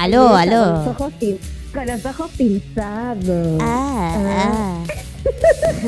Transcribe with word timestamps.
Buenas. 0.00 0.14
Aló, 0.16 0.28
Con 0.28 0.38
aló. 0.38 0.66
los 0.72 0.86
ojos, 0.88 1.12
con 1.74 1.86
los 1.86 2.06
ojos 2.06 2.30
pintados. 2.36 3.58
Ah, 3.60 4.16
ah. 4.26 4.84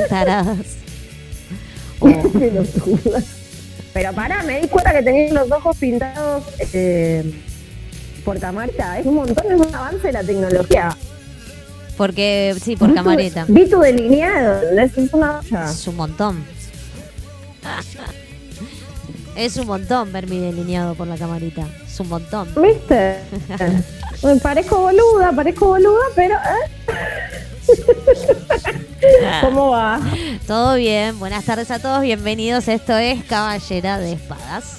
Tarados. 0.08 0.66
Oh. 2.00 2.08
Pero 3.94 4.12
pará, 4.14 4.42
me 4.42 4.60
di 4.60 4.68
cuenta 4.68 4.92
que 4.92 5.02
tenías 5.02 5.32
los 5.32 5.50
ojos 5.50 5.76
pintados 5.76 6.42
eh, 6.72 7.32
por 8.24 8.38
camarita. 8.38 8.98
Es 8.98 9.06
un 9.06 9.14
montón, 9.16 9.44
es 9.52 9.60
un 9.66 9.74
avance 9.74 10.06
de 10.06 10.12
la 10.12 10.22
tecnología. 10.24 10.96
porque, 11.96 12.54
sí, 12.62 12.74
por 12.76 12.88
Vi 12.88 12.94
tu- 12.94 13.02
camareta. 13.02 13.44
Vi 13.48 13.68
tu 13.68 13.78
delineado, 13.80 14.62
es 14.78 14.92
una. 15.12 15.40
Es 15.70 15.86
un 15.86 15.96
montón. 15.96 16.44
Es 19.36 19.56
un 19.56 19.66
montón 19.66 20.12
ver 20.12 20.26
mi 20.28 20.38
delineado 20.38 20.94
por 20.94 21.06
la 21.06 21.16
camarita. 21.16 21.66
Es 21.86 21.98
un 22.00 22.08
montón. 22.08 22.48
¿Viste? 22.60 23.16
Me 24.22 24.36
parezco 24.36 24.78
boluda, 24.78 25.32
parezco 25.32 25.66
boluda, 25.66 26.04
pero... 26.14 26.36
¿eh? 26.36 26.70
¿Cómo 29.40 29.70
va? 29.70 30.00
Todo 30.46 30.76
bien, 30.76 31.18
buenas 31.18 31.44
tardes 31.44 31.72
a 31.72 31.80
todos, 31.80 32.02
bienvenidos. 32.02 32.68
Esto 32.68 32.96
es 32.96 33.24
Caballera 33.24 33.98
de 33.98 34.12
Espadas. 34.12 34.78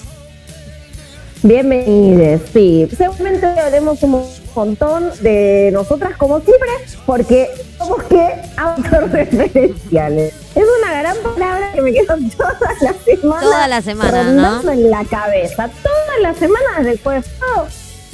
Bienvenidos, 1.42 2.40
sí. 2.54 2.88
Seguramente 2.96 3.46
hablemos 3.46 4.02
un 4.02 4.24
montón 4.54 5.10
de 5.20 5.68
nosotras 5.74 6.16
como 6.16 6.40
siempre, 6.40 6.70
porque 7.04 7.50
somos 7.76 8.02
que 8.04 8.26
autorreferenciales. 8.56 10.32
Es 10.54 10.64
una 10.80 11.00
gran 11.00 11.16
palabra 11.18 11.70
que 11.74 11.82
me 11.82 11.92
quedó 11.92 12.16
toda 12.34 12.58
la 12.80 12.94
semana. 13.04 13.42
Toda 13.42 13.68
la 13.68 13.82
semana, 13.82 14.22
¿no? 14.24 14.70
en 14.70 14.90
la 14.90 15.04
cabeza. 15.04 15.68
Todas 15.82 16.20
las 16.22 16.38
semanas 16.38 16.84
después 16.84 17.26
todo 17.38 17.66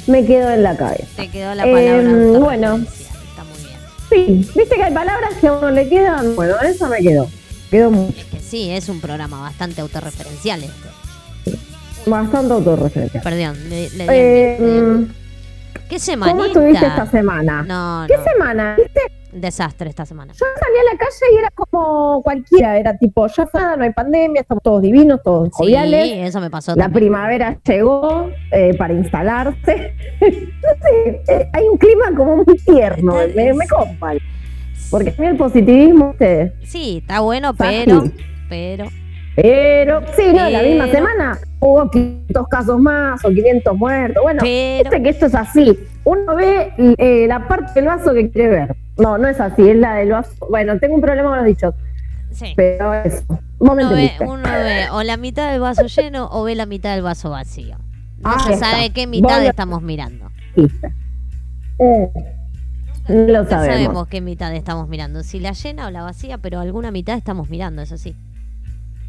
me 0.07 0.25
quedó 0.25 0.49
en 0.51 0.63
la 0.63 0.75
cabeza. 0.77 1.05
Te 1.15 1.27
quedó 1.29 1.53
la 1.55 1.63
palabra. 1.63 2.01
Eh, 2.01 2.37
bueno. 2.39 2.75
Está 2.77 3.43
muy 3.43 3.59
bien. 3.65 3.79
Sí, 4.09 4.51
viste 4.55 4.75
que 4.75 4.83
hay 4.83 4.93
palabras 4.93 5.31
que 5.39 5.47
a 5.47 5.53
uno 5.53 5.71
le 5.71 5.87
quedan. 5.87 6.35
Bueno, 6.35 6.55
eso 6.61 6.87
me 6.87 6.97
quedó. 6.99 7.27
Quedó 7.69 7.89
mucho. 7.91 8.17
Es 8.19 8.25
que 8.25 8.39
sí, 8.39 8.69
es 8.71 8.89
un 8.89 8.99
programa 8.99 9.39
bastante 9.41 9.81
autorreferencial 9.81 10.61
este. 10.63 10.89
Bastante 12.09 12.53
autorreferencial. 12.53 13.23
Perdón, 13.23 13.69
le, 13.69 13.89
le 13.91 14.05
Eh, 14.09 14.57
le 14.59 15.07
¿Qué 15.87 15.99
semanita? 15.99 16.35
¿Cómo 16.37 16.45
estuviste 16.45 16.85
esta 16.85 17.05
semana? 17.09 17.63
No, 17.63 18.05
¿Qué 18.07 18.17
no. 18.17 18.23
semana? 18.23 18.75
¿Viste? 18.77 19.01
Desastre 19.33 19.89
esta 19.89 20.05
semana. 20.05 20.33
Yo 20.33 20.45
salí 20.59 20.77
a 20.77 20.93
la 20.93 20.97
calle 20.99 21.33
y 21.33 21.37
era 21.37 21.49
como 21.55 22.21
cualquiera, 22.23 22.77
era 22.77 22.97
tipo, 22.97 23.27
ya 23.27 23.47
nada, 23.53 23.77
no 23.77 23.83
hay 23.83 23.91
pandemia, 23.93 24.41
estamos 24.41 24.61
todos 24.63 24.81
divinos, 24.81 25.21
todos 25.23 25.47
Sí, 25.49 25.51
joviales. 25.53 26.27
eso 26.27 26.39
me 26.41 26.49
pasó 26.49 26.71
La 26.75 26.83
también. 26.83 27.03
primavera 27.05 27.57
llegó 27.65 28.29
eh, 28.51 28.75
para 28.77 28.93
instalarse. 28.93 29.93
no 30.21 30.27
sé, 30.81 31.21
eh, 31.27 31.49
hay 31.53 31.63
un 31.65 31.77
clima 31.77 32.05
como 32.15 32.37
muy 32.37 32.57
tierno, 32.65 33.15
me, 33.35 33.53
me 33.53 33.67
copa. 33.67 34.13
Porque 34.89 35.11
a 35.17 35.21
mí 35.21 35.27
el 35.27 35.37
positivismo. 35.37 36.13
Sí, 36.63 36.97
está 37.01 37.21
bueno, 37.21 37.53
Fácil. 37.53 37.85
pero, 37.85 38.03
pero, 38.49 38.85
pero, 39.35 40.01
sí, 40.17 40.23
no, 40.33 40.49
la 40.49 40.61
misma 40.61 40.87
semana 40.87 41.39
hubo 41.61 41.89
500 41.89 42.47
casos 42.49 42.79
más 42.79 43.23
o 43.23 43.29
500 43.29 43.77
muertos. 43.77 44.21
Bueno, 44.21 44.39
pero, 44.41 44.89
que 45.01 45.09
esto 45.09 45.27
es 45.27 45.35
así. 45.35 45.79
Uno 46.03 46.35
ve 46.35 46.73
eh, 46.97 47.25
la 47.27 47.47
parte 47.47 47.71
del 47.75 47.85
vaso 47.85 48.13
que 48.13 48.29
quiere 48.29 48.49
ver. 48.49 48.75
No, 49.01 49.17
no 49.17 49.27
es 49.27 49.39
así, 49.39 49.67
es 49.69 49.75
la 49.77 49.95
del 49.95 50.11
vaso. 50.11 50.31
Bueno, 50.49 50.77
tengo 50.79 50.95
un 50.95 51.01
problema 51.01 51.29
con 51.29 51.37
los 51.39 51.45
dichos, 51.47 51.73
sí. 52.31 52.53
pero 52.55 52.93
eso. 52.93 53.23
Uno 53.59 53.75
ve, 53.75 53.81
entendiste. 53.83 54.23
uno 54.25 54.43
ve 54.43 54.85
o 54.91 55.03
la 55.03 55.17
mitad 55.17 55.51
del 55.51 55.59
vaso 55.61 55.85
lleno 55.87 56.27
o 56.31 56.43
ve 56.43 56.55
la 56.55 56.65
mitad 56.65 56.93
del 56.93 57.01
vaso 57.03 57.29
vacío. 57.29 57.77
No 58.19 58.29
Ahí 58.31 58.39
se 58.47 58.53
está. 58.53 58.71
sabe 58.71 58.89
qué 58.91 59.07
mitad 59.07 59.43
estamos 59.45 59.81
mirando. 59.81 60.29
Eh, 61.79 62.09
no 63.07 63.15
lo 63.15 63.43
No 63.43 63.49
sabemos. 63.49 63.75
sabemos 63.75 64.07
qué 64.07 64.21
mitad 64.21 64.53
estamos 64.55 64.87
mirando, 64.87 65.23
si 65.23 65.39
la 65.39 65.53
llena 65.53 65.87
o 65.87 65.89
la 65.91 66.03
vacía, 66.03 66.37
pero 66.37 66.59
alguna 66.59 66.91
mitad 66.91 67.17
estamos 67.17 67.49
mirando, 67.49 67.81
eso 67.81 67.97
sí. 67.97 68.15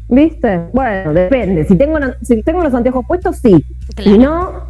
¿Viste? 0.09 0.57
Bueno, 0.73 1.13
depende. 1.13 1.63
Si 1.65 1.75
tengo, 1.77 1.95
una- 1.95 2.17
si 2.21 2.41
tengo 2.43 2.61
los 2.63 2.73
anteojos 2.73 3.05
puestos, 3.07 3.37
sí. 3.37 3.63
Claro. 3.95 4.11
Si 4.11 4.17
no, 4.17 4.63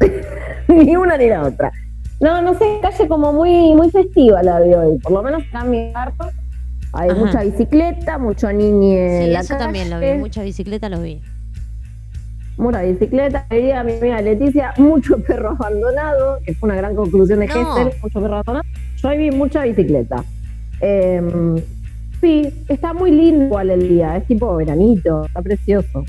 ni 0.68 0.96
una 0.96 1.16
ni 1.16 1.28
la 1.28 1.42
otra. 1.42 1.72
No, 2.20 2.40
no 2.42 2.54
sé, 2.54 2.78
calle 2.80 3.08
como 3.08 3.32
muy, 3.32 3.74
muy 3.74 3.90
festiva 3.90 4.42
la 4.42 4.60
de 4.60 4.76
hoy. 4.76 4.98
Por 4.98 5.12
lo 5.12 5.22
menos 5.22 5.42
acá 5.48 5.64
en 5.64 5.70
mi 5.70 5.92
barrio 5.92 6.30
hay 6.92 7.10
Ajá. 7.10 7.18
mucha 7.18 7.42
bicicleta, 7.42 8.18
mucho 8.18 8.52
niño 8.52 8.98
en 8.98 9.24
Sí, 9.24 9.30
la 9.30 9.40
eso 9.40 9.56
también 9.56 9.90
lo 9.90 9.98
vi, 9.98 10.14
mucha 10.14 10.42
bicicleta 10.42 10.88
lo 10.88 11.00
vi. 11.00 11.20
Mucha 12.56 12.82
bicicleta, 12.82 13.46
diría 13.50 13.82
mi 13.82 13.94
amiga 13.94 14.20
Leticia, 14.22 14.72
mucho 14.78 15.18
perro 15.18 15.50
abandonado, 15.58 16.38
que 16.44 16.54
fue 16.54 16.68
una 16.68 16.76
gran 16.76 16.94
conclusión 16.94 17.40
de 17.40 17.48
No. 17.48 17.90
Mucho 18.00 18.20
perro 18.20 18.34
abandonado. 18.34 18.64
Yo 18.96 19.08
ahí 19.08 19.18
vi 19.18 19.30
mucha 19.32 19.64
bicicleta. 19.64 20.24
Em, 20.80 21.56
sí, 22.20 22.48
está 22.68 22.92
muy 22.92 23.10
lindo 23.10 23.46
igual 23.46 23.70
el 23.70 23.88
día, 23.88 24.16
es 24.16 24.26
tipo 24.26 24.54
veranito, 24.54 25.24
está 25.24 25.42
precioso. 25.42 26.04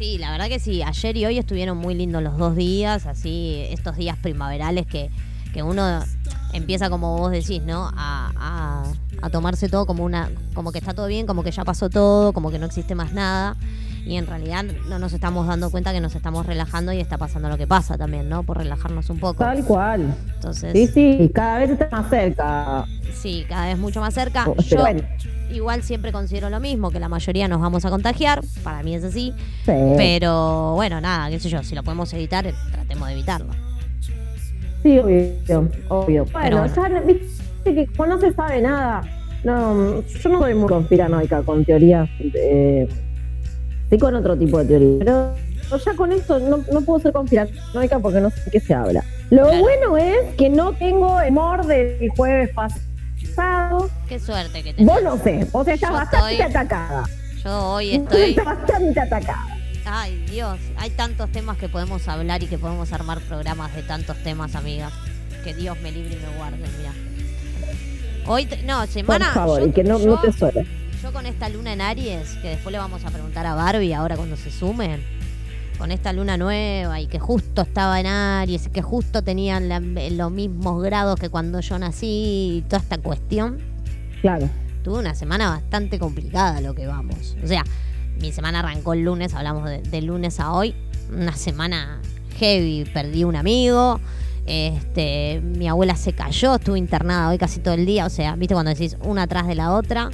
Sí, 0.00 0.16
la 0.16 0.30
verdad 0.30 0.48
que 0.48 0.58
sí, 0.58 0.80
ayer 0.82 1.14
y 1.18 1.26
hoy 1.26 1.36
estuvieron 1.36 1.76
muy 1.76 1.92
lindos 1.92 2.22
los 2.22 2.38
dos 2.38 2.56
días, 2.56 3.04
así 3.04 3.66
estos 3.68 3.96
días 3.98 4.16
primaverales 4.16 4.86
que, 4.86 5.10
que 5.52 5.62
uno 5.62 6.02
empieza 6.54 6.88
como 6.88 7.18
vos 7.18 7.30
decís, 7.30 7.60
¿no? 7.62 7.90
A, 7.94 8.32
a- 8.34 8.92
a 9.20 9.28
tomarse 9.28 9.68
todo 9.68 9.84
como 9.84 10.02
una, 10.02 10.30
como 10.54 10.72
que 10.72 10.78
está 10.78 10.94
todo 10.94 11.06
bien, 11.06 11.26
como 11.26 11.42
que 11.42 11.50
ya 11.50 11.66
pasó 11.66 11.90
todo, 11.90 12.32
como 12.32 12.50
que 12.50 12.58
no 12.58 12.64
existe 12.64 12.94
más 12.94 13.12
nada. 13.12 13.58
Y 14.06 14.16
en 14.16 14.26
realidad 14.26 14.64
no 14.88 14.98
nos 14.98 15.12
estamos 15.12 15.46
dando 15.46 15.70
cuenta 15.70 15.92
que 15.92 16.00
nos 16.00 16.14
estamos 16.14 16.46
relajando 16.46 16.92
y 16.92 17.00
está 17.00 17.18
pasando 17.18 17.48
lo 17.48 17.58
que 17.58 17.66
pasa 17.66 17.96
también, 17.98 18.28
¿no? 18.28 18.42
Por 18.42 18.58
relajarnos 18.58 19.10
un 19.10 19.18
poco. 19.20 19.44
Tal 19.44 19.64
cual. 19.64 20.14
Entonces, 20.34 20.72
Sí, 20.72 20.86
sí, 20.86 21.30
cada 21.34 21.58
vez 21.58 21.70
está 21.70 21.88
más 21.90 22.08
cerca. 22.10 22.84
sí, 23.14 23.44
cada 23.48 23.66
vez 23.66 23.78
mucho 23.78 24.00
más 24.00 24.14
cerca. 24.14 24.46
Oh, 24.48 24.56
Yo 24.62 24.78
bueno, 24.80 25.02
igual 25.52 25.82
siempre 25.82 26.12
considero 26.12 26.48
lo 26.50 26.60
mismo, 26.60 26.90
que 26.90 26.98
la 27.00 27.08
mayoría 27.08 27.46
nos 27.48 27.60
vamos 27.60 27.84
a 27.84 27.90
contagiar, 27.90 28.40
para 28.64 28.82
mí 28.82 28.94
es 28.94 29.04
así. 29.04 29.34
sí. 29.66 29.72
Pero 29.96 30.72
bueno, 30.74 31.00
nada, 31.00 31.28
qué 31.30 31.38
sé 31.38 31.48
yo, 31.50 31.62
si 31.62 31.74
lo 31.74 31.82
podemos 31.82 32.12
evitar, 32.14 32.46
tratemos 32.72 33.06
de 33.08 33.14
evitarlo. 33.14 33.52
Sí, 34.82 34.98
obvio, 34.98 35.68
obvio. 35.88 36.24
Bueno, 36.32 36.58
bueno. 36.60 36.74
ya 36.74 37.00
viste 37.02 37.74
que 37.74 37.86
como 37.88 38.06
no 38.14 38.18
se 38.20 38.32
sabe 38.32 38.62
nada, 38.62 39.02
no, 39.44 40.00
yo 40.02 40.28
no 40.30 40.38
soy 40.38 40.54
muy 40.54 40.68
conspiranoica 40.68 41.42
con 41.42 41.64
teorías, 41.66 42.08
eh, 42.34 42.88
sí 43.90 43.98
con 43.98 44.14
otro 44.14 44.36
tipo 44.36 44.58
de 44.58 44.64
teorías, 44.66 44.98
pero 45.68 45.84
ya 45.84 45.94
con 45.96 46.12
esto 46.12 46.38
no, 46.38 46.64
no 46.72 46.80
puedo 46.82 47.00
ser 47.00 47.12
conspiranoica 47.12 47.98
porque 47.98 48.20
no 48.20 48.30
sé 48.30 48.40
de 48.44 48.50
qué 48.52 48.60
se 48.60 48.74
habla. 48.74 49.04
Lo 49.30 49.44
Claro. 49.44 49.60
bueno 49.60 49.96
es 49.96 50.34
que 50.36 50.48
no 50.48 50.72
tengo 50.72 51.18
humor 51.28 51.66
del 51.66 52.08
jueves 52.16 52.50
pasado. 52.54 53.88
Qué 54.08 54.18
suerte 54.18 54.62
que 54.62 54.74
tenés. 54.74 54.86
Vos 54.92 55.02
no 55.02 55.16
sé, 55.18 55.46
vos 55.52 55.66
estás 55.68 55.90
Yo 55.90 55.94
bastante 55.96 56.32
estoy- 56.32 56.46
atacada. 56.50 57.04
Yo 57.44 57.68
hoy 57.72 57.94
estoy. 57.94 58.30
estás 58.30 58.44
bastante 58.44 59.00
atacada. 59.00 59.46
Ay, 59.86 60.24
Dios, 60.30 60.58
hay 60.76 60.90
tantos 60.90 61.30
temas 61.32 61.56
que 61.56 61.68
podemos 61.68 62.06
hablar 62.06 62.42
y 62.42 62.46
que 62.46 62.58
podemos 62.58 62.92
armar 62.92 63.18
programas 63.20 63.74
de 63.74 63.82
tantos 63.82 64.16
temas, 64.22 64.54
amiga. 64.54 64.90
Que 65.42 65.54
Dios 65.54 65.76
me 65.82 65.90
libre 65.90 66.14
y 66.14 66.16
me 66.16 66.36
guarde, 66.36 66.58
mira. 66.78 66.92
Hoy, 68.26 68.46
no, 68.66 68.78
Por 68.80 68.86
semana. 68.88 69.32
favor, 69.32 69.60
yo, 69.60 69.66
y 69.68 69.72
que 69.72 69.82
no, 69.84 69.98
yo- 69.98 70.06
no 70.06 70.20
te 70.20 70.32
suene. 70.32 70.66
Yo 71.02 71.12
con 71.12 71.26
esta 71.26 71.48
luna 71.48 71.72
en 71.72 71.80
Aries, 71.80 72.36
que 72.42 72.48
después 72.48 72.72
le 72.72 72.78
vamos 72.78 73.04
a 73.04 73.10
preguntar 73.10 73.46
a 73.46 73.54
Barbie 73.54 73.92
ahora 73.94 74.16
cuando 74.16 74.36
se 74.36 74.50
sumen, 74.50 75.02
con 75.78 75.90
esta 75.92 76.12
luna 76.12 76.36
nueva 76.36 77.00
y 77.00 77.06
que 77.06 77.18
justo 77.18 77.62
estaba 77.62 77.98
en 78.00 78.06
Aries 78.06 78.66
y 78.66 78.70
que 78.70 78.82
justo 78.82 79.22
tenían 79.22 79.68
la- 79.68 79.80
los 79.80 80.30
mismos 80.30 80.82
grados 80.82 81.18
que 81.18 81.30
cuando 81.30 81.60
yo 81.60 81.78
nací 81.78 82.58
y 82.58 82.64
toda 82.68 82.82
esta 82.82 82.98
cuestión, 82.98 83.58
Claro. 84.20 84.50
tuve 84.84 84.98
una 84.98 85.14
semana 85.14 85.48
bastante 85.48 85.98
complicada 85.98 86.60
lo 86.60 86.74
que 86.74 86.86
vamos. 86.86 87.34
O 87.42 87.46
sea, 87.46 87.64
mi 88.20 88.30
semana 88.32 88.58
arrancó 88.58 88.92
el 88.92 89.02
lunes, 89.04 89.32
hablamos 89.32 89.64
de, 89.70 89.78
de 89.80 90.02
lunes 90.02 90.38
a 90.38 90.52
hoy, 90.52 90.74
una 91.10 91.32
semana 91.34 92.00
heavy, 92.38 92.84
perdí 92.92 93.24
un 93.24 93.36
amigo. 93.36 94.00
Este, 94.44 95.40
mi 95.42 95.68
abuela 95.68 95.96
se 95.96 96.12
cayó, 96.12 96.56
estuve 96.56 96.78
internada 96.78 97.28
hoy 97.30 97.38
casi 97.38 97.60
todo 97.60 97.74
el 97.74 97.86
día, 97.86 98.04
o 98.04 98.10
sea, 98.10 98.34
viste 98.36 98.52
cuando 98.54 98.70
decís 98.70 98.96
una 99.02 99.22
atrás 99.22 99.46
de 99.46 99.54
la 99.54 99.72
otra, 99.72 100.10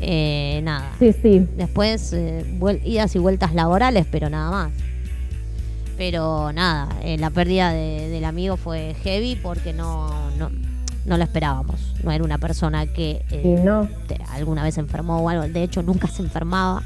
Eh, 0.00 0.60
nada. 0.64 0.90
Sí, 0.98 1.12
sí. 1.12 1.46
Después 1.56 2.12
eh, 2.12 2.44
idas 2.84 3.14
y 3.14 3.18
vueltas 3.18 3.54
laborales, 3.54 4.06
pero 4.10 4.28
nada 4.30 4.50
más. 4.50 4.72
Pero 5.96 6.52
nada, 6.52 6.88
eh, 7.02 7.16
la 7.18 7.30
pérdida 7.30 7.72
de- 7.72 8.08
del 8.08 8.24
amigo 8.24 8.56
fue 8.56 8.96
heavy 9.04 9.36
porque 9.36 9.72
no, 9.72 10.30
no, 10.32 10.50
no 11.06 11.16
lo 11.16 11.22
esperábamos. 11.22 11.94
No 12.02 12.10
era 12.10 12.24
una 12.24 12.38
persona 12.38 12.86
que 12.86 13.22
eh, 13.30 13.60
no. 13.64 13.88
te- 14.08 14.18
alguna 14.32 14.64
vez 14.64 14.74
se 14.74 14.80
enfermó 14.80 15.18
o 15.20 15.28
algo. 15.28 15.44
De 15.46 15.62
hecho, 15.62 15.82
nunca 15.82 16.08
se 16.08 16.22
enfermaba. 16.22 16.82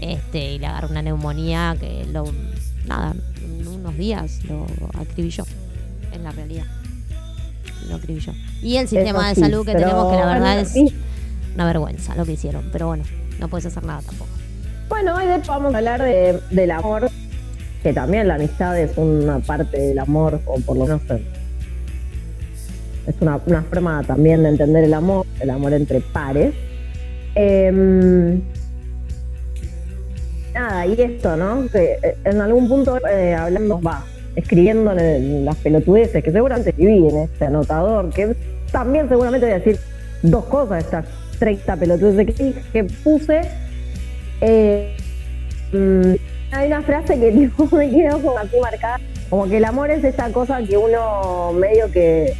Este, 0.00 0.54
y 0.54 0.58
le 0.58 0.66
agarró 0.66 0.88
una 0.88 1.02
neumonía 1.02 1.76
que 1.78 2.06
lo, 2.10 2.24
nada, 2.86 3.14
en 3.44 3.68
unos 3.68 3.96
días 3.96 4.42
lo 4.46 4.66
acribilló. 4.98 5.44
En 6.12 6.24
la 6.24 6.32
realidad. 6.32 6.64
Lo 7.88 7.96
acribilló. 7.96 8.32
Y 8.62 8.76
el 8.76 8.88
sistema 8.88 9.20
Eso 9.20 9.28
de 9.28 9.34
sí, 9.36 9.40
salud 9.52 9.64
que 9.64 9.74
tenemos, 9.74 10.10
que 10.10 10.16
la 10.18 10.26
verdad 10.26 10.58
es. 10.60 10.74
Una 11.54 11.66
vergüenza 11.66 12.14
lo 12.14 12.24
que 12.24 12.32
hicieron. 12.32 12.68
Pero 12.72 12.88
bueno, 12.88 13.04
no 13.38 13.48
puedes 13.48 13.66
hacer 13.66 13.84
nada 13.84 14.02
tampoco. 14.02 14.30
Bueno, 14.88 15.16
hoy 15.16 15.26
de 15.26 15.36
hecho 15.36 15.52
vamos 15.52 15.74
a 15.74 15.78
hablar 15.78 16.02
de, 16.02 16.40
del 16.50 16.70
amor 16.70 17.10
que 17.82 17.92
también 17.92 18.28
la 18.28 18.34
amistad 18.34 18.78
es 18.78 18.96
una 18.96 19.38
parte 19.38 19.78
del 19.80 19.98
amor, 19.98 20.40
o 20.46 20.60
por 20.60 20.76
lo 20.76 20.84
menos 20.84 21.02
es 23.06 23.14
una, 23.20 23.40
una 23.46 23.62
forma 23.62 24.02
también 24.06 24.42
de 24.42 24.50
entender 24.50 24.84
el 24.84 24.94
amor, 24.94 25.26
el 25.40 25.50
amor 25.50 25.72
entre 25.72 26.00
pares. 26.00 26.54
Em, 27.34 28.42
nada, 30.52 30.86
y 30.86 31.00
esto, 31.00 31.36
¿no? 31.36 31.66
Que 31.68 31.98
eh, 32.02 32.16
en 32.24 32.40
algún 32.40 32.68
punto 32.68 32.98
eh, 33.08 33.34
hablando, 33.34 33.80
va, 33.80 34.04
escribiendo 34.36 34.92
en 34.92 35.44
las 35.44 35.56
pelotudeces, 35.56 36.22
que 36.22 36.32
seguramente 36.32 36.70
escribí 36.70 37.08
en 37.08 37.18
este 37.18 37.46
anotador, 37.46 38.10
que 38.10 38.36
también 38.70 39.08
seguramente 39.08 39.46
voy 39.46 39.54
a 39.54 39.58
decir 39.58 39.78
dos 40.22 40.44
cosas, 40.46 40.84
estas 40.84 41.06
30 41.40 41.76
pelotudeces 41.76 42.36
que, 42.36 42.54
que 42.72 42.84
puse. 42.84 43.40
Eh, 44.40 44.96
mm, 45.72 46.14
hay 46.52 46.66
una 46.68 46.82
frase 46.82 47.18
que 47.18 47.32
tipo, 47.32 47.68
me 47.74 47.90
quedó 47.90 48.20
como 48.20 48.38
aquí 48.38 48.56
marcada, 48.60 49.00
como 49.28 49.48
que 49.48 49.56
el 49.56 49.64
amor 49.64 49.90
es 49.90 50.04
esa 50.04 50.30
cosa 50.30 50.62
que 50.62 50.76
uno 50.76 51.52
medio 51.54 51.90
que, 51.90 52.34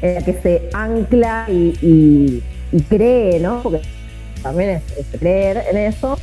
que 0.00 0.38
se 0.42 0.68
ancla 0.72 1.46
y, 1.48 2.42
cree, 2.88 3.40
¿no? 3.40 3.62
Porque 3.62 3.80
también 4.42 4.70
es, 4.70 5.06
creer 5.18 5.64
en 5.70 5.78
eso, 5.78 6.18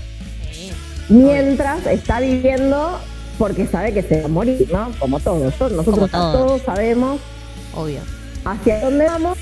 mientras 1.09 1.85
está 1.87 2.19
viviendo 2.19 2.99
porque 3.37 3.65
sabe 3.67 3.93
que 3.93 4.01
se 4.01 4.21
va 4.21 4.25
a 4.25 4.29
morir, 4.29 4.69
¿no? 4.71 4.91
Como 4.99 5.19
todos. 5.19 5.59
Nosotros 5.59 6.09
todos. 6.11 6.61
sabemos 6.61 7.19
Obvio. 7.73 7.99
hacia 8.45 8.79
dónde 8.79 9.05
vamos 9.05 9.37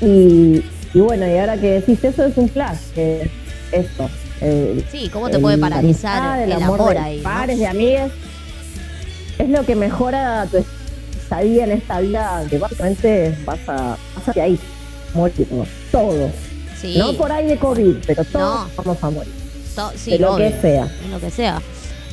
y, 0.00 0.64
bueno, 1.00 1.26
y 1.26 1.36
ahora 1.36 1.56
que 1.56 1.80
decís 1.80 2.02
eso 2.02 2.24
es 2.24 2.36
un 2.36 2.48
flash, 2.48 2.78
que 2.94 3.22
es 3.22 3.30
esto. 3.72 4.08
sí, 4.90 5.08
¿cómo 5.12 5.28
te 5.28 5.38
puede 5.38 5.58
paralizar 5.58 6.40
el, 6.40 6.52
amor, 6.52 6.90
de 6.90 6.98
ahí? 6.98 7.20
Pares, 7.20 7.58
de 7.58 7.66
amigas. 7.66 8.12
Es 9.38 9.48
lo 9.48 9.64
que 9.64 9.76
mejora 9.76 10.46
tu 10.50 10.64
estadía 11.26 11.64
en 11.64 11.72
esta 11.72 12.00
vida, 12.00 12.44
que 12.48 12.58
básicamente 12.58 13.36
vas 13.44 13.58
a, 13.68 13.98
vas 14.14 14.36
a 14.36 14.42
ahí, 14.42 14.58
morir 15.12 15.46
todo. 15.92 16.30
Sí. 16.80 16.96
No 16.98 17.12
por 17.14 17.32
ahí 17.32 17.46
de 17.46 17.58
COVID, 17.58 17.96
pero 18.06 18.24
todos 18.24 18.68
vamos 18.76 19.02
a 19.02 19.10
morir. 19.10 19.32
sí, 19.96 20.18
lo 20.18 20.36
que 20.36 20.52
sea. 20.60 20.88
lo 21.10 21.20
que 21.20 21.30
sea. 21.30 21.60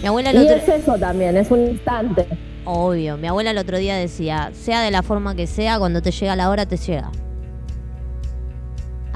Mi 0.01 0.07
abuela 0.07 0.31
el 0.31 0.43
y 0.43 0.47
es 0.47 0.67
eso 0.67 0.97
también, 0.97 1.37
es 1.37 1.49
un 1.49 1.61
instante. 1.61 2.27
Obvio, 2.65 3.17
mi 3.17 3.27
abuela 3.27 3.51
el 3.51 3.57
otro 3.57 3.77
día 3.77 3.95
decía, 3.95 4.51
sea 4.53 4.81
de 4.81 4.91
la 4.91 5.03
forma 5.03 5.35
que 5.35 5.47
sea, 5.47 5.79
cuando 5.79 6.01
te 6.01 6.11
llega 6.11 6.35
la 6.35 6.49
hora 6.49 6.65
te 6.65 6.75
llega. 6.75 7.09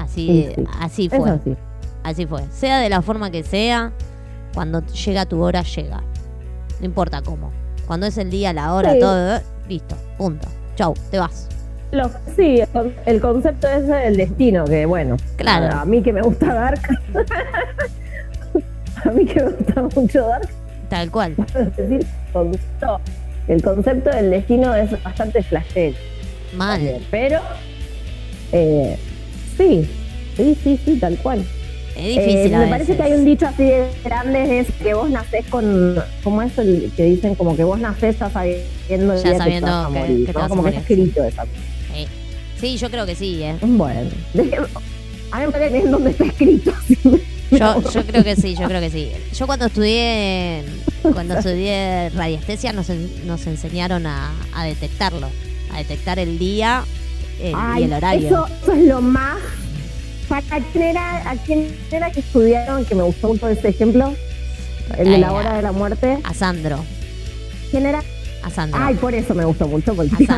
Así, 0.08 0.48
así 0.80 1.08
fue. 1.08 1.30
Así. 1.30 1.56
así. 2.02 2.26
fue. 2.26 2.42
Sea 2.50 2.78
de 2.78 2.88
la 2.88 3.02
forma 3.02 3.30
que 3.30 3.42
sea, 3.42 3.92
cuando 4.54 4.84
llega 4.86 5.26
tu 5.26 5.42
hora, 5.42 5.62
llega. 5.62 6.02
No 6.80 6.86
importa 6.86 7.22
cómo. 7.22 7.52
Cuando 7.86 8.06
es 8.06 8.18
el 8.18 8.30
día, 8.30 8.52
la 8.52 8.74
hora, 8.74 8.98
todo, 8.98 9.40
listo, 9.68 9.96
punto. 10.16 10.48
Chau, 10.76 10.94
te 11.10 11.18
vas. 11.18 11.48
Sí, 12.36 12.60
el 13.06 13.20
concepto 13.20 13.66
es 13.66 13.88
el 13.88 14.16
destino, 14.16 14.64
que 14.66 14.84
bueno, 14.84 15.16
claro. 15.36 15.74
a 15.74 15.84
mí 15.86 16.02
que 16.02 16.12
me 16.12 16.20
gusta 16.20 16.52
Dark, 16.52 16.82
a 19.04 19.10
mí 19.10 19.24
que 19.24 19.42
me 19.42 19.50
gusta 19.50 19.82
mucho 19.94 20.26
Dark, 20.26 20.48
Tal 20.90 21.10
cual. 21.10 21.34
el 23.48 23.62
concepto 23.62 24.10
del 24.10 24.30
destino 24.30 24.74
es 24.74 25.02
bastante 25.02 25.42
flashero. 25.42 25.96
Mal. 26.54 27.00
Pero, 27.10 27.40
eh, 28.52 28.98
sí, 29.58 29.86
sí, 30.36 30.56
sí, 30.62 30.80
sí, 30.84 30.96
tal 30.98 31.16
cual. 31.18 31.44
Es 31.96 32.16
difícil. 32.16 32.54
Eh, 32.54 32.58
me 32.58 32.66
parece 32.68 32.96
que 32.96 33.02
hay 33.02 33.12
un 33.12 33.24
dicho 33.24 33.46
así 33.46 33.64
de 33.64 33.88
grande, 34.04 34.60
es 34.60 34.68
que 34.80 34.94
vos 34.94 35.10
nacés 35.10 35.44
con, 35.46 35.96
como 36.22 36.42
eso 36.42 36.62
que 36.96 37.04
dicen, 37.04 37.34
como 37.34 37.56
que 37.56 37.64
vos 37.64 37.78
nacés 37.78 38.18
ya 38.18 38.30
sabiendo, 38.30 39.20
ya 39.22 39.36
sabiendo 39.36 39.90
que, 39.92 40.24
te 40.26 40.32
como 40.32 40.62
que 40.62 40.68
está 40.70 40.80
escrito 40.80 41.24
esa 41.24 41.42
sí. 41.42 42.06
sí, 42.60 42.76
yo 42.76 42.88
creo 42.90 43.04
que 43.04 43.16
sí, 43.16 43.42
¿eh? 43.42 43.56
Bueno, 43.60 44.10
a 45.32 45.40
mí 45.40 45.46
me 45.46 45.52
parece 45.52 45.72
que 45.72 45.78
es 45.78 45.90
donde 45.90 46.10
está 46.10 46.24
escrito. 46.24 46.72
Yo, 47.50 47.80
yo 47.90 48.04
creo 48.04 48.22
que 48.22 48.36
sí, 48.36 48.54
yo 48.54 48.68
creo 48.68 48.78
que 48.78 48.90
sí. 48.90 49.10
Yo 49.32 49.46
cuando 49.46 49.64
estudié 49.64 50.62
cuando 51.02 51.34
estudié 51.38 52.10
radiestesia 52.10 52.72
nos, 52.72 52.90
nos 53.24 53.46
enseñaron 53.46 54.06
a, 54.06 54.30
detectarlo, 54.64 55.28
a 55.72 55.78
detectar 55.78 56.18
el 56.18 56.38
día 56.38 56.84
y 57.40 57.82
el 57.82 57.92
horario. 57.92 58.26
Eso, 58.26 58.72
es 58.72 58.84
lo 58.86 59.00
más. 59.00 59.38
¿A 60.30 60.60
quién, 60.72 60.84
era, 60.84 61.30
¿A 61.30 61.36
quién 61.36 61.74
era 61.90 62.10
que 62.10 62.20
estudiaron? 62.20 62.84
Que 62.84 62.94
me 62.94 63.02
gustó 63.02 63.28
mucho 63.28 63.48
ese 63.48 63.68
ejemplo. 63.68 64.14
El 64.96 65.10
de 65.10 65.18
la 65.18 65.32
hora 65.32 65.54
de 65.54 65.62
la 65.62 65.72
muerte. 65.72 66.18
A 66.24 66.34
Sandro. 66.34 66.84
¿Quién 67.70 67.86
era? 67.86 68.02
A 68.42 68.50
Sandro. 68.50 68.80
Ay, 68.82 68.94
por 68.94 69.14
eso 69.14 69.34
me 69.34 69.44
gustó 69.44 69.66
mucho, 69.68 69.94
porque 69.94 70.28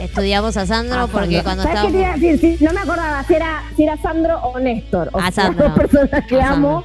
Estudiamos 0.00 0.56
a 0.56 0.66
Sandro 0.66 1.08
porque 1.08 1.42
cuando 1.42 1.62
¿Sabes 1.62 1.84
estábamos... 1.84 2.20
qué 2.20 2.32
decir? 2.32 2.62
no 2.62 2.72
me 2.72 2.80
acordaba 2.80 3.24
si 3.24 3.34
era, 3.34 3.62
si 3.76 3.84
era 3.84 3.96
Sandro 3.98 4.38
o 4.38 4.58
Néstor. 4.58 5.10
a 5.14 5.30
Sandro. 5.30 5.68
Dos 5.68 5.78
personas 5.78 6.26
que 6.26 6.40
amo. 6.40 6.84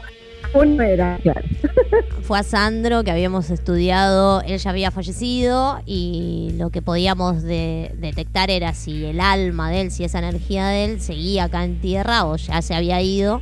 Uno 0.54 0.84
era, 0.84 1.18
claro. 1.22 1.42
Fue 2.22 2.40
a 2.40 2.44
Sandro 2.44 3.04
que 3.04 3.12
habíamos 3.12 3.50
estudiado, 3.50 4.42
él 4.42 4.58
ya 4.58 4.70
había 4.70 4.92
fallecido 4.92 5.80
y 5.86 6.52
lo 6.58 6.70
que 6.70 6.82
podíamos 6.82 7.44
detectar 7.44 8.50
era 8.50 8.74
si 8.74 9.06
el 9.06 9.20
alma 9.20 9.72
de 9.72 9.82
él, 9.82 9.92
si 9.92 10.04
esa 10.04 10.20
energía 10.20 10.68
de 10.68 10.86
él 10.86 11.02
seguía 11.02 11.46
acá 11.46 11.64
en 11.64 11.80
tierra 11.80 12.26
o 12.26 12.36
ya 12.36 12.62
se 12.62 12.76
había 12.76 13.02
ido. 13.02 13.42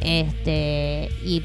Este, 0.00 1.10
y 1.24 1.42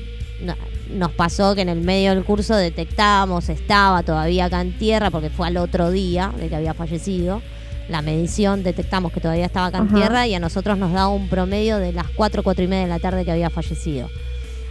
nos 0.90 1.12
pasó 1.12 1.56
que 1.56 1.62
en 1.62 1.70
el 1.70 1.82
medio 1.82 2.12
del 2.12 2.24
curso 2.24 2.56
detectábamos, 2.56 3.50
estaba 3.50 4.04
todavía 4.04 4.46
acá 4.46 4.62
en 4.62 4.78
tierra, 4.78 5.10
porque 5.12 5.30
fue 5.30 5.48
al 5.48 5.58
otro 5.58 5.92
día 5.92 6.32
de 6.38 6.50
que 6.50 6.56
había 6.56 6.74
fallecido. 6.74 7.42
La 7.90 8.02
medición 8.02 8.64
detectamos 8.64 9.12
que 9.12 9.20
todavía 9.20 9.46
estaba 9.46 9.68
acá 9.68 9.80
en 9.80 9.90
tierra 9.90 10.26
y 10.26 10.34
a 10.36 10.40
nosotros 10.40 10.78
nos 10.78 10.94
da 10.94 11.08
un 11.08 11.28
promedio 11.28 11.80
de 11.80 11.92
las 11.92 12.08
4, 12.16 12.42
4 12.42 12.64
y 12.64 12.68
media 12.68 12.84
de 12.84 12.90
la 12.90 13.00
tarde 13.00 13.26
que 13.26 13.32
había 13.32 13.50
fallecido. 13.50 14.10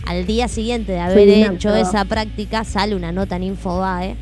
Al 0.06 0.26
día 0.26 0.48
siguiente 0.48 0.92
de 0.92 1.00
haber 1.00 1.28
hecho 1.28 1.74
esa 1.74 2.04
práctica 2.04 2.64
sale 2.64 2.94
una 2.96 3.12
nota 3.12 3.36
en 3.36 3.44
Infobae 3.44 4.16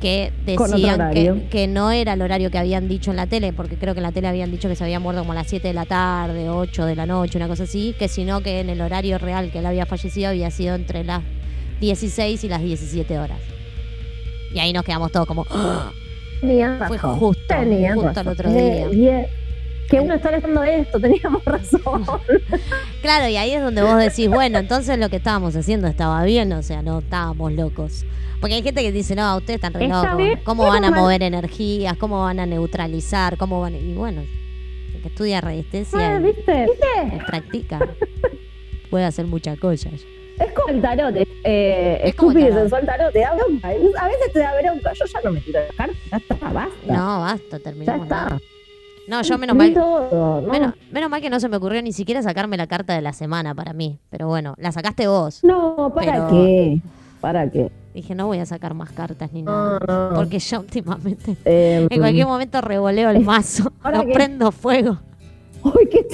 que 0.00 0.32
decían 0.46 1.48
que, 1.50 1.66
no 1.66 1.90
era 1.90 2.12
el 2.12 2.22
horario 2.22 2.50
que 2.50 2.58
habían 2.58 2.88
dicho 2.88 3.10
en 3.10 3.16
la 3.16 3.26
tele, 3.26 3.52
porque 3.52 3.76
creo 3.76 3.94
que 3.94 3.98
en 4.00 4.04
la 4.04 4.12
tele 4.12 4.28
habían 4.28 4.50
dicho 4.50 4.68
que 4.68 4.76
se 4.76 4.84
había 4.84 5.00
muerto 5.00 5.22
como 5.22 5.32
a 5.32 5.34
las 5.34 5.48
7 5.48 5.66
de 5.66 5.74
la 5.74 5.86
tarde, 5.86 6.48
8 6.48 6.86
de 6.86 6.96
la 6.96 7.04
noche, 7.06 7.36
una 7.36 7.48
cosa 7.48 7.64
así, 7.64 7.94
que 7.98 8.08
sino 8.08 8.40
que 8.40 8.60
en 8.60 8.70
el 8.70 8.80
horario 8.80 9.18
real 9.18 9.50
que 9.50 9.58
él 9.58 9.66
había 9.66 9.86
fallecido 9.86 10.28
había 10.28 10.50
sido 10.50 10.74
entre 10.76 11.04
las 11.04 11.22
16 11.80 12.44
y 12.44 12.48
las 12.48 12.62
17 12.62 13.18
horas. 13.18 13.38
Y 14.54 14.60
ahí 14.60 14.72
nos 14.72 14.84
quedamos 14.84 15.12
todos 15.12 15.26
como... 15.26 15.44
Fue 16.86 16.98
justo, 16.98 17.54
justo 17.94 18.20
el 18.20 18.28
otro 18.28 18.52
día. 18.52 19.26
Que 19.88 20.00
uno 20.00 20.14
está 20.14 20.30
leyendo 20.30 20.62
esto, 20.62 21.00
teníamos 21.00 21.44
razón. 21.44 22.04
claro, 23.02 23.28
y 23.28 23.36
ahí 23.36 23.52
es 23.52 23.62
donde 23.62 23.82
vos 23.82 23.98
decís, 23.98 24.28
bueno, 24.28 24.58
entonces 24.58 24.98
lo 24.98 25.08
que 25.08 25.16
estábamos 25.16 25.56
haciendo 25.56 25.88
estaba 25.88 26.22
bien, 26.24 26.52
o 26.52 26.62
sea, 26.62 26.82
no 26.82 26.98
estábamos 26.98 27.52
locos. 27.52 28.04
Porque 28.40 28.54
hay 28.54 28.62
gente 28.62 28.82
que 28.82 28.92
dice, 28.92 29.16
no, 29.16 29.36
ustedes 29.36 29.56
están 29.56 29.74
re 29.74 29.88
locos. 29.88 30.10
¿Cómo 30.44 30.64
van 30.64 30.84
a 30.84 30.90
mover 30.90 31.22
energías? 31.22 31.96
¿Cómo 31.96 32.22
van 32.22 32.38
a 32.38 32.46
neutralizar? 32.46 33.36
¿Cómo 33.36 33.60
van 33.60 33.74
Y 33.74 33.94
bueno, 33.94 34.20
el 34.94 35.02
que 35.02 35.08
estudia 35.08 35.40
radiestesia 35.40 36.16
ah, 36.16 36.18
¿viste? 36.20 36.66
¿Viste? 36.66 37.24
practica. 37.26 37.80
Puede 38.90 39.04
hacer 39.04 39.26
muchas 39.26 39.58
cosas. 39.58 39.94
Es 40.38 40.52
como 40.52 40.68
el 40.68 40.80
tarot, 40.80 41.16
eh, 41.16 41.98
es 42.00 42.10
estúpido 42.10 42.48
y 42.48 42.52
sensual 42.52 42.86
tarot, 42.86 43.12
te 43.12 43.18
da 43.18 43.34
bronca. 43.34 43.68
A 43.68 44.08
veces 44.08 44.32
te 44.32 44.38
da 44.38 44.52
bronca. 44.60 44.92
Yo 44.92 45.04
ya 45.04 45.20
no 45.24 45.32
me 45.32 45.40
tiro 45.40 45.60
de 45.60 45.66
cartas, 45.76 45.96
ya 46.08 46.16
está, 46.18 46.52
basta. 46.52 46.70
No, 46.86 47.20
basta, 47.20 47.58
terminamos. 47.58 48.08
Ya 48.08 48.24
está. 48.24 48.40
No, 49.08 49.22
yo 49.22 49.38
menos 49.38 49.56
mal. 49.56 49.70
menos, 50.50 50.74
menos, 50.92 51.10
mal 51.10 51.20
que 51.22 51.30
no 51.30 51.40
se 51.40 51.48
me 51.48 51.56
ocurrió 51.56 51.80
ni 51.82 51.92
siquiera 51.92 52.22
sacarme 52.22 52.58
la 52.58 52.66
carta 52.66 52.94
de 52.94 53.00
la 53.00 53.14
semana 53.14 53.54
para 53.54 53.72
mí. 53.72 53.98
Pero 54.10 54.28
bueno, 54.28 54.54
la 54.58 54.70
sacaste 54.70 55.08
vos. 55.08 55.42
No, 55.42 55.90
¿para 55.94 56.28
qué? 56.28 56.80
¿Para 57.20 57.50
qué? 57.50 57.70
Dije, 57.94 58.14
no 58.14 58.26
voy 58.26 58.38
a 58.38 58.46
sacar 58.46 58.74
más 58.74 58.92
cartas 58.92 59.32
ni 59.32 59.42
nada. 59.42 60.12
Porque 60.14 60.38
yo 60.38 60.60
últimamente, 60.60 61.36
em, 61.44 61.88
en 61.90 61.98
cualquier 61.98 62.26
momento 62.26 62.60
revoleo 62.60 63.08
el 63.10 63.24
mazo, 63.24 63.72
lo 63.92 64.04
prendo 64.12 64.52
fuego. 64.52 64.98
Uy, 65.64 65.88
¿qué 65.90 66.06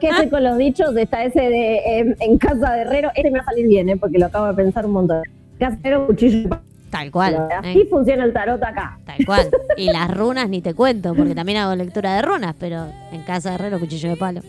qué 0.00 0.08
estoy 0.08 0.30
con 0.30 0.44
los 0.44 0.56
dichos? 0.56 0.96
Está 0.96 1.24
ese 1.24 1.40
de 1.40 1.98
em, 1.98 2.14
en 2.20 2.38
casa 2.38 2.72
de 2.72 2.82
herrero. 2.82 3.10
Este 3.16 3.30
me 3.30 3.38
va 3.38 3.42
a 3.42 3.46
salir 3.46 3.66
bien, 3.66 3.88
¿eh? 3.88 3.96
porque 3.96 4.18
lo 4.18 4.26
acabo 4.26 4.46
de 4.46 4.54
pensar 4.54 4.86
un 4.86 4.92
montón. 4.92 5.22
Herrero, 5.58 6.06
cuchillo. 6.06 6.50
Tal 6.94 7.10
cual. 7.10 7.48
Así 7.58 7.80
¿eh? 7.80 7.86
funciona 7.90 8.24
el 8.24 8.32
tarot 8.32 8.62
acá. 8.62 9.00
Tal 9.04 9.26
cual. 9.26 9.50
Y 9.76 9.90
las 9.90 10.08
runas 10.16 10.48
ni 10.48 10.62
te 10.62 10.74
cuento, 10.74 11.12
porque 11.12 11.34
también 11.34 11.58
hago 11.58 11.74
lectura 11.74 12.14
de 12.14 12.22
runas, 12.22 12.54
pero 12.56 12.86
en 13.10 13.22
casa 13.22 13.48
de 13.48 13.54
herrero, 13.56 13.80
cuchillo 13.80 14.10
de 14.10 14.16
palo. 14.16 14.40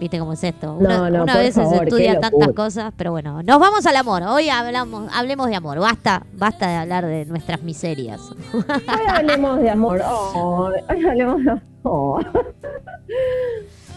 ¿Viste 0.00 0.18
cómo 0.18 0.32
es 0.32 0.42
esto? 0.42 0.72
Una, 0.72 1.10
no, 1.10 1.22
una 1.24 1.36
vez 1.36 1.54
se 1.54 1.62
estudia 1.62 2.18
tantas 2.18 2.48
cosas, 2.54 2.94
pero 2.96 3.10
bueno, 3.10 3.42
nos 3.42 3.58
vamos 3.58 3.84
al 3.84 3.96
amor. 3.96 4.22
Hoy 4.22 4.48
hablamos, 4.48 5.10
hablemos 5.14 5.48
de 5.48 5.56
amor. 5.56 5.78
Basta, 5.78 6.22
basta 6.32 6.68
de 6.68 6.76
hablar 6.76 7.04
de 7.04 7.26
nuestras 7.26 7.62
miserias. 7.62 8.22
Hoy 8.54 8.64
hablemos 9.06 9.60
de 9.60 9.68
amor. 9.68 10.00
hoy 10.34 11.04
hablemos 11.06 11.44
de 11.44 11.60
amor. 11.84 12.26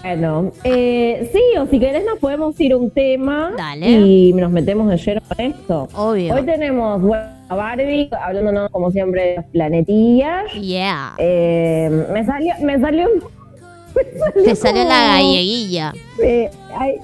Bueno, 0.04 0.52
eh, 0.64 1.30
sí, 1.34 1.58
o 1.60 1.66
si 1.68 1.80
querés 1.80 2.06
nos 2.06 2.20
podemos 2.20 2.58
ir 2.62 2.76
un 2.76 2.90
tema 2.92 3.52
Dale. 3.58 3.90
y 3.90 4.34
nos 4.34 4.52
metemos 4.52 4.90
de 4.90 4.98
lleno 4.98 5.22
con 5.28 5.46
esto. 5.46 5.88
Obvio. 5.96 6.34
Hoy 6.36 6.44
tenemos 6.44 7.02
bueno, 7.02 7.26
a 7.50 7.56
Barbie 7.56 8.10
hablándonos 8.22 8.70
como 8.72 8.92
siempre 8.92 9.22
de 9.22 9.36
las 9.38 9.46
planetillas. 9.48 10.54
Yeah. 10.54 11.14
Eh, 11.18 12.06
me 12.14 12.24
salió, 12.26 12.54
me 12.62 12.80
salió, 12.80 13.08
me 13.96 14.20
salió 14.20 14.44
Te 14.46 14.56
salió 14.56 14.84
la 14.86 15.08
galleguilla. 15.08 15.94
eh, 16.24 16.50
ay, 16.78 16.96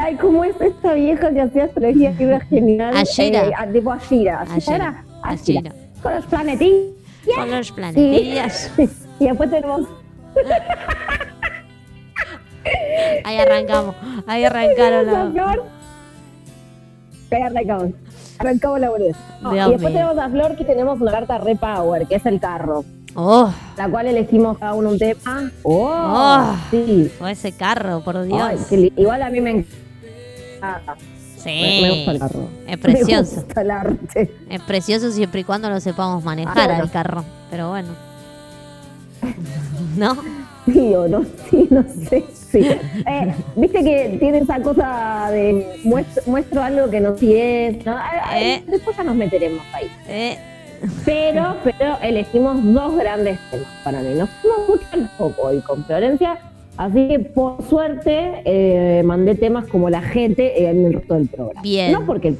ay, 0.00 0.14
¿cómo 0.16 0.44
es 0.44 0.60
esta 0.60 0.94
vieja 0.94 1.30
que 1.32 1.40
hacía 1.40 1.64
astrología 1.64 2.16
que 2.16 2.24
era 2.24 2.40
genial? 2.40 2.96
Ashira. 2.96 3.46
Eh, 3.46 3.52
ah, 3.56 3.66
tipo 3.72 3.92
Ashira. 3.92 4.40
Ashira. 4.40 4.56
Ashira. 4.56 4.76
era 4.76 5.04
Ashira. 5.22 5.60
Ashira. 5.60 5.72
Con 6.02 6.14
los 6.14 6.26
planetillas. 6.26 6.94
Con 7.36 7.50
los 7.50 7.72
planetillas. 7.72 8.72
Y 9.20 9.24
después 9.26 9.50
tenemos 9.50 9.82
Ahí 13.24 13.38
arrancamos. 13.38 13.94
Ahí 14.26 14.44
arrancaron 14.44 15.06
la. 15.06 15.54
Ahí 17.30 17.42
arrancamos. 17.42 17.90
Arrancamos 18.38 18.80
la 18.80 18.90
boludez. 18.90 19.16
No, 19.42 19.52
y 19.54 19.70
después 19.72 19.92
tenemos 19.92 20.18
a 20.18 20.28
Flor 20.30 20.56
que 20.56 20.64
tenemos 20.64 21.00
una 21.00 21.10
carta 21.10 21.38
Repower, 21.38 22.06
que 22.06 22.14
es 22.16 22.26
el 22.26 22.40
carro. 22.40 22.84
Oh, 23.14 23.52
La 23.76 23.88
cual 23.88 24.06
elegimos 24.06 24.58
cada 24.58 24.74
uno 24.74 24.90
un 24.90 24.98
tema. 24.98 25.50
¡Oh! 25.64 25.90
Oh. 25.92 26.56
Sí. 26.70 27.10
fue 27.18 27.32
ese 27.32 27.52
carro, 27.52 28.00
por 28.04 28.22
Dios. 28.22 28.40
Ay, 28.40 28.92
Igual 28.96 29.22
a 29.22 29.30
mí 29.30 29.40
me 29.40 29.50
encanta. 29.50 30.94
Me, 31.44 31.80
me 31.82 31.90
gusta 31.90 32.10
el 32.12 32.16
Sí. 32.16 32.20
carro. 32.20 32.48
Es 32.66 32.78
precioso. 32.78 33.36
Me 33.36 33.42
gusta 33.42 33.60
el 33.62 33.70
arte. 33.70 34.34
Es 34.50 34.60
precioso 34.62 35.10
siempre 35.10 35.40
y 35.40 35.44
cuando 35.44 35.68
lo 35.70 35.80
sepamos 35.80 36.22
manejar 36.22 36.58
Ah, 36.58 36.66
bueno. 36.66 36.82
al 36.82 36.90
carro. 36.90 37.24
Pero 37.50 37.70
bueno. 37.70 37.88
¿No? 39.96 40.16
Sí 40.72 40.94
o 40.94 41.08
no, 41.08 41.24
sí, 41.50 41.66
no 41.70 41.82
sé. 41.82 42.24
Sí. 42.50 42.60
Eh, 42.60 43.34
Viste 43.56 43.84
que 43.84 44.16
tiene 44.18 44.38
esa 44.38 44.60
cosa 44.62 45.28
de 45.30 45.66
muestro, 45.84 46.22
muestro 46.26 46.62
algo 46.62 46.88
que 46.90 47.00
no 47.00 47.16
sí 47.16 47.34
es. 47.36 47.84
¿no? 47.84 47.92
Ay, 47.96 48.18
ay, 48.24 48.44
Eh. 48.50 48.62
Después 48.66 48.96
ya 48.96 49.04
nos 49.04 49.16
meteremos 49.16 49.62
ahí. 49.74 49.90
Eh, 50.08 50.38
Pero, 51.04 51.56
pero 51.64 51.98
elegimos 52.02 52.56
dos 52.72 52.96
grandes 52.96 53.38
temas 53.50 53.66
para 53.84 54.00
mí. 54.00 54.14
Nos 54.14 54.30
fuimos 54.30 54.68
mucho 54.68 54.86
al 54.92 55.10
poco 55.18 55.42
hoy 55.48 55.60
con 55.60 55.84
Florencia. 55.84 56.38
Así 56.76 57.08
que 57.08 57.18
por 57.18 57.60
suerte 57.68 58.42
eh, 58.44 59.02
mandé 59.04 59.34
temas 59.34 59.66
como 59.66 59.90
la 59.90 60.00
gente 60.00 60.68
en 60.68 60.86
el 60.86 60.92
resto 60.94 61.14
del 61.14 61.28
programa. 61.28 61.60
Bien. 61.60 61.92
No 61.92 62.06
porque 62.06 62.34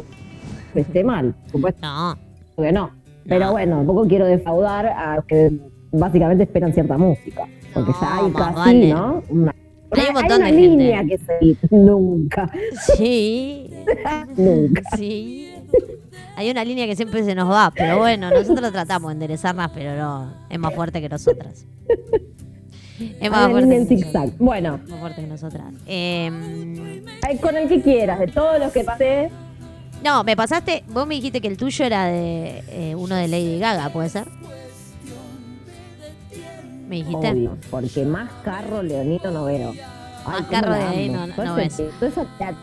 esté 0.74 1.02
mal, 1.02 1.34
supuesto 1.50 1.80
no. 1.86 2.16
que 2.56 2.70
no. 2.72 2.90
Pero 3.26 3.50
bueno, 3.50 3.78
tampoco 3.78 4.06
quiero 4.06 4.24
defraudar 4.26 4.86
a 4.86 5.16
los 5.16 5.24
que 5.26 5.50
básicamente 5.90 6.44
esperan 6.44 6.72
cierta 6.72 6.96
música. 6.96 7.46
Porque 7.74 7.92
No, 7.92 8.00
ya 8.00 8.16
hay 8.16 8.32
casi, 8.32 8.54
vale. 8.54 8.88
¿no? 8.92 9.22
Una, 9.28 9.54
Hay 9.92 10.06
un 10.08 10.14
montón 10.14 10.36
una 10.40 10.46
de 10.46 10.52
gente. 10.52 10.60
línea 10.68 11.04
que 11.04 11.18
seguir. 11.18 11.58
Nunca, 11.70 12.50
Sí. 12.96 13.70
nunca. 14.36 14.82
Sí. 14.96 15.54
Hay 16.36 16.50
una 16.50 16.64
línea 16.64 16.86
que 16.86 16.94
siempre 16.94 17.24
se 17.24 17.34
nos 17.34 17.50
va, 17.50 17.72
pero 17.74 17.98
bueno, 17.98 18.30
nosotros 18.30 18.70
tratamos 18.72 19.08
de 19.08 19.12
enderezarlas, 19.14 19.70
pero 19.74 19.96
no, 19.96 20.32
es 20.48 20.58
más 20.58 20.72
fuerte 20.74 21.00
que 21.00 21.08
nosotras. 21.08 21.64
Es 23.00 23.14
Hay 23.20 23.30
más 23.30 23.50
fuerte 23.50 23.60
línea 23.62 23.78
en 23.78 23.86
zigzag. 23.88 24.30
Bueno, 24.38 24.78
Más 24.88 25.00
fuerte 25.00 25.20
que 25.22 25.26
nosotras. 25.26 25.66
Em, 25.86 27.04
hay 27.26 27.38
con 27.38 27.56
el 27.56 27.68
que 27.68 27.80
quieras, 27.82 28.18
de 28.20 28.28
todos 28.28 28.58
los 28.60 28.72
que 28.72 28.84
pasé. 28.84 29.30
no, 30.04 30.22
me 30.22 30.36
pasaste, 30.36 30.84
vos 30.88 31.06
me 31.08 31.16
dijiste 31.16 31.40
que 31.40 31.48
el 31.48 31.56
tuyo 31.56 31.84
era 31.84 32.06
de 32.06 32.62
eh, 32.68 32.94
uno 32.94 33.16
de 33.16 33.26
Lady 33.28 33.58
Gaga, 33.58 33.88
¿puede 33.92 34.08
ser? 34.08 34.26
¿Me 36.88 36.96
dijiste? 36.96 37.30
Obvio, 37.30 37.56
porque 37.70 38.04
más 38.04 38.30
carro 38.44 38.82
leonino 38.82 39.30
no 39.30 39.44
veo. 39.44 39.74
Más 40.26 40.42
carro 40.46 40.74
de 40.74 40.82
ahí 40.82 41.08
no- 41.08 41.26
no 41.26 41.54
ves. 41.54 41.78
esa 41.78 42.24
teat- 42.38 42.56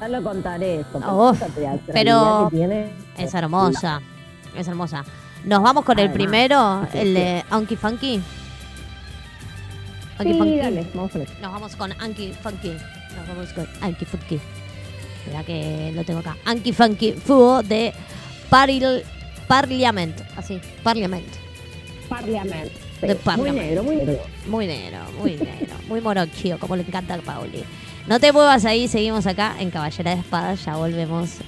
Ya 0.00 0.08
lo 0.08 0.22
contaré 0.22 0.84
Oh, 1.04 1.32
esa 1.34 1.46
teatralidad 1.46 1.80
pero 1.92 2.48
tiene, 2.52 2.92
Es 3.16 3.34
hermosa, 3.34 4.00
es 4.56 4.68
hermosa. 4.68 5.04
Nos 5.44 5.60
vamos 5.62 5.84
con 5.84 5.98
el 5.98 6.10
primero, 6.12 6.86
sí, 6.92 6.98
el 6.98 7.14
de 7.14 7.44
Anki 7.50 7.74
Funky. 7.76 8.20
Anki 10.18 10.32
Sí, 10.32 10.38
Funky. 10.38 10.56
dale, 10.58 10.86
vamos 10.94 11.10
con 11.12 11.22
eso. 11.22 11.32
Nos 11.42 11.52
vamos 11.52 11.76
con 11.76 11.92
Anki 12.00 12.32
Funky. 12.32 12.70
Nos 13.16 13.28
vamos 13.28 13.52
con 13.52 13.66
Anki 13.80 14.04
Funky. 14.04 14.40
Mira 15.26 15.42
que 15.44 15.92
lo 15.94 16.04
tengo 16.04 16.20
acá. 16.20 16.36
Anki 16.44 16.72
Funky 16.72 17.12
Fu 17.12 17.60
de 17.64 17.92
Paril, 18.48 19.02
Parliament. 19.48 20.20
Así, 20.36 20.60
Parliament. 20.84 21.26
Parliament. 22.08 22.70
De 23.00 23.16
Muy 23.36 23.52
negro, 23.52 23.84
muy 23.84 23.96
negro. 23.96 24.20
Muy 24.46 24.66
negro, 24.66 24.98
muy 25.18 25.32
negro. 25.32 25.76
Muy 25.88 26.00
morochio, 26.00 26.58
como 26.58 26.76
le 26.76 26.82
encanta 26.82 27.14
a 27.14 27.18
Pauli. 27.18 27.64
No 28.06 28.18
te 28.18 28.32
muevas 28.32 28.64
ahí, 28.64 28.88
seguimos 28.88 29.26
acá 29.26 29.54
en 29.60 29.70
Caballera 29.70 30.14
de 30.14 30.20
Espadas. 30.20 30.64
Ya 30.64 30.76
volvemos. 30.76 31.38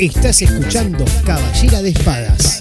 Estás 0.00 0.40
escuchando 0.40 1.04
Caballera 1.26 1.82
de 1.82 1.90
Espadas. 1.90 2.59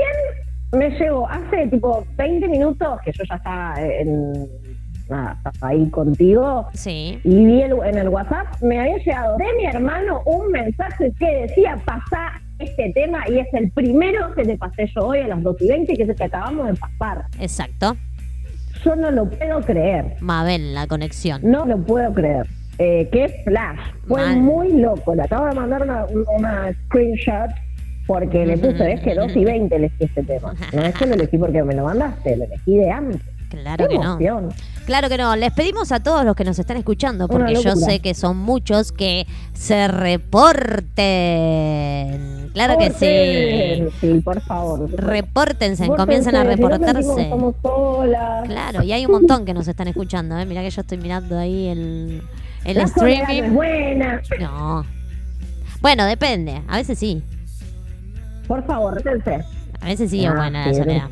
me 0.73 0.91
llegó, 0.91 1.29
hace 1.29 1.67
tipo 1.69 2.05
20 2.17 2.49
minutos 2.49 2.99
que 3.05 3.13
yo 3.13 3.25
ya 3.29 3.37
estaba 3.37 3.75
en, 3.81 4.33
nada, 5.09 5.37
estaba 5.53 5.73
ahí 5.73 5.89
contigo 5.91 6.67
Sí. 6.73 7.21
y 7.25 7.45
vi 7.45 7.63
el- 7.63 7.75
en 7.85 7.99
el 7.99 8.09
WhatsApp, 8.09 8.47
me 8.63 8.79
había 8.81 8.97
llegado 8.99 9.37
de 9.37 9.45
mi 9.57 9.67
hermano 9.67 10.23
un 10.25 10.51
mensaje 10.53 11.13
que 11.19 11.47
decía 11.47 11.77
pasá 11.85 12.41
este 12.59 12.93
tema 12.95 13.25
y 13.29 13.39
es 13.39 13.49
el 13.55 13.71
primero 13.73 14.33
que 14.35 14.45
te 14.45 14.57
pasé 14.57 14.87
yo 14.95 15.07
hoy 15.09 15.19
a 15.21 15.29
las 15.29 15.43
2 15.43 15.57
y 15.61 15.69
20 15.69 15.95
que 15.97 16.03
es 16.05 16.09
el 16.09 16.15
que 16.15 16.25
acabamos 16.25 16.67
de 16.69 16.75
pasar. 16.75 17.25
Exacto. 17.41 17.97
Yo 18.85 18.95
no 18.97 19.11
lo 19.11 19.29
puedo 19.29 19.61
creer, 19.63 20.17
Mabel, 20.21 20.75
la 20.75 20.87
conexión. 20.87 21.41
no 21.43 21.67
lo 21.67 21.79
puedo 21.79 22.13
creer. 22.15 22.47
Eh, 22.83 23.11
qué 23.13 23.43
flash, 23.45 23.79
fue 24.09 24.25
Mal. 24.25 24.41
muy 24.41 24.73
loco. 24.73 25.15
Le 25.15 25.23
acabo 25.23 25.45
de 25.45 25.55
mandar 25.55 25.83
una, 25.83 26.07
una 26.35 26.73
screenshot 26.87 27.51
porque 28.07 28.47
le 28.47 28.57
puse, 28.57 28.83
ves 28.83 29.01
que 29.03 29.15
2 29.15 29.37
y 29.37 29.45
20 29.45 29.77
elegí 29.77 30.05
este 30.05 30.23
tema. 30.23 30.55
No 30.73 30.83
es 30.83 30.95
que 30.95 31.05
lo 31.07 31.13
elegí 31.13 31.37
porque 31.37 31.63
me 31.63 31.75
lo 31.75 31.85
mandaste, 31.85 32.39
lo 32.39 32.45
elegí 32.45 32.79
de 32.79 32.91
antes. 32.91 33.21
Claro 33.51 33.87
qué 33.87 33.99
que 33.99 34.03
no. 34.03 34.49
Claro 34.87 35.11
que 35.11 35.19
no. 35.19 35.37
Les 35.37 35.53
pedimos 35.53 35.93
a 35.93 36.03
todos 36.03 36.25
los 36.25 36.35
que 36.35 36.45
nos 36.45 36.59
están 36.59 36.79
escuchando, 36.79 37.29
porque 37.29 37.55
yo 37.57 37.77
sé 37.77 38.01
que 38.01 38.15
son 38.15 38.39
muchos, 38.39 38.93
que 38.93 39.27
se 39.53 39.87
reporten. 39.87 40.97
Claro 42.55 42.79
que 42.79 42.91
sí. 42.93 43.89
Sí, 44.01 44.21
por 44.21 44.41
favor. 44.41 44.91
Repórtense, 44.91 45.87
comiencen 45.87 46.35
a 46.35 46.45
reportarse. 46.45 47.23
Estamos 47.23 47.57
solas. 47.61 48.49
Claro, 48.49 48.83
y 48.83 48.93
hay 48.93 49.05
un 49.05 49.13
montón 49.13 49.45
que 49.45 49.53
nos 49.53 49.69
están 49.69 49.89
escuchando. 49.89 50.39
¿eh? 50.39 50.47
Mirá 50.47 50.63
que 50.63 50.71
yo 50.71 50.81
estoy 50.81 50.97
mirando 50.97 51.39
ahí 51.39 51.69
el, 51.69 52.23
el 52.65 52.77
La 52.79 52.87
soledad 52.87 53.19
no 53.19 53.25
es 53.25 53.31
streaming. 53.31 53.55
buena. 53.55 54.23
No. 54.41 54.85
Bueno, 55.81 56.05
depende. 56.05 56.63
A 56.69 56.77
veces 56.77 56.99
sí. 56.99 57.23
Por 58.47 58.65
favor, 58.67 58.95
rétense. 59.03 59.45
A 59.81 59.87
veces 59.87 60.11
sí 60.11 60.25
es 60.25 60.31
Ah, 60.31 60.35
buena 60.35 60.67
la 60.67 60.75
soledad. 60.75 61.09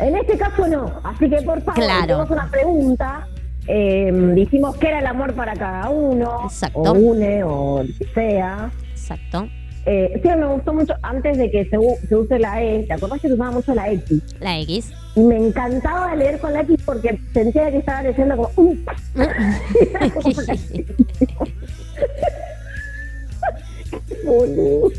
En 0.00 0.16
este 0.16 0.36
caso 0.36 0.66
no. 0.66 1.00
Así 1.04 1.30
que 1.30 1.36
por 1.42 1.60
favor, 1.62 1.74
Claro. 1.74 2.04
hicimos 2.22 2.30
una 2.30 2.50
pregunta. 2.50 3.26
Eh, 3.68 4.10
dijimos 4.34 4.76
que 4.78 4.88
era 4.88 4.98
el 4.98 5.06
amor 5.06 5.32
para 5.34 5.54
cada 5.54 5.90
uno. 5.90 6.40
Exacto. 6.44 6.80
O 6.80 6.92
une, 6.94 7.44
o 7.44 7.84
sea. 8.14 8.70
Exacto. 8.90 9.48
Eh, 9.86 10.20
sí, 10.22 10.28
me 10.28 10.46
gustó 10.46 10.74
mucho 10.74 10.94
antes 11.02 11.38
de 11.38 11.50
que 11.50 11.64
se, 11.66 11.78
use 11.78 12.38
la 12.38 12.62
E. 12.62 12.84
¿Te 12.84 12.92
acordás 12.92 13.20
que 13.20 13.26
se 13.28 13.34
usaba 13.34 13.50
mucho 13.50 13.74
la 13.74 13.90
X? 13.90 14.22
La 14.40 14.58
X. 14.60 14.92
Y 15.16 15.20
me 15.20 15.38
encantaba 15.38 16.14
leer 16.14 16.38
con 16.38 16.52
la 16.52 16.60
X 16.60 16.76
porque 16.84 17.18
sentía 17.32 17.70
que 17.70 17.78
estaba 17.78 18.02
leyendo 18.02 18.36
como. 18.36 18.50
"Uh". 18.56 18.76
Como. 24.24 24.90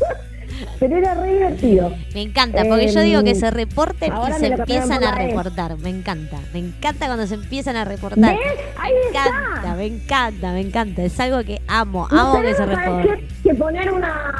Pero 0.78 0.96
era 0.96 1.14
re 1.14 1.32
divertido. 1.34 1.92
Me 2.14 2.22
encanta, 2.22 2.64
porque 2.64 2.88
yo 2.92 3.00
digo 3.00 3.22
que 3.22 3.30
Em, 3.30 3.36
se 3.36 3.50
reporten 3.50 4.12
y 4.12 4.32
se 4.38 4.46
empiezan 4.46 5.02
a 5.04 5.14
reportar. 5.14 5.76
Me 5.78 5.90
encanta. 5.90 6.38
Me 6.52 6.58
encanta 6.60 7.06
cuando 7.06 7.26
se 7.26 7.34
empiezan 7.34 7.76
a 7.76 7.84
reportar. 7.84 8.36
¿Ves? 8.36 8.40
Ahí 8.78 8.92
Me 8.92 9.00
está. 9.08 9.24
encanta, 9.26 9.74
me 9.74 9.86
encanta, 9.86 10.52
me 10.52 10.60
encanta. 10.60 11.02
Es 11.02 11.18
algo 11.20 11.42
que 11.44 11.60
amo, 11.68 12.08
Nos 12.10 12.20
amo 12.20 12.40
que 12.42 12.54
se 12.54 12.62
tenemos, 12.62 12.74
¿sabes 12.84 13.04
reporten. 13.06 13.28
qué? 13.42 13.48
que 13.48 13.54
poner 13.54 13.92
una. 13.92 14.34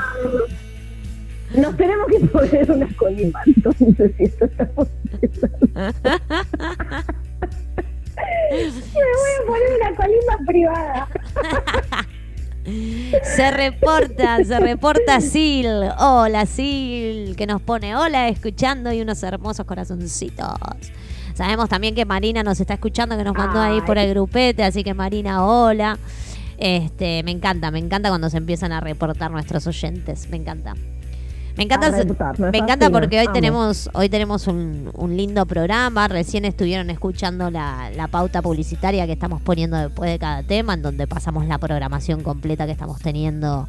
Nos 1.55 1.77
tenemos 1.77 2.07
que 2.07 2.21
poner 2.27 2.71
una 2.71 2.89
colima, 2.97 3.41
entonces, 3.47 4.13
si 4.17 4.25
esto. 4.25 4.47
Me 8.53 8.59
voy 8.61 9.33
a 9.41 9.47
poner 9.47 9.71
una 9.81 9.97
colima 9.97 10.39
privada. 10.47 11.09
Se 12.65 13.51
reporta, 13.51 14.45
se 14.45 14.61
reporta 14.61 15.21
Sil. 15.21 15.91
Hola 15.99 16.47
Sil, 16.47 17.35
que 17.37 17.47
nos 17.47 17.61
pone 17.61 17.97
hola 17.97 18.29
escuchando 18.29 18.93
y 18.93 19.01
unos 19.01 19.23
hermosos 19.23 19.67
corazoncitos. 19.67 20.47
Sabemos 21.35 21.69
también 21.69 21.95
que 21.95 22.05
Marina 22.05 22.43
nos 22.43 22.61
está 22.61 22.75
escuchando, 22.75 23.17
que 23.17 23.25
nos 23.25 23.35
mandó 23.35 23.61
ahí 23.61 23.81
por 23.81 23.99
el 23.99 24.11
grupete, 24.11 24.63
así 24.63 24.85
que 24.85 24.95
Marina, 24.95 25.45
hola. 25.45 25.99
Este, 26.59 27.25
me 27.25 27.33
encanta, 27.33 27.73
me 27.73 27.81
encanta 27.81 28.11
cuando 28.11 28.31
se 28.31 28.37
empiezan 28.37 28.71
a 28.71 28.81
reportar 28.81 29.31
nuestros 29.33 29.67
oyentes, 29.67 30.29
me 30.29 30.37
encanta. 30.37 30.75
Me 31.57 31.65
encanta, 31.65 31.89
A 31.89 31.91
reportar, 31.91 32.41
me 32.41 32.51
me 32.51 32.59
encanta 32.59 32.91
porque 32.91 33.21
hoy 33.21 33.27
tenemos, 33.33 33.91
hoy 33.93 34.09
tenemos 34.09 34.47
un, 34.47 34.91
un 34.95 35.17
lindo 35.17 35.45
programa. 35.47 36.09
Recién 36.09 36.45
estuvieron 36.45 36.89
escuchando 36.91 37.51
la, 37.51 37.91
la 37.95 38.09
pauta 38.09 38.41
publicitaria 38.41 39.07
que 39.07 39.13
estamos 39.13 39.43
poniendo 39.43 39.77
después 39.77 40.11
de 40.11 40.19
cada 40.19 40.43
tema, 40.43 40.75
en 40.75 40.83
donde 40.83 41.07
pasamos 41.07 41.47
la 41.47 41.59
programación 41.59 42.23
completa 42.23 42.67
que 42.67 42.73
estamos 42.73 43.01
teniendo 43.01 43.69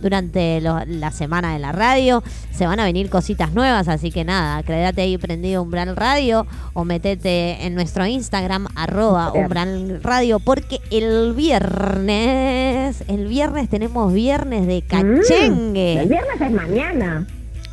durante 0.00 0.60
lo- 0.60 0.84
la 0.86 1.10
semana 1.10 1.52
de 1.52 1.58
la 1.58 1.72
radio. 1.72 2.22
Se 2.52 2.66
van 2.66 2.80
a 2.80 2.84
venir 2.84 3.10
cositas 3.10 3.52
nuevas, 3.52 3.88
así 3.88 4.10
que 4.10 4.24
nada, 4.24 4.62
quédate 4.62 5.02
ahí 5.02 5.16
prendido 5.18 5.62
Umbral 5.62 5.96
Radio 5.96 6.46
o 6.74 6.84
metete 6.84 7.64
en 7.66 7.74
nuestro 7.74 8.06
Instagram, 8.06 8.66
arroba. 8.76 9.32
Umbral 9.32 10.00
Radio, 10.02 10.38
porque 10.40 10.80
el 10.90 11.34
viernes, 11.34 13.04
el 13.08 13.26
viernes 13.26 13.68
tenemos 13.68 14.12
viernes 14.12 14.66
de 14.66 14.82
cachengue. 14.82 15.94
Mm, 15.96 15.98
el 16.00 16.08
viernes 16.08 16.40
es 16.40 16.50
mañana. 16.50 17.26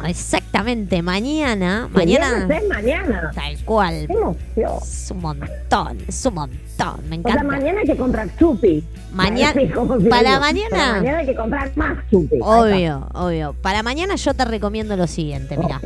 Exactamente, 0.06 1.02
mañana, 1.02 1.90
mañana, 1.92 2.48
es 2.56 2.68
mañana. 2.68 3.32
tal 3.34 3.58
cual. 3.66 4.06
Qué 4.08 4.14
emoción. 4.14 4.78
Es 4.82 5.12
un 5.12 5.20
montón, 5.22 5.98
es 6.08 6.26
un 6.26 6.34
montón, 6.36 7.10
me 7.10 7.16
O 7.16 7.20
encanta. 7.20 7.34
sea, 7.34 7.44
mañana 7.44 7.80
hay 7.82 7.88
que 7.88 7.98
comprar 7.98 8.30
chupi. 8.38 8.84
Mañana- 9.14 9.54
Sí, 9.54 10.08
para 10.10 10.40
mañana- 10.40 10.70
Para 10.70 10.92
mañana 10.94 11.18
hay 11.20 11.26
que 11.26 11.36
comprar 11.36 11.72
más 11.78 11.98
chupi. 12.12 12.38
Obvio, 12.42 13.08
obvio. 13.14 13.56
Para 13.62 13.82
mañana 13.82 14.16
yo 14.16 14.34
te 14.34 14.46
recomiendo 14.46 14.96
lo 14.98 15.08
siguiente, 15.08 15.58
mira. 15.58 15.82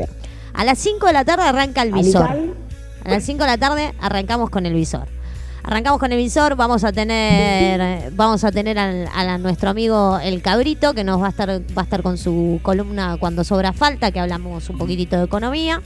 A 0.54 0.66
las 0.66 0.80
5 0.80 1.06
de 1.08 1.14
la 1.14 1.24
tarde 1.24 1.44
arranca 1.44 1.84
el 1.84 1.94
visor. 1.94 2.28
A 3.06 3.10
las 3.10 3.24
5 3.24 3.44
de 3.44 3.50
la 3.50 3.58
tarde 3.58 3.94
arrancamos 4.02 4.50
con 4.50 4.66
el 4.66 4.74
visor. 4.74 5.08
Arrancamos 5.64 6.00
con 6.00 6.12
el 6.12 6.18
visor, 6.18 6.56
vamos 6.56 6.84
a 6.84 6.92
tener, 6.92 8.12
vamos 8.14 8.44
a 8.44 8.52
tener 8.52 8.80
al- 8.80 9.08
a, 9.14 9.38
nuestro 9.38 9.70
amigo 9.70 10.18
el 10.20 10.42
cabrito 10.42 10.94
que 10.96 11.04
nos 11.04 11.22
va 11.22 11.28
a 11.28 11.30
estar, 11.30 11.50
va 11.50 11.82
a 11.82 11.84
estar 11.84 12.02
con 12.02 12.18
su 12.18 12.60
columna 12.64 13.18
cuando 13.20 13.44
sobra 13.44 13.72
falta, 13.72 14.12
que 14.12 14.20
hablamos 14.20 14.70
un 14.70 14.78
poquitito 14.80 15.18
de 15.18 15.26
economía. 15.26 15.82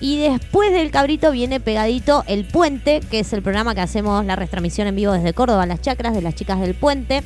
Y 0.00 0.18
después 0.18 0.72
del 0.72 0.90
cabrito 0.90 1.30
viene 1.30 1.60
pegadito 1.60 2.24
el 2.26 2.44
puente, 2.44 3.00
que 3.08 3.20
es 3.20 3.32
el 3.32 3.42
programa 3.42 3.74
que 3.74 3.80
hacemos 3.80 4.24
la 4.26 4.34
retransmisión 4.36 4.88
en 4.88 4.96
vivo 4.96 5.12
desde 5.12 5.32
Córdoba, 5.32 5.64
las 5.64 5.80
chacras 5.80 6.12
de 6.14 6.20
las 6.20 6.34
chicas 6.34 6.60
del 6.60 6.74
puente. 6.74 7.22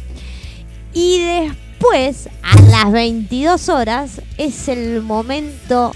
Y 0.93 1.21
después, 1.21 2.29
a 2.43 2.61
las 2.71 2.93
22 2.93 3.69
horas, 3.71 4.21
es 4.37 4.69
el 4.69 5.03
momento 5.03 5.93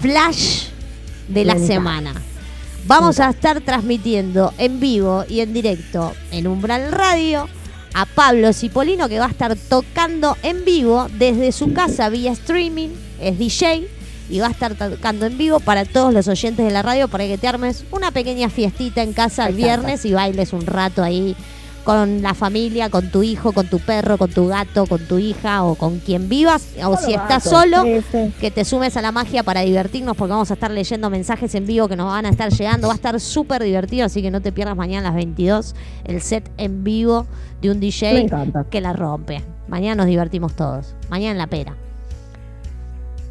flash 0.00 0.68
de 1.28 1.44
la 1.44 1.58
semana. 1.58 2.14
Vamos 2.86 3.18
a 3.18 3.30
estar 3.30 3.62
transmitiendo 3.62 4.52
en 4.58 4.78
vivo 4.78 5.24
y 5.26 5.40
en 5.40 5.54
directo 5.54 6.12
en 6.30 6.46
Umbral 6.46 6.92
Radio 6.92 7.48
a 7.94 8.04
Pablo 8.04 8.52
Cipolino 8.52 9.08
que 9.08 9.18
va 9.18 9.24
a 9.24 9.30
estar 9.30 9.56
tocando 9.56 10.36
en 10.42 10.66
vivo 10.66 11.08
desde 11.18 11.52
su 11.52 11.72
casa 11.72 12.10
vía 12.10 12.32
streaming, 12.32 12.90
es 13.18 13.38
DJ 13.38 13.88
y 14.28 14.38
va 14.38 14.48
a 14.48 14.50
estar 14.50 14.74
tocando 14.74 15.24
en 15.24 15.38
vivo 15.38 15.60
para 15.60 15.86
todos 15.86 16.12
los 16.12 16.28
oyentes 16.28 16.66
de 16.66 16.72
la 16.72 16.82
radio 16.82 17.08
para 17.08 17.24
que 17.24 17.38
te 17.38 17.48
armes 17.48 17.86
una 17.90 18.10
pequeña 18.10 18.50
fiestita 18.50 19.02
en 19.02 19.14
casa 19.14 19.46
el 19.46 19.54
viernes 19.54 20.04
y 20.04 20.12
bailes 20.12 20.52
un 20.52 20.66
rato 20.66 21.02
ahí 21.02 21.34
con 21.84 22.22
la 22.22 22.34
familia, 22.34 22.88
con 22.88 23.10
tu 23.10 23.22
hijo, 23.22 23.52
con 23.52 23.66
tu 23.66 23.78
perro, 23.78 24.16
con 24.18 24.30
tu 24.30 24.48
gato, 24.48 24.86
con 24.86 25.00
tu 25.06 25.18
hija 25.18 25.62
o 25.64 25.74
con 25.74 25.98
quien 25.98 26.28
vivas 26.28 26.74
o 26.84 26.96
si 26.96 27.12
estás 27.14 27.44
solo 27.44 27.82
Sí, 27.82 28.02
sí. 28.10 28.32
que 28.40 28.50
te 28.50 28.64
sumes 28.64 28.96
a 28.96 29.02
la 29.02 29.12
magia 29.12 29.42
para 29.42 29.60
divertirnos 29.60 30.16
porque 30.16 30.32
vamos 30.32 30.50
a 30.50 30.54
estar 30.54 30.70
leyendo 30.70 31.10
mensajes 31.10 31.54
en 31.54 31.66
vivo 31.66 31.86
que 31.86 31.96
nos 31.96 32.06
van 32.06 32.26
a 32.26 32.30
estar 32.30 32.50
llegando. 32.50 32.88
Va 32.88 32.94
a 32.94 32.96
estar 32.96 33.20
súper 33.20 33.62
divertido, 33.62 34.06
así 34.06 34.22
que 34.22 34.30
no 34.30 34.40
te 34.40 34.50
pierdas 34.50 34.76
mañana 34.76 35.08
a 35.08 35.10
las 35.10 35.16
22 35.16 35.74
el 36.04 36.22
set 36.22 36.50
en 36.56 36.84
vivo 36.84 37.26
de 37.60 37.70
un 37.70 37.80
DJ 37.80 38.30
que 38.70 38.80
la 38.80 38.92
rompe. 38.92 39.42
Mañana 39.68 39.96
nos 39.96 40.06
divertimos 40.06 40.54
todos. 40.54 40.94
Mañana 41.10 41.32
en 41.32 41.38
la 41.38 41.46
pera. 41.46 41.74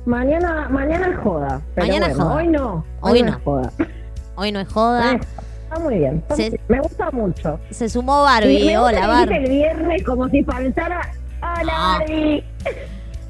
Mañana, 0.06 0.68
mañana 0.70 1.08
es 1.08 1.18
joda. 1.20 1.62
Pero 1.76 1.88
Mañana 1.88 2.08
es 2.08 2.18
bueno, 2.18 2.26
joda. 2.26 2.36
Hoy 2.36 2.48
no. 2.50 2.86
Hoy 3.02 3.22
no. 3.22 3.32
no. 3.32 3.38
es 3.38 3.44
joda. 3.44 3.72
Hoy 4.36 4.52
no 4.52 4.60
es 4.60 4.68
joda. 4.68 5.20
Eh, 5.73 5.75
Está 5.75 5.79
muy 5.89 5.97
bien. 5.99 6.17
está 6.17 6.36
Sí. 6.36 6.41
muy 6.43 6.49
bien. 6.51 6.62
Me 6.67 6.79
gusta 6.81 7.12
mucho. 7.12 7.59
Se 7.71 7.89
sumó 7.89 8.21
Y 8.21 8.25
Barbie. 8.25 8.65
me 8.65 8.77
gusta 8.77 8.83
Hola, 8.97 9.07
Barbie. 9.07 9.36
el 9.38 9.49
viernes 9.49 10.03
como 10.03 10.29
si 10.29 10.43
faltara. 10.43 11.12
Hola, 11.41 11.63
No. 11.63 11.99
Barbie. 11.99 12.43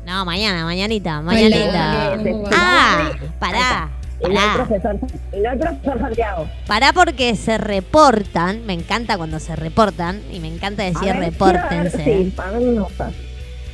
No, 0.05 0.25
mañana, 0.25 0.65
mañanita, 0.65 1.21
mañanita. 1.21 2.17
Hola. 2.21 2.49
Ah, 2.55 3.11
pará. 3.39 3.89
Y 4.19 4.29
no 4.33 4.39
profesor, 4.55 4.97
y 5.33 5.39
no 5.41 5.51
el 5.51 5.59
profesor 5.59 5.99
Santiago. 5.99 6.47
Pará 6.67 6.93
porque 6.93 7.35
se 7.35 7.57
reportan. 7.57 8.65
Me 8.65 8.73
encanta 8.73 9.17
cuando 9.17 9.39
se 9.39 9.55
reportan. 9.55 10.21
Y 10.31 10.39
me 10.39 10.47
encanta 10.47 10.83
A 10.83 10.85
decir 10.87 11.13
ver, 11.13 11.17
repórtense. 11.19 11.97
ver, 11.97 12.05
Sí, 12.05 12.33
para 12.35 12.51
mí 12.53 12.63
me 12.65 12.79
gusta. 12.79 13.11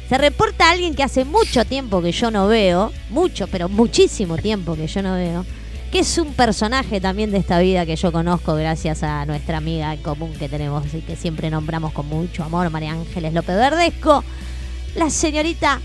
Se 0.07 0.17
reporta 0.17 0.71
alguien 0.71 0.95
que 0.95 1.03
hace 1.03 1.23
mucho 1.23 1.65
tiempo 1.65 2.01
que 2.01 2.11
yo 2.11 2.31
no 2.31 2.47
veo, 2.47 2.91
mucho, 3.11 3.45
pero 3.47 3.69
muchísimo 3.69 4.37
tiempo 4.37 4.75
que 4.75 4.87
yo 4.87 5.03
no 5.03 5.13
veo, 5.13 5.45
que 5.91 5.99
es 5.99 6.17
un 6.19 6.33
personaje 6.33 7.01
también 7.01 7.31
de 7.31 7.37
esta 7.39 7.59
vida 7.59 7.85
que 7.85 7.95
yo 7.95 8.11
conozco 8.11 8.53
gracias 8.55 9.01
a 9.03 9.25
nuestra 9.25 9.57
amiga 9.57 9.93
en 9.93 10.01
común 10.01 10.33
que 10.37 10.47
tenemos 10.47 10.85
y 10.93 11.01
que 11.01 11.15
siempre 11.15 11.49
nombramos 11.49 11.91
con 11.93 12.07
mucho 12.07 12.43
amor, 12.43 12.69
María 12.69 12.91
Ángeles 12.91 13.33
López 13.33 13.55
Verdesco, 13.55 14.23
la 14.95 15.09
señorita 15.09 15.79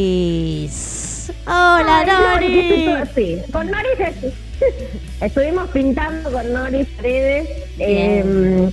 Noris. 0.00 1.30
Hola, 1.46 2.00
Ay, 2.00 2.06
Noris, 2.50 3.08
Sí, 3.14 3.38
con 3.52 3.70
Noris 3.70 3.98
estu- 3.98 4.32
estuvimos 5.20 5.68
pintando 5.70 6.30
con 6.32 6.52
Noris 6.52 6.86
Paredes. 6.96 7.48
eh, 7.78 8.70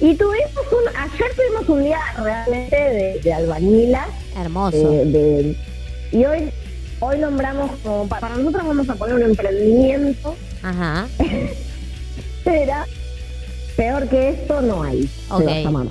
y 0.00 0.14
tuvimos 0.16 0.50
un, 0.72 0.88
ayer 0.96 1.30
tuvimos 1.36 1.68
un 1.68 1.84
día 1.84 2.00
realmente 2.20 2.76
de, 2.76 3.20
de 3.22 3.32
albañilas. 3.32 4.08
Hermoso. 4.36 4.76
eh, 4.92 5.04
de- 5.04 5.56
y 6.10 6.24
hoy, 6.24 6.50
hoy 7.04 7.18
nombramos 7.18 7.70
como, 7.82 8.06
pa- 8.06 8.20
para 8.20 8.36
nosotros 8.36 8.64
vamos 8.66 8.88
a 8.88 8.94
poner 8.94 9.16
un 9.16 9.22
emprendimiento, 9.22 10.36
Ajá. 10.62 11.06
era 12.44 12.84
peor 13.76 14.08
que 14.08 14.28
esto 14.30 14.60
no 14.62 14.82
hay. 14.82 15.02
se 15.06 15.32
Ok. 15.32 15.46
va 15.46 15.52
a 15.54 15.60
llamar. 15.60 15.86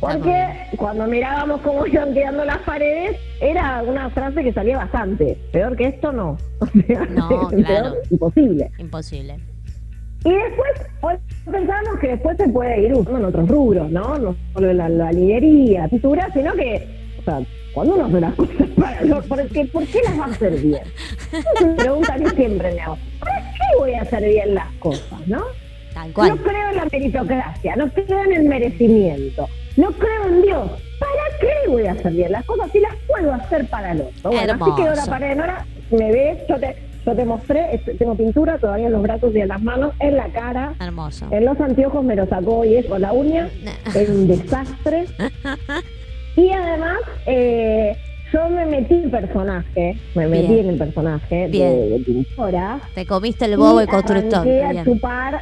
Porque 0.00 0.46
cuando 0.76 1.06
mirábamos 1.08 1.60
cómo 1.62 1.84
iban 1.86 2.14
quedando 2.14 2.44
las 2.44 2.58
paredes, 2.58 3.16
era 3.40 3.82
una 3.82 4.08
frase 4.10 4.44
que 4.44 4.52
salía 4.52 4.76
bastante. 4.76 5.36
Peor 5.52 5.76
que 5.76 5.86
esto 5.88 6.12
no. 6.12 6.38
No, 7.10 7.48
claro. 7.66 7.94
imposible. 8.10 8.70
Imposible. 8.78 9.36
Y 10.24 10.30
después, 10.30 10.70
hoy 11.00 11.14
pensamos 11.50 11.98
que 12.00 12.08
después 12.08 12.36
se 12.36 12.48
puede 12.48 12.80
ir 12.86 12.92
usando 12.94 13.18
en 13.18 13.24
otros 13.24 13.48
rubros, 13.48 13.90
¿no? 13.90 14.18
No 14.18 14.36
solo 14.54 14.70
en 14.70 14.76
la, 14.78 14.88
la 14.88 15.10
lidería, 15.12 15.88
pintura, 15.88 16.28
sino 16.32 16.52
que, 16.54 16.86
o 17.20 17.22
sea, 17.24 17.40
cuando 17.78 17.94
uno 17.94 18.06
hace 18.06 18.20
las 18.20 18.34
cosas 18.34 18.56
para 18.76 19.00
lo- 19.02 19.22
porque, 19.22 19.64
¿por 19.66 19.86
qué 19.86 20.00
las 20.04 20.18
va 20.18 20.24
a 20.24 20.28
hacer 20.28 20.52
bien? 20.60 20.82
Esa 21.32 21.76
pregunta 21.76 22.16
que 22.16 22.30
siempre 22.30 22.74
me 22.74 22.80
hago. 22.80 22.98
¿Para 23.20 23.40
qué 23.52 23.78
voy 23.78 23.94
a 23.94 24.02
hacer 24.02 24.24
bien 24.28 24.54
las 24.54 24.72
cosas, 24.80 25.26
no? 25.28 25.42
Tal 25.94 26.12
cual. 26.12 26.28
No 26.30 26.36
creo 26.38 26.70
en 26.70 26.76
la 26.76 26.84
meritocracia, 26.90 27.76
no 27.76 27.88
creo 27.90 28.24
en 28.24 28.32
el 28.32 28.42
merecimiento, 28.48 29.48
no 29.76 29.90
creo 29.92 30.26
en 30.28 30.42
Dios. 30.42 30.70
¿Para 30.98 31.38
qué 31.40 31.68
voy 31.70 31.86
a 31.86 31.92
hacer 31.92 32.12
bien 32.12 32.32
las 32.32 32.44
cosas 32.44 32.68
si 32.72 32.80
las 32.80 32.92
puedo 33.06 33.32
hacer 33.32 33.64
para 33.68 33.92
el 33.92 34.00
otro? 34.00 34.30
Bueno, 34.32 34.52
así 34.54 34.64
quedó 34.76 34.86
la 34.86 34.90
Hermoso. 34.92 35.10
pared 35.10 35.28
de 35.28 35.34
Nora, 35.36 35.66
me 35.92 36.12
ves, 36.12 36.38
yo 36.48 36.56
te, 36.58 36.76
yo 37.06 37.14
te 37.14 37.24
mostré, 37.24 37.80
tengo 37.98 38.16
pintura 38.16 38.58
todavía 38.58 38.86
en 38.86 38.92
los 38.92 39.02
brazos 39.02 39.32
y 39.34 39.40
en 39.40 39.48
las 39.48 39.62
manos, 39.62 39.92
en 40.00 40.16
la 40.16 40.26
cara, 40.30 40.74
Hermoso. 40.80 41.28
en 41.30 41.44
los 41.44 41.60
anteojos 41.60 42.04
me 42.04 42.16
lo 42.16 42.26
sacó 42.26 42.64
y 42.64 42.74
es 42.76 42.86
con 42.86 43.00
la 43.00 43.12
uña, 43.12 43.48
es 43.94 44.08
un 44.08 44.26
desastre. 44.26 45.06
Y 46.38 46.50
además, 46.52 46.98
eh, 47.26 47.96
yo 48.32 48.48
me 48.48 48.64
metí 48.66 48.94
en 48.94 49.10
personaje, 49.10 49.96
me 50.14 50.26
metí 50.28 50.46
Bien. 50.46 50.64
en 50.66 50.70
el 50.70 50.78
personaje 50.78 51.34
de, 51.34 51.48
Bien. 51.48 51.90
de 51.90 51.98
pintora. 52.06 52.78
Te 52.94 53.04
comiste 53.06 53.46
el 53.46 53.56
bobo 53.56 53.82
y 53.82 53.86
constructor. 53.86 54.46
arranqué 54.46 54.62
a 54.80 54.84
chupar. 54.84 55.40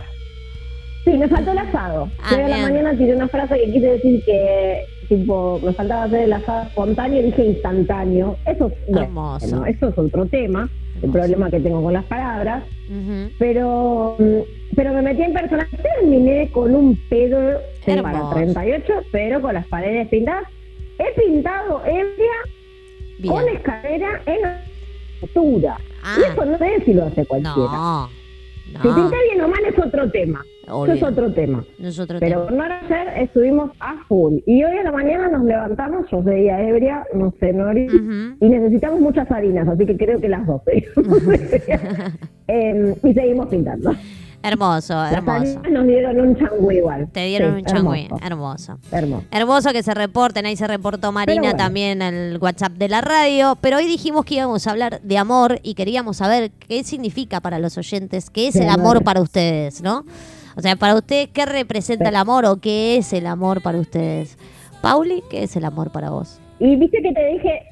Sí, 1.04 1.11
me 1.18 1.28
faltó 1.28 1.52
el 1.52 1.59
asado. 1.59 2.09
Ah, 2.22 2.35
a 2.35 2.48
la 2.48 2.56
mañana 2.59 2.96
tiré 2.96 3.14
una 3.14 3.28
frase 3.28 3.56
que 3.59 3.72
quise 3.72 3.87
decir 3.90 4.24
que 4.24 4.85
tipo 5.09 5.61
me 5.62 5.72
faltaba 5.74 6.04
hacer 6.04 6.22
el 6.22 6.32
asado 6.32 6.62
espontáneo 6.66 7.20
y 7.20 7.24
dije 7.26 7.44
instantáneo. 7.44 8.37
Eso, 8.46 8.68
es- 8.88 8.96
Hermoso. 8.96 9.46
bueno, 9.48 9.66
eso 9.66 9.88
es 9.90 9.98
otro 9.98 10.24
tema, 10.26 10.68
el 11.02 11.11
problema 11.11 11.50
que 11.50 11.61
tengo 11.61 11.82
con 11.82 11.92
las 11.92 12.04
palabras. 12.06 12.64
Pero 13.38 14.16
mm, 14.18 14.38
pero 14.74 14.92
me 14.94 15.02
metí 15.02 15.22
en 15.22 15.32
personaje. 15.32 15.76
Terminé 16.00 16.50
con 16.50 16.74
un 16.74 16.96
pedo 17.09 17.61
para 17.85 17.98
Hermoso. 18.18 18.35
38, 18.35 18.92
pero 19.12 19.40
con 19.42 19.54
las 19.54 19.66
paredes 19.66 20.09
pintadas. 20.09 20.44
He 20.98 21.20
pintado 21.20 21.82
ebria 21.87 23.30
con 23.30 23.48
escalera 23.48 24.20
en 24.26 24.38
altura. 25.22 25.76
Ah. 26.02 26.16
Y 26.18 26.22
eso 26.32 26.44
no 26.44 26.59
sé 26.59 26.82
si 26.85 26.94
lo 26.94 27.06
hace 27.06 27.24
cualquiera. 27.26 27.54
No. 27.54 28.09
Si 28.82 28.88
No. 28.88 28.94
pinté 28.96 29.16
bien 29.30 29.40
o 29.42 29.48
mal 29.48 29.64
es 29.64 29.78
otro 29.78 30.11
tema. 30.11 30.44
Obvio. 30.68 30.94
Eso 30.94 31.06
es 31.06 31.12
otro 31.12 31.32
tema. 31.32 31.64
No 31.78 31.88
es 31.88 31.98
otro 32.00 32.18
Pero 32.18 32.50
no 32.50 32.64
ayer 32.64 33.09
estuvimos 33.22 33.70
a 33.78 33.94
full. 34.09 34.38
Y 34.46 34.64
hoy 34.64 34.76
a 34.78 34.82
la 34.82 34.90
mañana 34.90 35.28
nos 35.28 35.44
levantamos, 35.44 36.11
yo 36.11 36.22
seguía 36.24 36.61
ebria, 36.68 37.04
no 37.14 37.32
sé, 37.38 37.52
Nori, 37.52 37.87
Ujú. 37.87 38.37
y 38.44 38.48
necesitamos 38.48 38.98
muchas 39.00 39.30
harinas, 39.30 39.68
así 39.68 39.87
que 39.87 39.96
creo 39.96 40.20
que 40.20 40.28
las 40.28 40.44
dos. 40.46 40.61
Em, 42.48 42.94
y 43.02 43.12
seguimos 43.14 43.46
pintando. 43.46 43.92
Hermoso, 44.46 45.04
hermoso. 45.04 45.61
nos 45.70 45.87
dieron 45.87 46.20
un 46.20 46.37
changüí 46.37 46.76
igual. 46.76 47.09
Te 47.12 47.24
dieron 47.26 47.54
Sí, 47.54 47.59
un 47.61 47.64
changüí. 47.64 48.04
Hermoso. 48.04 48.24
Hermoso. 48.24 48.78
hermoso. 48.92 49.24
Hermoso 49.30 49.72
que 49.72 49.82
se 49.82 49.92
reporten, 49.94 50.46
ahí 50.46 50.56
se 50.56 50.66
reportó 50.66 51.11
Marina 51.12 51.40
bueno. 51.42 51.56
también 51.56 52.00
el 52.02 52.38
WhatsApp 52.40 52.72
de 52.72 52.88
la 52.88 53.00
radio, 53.00 53.59
pero 53.61 53.78
hoy 53.78 53.87
dijimos 53.87 54.24
que 54.24 54.37
íbamos 54.37 54.66
a 54.66 54.70
hablar 54.70 55.00
de 55.02 55.18
amor 55.18 55.59
y 55.62 55.74
queríamos 55.74 56.18
saber 56.18 56.50
qué 56.52 56.85
significa 56.85 57.40
para 57.40 57.59
los 57.59 57.76
oyentes, 57.76 58.30
qué 58.30 58.48
es 58.48 58.56
el 58.56 58.68
amor. 58.68 58.76
amor 58.98 59.04
para 59.04 59.20
ustedes, 59.20 59.82
¿no? 59.82 60.04
O 60.56 60.61
sea, 60.62 60.76
para 60.76 60.94
ustedes, 60.94 61.28
¿qué 61.32 61.44
representa 61.44 62.09
el 62.09 62.16
amor 62.16 62.44
o 62.46 62.56
qué 62.56 62.96
es 62.96 63.12
el 63.12 63.26
amor 63.26 63.62
para 63.62 63.78
ustedes? 63.78 64.38
Pauli, 64.80 65.22
¿qué 65.28 65.42
es 65.42 65.56
el 65.56 65.64
amor 65.64 65.90
para 65.90 66.11
vos? 66.11 66.38
Y 66.61 66.76
viste 66.76 67.02
que 67.02 67.12
te 67.12 67.26
dije, 67.32 67.62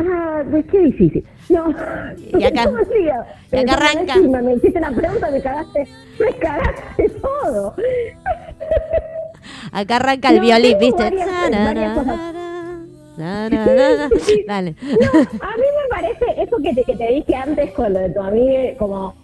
ah, 0.00 0.42
pues 0.50 0.64
qué 0.66 0.78
difícil. 0.80 1.24
No, 1.48 1.70
Y 2.38 2.44
acá- 2.44 2.70
y 3.52 3.56
acá 3.58 3.72
arranca. 3.74 4.14
encima, 4.14 4.40
Me 4.42 4.54
hiciste 4.54 4.80
la 4.80 4.90
pregunta, 4.90 5.30
me 5.30 5.40
cagaste, 5.40 5.86
me 6.18 6.32
cagaste 6.38 7.08
todo. 7.20 7.74
Acá 9.72 9.96
arranca 9.96 10.30
el 10.30 10.36
No, 10.36 10.42
violín, 10.42 10.78
¿viste? 10.78 11.02
varias- 11.02 11.28
varias 11.50 11.96
na, 13.16 13.48
na, 13.48 13.50
na. 13.50 14.08
Dale. 14.46 14.74
No, 14.80 14.88
a 14.88 15.56
mí 15.56 15.66
me 15.82 15.88
parece 15.90 16.42
eso 16.42 16.56
que 16.62 16.74
te, 16.74 16.82
que 16.84 16.96
te 16.96 17.08
dije 17.08 17.34
antes 17.34 17.70
con 17.72 17.92
lo 17.92 17.98
de 18.00 18.10
tu 18.10 18.20
amiga, 18.20 18.60
como... 18.78 19.14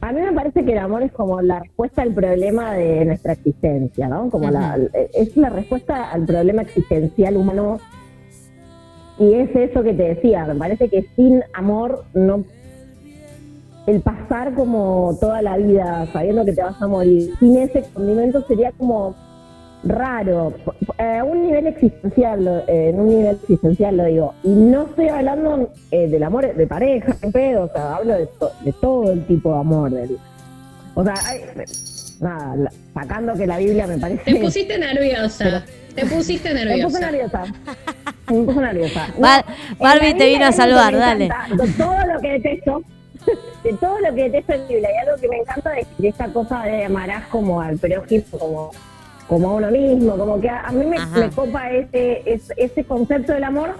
A 0.00 0.12
mí 0.12 0.20
me 0.20 0.32
parece 0.32 0.64
que 0.64 0.72
el 0.72 0.78
amor 0.78 1.02
es 1.02 1.10
como 1.12 1.40
la 1.40 1.58
respuesta 1.60 2.02
al 2.02 2.12
problema 2.14 2.74
de 2.74 3.04
nuestra 3.06 3.32
existencia, 3.32 4.06
¿no? 4.08 4.30
Como 4.30 4.50
la, 4.50 4.78
es 5.14 5.36
la 5.36 5.48
respuesta 5.48 6.10
al 6.12 6.24
problema 6.24 6.62
existencial 6.62 7.36
humano. 7.36 7.80
Y 9.18 9.32
es 9.34 9.54
eso 9.54 9.82
que 9.82 9.94
te 9.94 10.14
decía, 10.14 10.44
me 10.44 10.54
parece 10.54 10.88
que 10.88 11.06
sin 11.16 11.42
amor 11.54 12.04
no... 12.14 12.44
el 13.86 14.00
pasar 14.00 14.54
como 14.54 15.16
toda 15.20 15.40
la 15.42 15.56
vida 15.56 16.06
sabiendo 16.12 16.44
que 16.44 16.52
te 16.52 16.62
vas 16.62 16.80
a 16.82 16.86
morir 16.86 17.32
sin 17.38 17.56
ese 17.56 17.82
condimento 17.94 18.42
sería 18.46 18.72
como 18.72 19.14
raro, 19.84 20.52
eh, 20.98 21.18
a 21.18 21.24
un 21.24 21.44
nivel 21.46 21.66
existencial, 21.68 22.64
eh, 22.66 22.90
en 22.90 23.00
un 23.00 23.08
nivel 23.08 23.36
existencial 23.36 23.96
lo 23.96 24.04
digo. 24.04 24.34
Y 24.42 24.48
no 24.48 24.82
estoy 24.82 25.08
hablando 25.08 25.70
eh, 25.90 26.08
del 26.08 26.22
amor 26.22 26.54
de 26.54 26.66
pareja, 26.66 27.16
en 27.22 27.32
pedo, 27.32 27.64
o 27.64 27.68
sea, 27.68 27.96
hablo 27.96 28.14
de 28.14 28.28
todo 28.80 29.12
el 29.12 29.24
tipo 29.26 29.52
de 29.52 29.58
amor. 29.60 29.90
Del, 29.92 30.18
o 30.94 31.04
sea, 31.04 31.14
hay- 31.26 31.40
nada, 32.20 32.56
la- 32.56 32.72
sacando 32.94 33.34
que 33.34 33.46
la 33.46 33.58
Biblia 33.58 33.86
me 33.86 33.98
parece... 33.98 34.22
Te 34.24 34.40
pusiste 34.40 34.78
nerviosa. 34.78 35.64
Te 35.94 36.06
pusiste 36.06 36.52
Me 36.54 36.60
puse 36.82 37.00
nerviosa. 37.00 37.00
nerviosa. 37.00 37.44
Me 38.30 38.42
puse 38.44 38.60
nerviosa. 38.60 39.06
Bar- 39.18 39.44
Barbie 39.78 40.14
te 40.14 40.26
vino 40.26 40.46
a 40.46 40.52
salvar, 40.52 40.96
dale. 40.96 41.26
encanta, 41.26 41.64
De 41.64 41.72
todo 41.72 41.96
lo 42.14 42.20
que 42.20 42.28
detesto, 42.32 42.82
de 43.64 43.72
todo 43.74 43.98
lo 44.00 44.14
que 44.14 44.22
detesto 44.24 44.52
en 44.54 44.60
la 44.62 44.66
Biblia, 44.68 44.88
hay 44.88 45.08
algo 45.08 45.20
que 45.20 45.28
me 45.28 45.36
encanta 45.38 45.70
de, 45.70 45.86
de 45.98 46.08
esta 46.08 46.26
cosa 46.28 46.62
de 46.64 46.84
amarás 46.84 47.24
como 47.28 47.60
al 47.60 47.78
prójimo, 47.78 48.24
como, 48.38 48.70
como 49.26 49.50
a 49.50 49.54
uno 49.54 49.70
mismo, 49.70 50.16
como 50.18 50.40
que 50.40 50.48
a, 50.48 50.60
a 50.66 50.72
mí 50.72 50.84
me, 50.86 50.98
me 51.18 51.30
copa 51.30 51.70
ese, 51.70 52.22
ese, 52.26 52.54
ese 52.56 52.84
concepto 52.84 53.32
del 53.32 53.44
amor. 53.44 53.76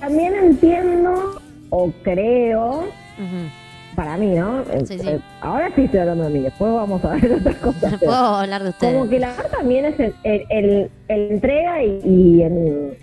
También 0.00 0.34
entiendo 0.34 1.40
o 1.70 1.90
creo, 2.02 2.80
Ujú. 3.18 3.48
Para 3.94 4.16
mí, 4.16 4.34
¿no? 4.34 4.60
Eh, 4.62 4.84
Sí, 4.86 4.98
sí. 4.98 5.08
eh, 5.08 5.18
ahora 5.40 5.70
sí 5.74 5.82
estoy 5.82 6.00
hablando 6.00 6.24
de 6.24 6.30
mí, 6.30 6.40
después 6.40 6.72
vamos 6.72 7.04
a 7.04 7.10
ver 7.14 7.32
otras 7.34 7.56
cosas. 7.62 7.94
Puedo 7.98 8.12
hablar 8.14 8.62
de 8.62 8.70
ustedes. 8.70 8.92
como 8.94 9.08
que 9.08 9.18
la 9.18 9.28
verdad 9.28 9.50
también 9.50 9.84
es 9.86 10.00
el, 10.00 10.14
el, 10.24 10.46
el- 10.50 10.90
el 11.08 11.30
entrega 11.32 11.82
y, 11.84 12.00
y 12.04 12.42
en, 12.42 12.94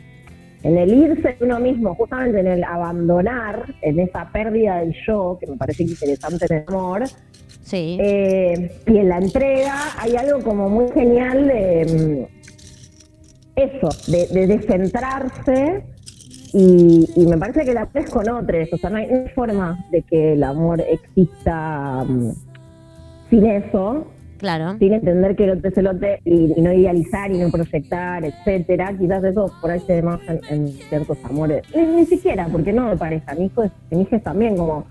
en 0.63 0.77
el 0.77 0.93
irse 0.93 1.35
de 1.39 1.45
uno 1.45 1.59
mismo, 1.59 1.95
justamente 1.95 2.39
en 2.39 2.47
el 2.47 2.63
abandonar, 2.63 3.63
en 3.81 3.99
esa 3.99 4.29
pérdida 4.31 4.79
del 4.79 4.93
yo, 5.07 5.37
que 5.39 5.47
me 5.47 5.55
parece 5.57 5.83
interesante 5.83 6.45
en 6.49 6.57
el 6.57 6.63
amor, 6.67 7.03
Sí. 7.63 7.97
eh, 8.01 8.71
y 8.87 8.97
en 8.97 9.09
la 9.09 9.17
entrega 9.19 9.75
hay 9.99 10.15
algo 10.15 10.39
como 10.41 10.69
muy 10.69 10.91
genial 10.91 11.47
de 11.47 12.27
mm, 12.35 12.39
eso, 13.55 13.89
de, 14.11 14.27
de 14.27 14.47
descentrarse. 14.47 15.83
Y, 16.53 17.07
y 17.15 17.27
me 17.27 17.37
parece 17.37 17.63
que 17.63 17.73
la 17.73 17.87
es 17.93 18.09
con 18.09 18.27
otros, 18.27 18.73
o 18.73 18.77
sea, 18.77 18.89
no 18.89 18.97
hay, 18.97 19.07
no 19.07 19.17
hay 19.19 19.29
forma 19.29 19.85
de 19.91 20.01
que 20.01 20.33
el 20.33 20.43
amor 20.43 20.81
exista 20.81 22.03
mm, 22.07 22.31
sin 23.29 23.45
eso, 23.45 24.07
claro. 24.39 24.75
sin 24.79 24.93
entender 24.93 25.35
que 25.35 25.43
el 25.43 25.51
otro 25.51 25.69
es 25.69 25.77
el 25.77 25.87
otro 25.87 26.07
y, 26.25 26.53
y 26.57 26.61
no 26.61 26.73
idealizar 26.73 27.31
y 27.31 27.37
no 27.37 27.51
proyectar, 27.51 28.25
etcétera. 28.25 28.95
Quizás 28.97 29.23
eso 29.23 29.51
por 29.61 29.69
ahí 29.69 29.79
se 29.81 29.95
ve 29.95 30.01
más 30.01 30.19
en, 30.27 30.41
en 30.49 30.67
ciertos 30.69 31.17
amores. 31.23 31.63
Ni, 31.75 31.83
ni 31.83 32.05
siquiera, 32.05 32.47
porque 32.51 32.73
no 32.73 32.89
de 32.89 32.97
pareja. 32.97 33.35
Mi 33.35 33.45
hijo 33.45 33.63
es, 33.63 33.71
mi 33.91 34.01
hija 34.01 34.15
es 34.15 34.23
también 34.23 34.57
como. 34.57 34.87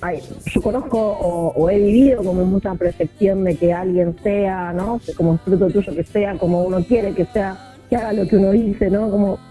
ay, 0.00 0.20
yo 0.46 0.62
conozco 0.62 0.96
o, 1.00 1.52
o 1.56 1.70
he 1.70 1.78
vivido 1.78 2.22
como 2.22 2.44
mucha 2.44 2.72
proyección 2.76 3.42
de 3.42 3.56
que 3.56 3.72
alguien 3.72 4.14
sea, 4.22 4.72
¿no? 4.72 5.00
Como 5.16 5.38
fruto 5.38 5.66
tuyo 5.68 5.92
que 5.92 6.04
sea, 6.04 6.38
como 6.38 6.62
uno 6.62 6.84
quiere 6.84 7.14
que 7.14 7.24
sea, 7.24 7.74
que 7.88 7.96
haga 7.96 8.12
lo 8.12 8.28
que 8.28 8.36
uno 8.36 8.52
dice, 8.52 8.88
¿no? 8.90 9.10
Como 9.10 9.49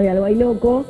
hay 0.00 0.08
algo 0.08 0.24
ahí 0.24 0.34
loco. 0.34 0.84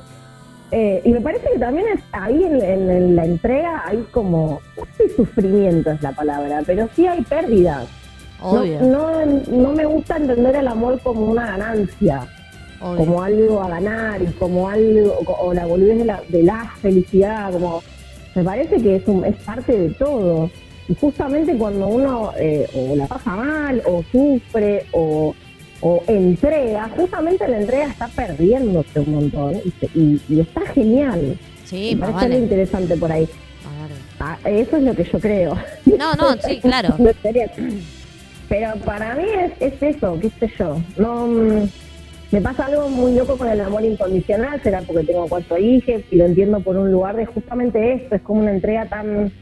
Eh, 0.73 1.01
y 1.05 1.13
me 1.13 1.21
parece 1.21 1.49
que 1.53 1.59
también 1.61 1.87
es 1.95 2.01
ahí 2.13 2.43
en, 2.43 2.57
en- 2.61 2.91
en 2.91 3.17
la 3.17 3.25
entrega 3.25 3.83
hay 3.87 4.05
como, 4.11 4.61
no 4.77 4.85
sé 4.97 5.09
sufrimiento 5.15 5.93
es 5.93 6.03
la 6.03 6.11
palabra, 6.13 6.63
pero 6.67 6.89
sí 6.95 7.07
hay 7.07 7.23
pérdidas. 7.23 7.87
No, 8.41 8.61
Obvio. 8.61 8.81
no, 8.83 9.25
no 9.49 9.73
me 9.73 9.85
gusta 9.87 10.17
entender 10.17 10.57
el 10.57 10.67
amor 10.69 11.01
como 11.03 11.27
una 11.27 11.47
ganancia, 11.47 12.27
obvio. 12.81 12.97
como 12.99 13.23
algo 13.23 13.63
a 13.63 13.69
ganar 13.69 14.21
y 14.21 14.27
como 14.33 14.69
algo, 14.69 15.17
o 15.41 15.55
la 15.55 15.67
boludez 15.67 15.99
de 15.99 16.05
la, 16.05 16.21
de 16.29 16.43
la 16.43 16.71
felicidad, 16.83 17.53
como 17.53 17.83
me 18.35 18.43
parece 18.43 18.77
que 18.83 18.97
es, 18.97 19.07
un- 19.07 19.25
es 19.25 19.37
parte 19.37 19.79
de 19.79 19.91
todo. 19.91 20.51
Y 20.89 20.95
justamente 20.97 21.57
cuando 21.57 21.87
uno 21.89 22.33
eh, 22.39 22.67
o 22.75 22.95
la 22.97 23.07
pasa 23.07 23.35
mal, 23.37 23.83
o 23.87 24.03
sufre, 24.13 24.85
o, 24.93 25.33
o 25.81 26.03
entrega, 26.07 26.89
justamente 26.97 27.47
la 27.49 27.59
entrega 27.61 27.87
está 27.87 28.09
perdiéndose 28.09 29.01
un 29.01 29.15
montón 29.15 29.55
y, 29.95 29.99
y- 30.01 30.21
y 30.29 30.41
está 30.41 30.63
genial. 30.67 31.39
Sí, 31.65 31.95
me 31.95 32.01
parece 32.07 32.15
vale. 32.29 32.39
interesante 32.39 32.97
por 32.97 33.13
ahí. 33.13 33.29
Ah, 34.19 34.39
eso 34.45 34.77
es 34.79 34.83
lo 34.83 34.95
que 34.95 35.05
yo 35.05 35.19
creo. 35.21 35.57
No, 35.99 36.15
no, 36.15 36.37
sí, 36.43 36.59
claro. 36.63 36.95
Pero 38.49 38.75
para 38.85 39.15
mí 39.17 39.25
es, 39.61 39.73
es 39.75 39.97
eso, 39.97 40.19
qué 40.21 40.31
sé 40.41 40.51
yo. 40.59 40.81
No, 40.97 41.27
mm, 41.27 41.69
me 42.31 42.41
pasa 42.41 42.67
algo 42.67 42.89
muy 42.89 43.15
loco 43.15 43.37
con 43.37 43.49
el 43.49 43.61
amor 43.61 43.85
incondicional, 43.85 44.61
será 44.63 44.83
porque 44.83 45.05
tengo 45.05 45.27
cuatro 45.29 45.59
hijos 45.59 46.01
y 46.11 46.17
lo 46.17 46.25
entiendo 46.25 46.61
por 46.61 46.77
un 46.77 46.91
lugar 46.91 47.17
de 47.17 47.27
justamente 47.27 47.95
esto, 47.95 48.15
es 48.15 48.23
como 48.23 48.41
una 48.41 48.53
entrega 48.53 48.87
tan... 48.87 49.33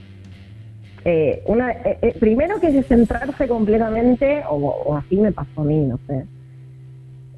eh, 1.04 1.42
una 1.46 1.72
eh, 1.72 1.98
eh, 2.02 2.14
Primero 2.18 2.60
que 2.60 2.68
es 2.78 2.86
centrarse 2.86 3.46
completamente, 3.46 4.42
o, 4.48 4.96
así 4.96 5.16
me 5.16 5.32
pasó 5.32 5.60
a 5.60 5.64
mí, 5.64 5.84
no 5.84 5.98
sé. 6.06 6.24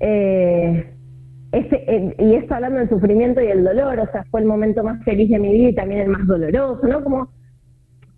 Eh, 0.00 0.92
este, 1.52 1.94
eh, 1.96 2.14
y 2.18 2.34
esto 2.34 2.54
hablando 2.54 2.78
del 2.80 2.88
sufrimiento 2.88 3.40
y 3.40 3.46
el 3.46 3.64
dolor, 3.64 3.98
o 4.00 4.10
sea, 4.12 4.24
fue 4.30 4.40
el 4.40 4.46
momento 4.46 4.82
más 4.84 5.02
feliz 5.04 5.30
de 5.30 5.38
mi 5.38 5.52
vida 5.52 5.68
y 5.70 5.74
también 5.74 6.02
el 6.02 6.08
más 6.08 6.26
doloroso, 6.26 6.86
¿no? 6.86 7.02
Como, 7.02 7.28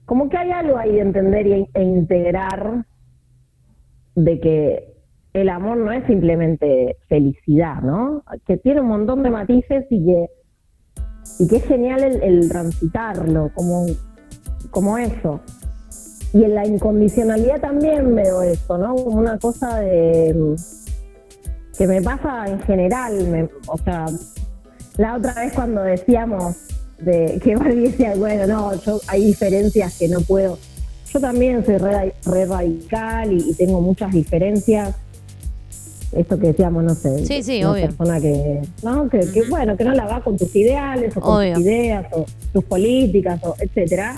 como 0.04 0.28
que 0.28 0.36
hay 0.36 0.50
algo 0.50 0.76
ahí 0.76 0.92
de 0.92 1.00
entender 1.00 1.46
y- 1.46 1.68
e 1.74 1.82
integrar 1.82 2.84
de 4.16 4.40
que 4.40 4.94
el 5.34 5.48
amor 5.50 5.76
no 5.76 5.92
es 5.92 6.04
simplemente 6.06 6.96
felicidad, 7.08 7.80
¿no? 7.82 8.24
Que 8.46 8.56
tiene 8.56 8.80
un 8.80 8.88
montón 8.88 9.22
de 9.22 9.30
matices 9.30 9.86
y 9.90 10.04
que, 10.04 10.26
y 11.38 11.48
que 11.48 11.56
es 11.56 11.64
genial 11.66 12.02
el 12.02 12.48
transitarlo, 12.48 13.50
como, 13.54 13.86
como 14.70 14.98
eso. 14.98 15.40
Y 16.32 16.44
en 16.44 16.54
la 16.54 16.66
incondicionalidad 16.66 17.60
también 17.60 18.14
veo 18.14 18.42
eso, 18.42 18.76
¿no? 18.78 18.94
Como 18.96 19.18
una 19.18 19.38
cosa 19.38 19.78
de 19.80 20.54
que 21.76 21.86
me 21.86 22.02
pasa 22.02 22.46
en 22.48 22.60
general, 22.62 23.26
me- 23.28 23.48
o 23.66 23.78
sea, 23.78 24.06
la 24.96 25.16
otra 25.16 25.32
vez 25.34 25.52
cuando 25.54 25.82
decíamos 25.82 26.56
de 26.98 27.40
que 27.42 27.54
Barbie 27.56 27.88
decía, 27.90 28.14
bueno, 28.16 28.46
no, 28.46 28.74
yo 28.82 29.00
hay 29.06 29.24
diferencias 29.24 29.96
que 29.98 30.08
no 30.08 30.20
puedo. 30.20 30.58
Yo 31.12 31.20
también 31.20 31.64
soy 31.64 31.78
re, 31.78 32.12
re 32.26 32.44
radical 32.44 33.32
y, 33.32 33.50
y 33.50 33.54
tengo 33.54 33.80
muchas 33.80 34.12
diferencias. 34.12 34.94
Esto 36.12 36.38
que 36.38 36.48
decíamos, 36.48 36.84
no 36.84 36.94
sé, 36.94 37.24
Sí, 37.26 37.42
sí, 37.42 37.60
una 37.60 37.72
obvio. 37.72 37.86
persona 37.86 38.20
que, 38.20 38.60
¿no? 38.82 39.08
Que, 39.08 39.20
que, 39.30 39.42
bueno, 39.48 39.76
que 39.76 39.84
no 39.84 39.92
la 39.94 40.06
va 40.06 40.22
con 40.22 40.36
tus 40.36 40.54
ideales 40.56 41.16
o 41.16 41.20
con 41.20 41.36
Obvio. 41.38 41.54
tus 41.54 41.62
ideas 41.64 42.06
o 42.12 42.24
tus 42.52 42.64
políticas 42.64 43.40
o 43.44 43.54
etcétera. 43.60 44.16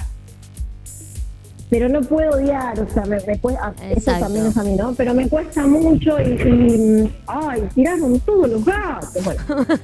Pero 1.71 1.89
no 1.89 2.01
puedo 2.01 2.33
odiar, 2.33 2.79
o 2.81 2.89
sea, 2.89 3.05
me, 3.05 3.21
me 3.21 3.39
cuesta, 3.39 3.73
eso 3.91 4.11
también 4.19 4.47
es 4.47 4.57
a 4.57 4.65
mí, 4.65 4.75
¿no? 4.75 4.93
Pero 4.95 5.15
me 5.15 5.29
cuesta 5.29 5.65
mucho 5.67 6.21
y, 6.21 6.33
y 6.33 7.15
ay, 7.29 7.63
tiraron 7.75 8.19
todos 8.21 8.51
los 8.51 8.65
gatos. 8.65 9.25
Bueno, 9.25 9.41
no 9.49 9.65
sé 9.65 9.81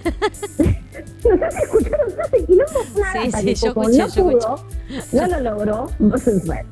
si 0.59 1.63
escucharon 1.63 2.09
ese 2.11 2.45
quilombo, 2.45 2.81
una 2.97 3.13
Sí, 3.13 3.31
sí, 3.31 3.55
yo 3.55 3.69
escuché, 3.69 3.99
no 3.99 4.09
yo 4.09 4.25
pudo, 4.25 4.65
no 5.13 5.27
lo 5.29 5.41
logró, 5.41 5.91
entonces 6.01 6.45
bueno. 6.45 6.69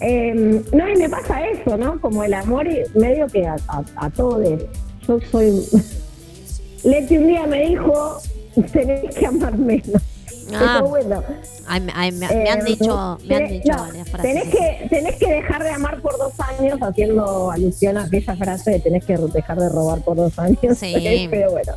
Eh, 0.00 0.64
no, 0.72 0.88
y 0.88 0.96
me 0.96 1.08
pasa 1.08 1.46
eso, 1.46 1.76
¿no? 1.76 2.00
Como 2.00 2.24
el 2.24 2.34
amor 2.34 2.66
medio 2.94 3.26
que 3.28 3.46
a, 3.46 3.56
a, 3.68 3.84
a 3.96 4.10
todos. 4.10 4.62
Yo 5.06 5.18
soy... 5.30 5.62
Leti 6.84 7.18
un 7.18 7.28
día 7.28 7.46
me 7.46 7.68
dijo, 7.68 8.18
tenés 8.72 9.14
que 9.14 9.26
amar 9.26 9.56
menos. 9.56 10.02
Ah. 10.54 10.76
Eso 10.78 10.88
bueno. 10.88 11.22
Ay, 11.66 11.80
me, 11.80 11.92
ay, 11.94 12.12
me- 12.12 12.28
me 12.28 12.50
han 12.50 12.60
Eh, 12.60 12.64
dicho, 12.64 13.18
me 13.26 13.36
han 13.36 13.42
tenés- 13.44 13.50
dicho 13.62 13.72
no, 13.76 13.82
varias 13.82 14.08
frases. 14.08 14.32
Tenés 14.32 14.48
que, 14.48 14.86
tenés 14.88 15.16
que 15.16 15.30
dejar 15.32 15.62
de 15.62 15.70
amar 15.70 16.00
por 16.00 16.18
dos 16.18 16.32
años, 16.40 16.78
haciendo 16.82 17.50
alusión 17.50 17.96
a 17.98 18.04
aquella 18.04 18.36
frase 18.36 18.70
de 18.72 18.80
tenés 18.80 19.04
que 19.04 19.16
dejar 19.16 19.58
de 19.58 19.68
robar 19.68 20.00
por 20.02 20.16
dos 20.16 20.38
años. 20.38 20.58
Sí. 20.78 21.26
Pero 21.30 21.50
bueno. 21.52 21.72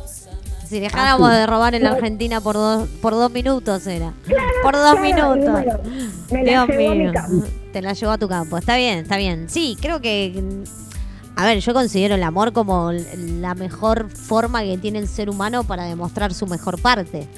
Si 0.68 0.80
dejáramos 0.80 1.30
Así. 1.30 1.38
de 1.38 1.46
robar 1.46 1.74
en 1.76 1.84
la. 1.84 1.90
Argentina 1.92 2.40
por 2.40 2.56
dos, 2.56 2.88
por 3.00 3.12
dos 3.12 3.30
minutos 3.30 3.86
era. 3.86 4.12
por 4.64 4.74
dos 4.74 4.96
Claro, 4.96 5.00
minutos. 5.36 5.52
bueno, 5.52 5.78
me 6.32 6.42
la 6.44 6.50
Dios 6.50 6.68
llevó 6.68 6.90
a 6.90 6.94
mi 6.94 6.98
mío. 7.04 7.12
campo. 7.14 7.46
Te 7.72 7.82
la 7.82 7.92
llevó 7.92 8.12
a 8.12 8.18
tu 8.18 8.28
campo. 8.28 8.58
Está 8.58 8.76
bien, 8.76 8.98
está 8.98 9.16
bien. 9.16 9.48
Sí, 9.48 9.76
creo 9.80 10.00
que. 10.00 10.64
A 11.36 11.44
ver, 11.44 11.60
yo 11.60 11.72
considero 11.72 12.14
el 12.16 12.22
amor 12.24 12.52
como 12.52 12.90
la 12.92 13.54
mejor 13.54 14.08
forma 14.10 14.62
que 14.64 14.76
tiene 14.78 14.98
el 14.98 15.06
ser 15.06 15.30
humano 15.30 15.62
para 15.64 15.84
demostrar 15.84 16.34
su 16.34 16.46
mejor 16.48 16.80
parte. 16.82 17.28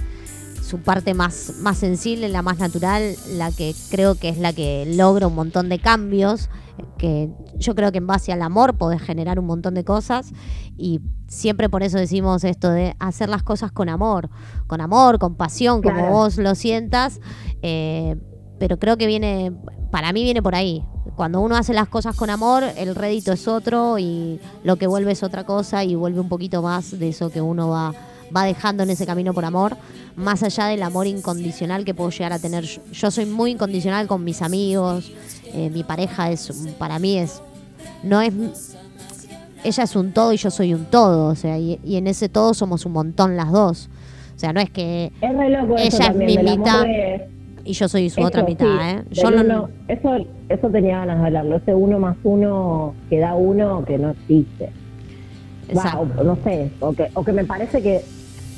Su 0.68 0.78
parte 0.82 1.14
más, 1.14 1.54
más 1.60 1.78
sensible, 1.78 2.28
la 2.28 2.42
más 2.42 2.58
natural, 2.58 3.14
la 3.36 3.50
que 3.50 3.74
creo 3.90 4.16
que 4.16 4.28
es 4.28 4.36
la 4.36 4.52
que 4.52 4.84
logra 4.96 5.26
un 5.26 5.34
montón 5.34 5.70
de 5.70 5.78
cambios. 5.78 6.50
Que 6.98 7.30
yo 7.56 7.74
creo 7.74 7.90
que 7.90 7.98
en 7.98 8.06
base 8.06 8.32
al 8.32 8.42
amor 8.42 8.76
podés 8.76 9.00
generar 9.00 9.38
un 9.38 9.46
montón 9.46 9.72
de 9.72 9.82
cosas. 9.84 10.30
Y 10.76 11.00
siempre 11.26 11.70
por 11.70 11.82
eso 11.82 11.96
decimos 11.96 12.44
esto 12.44 12.70
de 12.70 12.94
hacer 12.98 13.30
las 13.30 13.42
cosas 13.42 13.72
con 13.72 13.88
amor. 13.88 14.28
Con 14.66 14.82
amor, 14.82 15.18
con 15.18 15.36
pasión, 15.36 15.80
como 15.80 15.94
Claro. 15.96 16.12
vos 16.12 16.36
lo 16.36 16.54
sientas. 16.54 17.20
Eh, 17.62 18.16
pero 18.58 18.78
creo 18.78 18.98
que 18.98 19.06
viene, 19.06 19.52
para 19.90 20.12
mí 20.12 20.22
viene 20.22 20.42
por 20.42 20.54
ahí. 20.54 20.84
Cuando 21.16 21.40
uno 21.40 21.56
hace 21.56 21.72
las 21.72 21.88
cosas 21.88 22.14
con 22.14 22.28
amor, 22.28 22.62
el 22.76 22.94
rédito 22.94 23.32
es 23.32 23.48
otro 23.48 23.98
y 23.98 24.38
lo 24.64 24.76
que 24.76 24.86
vuelve 24.86 25.12
es 25.12 25.22
otra 25.22 25.44
cosa 25.44 25.82
y 25.82 25.94
vuelve 25.94 26.20
un 26.20 26.28
poquito 26.28 26.60
más 26.60 26.98
de 26.98 27.08
eso 27.08 27.30
que 27.30 27.40
uno 27.40 27.70
va, 27.70 27.94
va 28.34 28.44
dejando 28.44 28.82
en 28.82 28.90
ese 28.90 29.06
camino 29.06 29.32
por 29.34 29.44
amor, 29.44 29.76
más 30.16 30.42
allá 30.42 30.66
del 30.66 30.82
amor 30.82 31.06
incondicional 31.06 31.84
que 31.84 31.94
puedo 31.94 32.10
llegar 32.10 32.32
a 32.32 32.38
tener. 32.38 32.64
Yo, 32.92 33.10
soy 33.10 33.26
muy 33.26 33.52
incondicional 33.52 34.06
con 34.06 34.24
mis 34.24 34.42
amigos, 34.42 35.12
eh, 35.54 35.70
mi 35.72 35.82
pareja 35.84 36.30
es, 36.30 36.50
para 36.78 36.98
mí 36.98 37.18
es, 37.18 37.40
no 38.02 38.20
es, 38.20 38.32
ella 39.64 39.82
es 39.84 39.96
un 39.96 40.12
todo 40.12 40.32
y 40.32 40.36
yo 40.36 40.50
soy 40.50 40.74
un 40.74 40.84
todo, 40.86 41.26
o 41.28 41.34
sea, 41.34 41.58
y, 41.58 41.80
y 41.84 41.96
en 41.96 42.06
ese 42.06 42.28
todo 42.28 42.54
somos 42.54 42.86
un 42.86 42.92
montón 42.92 43.36
las 43.36 43.50
dos. 43.50 43.88
O 44.36 44.38
sea, 44.38 44.52
no 44.52 44.60
es 44.60 44.70
que 44.70 45.10
Es 45.20 45.36
re 45.36 45.50
loco 45.50 45.74
Ella 45.76 45.88
es 45.88 45.98
también, 45.98 46.26
mi 46.30 46.36
del 46.36 46.48
amor 46.48 46.58
mitad 46.58 46.84
y 47.64 47.72
yo 47.72 47.88
soy 47.88 48.08
su 48.08 48.20
eso, 48.20 48.28
otra 48.28 48.42
sí, 48.42 48.46
mitad, 48.52 48.90
¿eh? 48.90 49.02
del 49.02 49.10
Yo 49.10 49.30
no, 49.30 49.68
eso, 49.88 50.16
eso 50.48 50.68
tenía 50.70 50.98
ganas 50.98 51.18
de 51.20 51.26
hablarlo, 51.26 51.56
ese 51.56 51.74
uno 51.74 51.98
más 51.98 52.16
uno 52.22 52.94
que 53.10 53.18
da 53.18 53.34
uno 53.34 53.84
que 53.84 53.98
no 53.98 54.10
existe. 54.10 54.70
Va, 55.76 55.82
Exacto. 55.82 56.08
o- 56.20 56.24
no 56.24 56.38
sé, 56.44 56.70
o 56.80 56.92
que, 56.92 57.08
o 57.12 57.24
que 57.24 57.32
me 57.32 57.44
parece 57.44 57.82
que, 57.82 58.02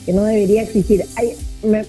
que 0.06 0.12
no 0.12 0.24
debería 0.24 0.62
existir. 0.62 1.04
Ay, 1.16 1.32
me, 1.62 1.84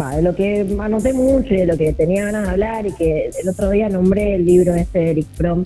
va, 0.00 0.16
de 0.16 0.22
lo 0.22 0.34
que 0.34 0.66
anoté 0.80 1.12
mucho 1.12 1.54
y 1.54 1.58
de 1.58 1.66
lo 1.66 1.76
que 1.76 1.92
tenía 1.92 2.24
ganas 2.24 2.44
de 2.44 2.50
hablar 2.50 2.86
y 2.86 2.92
que 2.92 3.30
el 3.42 3.48
otro 3.48 3.70
día 3.70 3.88
nombré 3.88 4.34
el 4.34 4.44
libro 4.44 4.74
este 4.74 4.98
de 4.98 5.10
Eric 5.12 5.26
Fromm, 5.34 5.64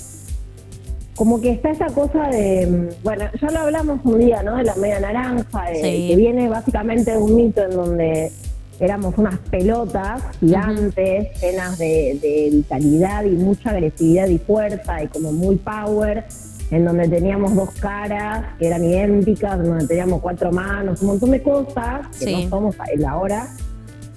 como 1.14 1.40
que 1.40 1.50
está 1.50 1.70
esa 1.70 1.87
cosa 1.87 2.29
de, 2.29 2.66
mm, 2.66 2.88
bueno, 3.05 3.24
ya 3.40 3.50
lo 3.50 3.59
hablamos 3.61 4.00
un 4.05 4.18
día, 4.20 4.42
¿no? 4.42 4.57
De 4.57 4.64
la 4.64 4.74
media 4.76 5.00
naranja, 5.00 5.70
de- 5.70 5.74
Sí. 5.76 6.09
que 6.09 6.16
viene 6.16 6.48
básicamente 6.48 7.11
de 7.11 7.18
un 7.18 7.37
mito 7.37 7.62
en 7.62 7.70
donde 7.72 8.33
éramos 8.79 9.14
unas 9.18 9.38
pelotas 9.50 10.22
gigantes, 10.40 11.29
llenas 11.42 11.76
de, 11.79 12.18
de 12.22 12.48
vitalidad 12.53 13.24
y 13.24 13.31
mucha 13.33 13.70
agresividad 13.70 14.29
y 14.29 14.38
fuerza 14.38 15.03
y 15.03 15.09
como 15.09 15.33
muy 15.33 15.57
power, 15.57 16.24
en 16.70 16.85
donde 16.85 17.09
teníamos 17.09 17.54
dos 17.54 17.70
caras 17.80 18.44
que 18.59 18.66
eran 18.68 18.85
idénticas, 18.85 19.59
donde 19.62 19.87
teníamos 19.87 20.20
cuatro 20.20 20.52
manos, 20.52 21.00
un 21.02 21.09
montón 21.09 21.30
de 21.33 21.42
cosas 21.42 22.06
que 22.18 22.26
Sí. 22.26 22.44
no 22.44 22.48
somos 22.50 22.76
en 22.92 23.00
la 23.02 23.16
hora. 23.16 23.48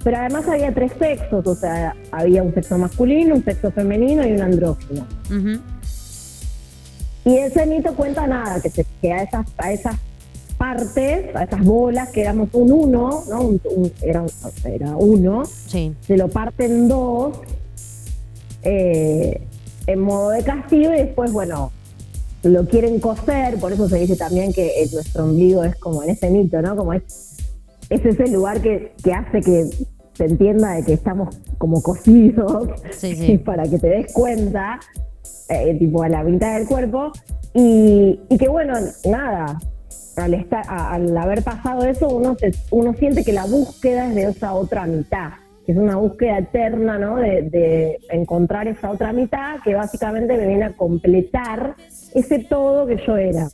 Pero 0.04 0.18
además 0.18 0.46
había 0.48 0.72
tres 0.72 0.92
sexos, 0.98 1.46
o 1.46 1.54
sea, 1.54 1.94
había 2.12 2.42
un 2.42 2.52
sexo 2.54 2.76
masculino, 2.78 3.34
un 3.36 3.44
sexo 3.44 3.70
femenino 3.72 4.26
y 4.26 4.32
un 4.32 4.42
andrógino. 4.42 5.06
Ujú. 5.30 5.60
Y 7.24 7.36
ese 7.38 7.64
mito 7.66 7.94
cuenta 7.94 8.26
nada, 8.26 8.60
que, 8.60 8.68
se, 8.68 8.84
que 9.00 9.12
a, 9.12 9.22
esas, 9.22 9.46
a 9.56 9.72
esas 9.72 9.96
partes, 10.58 11.34
a 11.34 11.44
esas 11.44 11.64
bolas, 11.64 12.10
que 12.10 12.20
éramos 12.20 12.50
un 12.52 12.70
uno, 12.70 13.22
¿no? 13.30 13.40
Un- 13.40 13.60
un- 13.64 13.92
era, 14.02 14.22
era 14.64 14.94
uno, 14.96 15.44
Sí. 15.46 15.94
se 16.06 16.16
lo 16.18 16.28
parten 16.28 16.86
dos 16.86 17.38
eh, 18.62 19.40
en 19.86 20.00
modo 20.00 20.30
de 20.30 20.42
castigo 20.42 20.92
y 20.92 20.96
después, 20.98 21.32
bueno, 21.32 21.72
lo 22.44 22.66
quieren 22.68 23.00
coser, 23.00 23.56
por 23.58 23.72
eso 23.72 23.88
se 23.88 23.98
dice 23.98 24.16
también 24.16 24.52
que 24.52 24.82
eh, 24.82 24.88
nuestro 24.92 25.24
ombligo 25.24 25.64
es 25.64 25.76
como 25.76 26.02
en 26.02 26.10
ese 26.10 26.30
mito, 26.30 26.60
¿no? 26.62 26.76
Como 26.76 26.92
es, 26.92 27.02
es 27.90 28.04
ese 28.04 28.28
lugar 28.28 28.60
que, 28.60 28.92
que 29.02 29.12
hace 29.12 29.40
que 29.40 29.64
se 30.14 30.24
entienda 30.26 30.72
de 30.74 30.84
que 30.84 30.92
estamos 30.92 31.36
como 31.58 31.82
cosidos 31.82 32.68
Sí, 32.92 33.16
sí. 33.16 33.38
para 33.38 33.64
que 33.64 33.78
te 33.78 33.88
des 33.88 34.12
cuenta, 34.12 34.78
eh, 35.48 35.74
tipo 35.78 36.02
a 36.02 36.08
la 36.08 36.22
mitad 36.22 36.56
del 36.58 36.66
cuerpo, 36.68 37.12
y, 37.54 38.20
y 38.28 38.38
que 38.38 38.48
bueno, 38.48 38.74
nada, 39.08 39.58
al, 40.16 40.34
estar, 40.34 40.64
a- 40.68 40.92
al 40.94 41.16
haber 41.16 41.42
pasado 41.42 41.84
eso, 41.84 42.08
uno, 42.08 42.36
se, 42.38 42.52
uno 42.70 42.94
siente 42.94 43.24
que 43.24 43.32
la 43.32 43.46
búsqueda 43.46 44.08
es 44.08 44.14
de 44.14 44.22
esa 44.24 44.54
otra 44.54 44.86
mitad, 44.86 45.30
que 45.66 45.72
es 45.72 45.78
una 45.78 45.96
búsqueda 45.96 46.38
eterna, 46.38 46.98
¿no? 46.98 47.16
De, 47.16 47.42
de 47.42 47.98
encontrar 48.10 48.68
esa 48.68 48.90
otra 48.90 49.12
mitad 49.12 49.56
que 49.64 49.74
básicamente 49.74 50.36
me 50.36 50.46
viene 50.46 50.64
a 50.64 50.72
completar 50.76 51.74
ese 52.14 52.38
todo 52.40 52.86
que 52.86 52.96
yo 53.06 53.16
era. 53.16 53.48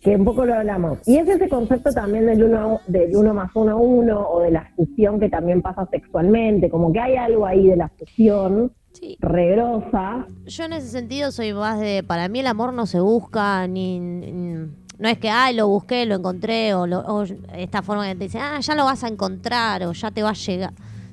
Que 0.00 0.16
un 0.16 0.24
poco 0.24 0.44
lo 0.44 0.54
hablamos. 0.54 0.98
Y 1.06 1.16
es 1.16 1.26
ese 1.28 1.48
concepto 1.48 1.90
también 1.90 2.26
del 2.26 2.44
uno, 2.44 2.80
del 2.86 3.16
uno 3.16 3.32
más 3.32 3.50
uno 3.54 3.78
uno 3.78 4.20
o 4.28 4.40
de 4.40 4.50
la 4.50 4.70
fusión 4.76 5.18
que 5.18 5.30
también 5.30 5.62
pasa 5.62 5.86
sexualmente, 5.90 6.68
como 6.68 6.92
que 6.92 7.00
hay 7.00 7.16
algo 7.16 7.46
ahí 7.46 7.66
de 7.68 7.76
la 7.76 7.88
fusión 7.88 8.72
Sí. 8.92 9.16
regrosa. 9.20 10.26
Yo 10.46 10.64
en 10.64 10.74
ese 10.74 10.88
sentido 10.88 11.32
soy 11.32 11.52
más 11.52 11.80
de, 11.80 12.02
para 12.06 12.28
mí 12.28 12.40
el 12.40 12.46
amor 12.46 12.72
no 12.72 12.86
se 12.86 13.00
busca, 13.00 13.66
ni, 13.66 13.98
ni- 13.98 14.68
no 14.98 15.08
es 15.08 15.18
que, 15.18 15.28
ay, 15.30 15.56
lo 15.56 15.66
busqué, 15.66 16.06
lo 16.06 16.14
encontré, 16.16 16.74
o, 16.74 16.86
lo- 16.86 17.00
o 17.00 17.24
esta 17.56 17.82
forma 17.82 18.06
que 18.06 18.14
te 18.14 18.24
dicen, 18.24 18.42
ah, 18.42 18.60
ya 18.60 18.74
lo 18.76 18.84
vas 18.84 19.02
a 19.02 19.08
encontrar, 19.08 19.82
o 19.84 19.92
ya 19.92 20.10
te 20.12 20.22
va 20.22 20.30
a 20.30 20.34
llegar. 20.34 20.72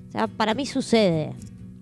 O 0.09 0.11
sea, 0.11 0.27
para 0.27 0.53
mí 0.53 0.65
sucede. 0.67 1.31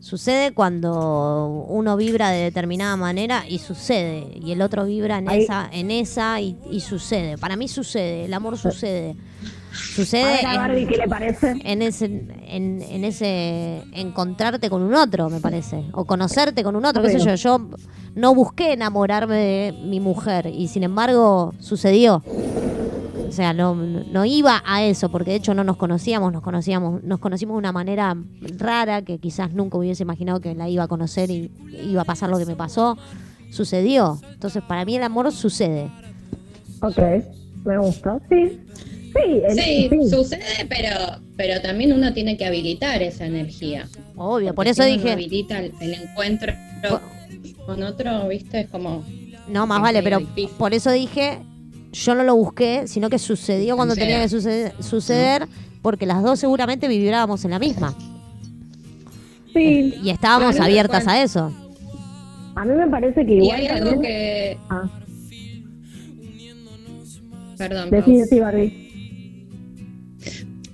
Sucede 0.02 0.54
cuando 0.54 1.66
uno 1.68 1.98
vibra 1.98 2.30
de 2.30 2.44
determinada 2.44 2.96
manera 2.96 3.44
y 3.48 3.60
sucede, 3.60 4.38
y 4.42 4.54
el 4.54 4.62
otro 4.62 4.86
vibra 4.86 5.18
en 5.18 5.28
Ahí- 5.30 5.44
esa, 5.44 5.70
en 5.72 5.92
esa 5.92 6.40
y, 6.40 6.58
y 6.72 6.80
sucede. 6.80 7.38
Para 7.38 7.58
mí 7.58 7.68
sucede, 7.68 8.26
el 8.26 8.34
amor 8.34 8.58
sucede. 8.58 9.16
Sucede 9.74 10.46
a 10.46 10.54
en- 10.54 10.58
Barbie, 10.62 10.88
¿qué 10.88 10.98
le 10.98 11.08
parece? 11.08 11.54
en 11.64 11.82
ese 11.82 12.06
en, 12.06 12.82
en 12.82 13.04
ese 13.04 13.84
encontrarte 13.94 14.70
con 14.70 14.82
un 14.82 14.96
otro 14.96 15.30
me 15.30 15.40
parece 15.40 15.86
o 15.94 16.06
conocerte 16.06 16.64
con 16.64 16.76
un 16.76 16.86
otro 16.86 17.04
qué 17.04 17.12
sé 17.12 17.20
yo 17.20 17.36
yo 17.36 17.70
no 18.16 18.34
busqué 18.34 18.74
enamorarme 18.74 19.36
de 19.36 19.72
mi 19.86 20.00
mujer 20.00 20.48
y 20.48 20.70
sin 20.70 20.82
embargo 20.82 21.54
sucedió 21.60 22.24
o 23.30 23.32
sea 23.32 23.54
no, 23.54 23.76
no 23.76 24.26
iba 24.26 24.62
a 24.66 24.84
eso 24.84 25.10
porque 25.10 25.32
de 25.32 25.38
hecho 25.38 25.54
no 25.54 25.64
nos 25.64 25.78
conocíamos 25.78 26.34
nos 26.34 26.42
conocíamos 26.42 27.04
nos 27.04 27.20
conocimos 27.20 27.54
de 27.56 27.60
una 27.60 27.72
manera 27.72 28.18
rara 28.58 29.04
que 29.04 29.20
quizás 29.20 29.54
nunca 29.54 29.78
hubiese 29.78 30.04
imaginado 30.04 30.42
que 30.42 30.56
la 30.56 30.68
iba 30.68 30.84
a 30.84 30.88
conocer 30.88 31.30
y 31.30 31.52
iba 31.72 32.02
a 32.02 32.06
pasar 32.06 32.30
lo 32.30 32.38
que 32.38 32.46
me 32.46 32.56
pasó 32.56 32.98
sucedió 33.52 34.20
entonces 34.34 34.62
para 34.68 34.84
mí 34.86 34.96
el 34.96 35.04
amor 35.04 35.32
sucede 35.32 35.90
Ok, 36.82 36.98
me 37.66 37.78
gusta, 37.78 38.20
sí. 38.30 38.58
Sí, 39.14 39.42
el- 39.44 39.54
Sí, 39.60 39.90
sí. 39.92 40.10
sucede, 40.10 40.66
pero, 40.70 41.20
pero 41.36 41.62
también 41.62 41.92
uno 41.92 42.14
tiene 42.14 42.38
que 42.38 42.46
habilitar 42.46 43.02
esa 43.04 43.26
energía. 43.26 43.86
obvio 44.16 44.56
por 44.56 44.66
eso 44.68 44.82
si 44.84 44.90
uno 44.92 44.98
dije 44.98 45.12
habilita 45.12 45.60
el, 45.60 45.74
el 45.82 45.94
encuentro 45.96 46.54
con 47.66 47.84
otro, 47.84 48.28
viste, 48.30 48.62
es 48.62 48.70
como. 48.70 49.04
No, 49.50 49.68
más 49.68 49.82
vale, 49.82 50.02
pero 50.04 50.20
difícil. 50.20 50.50
por 50.58 50.74
eso 50.74 50.90
dije, 50.92 51.40
yo 51.92 52.16
no 52.16 52.24
lo 52.24 52.36
busqué, 52.36 52.88
sino 52.88 53.10
que 53.10 53.20
sucedió 53.20 53.76
cuando 53.76 53.96
tenía 53.96 54.22
que 54.22 54.30
suceder, 54.30 54.74
suceder 54.80 55.48
porque 55.82 56.06
las 56.06 56.22
dos 56.24 56.40
seguramente 56.40 56.88
vibrábamos 56.88 57.44
en 57.46 57.52
la 57.52 57.60
misma. 57.60 57.96
Sí, 59.54 59.96
Y 60.04 60.10
estábamos 60.10 60.52
Claro, 60.56 60.66
abiertas 60.66 61.08
a 61.08 61.22
eso. 61.24 61.52
a 62.56 62.66
mí 62.66 62.74
me 62.76 62.88
parece 62.88 63.26
que 63.26 63.34
Y 63.34 63.38
igual 63.38 63.60
hay 63.62 63.68
algo 63.68 63.92
también... 63.92 64.02
que. 64.02 64.58
Ah, 64.70 64.90
Perdón. 67.58 67.90
decí, 67.90 68.40
Barbie. 68.40 68.90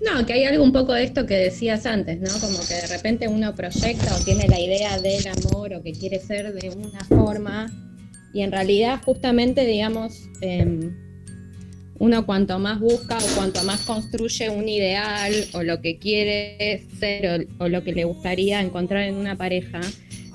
No, 0.02 0.24
que 0.26 0.34
hay 0.34 0.44
algo 0.44 0.64
un 0.64 0.72
poco 0.72 0.94
de 0.94 1.04
esto 1.04 1.26
que 1.26 1.34
decías 1.36 1.86
antes, 1.88 2.20
¿no? 2.20 2.28
Como 2.40 2.60
que 2.68 2.76
de 2.76 2.88
repente 2.88 3.28
uno 3.28 3.56
proyecta 3.56 4.14
o 4.16 4.20
tiene 4.24 4.48
la 4.48 4.60
idea 4.60 5.00
del 5.00 5.26
amor 5.28 5.74
o 5.74 5.82
que 5.82 5.94
quiere 5.94 6.20
ser 6.20 6.54
de 6.54 6.70
una 6.70 7.00
forma 7.06 7.72
y 8.34 8.42
en 8.42 8.52
realidad 8.52 9.02
justamente, 9.04 9.66
digamos, 9.66 10.30
eh, 10.42 10.92
uno 11.98 12.26
cuanto 12.26 12.60
más 12.60 12.80
busca 12.80 13.18
o 13.18 13.36
cuanto 13.36 13.64
más 13.64 13.86
construye 13.86 14.50
un 14.50 14.68
ideal 14.68 15.34
o 15.54 15.64
lo 15.64 15.82
que 15.82 15.98
quiere 15.98 16.86
ser 17.00 17.48
o, 17.60 17.64
o 17.66 17.68
lo 17.70 17.84
que 17.84 17.94
le 17.94 18.04
gustaría 18.04 18.62
encontrar 18.62 19.04
en 19.04 19.16
una 19.16 19.36
pareja, 19.36 19.80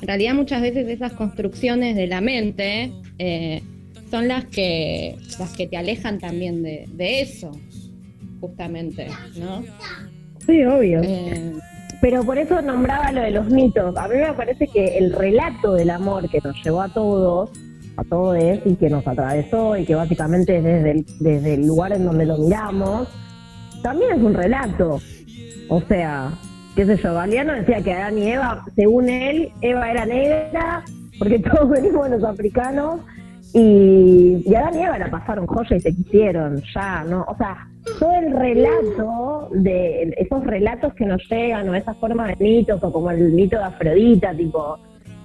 en 0.00 0.06
realidad 0.06 0.34
muchas 0.34 0.62
veces 0.62 0.88
esas 0.88 1.12
construcciones 1.12 1.94
de 1.94 2.06
la 2.06 2.20
mente 2.20 2.90
eh, 3.18 3.62
son 4.10 4.28
las 4.28 4.46
que, 4.46 5.16
las 5.38 5.54
que 5.56 5.66
te 5.66 5.76
alejan 5.76 6.18
también 6.18 6.62
de, 6.62 6.86
de 6.88 7.20
eso, 7.20 7.52
justamente, 8.40 9.08
¿no? 9.36 9.62
Sí, 10.46 10.64
obvio. 10.64 11.00
Eh, 11.04 11.52
Pero 12.00 12.24
por 12.24 12.38
eso 12.38 12.62
nombraba 12.62 13.12
lo 13.12 13.20
de 13.20 13.30
los 13.30 13.50
mitos. 13.50 13.94
A 13.96 14.08
mí 14.08 14.16
me 14.16 14.32
parece 14.32 14.66
que 14.66 14.96
el 14.98 15.12
relato 15.12 15.74
del 15.74 15.90
amor 15.90 16.28
que 16.30 16.40
nos 16.42 16.56
llevó 16.64 16.80
a 16.80 16.88
todos, 16.88 17.50
a 18.00 18.04
todos 18.04 18.38
y 18.64 18.76
que 18.76 18.88
nos 18.88 19.06
atravesó 19.06 19.76
y 19.76 19.84
que 19.84 19.94
básicamente 19.94 20.56
es 20.56 20.64
desde 20.64 20.90
el, 20.90 21.06
desde 21.20 21.54
el 21.54 21.66
lugar 21.66 21.92
en 21.92 22.04
donde 22.04 22.26
lo 22.26 22.38
miramos, 22.38 23.08
también 23.82 24.12
es 24.12 24.22
un 24.22 24.34
relato. 24.34 25.00
O 25.68 25.80
sea, 25.82 26.32
qué 26.74 26.86
sé 26.86 26.96
yo, 26.96 27.14
Galeano 27.14 27.52
decía 27.52 27.82
que 27.82 27.92
Adán 27.92 28.18
y 28.18 28.30
Eva, 28.30 28.64
según 28.74 29.08
él, 29.08 29.50
Eva 29.60 29.90
era 29.90 30.06
negra, 30.06 30.84
porque 31.18 31.38
todos 31.50 31.70
venimos 31.70 32.08
los 32.10 32.24
africanos, 32.24 33.00
y, 33.52 34.42
y 34.46 34.54
Adán 34.54 34.74
y 34.78 34.82
Eva 34.82 34.98
la 34.98 35.10
pasaron 35.10 35.46
joya 35.46 35.76
y 35.76 35.80
se 35.80 35.94
quisieron, 35.94 36.62
ya, 36.74 37.04
¿no? 37.04 37.24
O 37.28 37.36
sea, 37.36 37.68
todo 37.98 38.12
el 38.12 38.32
relato 38.32 39.48
de 39.52 40.14
esos 40.16 40.44
relatos 40.44 40.94
que 40.94 41.04
nos 41.04 41.22
llegan, 41.28 41.68
o 41.68 41.74
esas 41.74 41.96
formas 41.98 42.28
de 42.28 42.44
mitos, 42.44 42.82
o 42.82 42.92
como 42.92 43.10
el 43.10 43.32
mito 43.32 43.58
de 43.58 43.64
Afrodita, 43.64 44.34
tipo, 44.34 44.78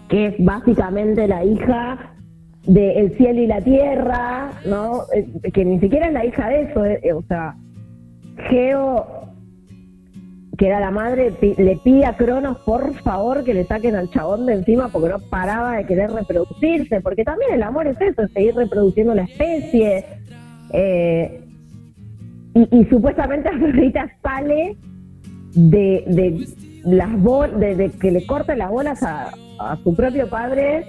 que 0.10 0.28
es 0.28 0.36
básicamente 0.40 1.28
la 1.28 1.44
hija 1.44 2.16
del 2.68 3.16
cielo 3.18 3.42
y 3.42 3.48
la 3.48 3.62
tierra, 3.62 4.52
¿no? 4.66 5.04
Eh, 5.14 5.28
Que 5.52 5.64
ni 5.66 5.80
siquiera 5.80 6.08
es 6.08 6.14
la 6.14 6.26
hija 6.26 6.50
de 6.50 6.62
eso, 6.64 6.86
eh, 6.86 7.14
o 7.14 7.22
sea, 7.24 7.56
Geo, 8.50 9.06
que 10.58 10.68
era 10.68 10.80
la 10.80 10.92
madre, 10.92 11.34
le 11.42 11.76
pide 11.84 12.06
a 12.06 12.16
Cronos, 12.16 12.58
por 12.66 12.94
favor, 13.02 13.44
que 13.44 13.54
le 13.54 13.66
saquen 13.66 13.96
al 13.96 14.10
chabón 14.10 14.46
de 14.46 14.54
encima 14.54 14.88
porque 14.90 15.10
no 15.10 15.20
paraba 15.20 15.78
de 15.78 15.86
querer 15.86 16.12
reproducirse, 16.12 17.02
porque 17.02 17.24
también 17.24 17.54
el 17.54 17.64
amor 17.64 17.88
es 17.88 18.00
eso, 18.00 18.24
es 18.24 18.32
seguir 18.32 18.56
reproduciendo 18.56 19.14
la 19.16 19.24
especie. 19.24 20.06
Eh, 20.72 21.42
y, 22.54 22.80
y 22.80 22.86
supuestamente 22.86 23.50
Afrodita 23.54 24.10
sale 24.24 24.78
de, 25.56 26.04
de 26.08 26.48
las 26.86 27.12
bol- 27.22 27.58
de, 27.60 27.76
de 27.76 27.90
que 27.92 28.12
le 28.12 28.26
corte 28.26 28.56
las 28.56 28.70
bolas 28.70 29.04
a, 29.04 29.32
a 29.60 29.76
su 29.84 29.94
propio 29.94 30.30
padre, 30.30 30.86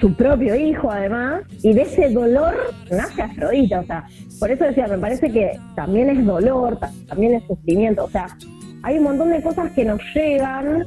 su 0.00 0.14
propio 0.14 0.54
hijo 0.54 0.90
además, 0.90 1.42
y 1.62 1.72
de 1.72 1.82
ese 1.82 2.10
dolor 2.10 2.54
nace 2.90 3.22
Afrodita, 3.22 3.80
o 3.80 3.84
sea, 3.84 4.04
por 4.38 4.50
eso 4.50 4.64
decía, 4.64 4.86
me 4.88 4.98
parece 4.98 5.30
que 5.30 5.58
también 5.74 6.10
es 6.10 6.24
dolor, 6.24 6.78
ta- 6.78 6.92
también 7.08 7.34
es 7.34 7.44
sufrimiento, 7.46 8.04
o 8.04 8.10
sea, 8.10 8.26
hay 8.82 8.98
un 8.98 9.04
montón 9.04 9.30
de 9.30 9.42
cosas 9.42 9.72
que 9.72 9.84
nos 9.84 10.00
llegan, 10.14 10.84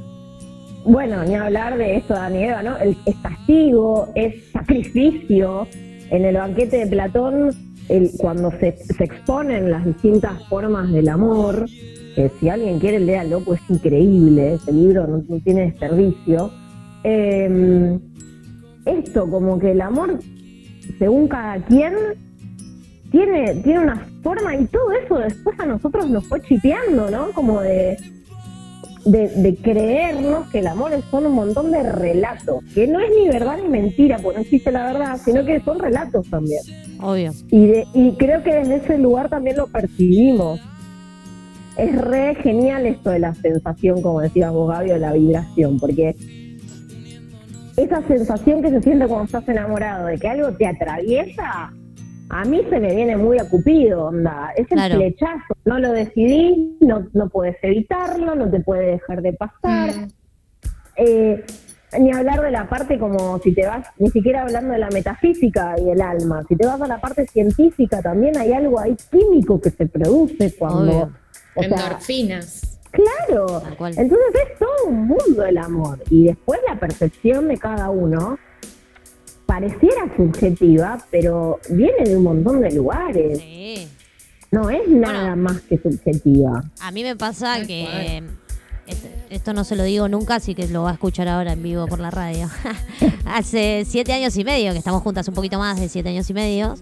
bueno, 0.86 1.24
ni 1.24 1.36
hablar 1.36 1.78
de 1.78 1.98
esto 1.98 2.14
de 2.14 2.46
Eva, 2.48 2.64
¿no? 2.64 2.78
El, 2.78 2.98
es 3.06 3.16
castigo, 3.22 4.10
es 4.16 4.50
sacrificio, 4.52 5.68
en 6.10 6.26
el 6.26 6.36
banquete 6.36 6.78
de 6.78 6.88
Platón, 6.88 7.52
cuando 8.18 8.50
se, 8.60 8.72
se 8.78 9.04
exponen 9.04 9.70
las 9.70 9.86
distintas 9.86 10.44
formas 10.48 10.92
del 10.92 11.10
amor, 11.10 11.66
que 12.16 12.30
si 12.40 12.50
alguien 12.50 12.80
quiere 12.80 13.00
léalo, 13.00 13.42
pues 13.42 13.60
es 13.64 13.70
increíble, 13.78 14.54
ese 14.54 14.72
libro 14.72 15.06
no, 15.08 15.24
no 15.28 15.40
tiene 15.44 15.62
desperdicio. 15.72 16.52
Eh, 17.04 18.00
esto, 18.86 19.30
como 19.30 19.60
que 19.60 19.72
el 19.72 19.82
amor, 19.82 20.20
según 21.00 21.28
cada 21.28 21.58
quien, 21.66 21.94
tiene, 23.12 23.56
tiene 23.56 23.80
una 23.80 24.08
forma 24.24 24.56
y 24.56 24.66
todo 24.66 24.92
eso 24.92 25.18
después 25.20 25.60
a 25.60 25.66
nosotros 25.66 26.10
nos 26.10 26.26
fue 26.28 26.42
chipeando, 26.42 27.12
¿no? 27.12 27.32
Como 27.32 27.62
de, 27.62 27.98
de, 29.06 29.28
de 29.30 29.56
creernos 29.58 30.50
que 30.50 30.60
el 30.60 30.68
amor 30.68 30.94
es 30.94 31.04
son 31.12 31.28
un 31.28 31.34
montón 31.36 31.72
de 31.72 31.84
relatos, 31.84 32.64
que 32.74 32.88
no 32.88 33.00
es 33.00 33.10
ni 33.20 33.28
verdad 33.30 33.58
ni 33.62 33.70
mentira, 33.70 34.18
porque 34.18 34.38
no 34.40 34.44
existe 34.44 34.72
la 34.72 34.86
verdad, 34.86 35.18
sino 35.24 35.46
que 35.46 35.60
son 35.62 35.78
relatos 35.80 36.28
también. 36.30 36.62
Obvio. 37.02 37.32
Y, 37.52 37.68
de- 37.68 37.88
y 37.94 38.14
creo 38.14 38.42
que 38.44 38.54
desde 38.56 38.78
ese 38.78 38.98
lugar 38.98 39.30
también 39.30 39.58
lo 39.58 39.68
percibimos. 39.68 40.60
Es 41.78 41.96
re 42.00 42.36
genial 42.36 42.86
esto 42.86 43.10
de 43.10 43.18
la 43.20 43.34
sensación, 43.34 44.02
como 44.04 44.22
decía 44.22 44.52
vos, 44.52 44.70
Gaby, 44.70 44.92
o 44.92 44.98
la 44.98 45.14
vibración, 45.14 45.80
porque 45.80 46.16
esa 47.78 48.02
sensación 48.08 48.62
que 48.62 48.70
se 48.70 48.82
siente 48.82 49.08
cuando 49.08 49.26
estás 49.26 49.48
enamorado, 49.50 50.08
de 50.08 50.18
que 50.18 50.28
algo 50.28 50.52
te 50.54 50.68
atraviesa, 50.68 51.74
a 52.30 52.46
mí 52.46 52.62
se 52.70 52.80
me 52.80 52.96
viene 52.96 53.18
muy 53.18 53.38
a 53.40 53.48
Cupido, 53.50 54.06
onda. 54.06 54.52
Es 54.56 54.72
el 54.72 54.78
Claro. 54.78 54.96
flechazo, 54.96 55.54
no 55.66 55.80
lo 55.80 55.92
decidís, 55.92 56.58
no, 56.82 57.08
no 57.14 57.30
puedes 57.30 57.58
evitarlo, 57.62 58.36
no 58.36 58.50
te 58.50 58.60
puede 58.60 58.92
dejar 58.92 59.22
de 59.22 59.34
pasar. 59.34 59.96
Mm. 59.96 60.08
Eh, 60.98 61.44
ni 62.00 62.12
hablar 62.12 62.42
de 62.42 62.50
la 62.52 62.68
parte 62.68 62.98
como 62.98 63.38
si 63.40 63.54
te 63.54 63.68
vas, 63.68 63.88
ni 64.00 64.10
siquiera 64.10 64.42
hablando 64.42 64.74
de 64.74 64.80
la 64.80 64.90
metafísica 64.90 65.76
y 65.80 65.90
el 65.92 66.02
alma, 66.02 66.44
si 66.48 66.56
te 66.56 66.66
vas 66.66 66.82
a 66.82 66.88
la 66.88 67.00
parte 67.00 67.28
científica 67.28 68.02
también 68.02 68.36
hay 68.38 68.52
algo 68.52 68.80
ahí 68.80 68.96
químico 69.12 69.62
que 69.62 69.70
se 69.70 69.86
produce 69.86 70.56
cuando... 70.58 70.92
Obvio. 70.92 71.12
O 71.56 71.62
sea, 71.62 71.70
Endorfinas. 71.70 72.73
Claro. 72.94 73.60
Tal 73.62 73.76
cual. 73.78 73.94
Entonces 73.98 74.28
es 74.52 74.58
todo 74.60 74.88
un 74.88 75.08
mundo 75.08 75.44
el 75.46 75.58
amor 75.58 76.02
y 76.10 76.26
después 76.28 76.60
la 76.68 76.80
percepción 76.80 77.48
de 77.50 77.58
cada 77.58 77.90
uno 77.90 78.38
pareciera 79.46 80.10
subjetiva, 80.16 80.98
pero 81.12 81.60
viene 81.70 82.04
de 82.08 82.16
un 82.18 82.24
montón 82.24 82.62
de 82.62 82.72
lugares. 82.72 83.40
Sí. 83.40 83.88
No 84.52 84.70
es 84.70 84.88
nada 84.88 85.36
más 85.36 85.62
que 85.62 85.78
subjetiva. 85.78 86.64
A 86.80 86.92
mí 86.92 87.04
me 87.04 87.16
pasa 87.16 87.66
que 87.66 88.24
este- 88.88 89.12
esto 89.30 89.54
no 89.54 89.64
se 89.64 89.76
lo 89.76 89.84
digo 89.84 90.08
nunca, 90.08 90.36
así 90.36 90.54
que 90.56 90.68
lo 90.68 90.84
va 90.84 90.92
a 90.92 90.94
escuchar 90.94 91.28
ahora 91.28 91.54
en 91.54 91.64
vivo 91.64 91.88
por 91.88 92.00
la 92.00 92.12
radio. 92.12 92.48
Hace 93.26 93.84
siete 93.88 94.14
años 94.14 94.38
y 94.38 94.44
medio, 94.44 94.72
que 94.72 94.78
estamos 94.78 95.02
juntas 95.02 95.28
un 95.28 95.34
poquito 95.34 95.58
más 95.58 95.80
de 95.80 95.90
siete 95.90 96.10
años 96.10 96.30
y 96.30 96.34
medio. 96.34 96.76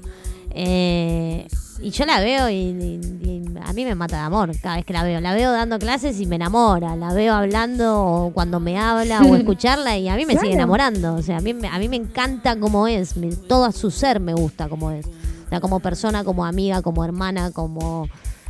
eh, 0.53 1.47
y 1.81 1.89
yo 1.91 2.05
la 2.05 2.19
veo 2.19 2.49
y, 2.49 2.53
y- 2.55 3.01
y 3.23 3.43
a 3.63 3.73
mí 3.73 3.85
me 3.85 3.95
mata 3.95 4.17
de 4.17 4.23
amor 4.23 4.51
cada 4.61 4.75
vez 4.77 4.85
que 4.85 4.93
la 4.93 5.03
veo. 5.03 5.19
La 5.21 5.33
veo 5.33 5.51
dando 5.51 5.79
clases 5.79 6.19
y 6.19 6.25
me 6.25 6.35
enamora. 6.37 6.95
La 6.95 7.13
veo 7.13 7.33
hablando 7.33 8.03
o 8.03 8.31
cuando 8.33 8.59
me 8.59 8.77
habla 8.79 9.21
o 9.21 9.35
escucharla 9.35 9.97
y 9.97 10.07
a 10.09 10.15
mí 10.15 10.25
me 10.25 10.37
sigue 10.37 10.53
enamorando. 10.53 11.15
O 11.15 11.21
sea, 11.21 11.37
a 11.37 11.41
mí, 11.41 11.53
me- 11.53 11.67
a 11.67 11.77
mí 11.79 11.87
me 11.89 11.95
encanta 11.97 12.55
cómo 12.59 12.87
es. 12.87 13.15
me- 13.17 13.35
todo 13.35 13.71
su 13.71 13.91
ser 13.91 14.19
me 14.19 14.33
gusta 14.33 14.67
cómo 14.69 14.91
es. 14.91 15.05
O 15.05 15.49
sea, 15.49 15.59
como 15.59 15.79
persona, 15.79 16.23
como 16.23 16.45
amiga, 16.45 16.81
como 16.81 17.03
hermana, 17.03 17.51
como 17.51 18.07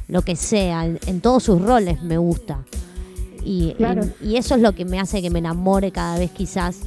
lo 0.07 0.21
que 0.23 0.35
sea. 0.35 0.85
En, 0.85 0.99
en 1.07 1.21
todos 1.21 1.43
sus 1.43 1.61
roles 1.61 2.01
me 2.03 2.17
gusta. 2.17 2.59
Y, 3.43 3.73
Claro. 3.73 4.03
y- 4.21 4.29
y 4.33 4.37
eso 4.37 4.55
es 4.55 4.61
lo 4.61 4.73
que 4.73 4.85
me 4.85 4.99
hace 4.99 5.21
que 5.21 5.29
me 5.29 5.39
enamore 5.39 5.91
cada 5.91 6.17
vez 6.19 6.29
quizás 6.31 6.77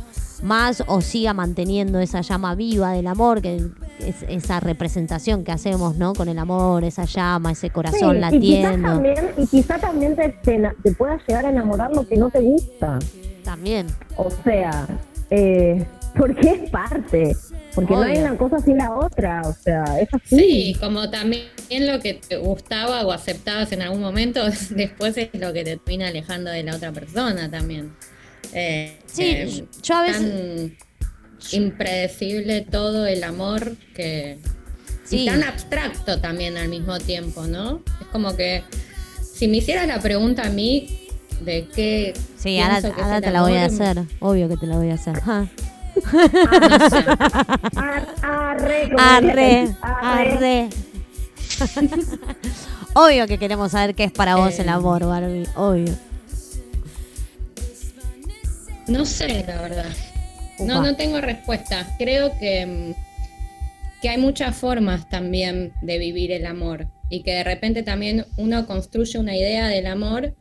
más 0.43 0.83
o 0.87 1.01
siga 1.01 1.33
manteniendo 1.35 2.01
esa 2.01 2.21
llama 2.21 2.55
viva 2.55 2.93
del 2.93 3.07
amor, 3.07 3.41
que 3.41 3.57
es 4.01 4.23
esa 4.29 4.61
representación 4.61 5.45
que 5.45 5.53
hacemos, 5.53 5.97
¿no? 5.97 6.15
Con 6.15 6.29
el 6.29 6.39
amor, 6.39 6.85
esa 6.85 7.05
llama, 7.05 7.53
ese 7.53 7.71
corazón 7.71 8.19
Sí, 8.31 8.37
y 8.37 8.41
quizás 8.41 8.63
latiendo. 8.63 8.89
también, 8.89 9.31
y 9.37 9.47
quizá 9.47 9.79
también 9.79 10.17
te, 10.17 10.29
te, 10.31 10.73
te 10.83 10.93
pueda 10.93 11.19
llegar 11.27 11.47
a 11.47 11.51
enamorar 11.51 11.93
lo 11.93 12.07
que 12.07 12.17
no 12.17 12.31
te 12.31 12.41
gusta. 12.41 12.99
También. 13.45 13.87
O 14.17 14.31
sea, 14.43 14.87
eh, 15.31 15.85
porque 16.17 16.51
es 16.51 16.71
parte. 16.71 17.37
Porque 17.75 17.93
no 17.93 18.03
hay 18.03 18.19
una 18.19 18.37
cosa 18.37 18.61
sin 18.61 18.79
la 18.79 18.95
otra. 18.95 19.43
O 19.45 19.53
sea, 19.53 20.01
es 20.01 20.09
así. 20.15 20.37
Sí, 20.37 20.77
como 20.81 21.11
también 21.11 21.49
lo 21.71 21.99
que 22.01 22.15
te 22.15 22.37
gustaba 22.37 23.05
o 23.05 23.11
aceptabas 23.11 23.73
en 23.73 23.83
algún 23.83 24.01
momento, 24.01 24.45
después 24.71 25.17
es 25.17 25.31
lo 25.35 25.53
que 25.53 25.65
te 25.65 25.77
termina 25.77 26.09
alejando 26.09 26.51
de 26.51 26.63
la 26.63 26.77
otra 26.77 26.93
persona 26.93 27.51
también. 27.51 27.93
Eh, 28.55 28.99
Sí, 29.07 29.23
eh, 29.25 29.65
yo 29.83 29.97
a 29.97 30.03
veces. 30.03 30.21
tan 30.21 30.77
impredecible 31.53 32.63
todo 32.63 33.07
el 33.07 33.23
amor 33.25 33.77
que 33.95 34.39
Sí. 35.05 35.23
y 35.23 35.27
tan 35.27 35.43
abstracto 35.43 36.21
también 36.21 36.57
al 36.57 36.69
mismo 36.69 36.99
tiempo, 36.99 37.47
¿no? 37.47 37.83
Es 38.01 38.07
como 38.13 38.35
que 38.37 38.65
si 39.23 39.49
me 39.49 39.59
hicieras 39.59 39.87
la 39.87 40.01
pregunta 40.01 40.47
a 40.47 40.51
mí 40.51 41.09
de 41.41 41.67
qué 41.75 42.15
Sí, 42.39 42.59
ahora, 42.61 42.81
ahora 43.03 43.21
te 43.21 43.31
la 43.31 43.43
voy 43.43 43.57
a 43.57 43.67
hacer. 43.67 44.03
Obvio 44.21 44.49
que 44.49 44.57
te 44.57 44.67
la 44.67 44.77
voy 44.77 44.91
a 44.91 44.95
hacer. 44.95 45.21
Ja. 45.21 45.47
no 45.95 46.91
sé. 46.91 47.05
Ar- 47.77 48.15
arre, 48.23 48.91
arre. 48.99 49.77
arre. 49.83 50.69
Obvio 52.95 53.27
que 53.27 53.39
queremos 53.39 53.73
saber 53.73 53.95
qué 53.95 54.05
es 54.05 54.13
para 54.13 54.37
vos 54.37 54.59
el 54.59 54.67
Eh. 54.69 54.71
amor, 54.71 55.05
Barbie. 55.07 55.47
Obvio. 55.57 55.93
No 58.89 59.05
sé, 59.07 59.45
la 59.47 59.61
verdad. 59.63 59.91
No, 60.59 60.81
Upa. 60.81 60.91
no 60.91 60.97
tengo 60.97 61.21
respuesta. 61.21 61.87
Creo 61.99 62.39
que, 62.39 62.67
mm, 62.67 62.95
que 64.03 64.09
hay 64.09 64.19
muchas 64.19 64.55
formas 64.57 65.09
también 65.09 65.73
de 65.83 65.99
vivir 65.99 66.31
el 66.33 66.47
amor 66.47 66.87
y 67.11 67.23
que 67.23 67.33
de 67.35 67.45
repente 67.45 67.83
también 67.83 68.27
uno 68.37 68.67
construye 68.67 69.19
una 69.19 69.37
idea 69.37 69.69
del 69.69 69.87
amor 69.87 70.35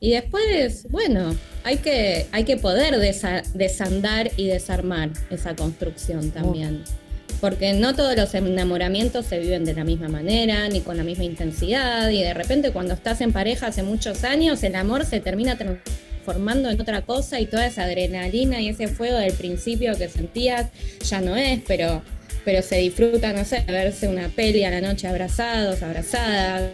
y 0.00 0.10
después, 0.12 0.86
bueno, 0.90 1.34
hay 1.64 1.78
que, 1.78 2.26
hay 2.30 2.44
que 2.44 2.56
poder 2.56 2.94
desa- 2.96 3.42
desandar 3.54 4.30
y 4.36 4.46
desarmar 4.46 5.10
esa 5.30 5.56
construcción 5.56 6.30
también. 6.30 6.84
Porque 7.40 7.72
no 7.72 7.94
todos 7.94 8.16
los 8.16 8.34
enamoramientos 8.34 9.26
se 9.26 9.38
viven 9.38 9.64
de 9.64 9.74
la 9.74 9.84
misma 9.84 10.08
manera, 10.08 10.68
ni 10.68 10.80
con 10.80 10.96
la 10.96 11.04
misma 11.04 11.24
intensidad, 11.24 12.08
y 12.10 12.22
de 12.22 12.34
repente 12.34 12.70
cuando 12.72 12.94
estás 12.94 13.20
en 13.20 13.32
pareja 13.32 13.66
hace 13.68 13.82
muchos 13.82 14.24
años, 14.24 14.62
el 14.62 14.74
amor 14.76 15.04
se 15.04 15.20
termina 15.20 15.56
transformando 15.56 16.07
en 16.32 16.80
otra 16.80 17.02
cosa 17.02 17.40
y 17.40 17.46
toda 17.46 17.66
esa 17.66 17.84
adrenalina 17.84 18.60
y 18.60 18.68
ese 18.68 18.88
fuego 18.88 19.18
del 19.18 19.32
principio 19.32 19.96
que 19.96 20.08
sentías 20.08 20.66
ya 21.08 21.20
no 21.20 21.36
es, 21.36 21.60
pero, 21.66 22.02
pero 22.44 22.62
se 22.62 22.76
disfruta, 22.76 23.32
no 23.32 23.44
sé, 23.44 23.64
verse 23.66 24.08
una 24.08 24.28
peli 24.28 24.64
a 24.64 24.70
la 24.70 24.80
noche 24.80 25.06
abrazados, 25.08 25.82
abrazadas. 25.82 26.70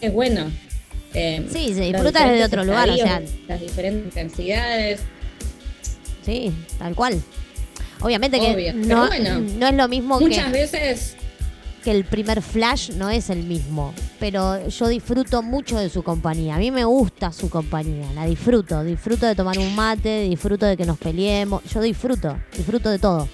Es 0.00 0.12
bueno. 0.12 0.50
Eh, 1.14 1.46
Sí, 1.50 1.72
se 1.74 1.80
disfruta 1.80 2.28
desde 2.28 2.44
otro 2.44 2.64
lugar, 2.64 2.90
o 2.90 2.96
sea- 2.96 3.22
Las 3.48 3.60
diferentes 3.60 4.04
intensidades. 4.04 5.00
Sí, 6.24 6.52
tal 6.78 6.94
cual. 6.94 7.20
Obviamente 8.00 8.38
que 8.38 8.52
Obvio, 8.54 8.74
no, 8.74 9.06
bueno, 9.08 9.40
no 9.40 9.66
es 9.66 9.74
lo 9.74 9.88
mismo 9.88 10.18
que, 10.18 10.26
Muchas 10.26 10.52
veces 10.52 11.16
que 11.88 11.96
el 11.96 12.04
primer 12.04 12.42
flash, 12.42 12.90
no 12.90 13.08
es 13.08 13.30
el 13.30 13.44
mismo. 13.44 13.94
Pero 14.20 14.68
yo 14.68 14.88
disfruto 14.88 15.42
mucho 15.42 15.78
de 15.78 15.88
su 15.88 16.02
compañía. 16.02 16.56
A 16.56 16.58
mí 16.58 16.70
me 16.70 16.84
gusta 16.84 17.32
su 17.32 17.48
compañía, 17.48 18.12
la 18.14 18.26
disfruto. 18.26 18.84
Disfruto 18.84 19.24
de 19.24 19.34
tomar 19.34 19.58
un 19.58 19.74
mate, 19.74 20.24
disfruto 20.28 20.66
de 20.66 20.76
que 20.76 20.84
nos 20.84 20.98
peleemos. 20.98 21.62
Yo 21.64 21.80
disfruto, 21.80 22.36
disfruto 22.54 22.90
de 22.90 22.98
todo. 22.98 23.26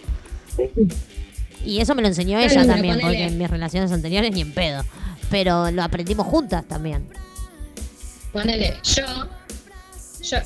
Y 1.64 1.80
eso 1.80 1.96
me 1.96 2.02
lo 2.02 2.08
enseñó 2.08 2.38
ella 2.38 2.64
también, 2.64 2.94
ponele- 2.96 3.02
porque 3.02 3.24
en 3.24 3.38
mis 3.38 3.50
relaciones 3.50 3.90
anteriores 3.90 4.32
ni 4.32 4.42
en 4.42 4.52
pedo. 4.52 4.84
Pero 5.30 5.70
lo 5.72 5.82
aprendimos 5.82 6.26
juntas 6.28 6.64
también. 6.68 7.08
Ponele, 8.32 8.74
yo, 8.84 9.04
yo, 10.22 10.38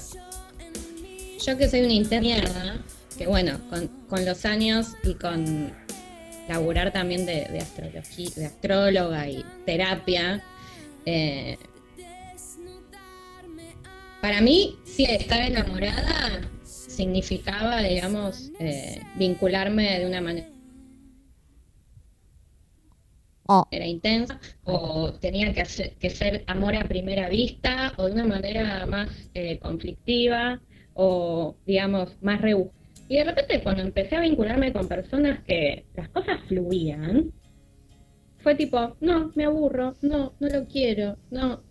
yo 1.44 1.58
que 1.58 1.68
soy 1.68 1.80
una 1.80 1.92
interna, 1.92 2.82
que 3.18 3.26
bueno, 3.26 3.58
con, 3.68 3.88
con 4.08 4.24
los 4.24 4.46
años 4.46 4.88
y 5.04 5.12
con 5.14 5.72
laburar 6.48 6.92
también 6.92 7.26
de, 7.26 7.44
de 7.46 7.58
astrología, 7.58 8.30
de 8.36 8.46
astróloga 8.46 9.28
y 9.28 9.44
terapia, 9.66 10.42
eh, 11.06 11.56
para 14.20 14.40
mí, 14.40 14.76
sí, 14.84 15.04
estar 15.04 15.40
enamorada 15.40 16.40
significaba, 16.64 17.80
digamos, 17.82 18.50
eh, 18.58 19.00
vincularme 19.16 20.00
de 20.00 20.06
una 20.06 20.20
manera 20.20 20.48
Oh, 23.50 23.66
era 23.70 23.86
intensa, 23.86 24.38
o 24.64 25.10
tenía 25.14 25.54
que, 25.54 25.62
hacer- 25.62 25.94
que 25.96 26.10
ser 26.10 26.44
amor 26.48 26.76
a 26.76 26.84
primera 26.84 27.30
vista, 27.30 27.94
o 27.96 28.04
de 28.04 28.12
una 28.12 28.26
manera 28.26 28.84
más 28.84 29.08
eh, 29.32 29.58
conflictiva, 29.58 30.60
o 30.92 31.56
digamos, 31.64 32.20
más 32.20 32.42
rebuscada. 32.42 32.77
Y 33.08 33.16
de 33.16 33.24
repente 33.24 33.62
cuando 33.62 33.82
empecé 33.82 34.16
a 34.16 34.20
vincularme 34.20 34.72
con 34.72 34.86
personas 34.86 35.40
que 35.44 35.86
las 35.94 36.08
cosas 36.10 36.40
fluían, 36.46 37.32
fue 38.38 38.54
tipo, 38.54 38.96
no, 39.00 39.32
me 39.34 39.44
aburro, 39.44 39.96
no, 40.02 40.34
no 40.38 40.48
lo 40.48 40.66
quiero, 40.66 41.16
no. 41.30 41.62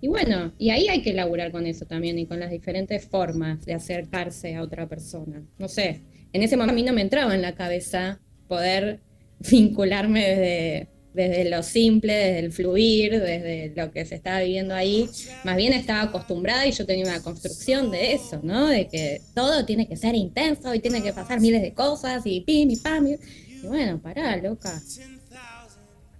Y 0.00 0.08
bueno, 0.08 0.52
y 0.58 0.70
ahí 0.70 0.88
hay 0.88 1.02
que 1.02 1.12
laburar 1.12 1.50
con 1.50 1.66
eso 1.66 1.84
también 1.84 2.18
y 2.18 2.26
con 2.26 2.40
las 2.40 2.50
diferentes 2.50 3.06
formas 3.08 3.64
de 3.64 3.74
acercarse 3.74 4.54
a 4.54 4.62
otra 4.62 4.88
persona. 4.88 5.42
No 5.58 5.68
sé, 5.68 6.02
en 6.32 6.42
ese 6.42 6.56
momento 6.56 6.72
a 6.72 6.76
mí 6.76 6.82
no 6.82 6.92
me 6.92 7.02
entraba 7.02 7.34
en 7.34 7.42
la 7.42 7.54
cabeza 7.54 8.20
poder 8.46 9.00
vincularme 9.50 10.20
desde, 10.20 10.88
desde 11.18 11.50
lo 11.50 11.64
simple, 11.64 12.14
desde 12.14 12.38
el 12.38 12.52
fluir, 12.52 13.20
desde 13.20 13.72
lo 13.74 13.90
que 13.90 14.06
se 14.06 14.14
estaba 14.14 14.40
viviendo 14.40 14.72
ahí. 14.72 15.10
Más 15.42 15.56
bien 15.56 15.72
estaba 15.72 16.02
acostumbrada 16.02 16.64
y 16.64 16.70
yo 16.70 16.86
tenía 16.86 17.04
una 17.06 17.20
construcción 17.20 17.90
de 17.90 18.12
eso, 18.12 18.38
¿no? 18.44 18.68
De 18.68 18.86
que 18.86 19.20
todo 19.34 19.64
tiene 19.64 19.88
que 19.88 19.96
ser 19.96 20.14
intenso 20.14 20.72
y 20.72 20.78
tiene 20.78 21.02
que 21.02 21.12
pasar 21.12 21.40
miles 21.40 21.60
de 21.60 21.74
cosas 21.74 22.22
y 22.24 22.40
pim 22.42 22.70
y 22.70 22.76
pam. 22.76 23.08
Y, 23.08 23.14
y 23.14 23.66
bueno, 23.66 23.98
pará, 23.98 24.36
loca. 24.36 24.80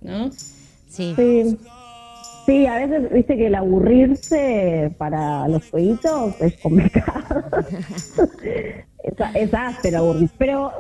¿No? 0.01 0.33
sí. 0.89 1.15
Sí. 1.17 1.57
Sí, 2.47 2.65
a 2.65 2.77
veces, 2.77 3.13
viste 3.13 3.37
que 3.37 3.49
el 3.49 3.55
aburrirse 3.55 4.95
para 4.97 5.47
los 5.49 5.69
jueguitos 5.69 6.41
es 6.41 6.57
complicado. 6.57 7.45
es, 9.05 9.15
es 9.35 9.55
áspero 9.55 9.99
aburrirse. 9.99 10.35
Pero, 10.39 10.73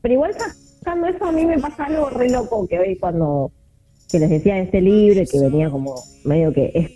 pero 0.00 0.14
igual 0.14 0.34
sacando 0.82 1.06
eso, 1.06 1.24
a 1.24 1.32
mí 1.32 1.44
me 1.44 1.58
pasa 1.58 1.84
algo 1.84 2.10
re 2.10 2.28
loco 2.28 2.66
que 2.66 2.78
hoy 2.78 2.96
cuando 2.96 3.52
que 4.10 4.18
les 4.18 4.28
decía 4.28 4.56
de 4.56 4.62
este 4.62 4.80
libro 4.80 5.22
y 5.22 5.26
que 5.26 5.40
venía 5.40 5.70
como 5.70 5.94
medio 6.24 6.52
que 6.52 6.70
es, 6.74 6.90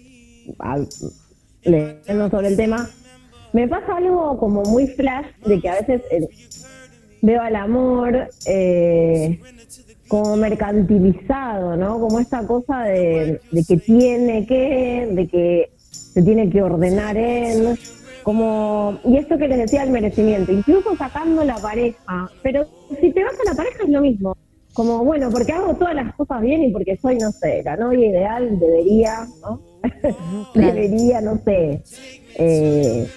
leyendo 1.63 2.31
sobre 2.31 2.49
el 2.49 2.57
tema, 2.57 2.91
me 3.53 3.67
pasa 3.69 3.97
algo 3.97 4.39
como 4.39 4.63
muy 4.65 4.87
flash 4.87 5.27
de 5.47 5.61
que 5.61 5.69
a 5.69 5.75
veces 5.77 6.03
eh, 6.11 6.29
veo 7.23 7.41
al 7.41 7.57
amor 7.57 8.29
eh, 8.45 9.41
como 10.09 10.37
mercantilizado, 10.37 11.77
¿no? 11.77 11.99
Como 12.01 12.21
esta 12.21 12.47
cosa 12.47 12.83
de, 12.83 13.41
de 13.51 13.65
que 13.65 13.77
tiene 13.79 14.47
que, 14.47 15.09
de 15.11 15.27
que 15.27 15.71
se 16.17 16.23
tiene 16.23 16.51
que 16.51 16.63
ordenar 16.63 17.17
él, 17.17 17.79
como, 18.27 18.99
y 19.05 19.19
esto 19.19 19.39
que 19.39 19.47
les 19.47 19.57
decía 19.57 19.85
el 19.85 19.91
merecimiento, 19.91 20.51
incluso 20.51 20.97
sacando 20.97 21.45
la 21.45 21.55
pareja, 21.59 22.29
pero 22.43 22.67
si 23.01 23.13
te 23.13 23.23
vas 23.23 23.35
a 23.35 23.51
la 23.51 23.55
pareja 23.55 23.85
es 23.85 23.89
lo 23.89 24.01
mismo, 24.01 24.37
como, 24.73 25.05
bueno, 25.05 25.31
porque 25.31 25.53
hago 25.53 25.75
todas 25.77 25.95
las 25.95 26.13
cosas 26.17 26.41
bien 26.41 26.65
y 26.65 26.73
porque 26.73 26.97
soy, 26.97 27.19
no 27.19 27.31
sé, 27.31 27.63
la 27.63 27.77
novia 27.77 28.09
ideal, 28.09 28.59
debería, 28.59 29.29
¿no? 29.43 29.61
Claro. 30.53 30.75
debería, 30.75 31.21
no 31.21 31.39
sé, 31.45 31.85
eh, 32.37 33.09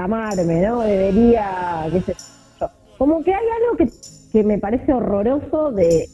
amarme, 0.00 0.62
¿no? 0.62 0.80
Debería, 0.80 1.86
qué 1.92 2.00
sé 2.00 2.14
yo. 2.60 2.68
Como 2.98 3.22
que 3.22 3.32
hay 3.32 3.46
algo 3.62 3.76
que, 3.76 3.88
que 4.32 4.42
me 4.42 4.58
parece 4.58 4.92
horroroso 4.94 5.70
de, 5.70 6.08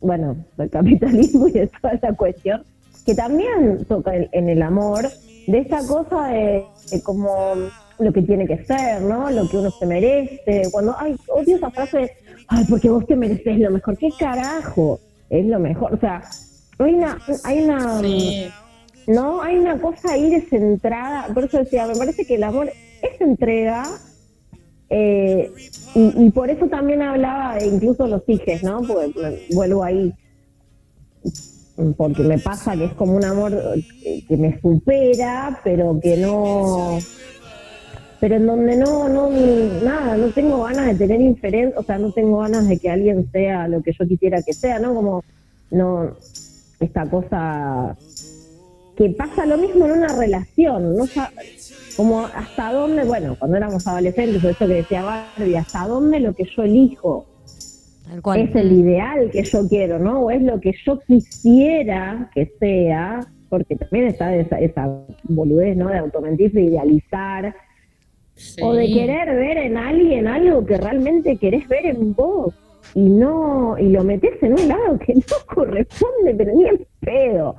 bueno, 0.00 0.36
del 0.56 0.70
capitalismo 0.70 1.48
y 1.48 1.52
de 1.54 1.66
toda 1.66 1.94
esa 1.94 2.12
cuestión, 2.12 2.62
que 3.04 3.16
también 3.16 3.84
toca 3.86 4.14
en, 4.14 4.28
en 4.30 4.48
el 4.48 4.62
amor, 4.62 5.08
de 5.46 5.58
esa 5.58 5.86
cosa 5.86 6.28
de, 6.28 6.64
de 6.90 7.02
como 7.02 7.54
lo 7.98 8.12
que 8.12 8.22
tiene 8.22 8.46
que 8.46 8.64
ser, 8.64 9.00
¿no? 9.02 9.30
Lo 9.30 9.48
que 9.48 9.56
uno 9.58 9.70
se 9.70 9.86
merece. 9.86 10.68
Cuando, 10.70 10.94
ay, 10.98 11.16
odio 11.28 11.56
esa 11.56 11.70
frase, 11.70 11.98
de, 11.98 12.10
ay, 12.48 12.64
porque 12.68 12.88
vos 12.90 13.06
te 13.06 13.16
mereces 13.16 13.58
lo 13.58 13.70
mejor. 13.70 13.96
¿Qué 13.96 14.08
carajo? 14.18 15.00
Es 15.30 15.46
lo 15.46 15.58
mejor. 15.58 15.94
O 15.94 15.98
sea, 15.98 16.22
hay 16.78 16.94
una, 16.94 17.18
hay 17.44 17.62
una, 17.62 18.00
Sí. 18.00 18.48
no, 19.06 19.40
hay 19.42 19.56
una 19.58 19.80
cosa 19.80 20.12
ahí 20.12 20.30
de 20.30 20.42
centrada, 20.42 21.32
por 21.32 21.44
eso 21.44 21.58
decía, 21.58 21.86
me 21.86 21.96
parece 21.96 22.26
que 22.26 22.34
el 22.34 22.42
amor 22.42 22.70
es 23.02 23.20
entrega, 23.20 23.84
eh, 24.90 25.50
y, 25.94 26.26
y 26.26 26.30
por 26.30 26.50
eso 26.50 26.66
también 26.66 27.02
hablaba 27.02 27.56
de 27.56 27.66
incluso 27.66 28.06
los 28.06 28.22
hijes, 28.28 28.62
¿no? 28.62 28.82
Porque 28.82 29.46
vuelvo 29.52 29.82
ahí, 29.82 30.12
porque 31.96 32.22
me 32.22 32.38
pasa 32.38 32.74
que 32.76 32.84
es 32.86 32.92
como 32.94 33.16
un 33.16 33.24
amor 33.24 33.52
que, 34.28 34.36
me 34.36 34.58
supera, 34.60 35.60
pero 35.62 35.98
que 36.02 36.16
no, 36.16 36.98
pero 38.20 38.36
en 38.36 38.46
donde 38.46 38.76
no, 38.76 39.08
no, 39.08 39.30
nada, 39.30 40.16
no 40.16 40.30
tengo 40.30 40.62
ganas 40.62 40.86
de 40.86 40.94
tener 40.94 41.20
inferencia, 41.20 41.78
o 41.78 41.82
sea, 41.82 41.98
no 41.98 42.12
tengo 42.12 42.38
ganas 42.38 42.66
de 42.66 42.78
que 42.78 42.90
alguien 42.90 43.30
sea 43.30 43.68
lo 43.68 43.82
que 43.82 43.92
yo 43.92 44.06
quisiera 44.06 44.42
que 44.42 44.52
sea, 44.54 44.78
¿no? 44.78 44.94
Como, 44.94 45.22
no, 45.70 46.16
esta 46.80 47.08
cosa 47.10 47.96
que 48.96 49.10
pasa 49.10 49.44
lo 49.44 49.58
mismo 49.58 49.84
en 49.84 49.92
una 49.92 50.08
relación, 50.08 50.96
¿no? 50.96 51.06
Sa- 51.06 51.30
como 51.96 52.20
hasta 52.26 52.72
dónde, 52.72 53.04
bueno, 53.04 53.36
cuando 53.38 53.56
éramos 53.56 53.86
adolescentes, 53.86 54.42
o 54.44 54.48
esto 54.50 54.66
que 54.66 54.74
decía 54.74 55.02
Barbie, 55.02 55.56
hasta 55.56 55.86
dónde 55.86 56.20
lo 56.20 56.34
que 56.34 56.44
yo 56.44 56.62
elijo 56.62 57.26
cual. 58.22 58.40
es 58.40 58.54
el 58.56 58.72
ideal 58.72 59.30
que 59.30 59.42
yo 59.42 59.68
quiero, 59.68 59.98
¿no? 59.98 60.20
O 60.20 60.30
es 60.30 60.42
lo 60.42 60.60
que 60.60 60.72
yo 60.84 60.98
quisiera 61.00 62.30
que 62.34 62.52
sea, 62.60 63.20
porque 63.48 63.76
también 63.76 64.06
está 64.08 64.34
esa, 64.34 64.58
esa 64.60 65.00
boludez, 65.24 65.76
¿no? 65.76 65.88
De 65.88 65.98
automentirse, 65.98 66.60
idealizar, 66.60 67.54
Sí. 68.38 68.60
o 68.62 68.74
de 68.74 68.86
querer 68.92 69.34
ver 69.34 69.56
en 69.56 69.78
alguien 69.78 70.26
algo 70.28 70.66
que 70.66 70.76
realmente 70.76 71.38
querés 71.38 71.66
ver 71.68 71.86
en 71.86 72.12
vos 72.14 72.54
y 72.94 73.08
no 73.08 73.78
y 73.78 73.88
lo 73.88 74.04
metés 74.04 74.42
en 74.42 74.52
un 74.52 74.68
lado 74.68 74.98
que 74.98 75.14
no 75.14 75.22
corresponde 75.54 76.34
pero 76.36 76.52
ni 76.54 76.66
en 76.66 76.86
pedo 77.00 77.56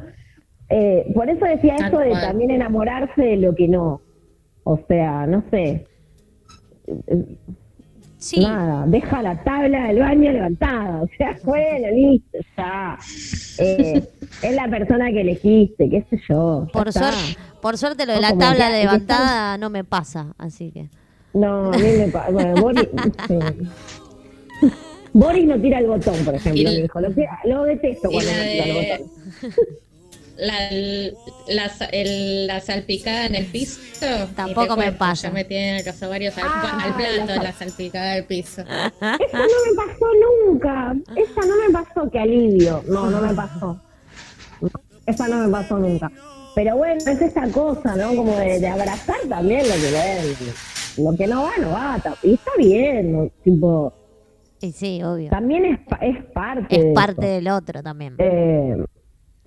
Eh, 0.70 1.12
por 1.16 1.32
eso 1.32 1.46
decía 1.46 1.78
Tal 1.78 1.86
esto 1.88 1.98
de 1.98 2.10
cual. 2.10 2.22
también 2.22 2.52
enamorarse 2.52 3.20
de 3.24 3.38
lo 3.38 3.56
que 3.56 3.68
no 3.68 4.02
o 4.66 4.78
sea 4.88 5.26
no 5.26 5.44
sé 5.50 5.88
Sí, 8.20 8.40
nada 8.42 8.86
deja 8.88 9.22
la 9.22 9.44
tabla 9.44 9.88
del 9.90 10.00
baño 10.00 10.32
levantada 10.32 11.04
o 11.04 11.08
sea 11.18 11.38
bueno 11.44 11.88
listo 11.94 12.38
ya 12.58 12.98
Eh, 13.60 14.04
es 14.42 14.56
la 14.56 14.68
persona 14.70 15.12
que 15.12 15.22
elegiste 15.22 15.90
qué 15.90 16.04
sé 16.10 16.20
yo 16.28 16.68
por, 16.74 16.88
está. 16.88 17.12
suerte, 17.12 17.40
por 17.62 17.78
suerte 17.78 18.06
lo 18.08 18.14
de 18.14 18.22
No, 18.22 18.30
la 18.30 18.38
tabla 18.38 18.70
levantada 18.72 19.58
no 19.60 19.70
me 19.70 19.84
pasa, 19.84 20.34
así 20.38 20.72
que... 20.72 20.90
No, 21.34 21.72
a 21.72 21.78
mí 21.78 21.84
me 22.00 22.08
pasa. 22.08 22.32
Bueno, 22.32 22.56
Boris. 22.62 22.88
sí. 23.28 23.38
Boris 25.14 25.46
no 25.46 25.60
tira 25.62 25.80
el 25.80 25.88
botón, 25.88 26.16
por 26.26 26.34
ejemplo, 26.36 26.72
hijo. 26.72 27.00
Lo, 27.02 27.14
que- 27.14 27.28
lo 27.46 27.64
detesto 27.64 28.10
cuando 28.10 28.32
no 28.32 28.38
tira 28.44 28.66
el 28.66 28.74
botón. 28.74 29.12
La, 30.38 30.70
la, 31.48 31.70
sa- 31.70 31.86
el- 31.88 32.46
la 32.48 32.60
salpicada 32.62 33.26
en 33.26 33.36
el 33.36 33.46
piso. 33.48 33.80
Tampoco 34.36 34.76
me 34.76 34.84
cuento, 34.84 34.98
pasa. 35.00 35.28
Ya 35.30 35.34
me 35.34 35.44
tienen 35.46 35.84
los 35.86 36.02
ovarios 36.04 36.38
al, 36.38 36.44
Ah, 36.46 36.80
al 36.84 36.94
plato, 36.96 37.36
la- 37.36 37.44
la 37.44 37.52
salpicada 37.54 38.14
del 38.14 38.26
piso. 38.26 38.62
Esa 38.62 39.38
no 39.40 39.42
me 39.42 39.76
pasó 39.76 40.06
nunca. 40.46 40.96
Esa 41.16 41.42
no 41.42 41.56
me 41.68 41.74
pasó, 41.74 42.10
que 42.12 42.20
alivio. 42.20 42.84
No, 42.88 43.10
no 43.10 43.22
me 43.22 43.34
pasó. 43.34 43.80
Esa 45.06 45.28
no 45.28 45.38
me 45.46 45.50
pasó 45.52 45.80
nunca. 45.80 46.12
Pero 46.54 46.76
bueno, 46.78 46.96
es 47.06 47.22
esa 47.22 47.50
cosa, 47.52 47.96
¿no? 47.96 48.16
Como 48.16 48.36
de, 48.36 48.60
de 48.60 48.68
abrazar 48.68 49.18
también 49.30 49.62
lo 49.68 49.74
que 49.76 49.92
ves. 49.92 50.98
Lo 50.98 51.16
que 51.16 51.28
no 51.28 51.44
va, 51.44 51.52
no 51.60 51.70
va. 51.72 52.02
Y 52.24 52.34
está 52.34 52.52
bien, 52.58 53.12
¿no? 53.12 53.30
tipo, 53.44 53.94
Y 54.62 54.72
sí, 54.72 55.02
obvio. 55.04 55.30
también 55.30 55.66
es, 55.66 55.80
pa- 55.88 56.00
es 56.02 56.24
parte 56.34 56.76
de 56.78 56.90
Es 56.90 56.96
parte 56.96 57.26
del 57.28 57.48
otro 57.50 57.84
también. 57.84 58.16
Eh, 58.18 58.76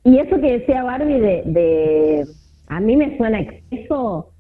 y 0.05 0.19
eso 0.19 0.41
que 0.41 0.59
decía 0.59 0.83
Barbie 0.83 1.21
de, 1.21 1.43
de- 1.47 2.27
a 2.69 2.81
mí 2.81 2.97
me 2.97 3.17
suena 3.17 3.41
exceso. 3.41 4.33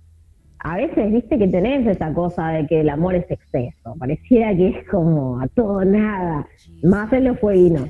A 0.62 0.76
veces, 0.76 1.11
viste 1.11 1.38
que 1.38 1.48
tenés 1.48 1.86
esa 1.86 2.12
cosa 2.12 2.48
de 2.48 2.66
que 2.66 2.80
el 2.80 2.90
amor 2.90 3.14
es 3.14 3.24
exceso. 3.30 3.94
Pareciera 3.98 4.54
que 4.54 4.68
es 4.68 4.88
como 4.88 5.40
a 5.40 5.48
todo 5.48 5.84
nada. 5.84 6.46
Más 6.82 7.11
en 7.14 7.24
los 7.24 7.40
fueguinos. 7.40 7.88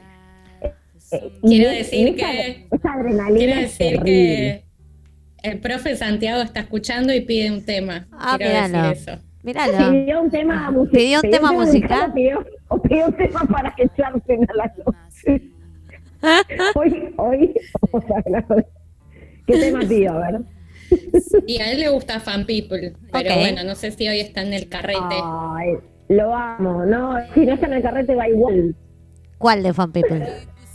Eh, 0.62 0.72
eh, 1.12 1.32
y 1.42 1.48
Quiero 1.48 1.70
decir 1.70 2.08
esa, 2.16 2.30
que- 2.30 2.66
esa 2.70 2.92
adrenalina 2.92 3.38
Quiero 3.38 3.60
decir 3.60 4.00
que 4.02 4.64
el 5.42 5.58
profe 5.58 5.96
Santiago 5.96 6.42
está 6.42 6.60
escuchando 6.60 7.12
y 7.12 7.20
pide 7.22 7.50
un 7.50 7.64
tema. 7.64 8.06
Ah, 8.12 8.36
Quiero 8.38 8.52
míralo. 8.52 8.88
decir 8.88 9.08
eso. 9.14 9.22
Míralo. 9.42 9.90
Pidió 9.90 10.20
un 10.22 10.30
tema 10.30 10.70
musical. 10.70 10.92
¿Pidió 11.00 11.20
un 11.24 11.30
tema 11.30 11.52
musical? 11.52 12.10
O 12.10 12.14
pidió, 12.14 12.46
o 12.68 12.82
pidió 12.82 13.06
un 13.06 13.12
tema 13.14 13.40
para 13.50 13.74
echarse 13.78 14.34
a 14.48 14.54
la 14.54 14.72
noche. 14.86 15.42
hoy, 16.74 17.14
hoy 17.16 17.54
vamos 17.92 18.10
a 18.10 18.18
hablar 18.18 18.66
¿Qué 19.46 19.58
tema 19.58 19.80
pidió? 19.80 20.12
A 20.12 20.30
ver. 20.30 20.40
Y 21.46 21.60
a 21.60 21.72
él 21.72 21.80
le 21.80 21.88
gusta 21.88 22.20
Fan 22.20 22.46
People, 22.46 22.94
pero 23.12 23.34
bueno, 23.36 23.62
no 23.64 23.74
sé 23.74 23.90
si 23.92 24.08
hoy 24.08 24.20
está 24.20 24.42
en 24.42 24.52
el 24.52 24.68
carrete. 24.68 25.16
Ay, 25.22 25.74
lo 26.08 26.34
amo, 26.34 26.84
no, 26.84 27.14
si 27.34 27.46
no 27.46 27.54
está 27.54 27.66
en 27.66 27.74
el 27.74 27.82
carrete 27.82 28.14
va 28.14 28.28
igual. 28.28 28.74
¿Cuál 29.38 29.62
de 29.62 29.72
Fan 29.72 29.92
People? 29.92 30.26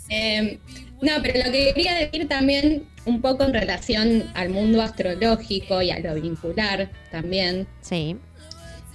Eh, 0.10 0.60
no, 1.02 1.12
pero 1.22 1.46
lo 1.46 1.52
que 1.52 1.74
quería 1.74 1.96
decir 1.96 2.28
también, 2.28 2.84
un 3.06 3.22
poco 3.22 3.44
en 3.44 3.54
relación 3.54 4.24
al 4.34 4.50
mundo 4.50 4.82
astrológico 4.82 5.82
y 5.82 5.92
a 5.92 6.00
lo 6.00 6.16
vincular 6.16 6.90
también, 7.12 7.68
Sí. 7.82 8.18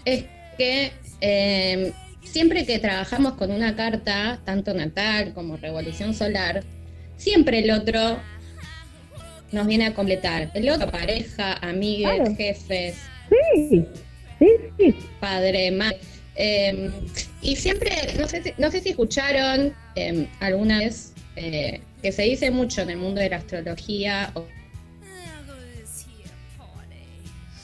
es 0.04 0.24
que 0.56 0.92
eh, 1.20 1.92
siempre 2.30 2.64
que 2.66 2.78
trabajamos 2.78 3.34
con 3.34 3.50
una 3.50 3.76
carta, 3.76 4.40
tanto 4.44 4.72
natal 4.74 5.32
como 5.34 5.56
revolución 5.56 6.14
solar, 6.14 6.62
siempre 7.16 7.58
el 7.60 7.70
otro 7.70 8.18
nos 9.52 9.66
viene 9.66 9.86
a 9.86 9.94
completar. 9.94 10.50
El 10.54 10.68
otro, 10.70 10.90
pareja, 10.90 11.54
amigues, 11.60 12.14
Claro. 12.16 12.34
jefes, 12.36 12.96
Sí, 13.28 13.84
sí, 14.38 14.46
sí. 14.78 14.94
padre, 15.20 15.70
madre. 15.70 15.98
Eh, 16.36 16.90
y 17.42 17.56
siempre, 17.56 17.90
no 18.18 18.26
sé 18.28 18.42
si, 18.42 18.52
no 18.58 18.70
sé 18.70 18.80
si 18.80 18.90
escucharon 18.90 19.74
eh, 19.96 20.26
alguna 20.40 20.78
vez 20.78 21.12
eh, 21.36 21.80
que 22.02 22.12
se 22.12 22.22
dice 22.22 22.50
mucho 22.50 22.80
en 22.82 22.90
el 22.90 22.96
mundo 22.96 23.20
de 23.20 23.28
la 23.30 23.36
astrología 23.36 24.30
o, 24.34 24.44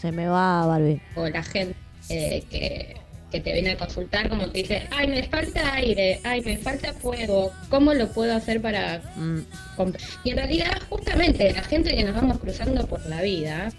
Se 0.01 0.12
me 0.12 0.27
va, 0.29 0.67
Barbie. 0.67 1.01
o 1.14 1.29
la 1.29 1.43
gente 1.43 1.75
eh, 2.11 2.43
que, 2.51 2.97
que 3.37 3.51
te 3.51 3.53
viene 3.53 3.72
a 3.72 3.76
consultar 3.76 4.28
como 4.28 4.51
que 4.51 4.62
dice, 4.62 4.82
ay, 4.91 5.09
me 5.09 5.22
falta 5.24 5.74
aire, 5.74 6.20
ay, 6.24 6.41
me 6.43 6.57
falta 6.57 6.93
fuego, 6.93 7.53
¿cómo 7.68 7.93
lo 7.95 8.09
puedo 8.09 8.34
hacer 8.34 8.61
para 8.61 9.01
Mm, 9.16 9.41
comp-?" 9.76 9.99
Y 10.24 10.30
en 10.30 10.37
realidad, 10.37 10.78
justamente, 10.89 11.53
la 11.53 11.62
gente 11.62 11.95
que 11.95 12.05
nos 12.05 12.14
vamos 12.14 12.39
cruzando 12.39 12.87
por 12.87 13.05
la 13.07 13.22
vida, 13.22 13.70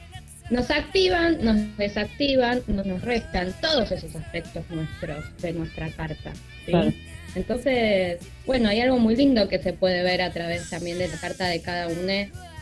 nos 0.50 0.70
activan, 0.72 1.44
nos 1.44 1.78
desactivan, 1.78 2.62
nos, 2.68 2.86
nos 2.86 3.02
restan 3.02 3.54
todos 3.62 3.92
esos 3.92 4.16
aspectos 4.16 4.64
nuestros 4.70 5.38
de 5.42 5.54
nuestra 5.54 5.90
carta. 5.90 6.32
¿sí? 6.66 6.72
Claro. 6.72 6.94
Entonces, 7.36 8.20
bueno, 8.46 8.70
hay 8.70 8.82
algo 8.82 8.98
muy 8.98 9.16
lindo 9.16 9.48
que 9.48 9.60
se 9.60 9.74
puede 9.74 10.04
ver 10.04 10.22
a 10.22 10.32
través 10.32 10.70
también 10.70 10.98
de 10.98 11.08
la 11.08 11.18
carta 11.18 11.48
de 11.48 11.62
cada 11.62 11.88
uno, 11.88 12.14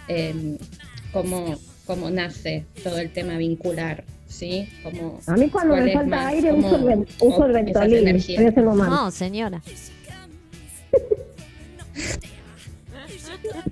eh, 0.07 0.57
cómo, 1.11 1.59
cómo 1.85 2.09
nace 2.09 2.65
todo 2.83 2.99
el 2.99 3.11
tema 3.11 3.37
vincular, 3.37 4.03
¿sí? 4.27 4.67
Como, 4.83 5.19
A 5.27 5.33
mí 5.37 5.49
cuando 5.49 5.75
me 5.75 5.93
falta 5.93 6.15
más, 6.15 6.25
aire 6.27 6.53
uso 6.53 6.75
el, 6.75 6.83
ven- 6.83 7.07
uso 7.21 7.45
el 7.45 7.51
ventolín. 7.53 8.07
energías. 8.07 8.41
En 8.41 8.47
ese 8.47 8.61
momento. 8.61 8.89
No, 8.91 9.11
señora. 9.11 9.61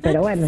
Pero 0.02 0.22
bueno. 0.22 0.48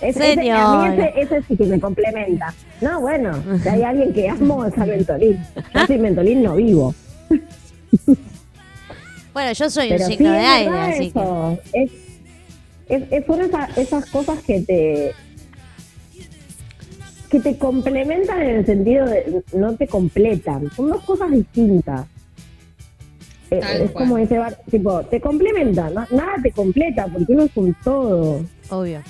Ese, 0.00 0.32
ese- 0.32 0.50
a 0.50 0.82
mí 0.90 0.94
ese, 1.02 1.12
ese 1.20 1.42
sí 1.48 1.56
que 1.56 1.64
me 1.64 1.80
complementa. 1.80 2.54
No, 2.80 3.00
bueno, 3.00 3.42
si 3.62 3.68
hay 3.68 3.82
alguien 3.82 4.12
que 4.12 4.28
amo 4.28 4.64
es 4.66 4.76
al 4.78 4.90
ventolín. 4.90 5.38
Yo 5.74 5.86
sin 5.86 6.02
ventolín 6.02 6.42
no 6.42 6.56
vivo. 6.56 6.94
Bueno, 9.34 9.52
yo 9.52 9.70
soy 9.70 9.84
un 9.84 9.90
Pero 9.98 10.06
sí, 10.06 10.12
signo 10.16 10.32
de 10.32 10.38
es 10.40 10.46
aire, 10.48 10.98
que. 10.98 11.06
eso. 11.06 11.58
Es, 11.72 11.90
es, 12.88 13.02
es- 13.12 13.26
son 13.26 13.40
esa- 13.42 13.68
esas 13.76 14.06
cosas 14.06 14.40
que 14.42 14.60
te 14.62 15.12
que 17.28 17.40
te 17.40 17.58
complementan 17.58 18.42
en 18.42 18.56
el 18.56 18.66
sentido 18.66 19.06
de 19.06 19.42
no 19.54 19.74
te 19.74 19.86
completan. 19.86 20.70
Son 20.72 20.88
dos 20.88 21.04
cosas 21.04 21.30
distintas. 21.30 22.06
Eh, 23.50 23.60
es 23.84 23.90
cual. 23.90 24.04
como 24.04 24.18
ese 24.18 24.38
bar, 24.38 24.58
tipo, 24.70 25.02
te 25.04 25.20
complementa, 25.20 25.88
¿no? 25.88 26.06
nada 26.10 26.34
te 26.42 26.50
completa 26.52 27.06
porque 27.06 27.32
uno 27.32 27.44
es 27.44 27.56
un 27.56 27.74
todo. 27.82 28.40
Obvio. 28.70 29.00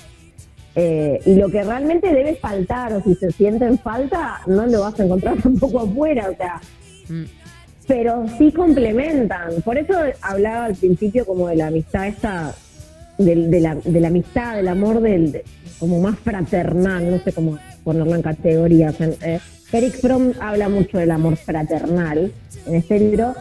Eh, 0.75 1.19
y 1.25 1.35
lo 1.35 1.49
que 1.49 1.63
realmente 1.63 2.13
debe 2.13 2.35
faltar, 2.35 2.93
o 2.93 3.01
si 3.03 3.15
se 3.15 3.31
siente 3.31 3.65
en 3.65 3.77
falta, 3.77 4.39
no 4.47 4.65
lo 4.65 4.81
vas 4.81 4.97
a 4.99 5.03
encontrar 5.03 5.37
tampoco 5.43 5.79
afuera, 5.79 6.29
o 6.29 6.35
sea, 6.35 6.61
Mm, 7.09 7.23
pero 7.87 8.25
sí 8.37 8.51
complementan. 8.51 9.61
Por 9.63 9.77
eso 9.77 9.93
hablaba 10.21 10.65
al 10.65 10.75
principio 10.75 11.25
como 11.25 11.47
de 11.47 11.55
la 11.55 11.67
amistad 11.67 12.07
esta, 12.07 12.53
del- 13.19 13.51
de, 13.51 13.59
la, 13.59 13.75
de 13.75 13.99
la 13.99 14.07
amistad, 14.07 14.55
del 14.55 14.67
amor 14.67 14.99
del, 15.01 15.31
de- 15.31 15.43
como 15.79 16.01
más 16.01 16.17
fraternal, 16.19 17.11
no 17.11 17.19
sé 17.19 17.31
cómo 17.31 17.59
ponerlo 17.83 18.15
en 18.15 18.21
categorías. 18.23 18.95
Eh, 18.99 19.39
Eric 19.71 19.99
Fromm 20.01 20.31
habla 20.41 20.67
mucho 20.67 20.97
del 20.97 21.11
amor 21.11 21.35
fraternal 21.37 22.31
en 22.65 22.75
este 22.75 22.99
libro. 22.99 23.35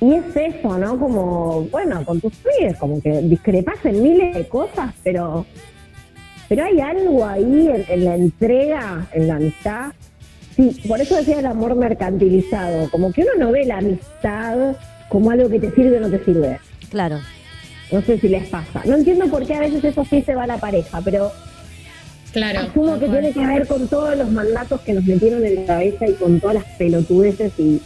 Y 0.00 0.12
es 0.14 0.24
eso, 0.34 0.76
¿no? 0.78 0.98
Como, 0.98 1.62
bueno, 1.70 2.04
con 2.04 2.20
tus 2.20 2.32
pies, 2.36 2.76
como 2.78 3.00
que 3.00 3.20
discrepas 3.22 3.76
en 3.84 4.02
miles 4.02 4.34
de 4.34 4.46
cosas, 4.48 4.92
pero 5.04 5.44
pero 6.48 6.64
hay 6.64 6.78
algo 6.80 7.26
ahí 7.26 7.68
en 7.88 8.04
la 8.04 8.14
entrega, 8.14 9.06
en 9.12 9.26
la 9.26 9.36
amistad. 9.36 9.92
Sí, 10.54 10.80
por 10.86 11.00
eso 11.00 11.16
decía 11.16 11.40
el 11.40 11.46
amor 11.46 11.74
mercantilizado, 11.74 12.88
como 12.90 13.12
que 13.12 13.22
uno 13.22 13.32
no 13.46 13.52
ve 13.52 13.64
la 13.64 13.78
amistad 13.78 14.76
como 15.08 15.30
algo 15.32 15.48
que 15.50 15.58
te 15.58 15.70
sirve 15.72 15.96
o 15.98 16.00
no 16.00 16.10
te 16.10 16.24
sirve. 16.24 16.58
claro. 16.90 17.18
No 17.92 18.02
sé 18.02 18.18
si 18.18 18.28
les 18.28 18.48
pasa. 18.48 18.82
No 18.84 18.96
entiendo 18.96 19.26
por 19.26 19.46
qué 19.46 19.54
a 19.54 19.60
veces 19.60 19.82
eso 19.84 20.04
sí 20.08 20.22
se 20.22 20.34
va 20.34 20.44
a 20.44 20.46
la 20.46 20.58
pareja, 20.58 21.00
pero 21.04 21.30
Claro. 22.32 22.60
asumo 22.60 22.98
que 22.98 23.08
tiene 23.08 23.32
que 23.32 23.46
ver 23.46 23.66
con 23.66 23.88
todos 23.88 24.16
los 24.16 24.30
mandatos 24.30 24.80
que 24.82 24.92
nos 24.92 25.04
metieron 25.04 25.44
en 25.44 25.54
la 25.54 25.64
cabeza 25.64 26.06
y 26.06 26.12
con 26.14 26.38
todas 26.40 26.56
las 26.56 26.64
pelotudeces 26.76 27.52
y, 27.58 27.80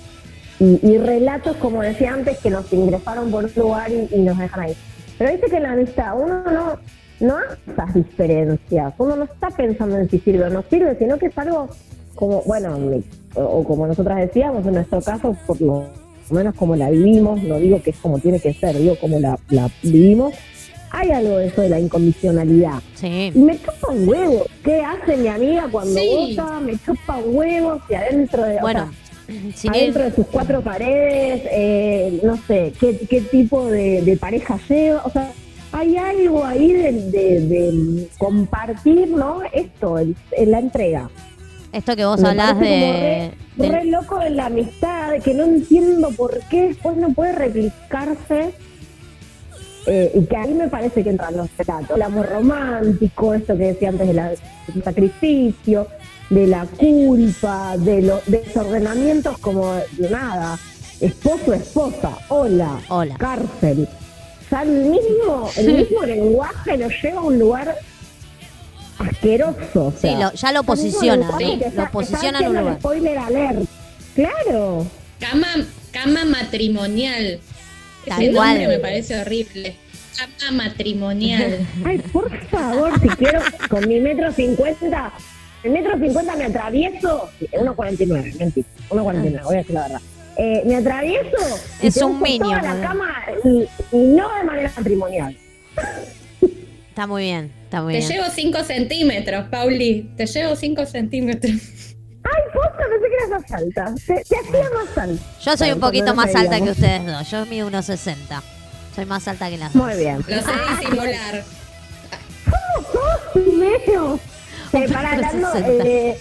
y, 0.59 0.81
y 0.83 0.99
relatos, 0.99 1.57
como 1.57 1.83
decía 1.83 2.15
antes, 2.15 2.39
que 2.39 2.51
nos 2.51 2.73
ingresaron 2.73 3.31
por 3.31 3.45
un 3.45 3.51
lugar 3.55 3.91
y, 3.93 4.09
y 4.13 4.21
nos 4.23 4.37
dejan 4.39 4.61
ahí. 4.61 4.75
Pero 5.19 5.31
dice 5.31 5.47
que 5.51 5.57
en 5.57 5.63
la 5.63 5.73
amistad 5.73 6.15
uno 6.19 6.43
no, 6.51 6.79
no 7.21 7.37
hace 7.37 7.71
esas 7.71 7.95
diferencias, 7.95 8.95
uno 8.99 9.17
no 9.17 9.25
está 9.25 9.51
pensando 9.51 9.99
en 9.99 10.11
si 10.11 10.19
sirve 10.19 10.45
o 10.45 10.51
no 10.51 10.65
sirve, 10.69 10.97
sino 10.99 11.17
que 11.19 11.27
es 11.27 11.39
algo 11.39 11.69
como, 12.17 12.43
bueno, 12.43 12.77
o 13.35 13.63
como 13.63 13.87
nosotras 13.87 14.19
decíamos, 14.19 14.67
en 14.67 14.75
nuestro 14.75 15.01
caso, 15.01 15.37
por 15.47 15.61
lo 15.61 15.85
menos 16.35 16.55
como 16.55 16.77
la 16.77 16.91
vivimos, 16.91 17.43
no 17.43 17.59
digo 17.59 17.83
que 17.83 17.91
es 17.91 17.97
como 17.97 18.19
tiene 18.19 18.41
que 18.41 18.53
ser, 18.55 18.77
digo 18.79 18.97
como 19.01 19.19
la, 19.21 19.39
la 19.51 19.71
vivimos, 19.83 20.35
hay 20.93 21.11
algo 21.11 21.37
de 21.39 21.47
eso 21.49 21.61
de 21.63 21.69
la 21.69 21.79
incondicionalidad. 21.81 22.81
Sí. 22.95 23.31
Me 23.35 23.57
chupa 23.59 23.89
un 23.93 24.09
huevo. 24.09 24.47
¿Qué 24.65 24.81
hace 24.81 25.17
mi 25.17 25.29
amiga 25.29 25.69
cuando 25.71 25.95
Sí. 26.01 26.35
vota? 26.37 26.61
Me 26.61 26.73
chupa 26.79 27.17
un 27.19 27.37
huevo 27.37 27.81
si 27.89 27.95
adentro 27.95 28.43
de, 28.45 28.57
o 28.57 28.61
Bueno, 28.61 28.91
sea, 29.29 29.37
sin 29.55 29.71
adentro 29.71 30.03
de 30.05 30.13
sus 30.13 30.27
cuatro 30.27 30.61
paredes, 30.63 31.43
eh, 31.53 32.21
no 32.25 32.37
sé, 32.47 32.73
qué, 32.81 32.99
qué 33.09 33.21
tipo 33.21 33.67
de, 33.67 34.03
de 34.03 34.17
pareja 34.17 34.59
lleva. 34.69 35.03
O 35.05 35.11
sea, 35.11 35.31
hay 35.73 35.97
algo 35.97 36.45
ahí 36.45 36.73
de, 36.73 36.93
de- 36.93 37.41
de 37.47 38.09
compartir, 38.19 39.09
¿no? 39.09 39.39
Esto, 39.53 39.99
el- 39.99 40.17
en 40.33 40.51
la 40.51 40.59
entrega. 40.59 41.09
Esto 41.73 41.97
que 41.97 42.05
vos 42.05 42.21
Me 42.21 42.29
hablás 42.31 42.53
como 42.55 42.61
de. 42.65 43.33
re, 43.59 43.85
loco 43.87 44.21
en 44.23 44.37
la 44.37 44.47
amistad, 44.47 45.15
que 45.25 45.35
no 45.35 45.45
entiendo 45.45 46.11
por 46.13 46.39
qué 46.51 46.69
después 46.69 46.97
no 46.97 47.11
puede 47.13 47.33
replicarse. 47.33 48.53
eh, 49.87 50.13
y 50.15 50.25
que 50.27 50.37
ahí 50.37 50.53
me 50.55 50.69
parece 50.69 51.03
que 51.03 51.11
entran 51.11 51.37
los 51.37 51.49
relatos. 51.57 51.97
El 51.97 52.03
amor 52.03 52.29
romántico, 52.29 53.33
esto 53.35 53.57
que 53.57 53.65
decía 53.73 53.89
antes 53.89 54.07
de 54.09 54.15
del 54.15 54.85
sacrificio, 54.85 55.87
de 56.29 56.47
la 56.47 56.67
culpa, 56.67 57.77
de 57.79 58.03
los 58.03 58.21
desordenamientos 58.27 59.39
como 59.39 59.73
de 59.73 60.11
nada. 60.11 60.59
Esposo, 61.01 61.55
esposa, 61.55 62.11
hola, 62.29 62.79
Hola. 62.89 63.17
cárcel. 63.17 63.89
O 64.45 64.49
sea, 64.51 64.63
el 64.63 64.85
mismo, 64.87 65.49
el 65.57 65.73
mismo 65.79 66.03
lenguaje 66.03 66.77
lo 66.77 66.89
lleva 66.89 67.21
a 67.21 67.25
un 67.25 67.39
lugar 67.39 67.75
asqueroso. 69.01 69.87
o 69.87 69.93
Sí, 69.93 70.09
lo- 70.11 70.33
ya 70.33 70.53
lo 70.53 70.61
el 70.61 70.65
mismo 70.65 70.65
posiciona, 70.65 71.17
lenguaje 71.17 71.45
¿no? 71.47 71.53
que 71.53 71.59
Lo 71.59 71.67
está- 71.69 71.91
posiciona 71.91 72.39
está 72.39 72.45
en 72.45 72.49
un 72.51 72.57
lugar. 72.59 72.77
Spoiler 72.79 73.19
alert. 73.19 73.59
Claro. 74.15 74.87
Cama, 75.19 75.47
cama 75.93 76.25
matrimonial. 76.25 77.41
Tal 78.07 78.23
Ese 78.23 78.33
nombre 78.33 78.69
me 78.69 78.79
parece 78.79 79.21
horrible. 79.21 79.77
Cama 80.39 80.65
matrimonial. 80.65 81.67
Ay, 81.85 81.99
por 81.99 82.31
favor, 82.47 83.01
si 83.01 83.09
quiero, 83.09 83.41
con 83.69 83.87
mi 83.89 84.01
metro 84.01 84.33
cincuenta, 84.33 85.13
el 85.63 85.71
metro 85.73 85.99
cincuenta 85.99 86.37
me 86.37 86.45
atravieso, 86.47 87.31
1.49, 87.53 88.39
mentira, 88.39 88.69
1.49, 88.91 89.43
voy 89.45 89.55
a 89.55 89.59
decir 89.59 89.75
la 89.75 89.83
verdad. 89.83 90.01
Eh, 90.37 90.63
me 90.65 90.77
atravieso 90.77 91.37
Es 91.83 91.97
un 91.99 92.21
minion, 92.21 92.61
toda 92.61 92.75
la 92.75 92.81
cama 92.81 93.15
y, 93.45 93.69
y 93.97 93.99
no 94.15 94.35
de 94.37 94.45
manera 94.45 94.73
matrimonial. 94.77 95.37
Está 97.01 97.07
muy 97.07 97.23
bien, 97.23 97.51
está 97.65 97.81
muy 97.81 97.95
Te 97.95 98.01
bien. 98.01 98.11
llevo 98.13 98.25
5 98.31 98.65
centímetros, 98.65 99.49
Pauli. 99.49 100.11
Te 100.19 100.27
llevo 100.27 100.55
5 100.55 100.85
centímetros. 100.85 101.53
Ay, 102.23 102.43
posta, 102.53 102.77
pensé 102.91 103.09
que 103.09 103.17
eras 103.17 103.31
más 103.41 103.53
alta. 103.53 103.95
Te, 104.07 104.23
te 104.23 104.37
hacía 104.37 104.71
más 104.75 104.99
alta. 104.99 105.25
Yo 105.43 105.57
soy 105.57 105.71
un 105.73 105.81
poquito 105.81 106.15
más 106.15 106.35
alta 106.35 106.61
que 106.61 106.71
ustedes 106.71 107.07
dos. 107.07 107.31
Yo 107.31 107.47
mido 107.47 107.69
unos 107.69 107.87
60. 107.87 108.43
Soy 108.95 109.07
más 109.07 109.27
alta 109.29 109.49
que 109.49 109.57
las 109.57 109.73
dos. 109.73 109.83
Muy 109.83 109.97
bien. 109.97 110.17
Lo 110.19 110.43
sé 110.43 110.51
disimular. 110.79 111.43
Primero, 113.33 114.21
eh, 114.75 114.89
para 114.93 115.13
hablando 115.13 115.49
eh, 115.57 116.19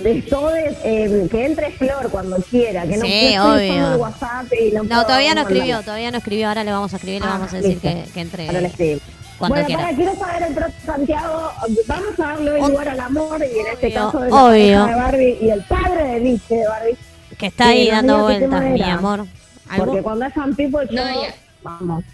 de 0.00 0.22
todes, 0.28 0.76
eh, 0.84 1.26
que 1.30 1.46
entre 1.46 1.70
Flor 1.70 2.10
cuando 2.10 2.36
quiera, 2.50 2.82
que 2.86 2.98
no 2.98 3.06
Sí, 3.06 3.38
obvio. 3.38 3.72
usando 3.72 3.92
el 3.94 3.96
WhatsApp 4.00 4.46
y 4.52 4.72
no, 4.72 4.84
todavía 5.06 5.34
no 5.34 5.40
escribió, 5.40 5.80
todavía 5.82 6.10
no 6.10 6.18
escribió. 6.18 6.48
Ahora 6.48 6.64
le 6.64 6.72
vamos 6.72 6.92
a 6.92 6.96
escribir, 6.96 7.22
le 7.22 7.28
Ah, 7.28 7.30
vamos 7.30 7.54
a 7.54 7.56
decir 7.56 7.78
que, 7.80 8.04
que 8.12 8.20
entre 8.20 8.46
Ahora 8.46 8.60
le 8.60 8.68
escribo. 8.68 9.00
Cuando 9.38 9.56
bueno, 9.62 9.78
para, 9.78 9.94
quiero 9.94 10.14
saber 10.16 10.42
el 10.48 10.54
profe 10.54 10.80
Santiago, 10.84 11.50
vamos 11.86 12.20
a 12.20 12.22
darle 12.26 12.58
lugar 12.58 12.88
al 12.88 13.00
amor 13.00 13.40
y 13.44 13.58
en 13.58 13.66
este 13.68 13.86
obvio, 13.86 13.94
caso 13.94 14.20
de 14.20 14.32
obvio. 14.32 14.84
de 14.86 14.94
Barbie 14.94 15.38
y 15.40 15.50
el 15.50 15.62
padre 15.64 16.04
de 16.04 16.20
Nietzsche 16.20 16.56
de 16.56 16.66
Barbie, 16.66 16.96
Que 17.38 17.46
está 17.46 17.68
ahí 17.68 17.88
dando 17.88 18.22
vueltas, 18.22 18.64
mi 18.64 18.82
amor. 18.82 19.26
¿Algo? 19.68 19.86
porque 19.86 20.02
cuando 20.02 20.24
es 20.26 20.34
fan 20.34 20.54
people, 20.56 20.86
yo, 20.90 20.96
No, 20.96 21.22
ya. 21.22 21.34
vamos. 21.62 22.04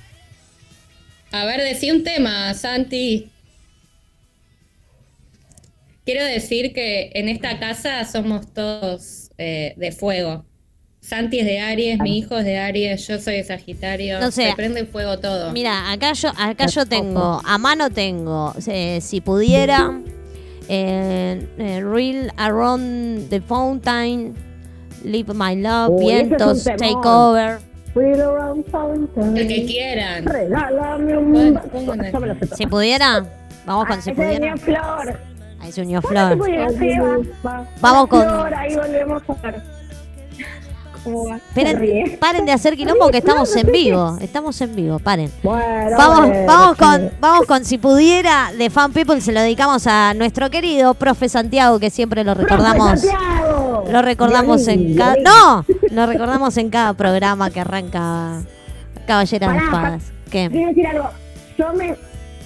A 1.33 1.45
ver, 1.47 1.61
decí 1.63 1.91
un 1.91 2.05
tema, 2.05 2.53
Santi. 2.55 3.31
Quiero 6.05 6.25
decir 6.25 6.75
que 6.75 7.11
en 7.15 7.29
esta 7.29 7.59
casa 7.59 8.05
somos 8.05 8.53
todos 8.53 9.31
eh, 9.39 9.73
de 9.77 9.91
fuego. 9.93 10.45
Santi 11.07 11.41
es 11.41 11.45
de 11.45 11.61
Aries, 11.61 11.99
mi 12.01 12.17
hijo 12.19 12.39
es 12.39 12.45
de 12.47 12.59
Aries, 12.59 13.07
yo 13.07 13.19
soy 13.21 13.37
de 13.37 13.45
Sagitario. 13.45 14.21
No 14.21 14.31
sé. 14.31 14.49
Se 14.51 14.57
prende 14.57 14.87
fuego 14.87 15.19
todo. 15.19 15.53
Mira, 15.53 15.93
acá 15.93 16.15
yo, 16.15 16.31
acá 16.39 16.65
yo 16.67 16.87
tengo, 16.87 17.43
a 17.45 17.59
mano 17.59 17.91
tengo, 17.91 18.55
eh, 18.67 19.01
si 19.03 19.21
pudiera, 19.21 20.01
eh, 20.69 21.47
eh, 21.59 21.83
Real 21.85 22.33
Around 22.39 23.29
the 23.29 23.41
Fountain, 23.43 24.35
Live 25.05 25.35
My 25.35 25.57
Love, 25.57 25.93
es 26.01 26.07
Vientos, 26.07 26.65
temón. 26.65 26.79
Take 26.79 27.09
Over. 27.09 27.59
Wheel 27.95 28.21
around 28.23 28.65
fountain. 28.73 29.37
El 29.37 29.47
que 29.47 29.67
quieran. 29.67 30.25
Regálame 30.25 31.17
un. 31.17 31.61
Si 32.57 32.67
pudiera, 32.67 33.25
vamos 33.67 33.87
con 33.87 33.99
Ah, 33.99 34.03
si 34.03 34.11
ese 34.11 34.23
es 34.23 34.37
pudiera. 34.39 34.57
flor. 34.57 35.21
Ahí 35.61 35.71
se 35.71 35.83
unió 35.83 36.03
¿Cuándo 36.03 36.45
se 36.45 36.75
Flor. 36.97 37.27
Vamos 37.81 38.09
con- 38.09 38.23
Flor, 38.23 38.55
ahí 38.55 38.75
volvemos 38.75 39.23
a 39.29 39.35
ver. 39.35 39.74
Esperen, 41.49 42.19
paren 42.19 42.47
de 42.47 42.53
hacer 42.53 42.77
quilombo 42.77 43.09
que 43.11 43.19
estamos 43.19 43.55
en 43.57 43.71
vivo. 43.71 44.19
Estamos 44.21 44.61
en 44.61 44.75
vivo, 44.75 44.99
paren. 44.99 45.31
Bueno, 45.43 45.97
Vamos, 45.97 46.29
bueno, 46.29 46.47
vamos 46.47 46.77
con, 46.77 47.11
vamos 47.21 47.47
con 47.47 47.65
si 47.65 47.79
pudiera 47.79 48.53
de 48.57 48.71
Fan 48.71 48.93
People 48.93 49.21
se 49.21 49.33
lo 49.33 49.41
dedicamos 49.41 49.87
a 49.87 50.15
nuestro 50.15 50.51
querido 50.51 50.95
profe 50.95 51.29
Santiago 51.29 51.79
que 51.79 51.91
siempre 51.91 52.25
lo 52.25 52.35
recordamos. 52.35 53.01
¡Profe 53.01 53.09
Santiago! 53.09 53.85
Lo 53.91 54.03
recordamos 54.03 54.67
en 54.69 54.97
cada 54.97 55.17
no, 55.17 55.65
lo 55.91 56.07
recordamos 56.07 56.57
en 56.57 56.71
cada 56.71 56.95
programa 56.95 57.51
que 57.51 57.61
arranca 57.61 58.43
Caballera 59.07 59.53
de 59.53 59.59
Espadas. 59.59 60.03
¿Qué? 60.31 60.49
Quiero 60.51 60.69
decir 60.69 60.87
algo. 60.87 61.11
Yo 61.59 61.73
me. 61.75 61.97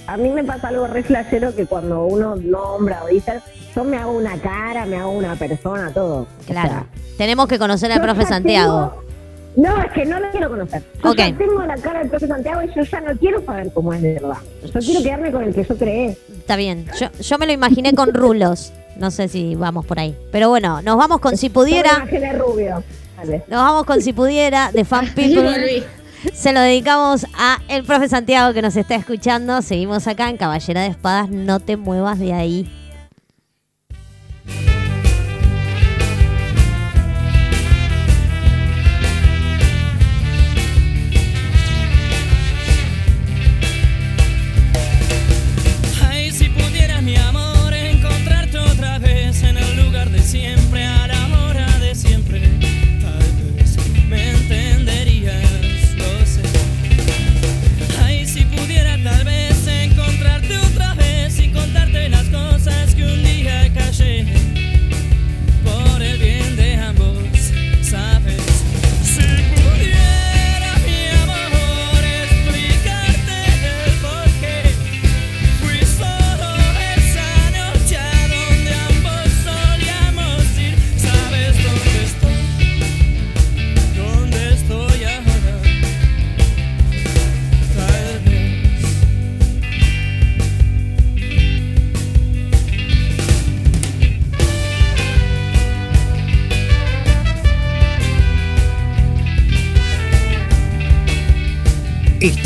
A 0.07 0.17
mí 0.17 0.29
me 0.29 0.43
pasa 0.43 0.69
algo 0.69 0.87
re 0.87 1.03
flashero 1.03 1.55
que 1.55 1.65
cuando 1.67 2.05
uno 2.05 2.35
nombra 2.35 3.03
o 3.03 3.07
dice, 3.07 3.41
yo 3.79 3.89
me 3.89 3.97
hago 3.97 4.11
una 4.11 4.37
cara, 4.39 4.85
me 4.85 4.97
hago 4.97 5.11
una 5.11 5.35
persona, 5.35 5.91
todo. 5.93 6.21
O 6.21 6.27
Claro. 6.45 6.69
sea, 6.69 6.85
Tenemos 7.17 7.47
que 7.47 7.57
conocer 7.59 7.91
al 7.91 7.99
yo 7.99 8.03
profe 8.03 8.25
Santiago. 8.25 8.89
tengo- 8.89 9.09
No, 9.75 9.81
es 9.83 9.91
que 9.91 10.05
no 10.05 10.19
lo 10.19 10.29
quiero 10.31 10.49
conocer. 10.49 10.83
Yo 11.03 11.11
Ok. 11.11 11.17
ya 11.17 11.37
tengo 11.37 11.61
la 11.63 11.75
cara 11.77 11.99
del 11.99 12.09
profe 12.09 12.27
Santiago 12.27 12.61
y 12.63 12.67
yo 12.73 12.81
ya 12.83 13.01
no 13.01 13.17
quiero 13.17 13.43
saber 13.45 13.71
cómo 13.73 13.93
es 13.93 14.01
de 14.01 14.13
verdad. 14.13 14.37
Yo 14.63 14.79
quiero 14.79 15.03
quedarme 15.03 15.31
con 15.31 15.43
el 15.43 15.53
que 15.53 15.63
yo 15.63 15.77
creé. 15.77 16.17
Está 16.37 16.55
bien. 16.55 16.85
Yo, 16.99 17.07
yo 17.19 17.37
me 17.37 17.45
lo 17.45 17.51
imaginé 17.53 17.93
con 17.93 18.13
rulos. 18.13 18.71
No 18.97 19.11
sé 19.11 19.27
si 19.27 19.55
vamos 19.55 19.85
por 19.85 19.99
ahí. 19.99 20.15
Pero 20.31 20.49
bueno, 20.49 20.81
nos 20.81 20.97
vamos 20.97 21.19
con 21.19 21.35
si 21.37 21.47
me 21.49 21.53
pudiera. 21.53 21.93
imaginé 21.97 22.33
rubio. 22.33 22.83
Dale. 23.17 23.43
Nos 23.47 23.61
vamos 23.63 23.85
con 23.85 24.01
si 24.01 24.13
pudiera 24.13 24.71
de 24.71 24.85
Fan 24.85 25.05
Ahí 25.05 25.11
People. 25.15 25.83
Se 26.33 26.51
lo 26.53 26.59
dedicamos 26.61 27.25
a 27.37 27.59
el 27.69 27.83
profe 27.85 28.07
Santiago 28.09 28.53
que 28.53 28.61
nos 28.61 28.75
está 28.77 28.95
escuchando. 28.95 29.61
Seguimos 29.61 30.07
acá 30.07 30.29
en 30.29 30.37
Caballera 30.37 30.81
de 30.81 30.87
Espadas. 30.87 31.29
No 31.29 31.59
te 31.59 31.75
muevas 31.75 32.19
de 32.19 32.33
ahí. 32.33 32.69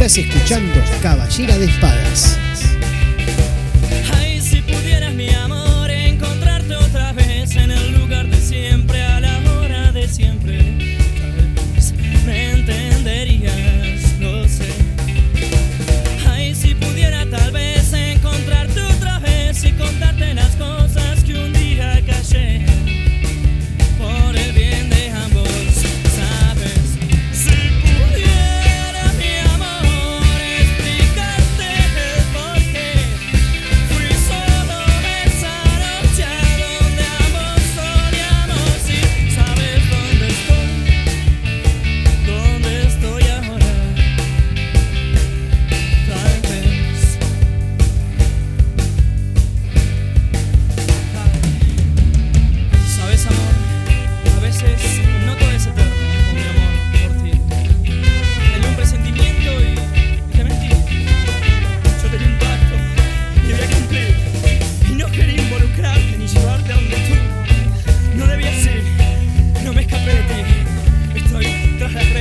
Estás 0.04 0.18
escuchando 0.18 0.84
Caballera 1.01 1.58
de 1.58 1.64
Espadas. 1.64 2.43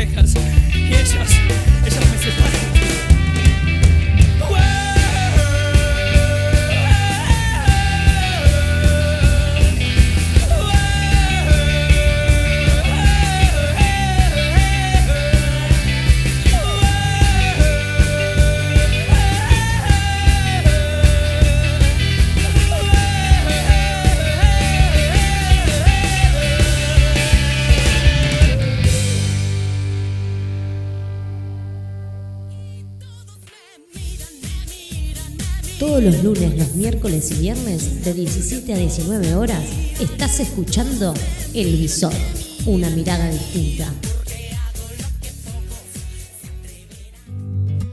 Rejas 0.05 0.35
y 0.75 0.95
ellas, 0.95 1.31
ellas 1.85 2.11
me 2.11 2.19
separan. 2.19 2.82
Los 36.03 36.25
lunes, 36.25 36.59
los 36.59 36.75
miércoles 36.75 37.31
y 37.31 37.35
viernes 37.43 38.05
de 38.05 38.13
17 38.13 38.75
a 38.75 38.77
19 38.77 39.37
horas 39.37 39.63
estás 40.01 40.41
escuchando 40.41 41.15
El 41.55 41.77
Visor, 41.77 42.13
una 42.67 42.91
mirada 42.91 43.31
distinta. 43.31 43.87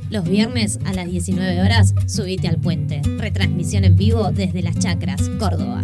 Los 0.09 0.27
viernes 0.27 0.79
a 0.85 0.93
las 0.93 1.05
19 1.05 1.61
horas, 1.61 1.93
subite 2.07 2.47
al 2.47 2.57
puente. 2.57 3.03
Retransmisión 3.19 3.85
en 3.85 3.95
vivo 3.95 4.31
desde 4.31 4.63
Las 4.63 4.79
Chacras, 4.79 5.29
Córdoba. 5.37 5.83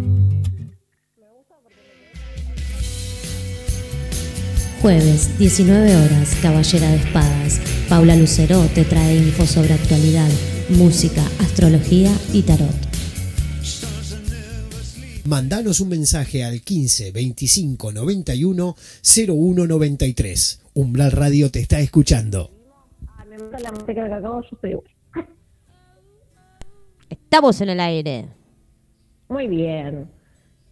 Jueves, 4.82 5.38
19 5.38 5.94
horas, 5.94 6.34
Caballera 6.42 6.90
de 6.90 6.96
Espadas. 6.96 7.60
Paula 7.88 8.16
Lucero 8.16 8.68
te 8.74 8.84
trae 8.84 9.16
info 9.16 9.46
sobre 9.46 9.74
actualidad, 9.74 10.28
música, 10.70 11.22
astrología 11.40 12.10
y 12.32 12.42
tarot. 12.42 12.74
Mandanos 15.24 15.80
un 15.80 15.88
mensaje 15.88 16.44
al 16.44 16.60
15 16.60 17.12
25 17.12 17.92
91 17.92 18.74
01 19.28 19.66
93. 19.66 20.62
Umbral 20.74 21.12
Radio 21.12 21.50
te 21.50 21.60
está 21.60 21.80
escuchando. 21.80 22.50
Ah. 23.06 23.24
Estamos 27.08 27.60
en 27.60 27.70
el 27.70 27.80
aire. 27.80 28.28
Muy 29.28 29.46
bien. 29.46 30.08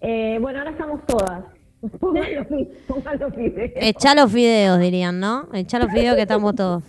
Eh, 0.00 0.38
bueno, 0.40 0.58
ahora 0.58 0.70
estamos 0.72 1.06
todas. 1.06 1.44
Pongan 2.00 2.34
los, 2.34 2.46
pongan 2.86 3.18
los 3.18 3.36
videos. 3.36 3.72
Echa 3.76 4.14
los 4.14 4.32
videos, 4.32 4.80
dirían, 4.80 5.20
¿no? 5.20 5.48
Echa 5.52 5.78
los 5.78 5.92
videos 5.92 6.16
que 6.16 6.22
estamos 6.22 6.54
todos. 6.54 6.82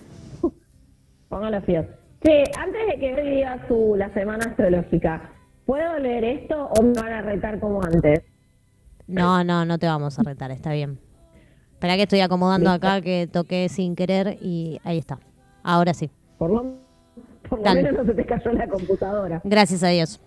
Pongan 1.30 1.52
los 1.52 1.66
videos. 1.66 1.88
Che, 2.26 2.44
antes 2.58 2.82
de 2.88 3.00
que 3.00 3.14
hoy 3.14 3.36
diga 3.36 3.68
su, 3.68 3.94
la 3.96 4.12
semana 4.16 4.46
astrológica, 4.46 5.30
¿puedo 5.68 6.00
leer 6.00 6.24
esto 6.24 6.70
o 6.76 6.82
me 6.82 6.94
van 6.94 7.14
a 7.14 7.22
retar 7.22 7.60
como 7.60 7.84
antes? 7.84 8.24
No, 9.06 9.44
no, 9.44 9.64
no 9.64 9.78
te 9.78 9.86
vamos 9.86 10.18
a 10.18 10.24
retar, 10.24 10.50
está 10.50 10.72
bien. 10.72 10.98
Espera 11.74 11.96
que 11.98 12.02
estoy 12.02 12.22
acomodando 12.22 12.72
Listo. 12.72 12.88
acá 12.88 13.02
que 13.02 13.30
toqué 13.32 13.70
sin 13.70 13.96
querer 13.96 14.40
y 14.42 14.80
ahí 14.84 14.98
está. 14.98 15.20
Ahora 15.62 15.94
sí. 15.94 16.10
Por 16.40 16.50
lo, 16.50 16.80
por 17.48 17.60
lo 17.60 17.74
menos 17.76 17.94
no 17.94 18.06
se 18.06 18.16
te 18.16 18.26
cayó 18.26 18.54
la 18.54 18.68
computadora. 18.70 19.42
Gracias 19.44 19.84
a 19.84 19.90
Dios. 19.90 20.20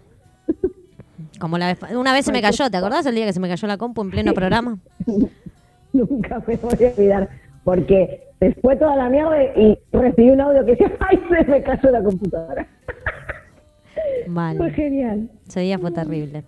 Como 1.41 1.59
la 1.59 1.67
vez, 1.67 1.81
una 1.97 2.13
vez 2.13 2.27
se 2.27 2.31
me 2.31 2.41
cayó, 2.41 2.71
¿te 2.71 2.77
acordás 2.77 3.07
el 3.07 3.17
día 3.17 3.27
que 3.27 3.33
se 3.33 3.41
me 3.41 3.49
cayó 3.49 3.67
la 3.67 3.77
compu 3.77 4.03
en 4.03 4.11
pleno 4.11 4.35
programa? 4.35 4.79
Nunca 5.93 6.41
me 6.47 6.55
voy 6.55 6.85
a 6.85 6.91
olvidar. 6.91 7.29
Porque 7.69 8.23
se 8.41 8.55
fue 8.63 8.77
toda 8.77 8.97
la 8.97 9.11
mierda 9.11 9.45
y 9.55 9.79
recibí 9.93 10.31
un 10.31 10.41
audio 10.41 10.65
que 10.65 10.71
decía, 10.71 10.91
¡ay, 11.01 11.21
se 11.29 11.51
me 11.51 11.63
cayó 11.63 11.91
la 11.91 12.03
computadora! 12.03 12.67
Fue 14.25 14.33
Mal. 14.33 14.73
genial. 14.73 15.29
Ese 15.47 15.61
día 15.61 15.79
fue 15.79 15.91
terrible. 15.91 16.45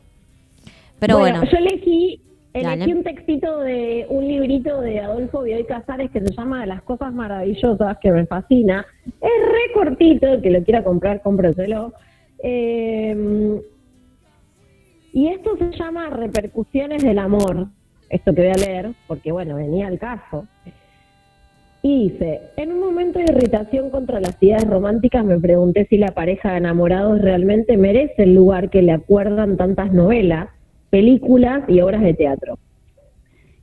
Pero 0.99 1.19
bueno, 1.19 1.45
yo 1.45 1.59
elegí, 1.59 2.23
elegí 2.55 2.95
un 2.95 3.03
textito 3.03 3.59
de 3.59 4.07
un 4.09 4.27
librito 4.27 4.81
de 4.81 5.01
Adolfo 5.01 5.43
Bioy 5.43 5.65
Casares 5.65 6.11
que 6.11 6.21
se 6.21 6.33
llama 6.33 6.65
Las 6.65 6.81
cosas 6.85 7.13
maravillosas, 7.13 7.99
que 7.99 8.13
me 8.13 8.25
fascina. 8.25 8.87
Es 9.05 9.21
re 9.21 9.75
cortito, 9.75 10.27
el 10.27 10.41
que 10.41 10.51
lo 10.51 10.65
quiera 10.65 10.83
comprar, 10.83 11.21
cómpraselo. 11.21 11.93
Eh, 12.43 13.61
y 15.13 15.29
esto 15.29 15.59
se 15.59 15.71
llama 15.73 16.09
Repercusiones 16.09 17.03
del 17.03 17.19
Amor. 17.19 17.67
Esto 18.09 18.35
que 18.35 18.41
voy 18.41 18.51
a 18.53 18.67
leer, 18.67 18.93
porque 19.07 19.33
bueno, 19.33 19.57
venía 19.57 19.87
al 19.87 19.99
caso. 19.99 20.47
Y 21.83 22.11
dice, 22.11 22.41
en 22.59 22.73
un 22.73 22.81
momento 22.81 23.19
de 23.19 23.25
irritación 23.25 23.89
contra 23.89 24.21
las 24.21 24.37
ideas 24.43 24.69
románticas 24.69 25.25
me 25.25 25.41
pregunté 25.41 25.87
si 25.89 25.97
la 25.97 26.13
pareja 26.13 26.53
de 26.53 26.59
enamorados 26.59 27.23
realmente 27.23 27.79
merece 27.79 28.25
el 28.25 28.35
lugar 28.35 28.69
que 28.69 28.83
le 28.83 28.93
acuerdan 28.93 29.57
tantas 29.57 29.91
novelas, 29.91 30.51
películas 30.91 31.63
y 31.69 31.81
obras 31.81 32.03
de 32.03 32.13
teatro. 32.13 32.59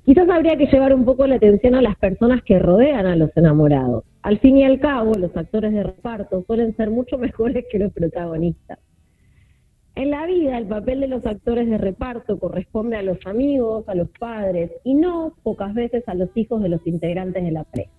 Quizás 0.04 0.28
habría 0.30 0.58
que 0.58 0.66
llevar 0.66 0.96
un 0.96 1.06
poco 1.06 1.28
la 1.28 1.36
atención 1.36 1.76
a 1.76 1.82
las 1.82 1.96
personas 1.98 2.42
que 2.42 2.58
rodean 2.58 3.06
a 3.06 3.16
los 3.16 3.30
enamorados. 3.36 4.04
Al 4.24 4.40
fin 4.40 4.58
y 4.58 4.64
al 4.64 4.80
cabo, 4.80 5.14
los 5.14 5.36
actores 5.36 5.74
de 5.74 5.84
reparto 5.84 6.44
suelen 6.48 6.76
ser 6.76 6.90
mucho 6.90 7.18
mejores 7.20 7.66
que 7.70 7.78
los 7.78 7.94
protagonistas. 7.94 8.80
En 9.96 10.12
la 10.12 10.26
vida, 10.26 10.58
el 10.58 10.66
papel 10.66 11.02
de 11.02 11.08
los 11.08 11.26
actores 11.26 11.70
de 11.70 11.78
reparto 11.78 12.40
corresponde 12.40 12.96
a 12.96 13.04
los 13.04 13.18
amigos, 13.26 13.88
a 13.90 13.96
los 13.96 14.10
padres 14.18 14.72
y 14.84 14.94
no 14.94 15.34
pocas 15.44 15.74
veces 15.74 16.04
a 16.08 16.14
los 16.14 16.30
hijos 16.36 16.64
de 16.64 16.70
los 16.70 16.86
integrantes 16.88 17.44
de 17.44 17.52
la 17.52 17.64
pareja. 17.64 17.97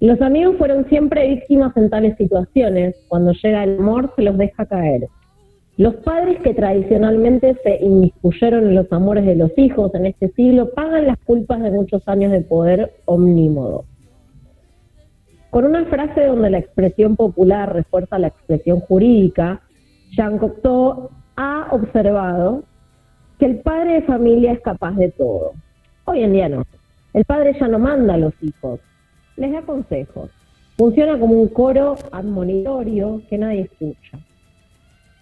Los 0.00 0.20
amigos 0.20 0.56
fueron 0.58 0.86
siempre 0.88 1.26
víctimas 1.28 1.76
en 1.76 1.88
tales 1.88 2.16
situaciones. 2.18 2.96
Cuando 3.08 3.32
llega 3.32 3.64
el 3.64 3.78
amor, 3.78 4.12
se 4.14 4.22
los 4.22 4.36
deja 4.36 4.66
caer. 4.66 5.08
Los 5.78 5.94
padres 5.96 6.38
que 6.40 6.54
tradicionalmente 6.54 7.54
se 7.62 7.84
inmiscuyeron 7.84 8.66
en 8.66 8.74
los 8.74 8.90
amores 8.92 9.26
de 9.26 9.36
los 9.36 9.50
hijos 9.58 9.94
en 9.94 10.06
este 10.06 10.28
siglo 10.30 10.70
pagan 10.74 11.06
las 11.06 11.18
culpas 11.18 11.62
de 11.62 11.70
muchos 11.70 12.06
años 12.08 12.32
de 12.32 12.40
poder 12.40 12.92
omnímodo. 13.04 13.84
Con 15.50 15.64
una 15.64 15.84
frase 15.86 16.26
donde 16.26 16.50
la 16.50 16.58
expresión 16.58 17.16
popular 17.16 17.74
refuerza 17.74 18.18
la 18.18 18.28
expresión 18.28 18.80
jurídica, 18.80 19.62
Jean 20.12 20.38
Cocteau 20.38 21.10
ha 21.36 21.68
observado 21.70 22.64
que 23.38 23.46
el 23.46 23.58
padre 23.60 23.94
de 23.94 24.02
familia 24.02 24.52
es 24.52 24.60
capaz 24.60 24.92
de 24.96 25.10
todo. 25.10 25.52
Hoy 26.04 26.22
en 26.22 26.32
día 26.32 26.48
no. 26.48 26.64
El 27.12 27.24
padre 27.24 27.54
ya 27.58 27.68
no 27.68 27.78
manda 27.78 28.14
a 28.14 28.18
los 28.18 28.34
hijos, 28.42 28.80
les 29.36 29.52
da 29.52 29.62
consejos. 29.62 30.30
Funciona 30.76 31.18
como 31.18 31.40
un 31.40 31.48
coro 31.48 31.96
admonitorio 32.12 33.22
que 33.28 33.38
nadie 33.38 33.62
escucha. 33.62 34.18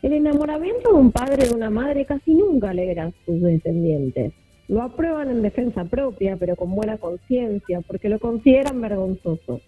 El 0.02 0.12
enamoramiento 0.12 0.92
de 0.92 0.98
un 0.98 1.12
padre 1.12 1.44
o 1.44 1.48
de 1.50 1.54
una 1.54 1.70
madre 1.70 2.04
casi 2.04 2.34
nunca 2.34 2.70
alegra 2.70 3.06
a 3.06 3.12
sus 3.24 3.40
descendientes. 3.40 4.32
Lo 4.68 4.82
aprueban 4.82 5.30
en 5.30 5.42
defensa 5.42 5.84
propia, 5.84 6.36
pero 6.36 6.56
con 6.56 6.74
buena 6.74 6.98
conciencia, 6.98 7.80
porque 7.82 8.08
lo 8.08 8.18
consideran 8.18 8.80
vergonzoso. 8.80 9.60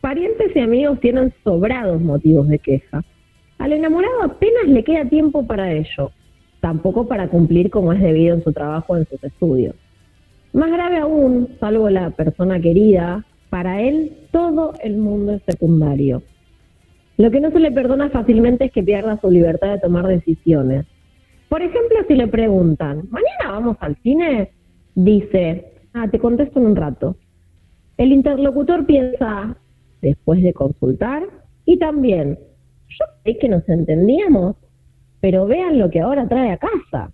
Parientes 0.00 0.54
y 0.54 0.60
amigos 0.60 1.00
tienen 1.00 1.32
sobrados 1.42 2.00
motivos 2.00 2.48
de 2.48 2.58
queja. 2.58 3.02
Al 3.58 3.72
enamorado 3.72 4.22
apenas 4.22 4.68
le 4.68 4.84
queda 4.84 5.04
tiempo 5.06 5.46
para 5.46 5.72
ello, 5.72 6.12
tampoco 6.60 7.08
para 7.08 7.28
cumplir 7.28 7.70
como 7.70 7.92
es 7.92 8.00
debido 8.00 8.34
en 8.34 8.44
su 8.44 8.52
trabajo 8.52 8.92
o 8.92 8.96
en 8.96 9.06
sus 9.06 9.22
estudios. 9.24 9.74
Más 10.52 10.70
grave 10.70 10.98
aún, 10.98 11.48
salvo 11.60 11.90
la 11.90 12.10
persona 12.10 12.60
querida, 12.60 13.24
para 13.50 13.80
él 13.82 14.12
todo 14.30 14.74
el 14.82 14.96
mundo 14.96 15.34
es 15.34 15.42
secundario. 15.42 16.22
Lo 17.16 17.30
que 17.30 17.40
no 17.40 17.50
se 17.50 17.58
le 17.58 17.72
perdona 17.72 18.10
fácilmente 18.10 18.66
es 18.66 18.72
que 18.72 18.82
pierda 18.82 19.20
su 19.20 19.30
libertad 19.30 19.72
de 19.72 19.80
tomar 19.80 20.06
decisiones. 20.06 20.86
Por 21.48 21.62
ejemplo, 21.62 21.98
si 22.06 22.14
le 22.14 22.28
preguntan, 22.28 23.08
¿mañana 23.10 23.52
vamos 23.52 23.76
al 23.80 23.96
cine? 24.02 24.52
Dice, 24.94 25.72
ah, 25.94 26.08
te 26.08 26.18
contesto 26.18 26.60
en 26.60 26.66
un 26.66 26.76
rato. 26.76 27.16
El 27.96 28.12
interlocutor 28.12 28.86
piensa, 28.86 29.56
después 30.00 30.42
de 30.42 30.52
consultar, 30.52 31.24
y 31.64 31.78
también, 31.78 32.38
yo 32.88 33.04
creí 33.22 33.38
que 33.38 33.48
nos 33.48 33.68
entendíamos, 33.68 34.56
pero 35.20 35.46
vean 35.46 35.78
lo 35.78 35.90
que 35.90 36.00
ahora 36.00 36.28
trae 36.28 36.52
a 36.52 36.58
casa. 36.58 37.10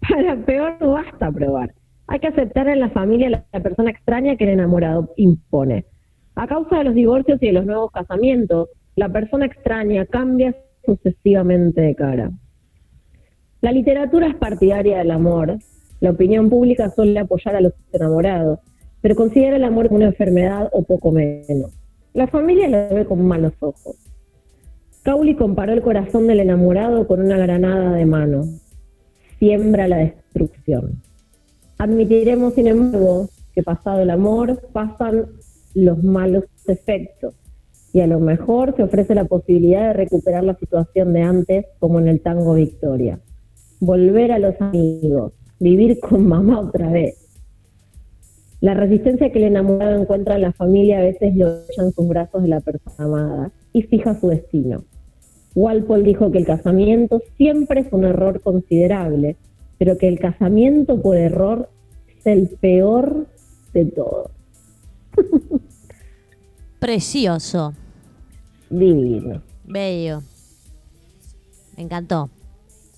Para 0.08 0.36
peor 0.44 0.76
no 0.80 0.92
basta 0.92 1.32
probar. 1.32 1.72
Hay 2.06 2.20
que 2.20 2.28
aceptar 2.28 2.68
en 2.68 2.80
la 2.80 2.90
familia 2.90 3.30
la, 3.30 3.44
la 3.52 3.60
persona 3.60 3.90
extraña 3.90 4.36
que 4.36 4.44
el 4.44 4.50
enamorado 4.50 5.12
impone. 5.16 5.86
A 6.34 6.46
causa 6.46 6.78
de 6.78 6.84
los 6.84 6.94
divorcios 6.94 7.42
y 7.42 7.46
de 7.46 7.52
los 7.52 7.66
nuevos 7.66 7.90
casamientos, 7.92 8.68
la 8.96 9.08
persona 9.08 9.46
extraña 9.46 10.04
cambia 10.06 10.54
sucesivamente 10.84 11.80
de 11.80 11.94
cara. 11.94 12.30
La 13.60 13.72
literatura 13.72 14.26
es 14.26 14.34
partidaria 14.34 14.98
del 14.98 15.10
amor. 15.10 15.58
La 16.00 16.10
opinión 16.10 16.50
pública 16.50 16.90
suele 16.90 17.18
apoyar 17.18 17.56
a 17.56 17.60
los 17.60 17.72
enamorados, 17.92 18.58
pero 19.00 19.14
considera 19.14 19.56
el 19.56 19.64
amor 19.64 19.88
como 19.88 19.96
una 19.98 20.08
enfermedad 20.08 20.68
o 20.72 20.82
poco 20.82 21.12
menos. 21.12 21.72
La 22.12 22.26
familia 22.26 22.68
lo 22.68 22.94
ve 22.94 23.06
con 23.06 23.26
malos 23.26 23.54
ojos. 23.60 23.96
Cauli 25.02 25.34
comparó 25.34 25.72
el 25.72 25.82
corazón 25.82 26.26
del 26.26 26.40
enamorado 26.40 27.06
con 27.06 27.20
una 27.20 27.38
granada 27.38 27.92
de 27.92 28.06
mano. 28.06 28.44
Siembra 29.38 29.88
la 29.88 29.96
destrucción. 29.96 31.02
Admitiremos, 31.84 32.54
sin 32.54 32.66
embargo, 32.66 33.28
que 33.54 33.62
pasado 33.62 34.00
el 34.00 34.08
amor 34.08 34.58
pasan 34.72 35.26
los 35.74 36.02
malos 36.02 36.44
efectos 36.66 37.34
y 37.92 38.00
a 38.00 38.06
lo 38.06 38.20
mejor 38.20 38.74
se 38.74 38.84
ofrece 38.84 39.14
la 39.14 39.26
posibilidad 39.26 39.88
de 39.88 39.92
recuperar 39.92 40.44
la 40.44 40.54
situación 40.54 41.12
de 41.12 41.20
antes, 41.20 41.66
como 41.78 42.00
en 42.00 42.08
el 42.08 42.22
tango 42.22 42.54
Victoria. 42.54 43.20
Volver 43.80 44.32
a 44.32 44.38
los 44.38 44.58
amigos, 44.62 45.34
vivir 45.60 46.00
con 46.00 46.26
mamá 46.26 46.58
otra 46.58 46.88
vez. 46.90 47.18
La 48.62 48.72
resistencia 48.72 49.30
que 49.30 49.40
el 49.40 49.44
enamorado 49.44 50.00
encuentra 50.00 50.36
en 50.36 50.40
la 50.40 50.52
familia 50.54 51.00
a 51.00 51.02
veces 51.02 51.36
lo 51.36 51.64
echa 51.68 51.82
en 51.82 51.92
sus 51.92 52.08
brazos 52.08 52.44
de 52.44 52.48
la 52.48 52.60
persona 52.62 53.04
amada 53.04 53.52
y 53.74 53.82
fija 53.82 54.18
su 54.18 54.28
destino. 54.28 54.84
Walpole 55.54 56.02
dijo 56.02 56.32
que 56.32 56.38
el 56.38 56.46
casamiento 56.46 57.20
siempre 57.36 57.80
es 57.80 57.92
un 57.92 58.04
error 58.04 58.40
considerable, 58.40 59.36
pero 59.76 59.98
que 59.98 60.08
el 60.08 60.18
casamiento 60.18 61.02
por 61.02 61.18
error 61.18 61.68
el 62.24 62.48
peor 62.48 63.26
de 63.72 63.84
todos. 63.86 64.30
precioso, 66.78 67.74
Divino. 68.70 69.42
bello. 69.64 70.22
Me 71.76 71.82
encantó. 71.84 72.30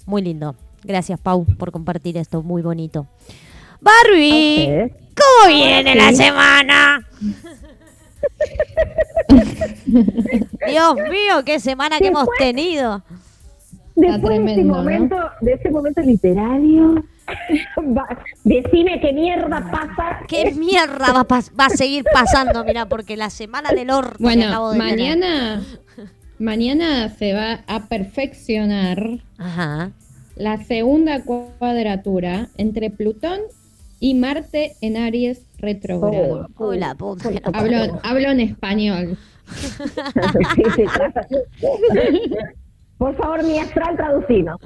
Muy 0.07 0.23
lindo. 0.23 0.55
Gracias, 0.85 1.19
Pau, 1.19 1.45
por 1.59 1.73
compartir 1.73 2.17
esto. 2.17 2.43
Muy 2.43 2.63
bonito. 2.63 3.07
Barbie, 3.81 4.61
¿Ustedes? 4.63 4.93
¿cómo 5.17 5.55
viene 5.55 5.95
la 5.95 6.13
semana? 6.13 7.07
Dios 9.87 10.95
mío, 11.11 11.45
qué 11.45 11.61
semana 11.61 11.99
que 11.99 12.09
hemos 12.09 12.27
tenido. 12.39 13.03
Después 13.95 14.45
de 14.45 14.53
ese 14.53 14.65
momento, 14.65 15.17
de 15.41 15.53
ese 15.55 15.71
momento 15.71 16.01
literario, 16.03 17.03
decime 18.45 19.01
qué 19.01 19.13
mierda 19.13 19.71
pasa. 19.71 20.21
¿Qué 20.29 20.53
mierda 20.53 21.13
va 21.13 21.21
a, 21.21 21.29
pas- 21.29 21.51
va 21.59 21.67
a 21.67 21.71
seguir 21.71 22.05
pasando? 22.13 22.65
Mira, 22.65 22.87
porque 22.87 23.17
la 23.17 23.31
semana 23.31 23.71
del 23.71 23.91
orto 23.91 24.19
que 24.19 24.45
acabo 24.45 24.67
Bueno, 24.69 24.85
de 24.85 24.91
mañana, 24.91 25.63
mañana 26.39 27.09
se 27.11 27.33
va 27.33 27.61
a 27.67 27.87
perfeccionar 27.89 29.19
Ajá. 29.39 29.91
la 30.37 30.63
segunda 30.65 31.23
cuadratura 31.25 32.49
entre 32.57 32.91
Plutón 32.91 33.41
y 34.01 34.15
Marte 34.15 34.77
en 34.81 34.97
Aries 34.97 35.41
retrógrado. 35.59 36.49
Oh, 36.57 36.75
la- 36.75 36.97
Hablo, 37.53 38.01
hablo 38.03 38.31
en 38.31 38.41
español. 38.41 39.19
Sí, 40.57 40.63
sí, 40.75 40.83
claro. 40.85 41.13
Por 42.99 43.15
favor, 43.17 43.45
mi 43.45 43.59
astral 43.61 43.95
traducino. 43.97 44.59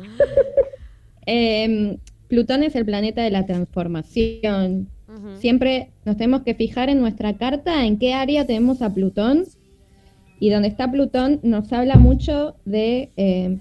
Eh, 1.26 1.98
Plutón 2.30 2.62
es 2.62 2.76
el 2.76 2.86
planeta 2.86 3.22
de 3.22 3.30
la 3.30 3.44
transformación. 3.44 4.88
Siempre 5.40 5.90
nos 6.04 6.16
tenemos 6.16 6.42
que 6.42 6.54
fijar 6.54 6.88
en 6.88 7.00
nuestra 7.00 7.36
carta 7.36 7.84
en 7.84 7.98
qué 7.98 8.14
área 8.14 8.46
tenemos 8.46 8.80
a 8.82 8.94
Plutón. 8.94 9.44
Y 10.38 10.48
donde 10.50 10.68
está 10.68 10.90
Plutón 10.90 11.40
nos 11.42 11.72
habla 11.72 11.96
mucho 11.96 12.54
de 12.64 13.10
eh, 13.16 13.58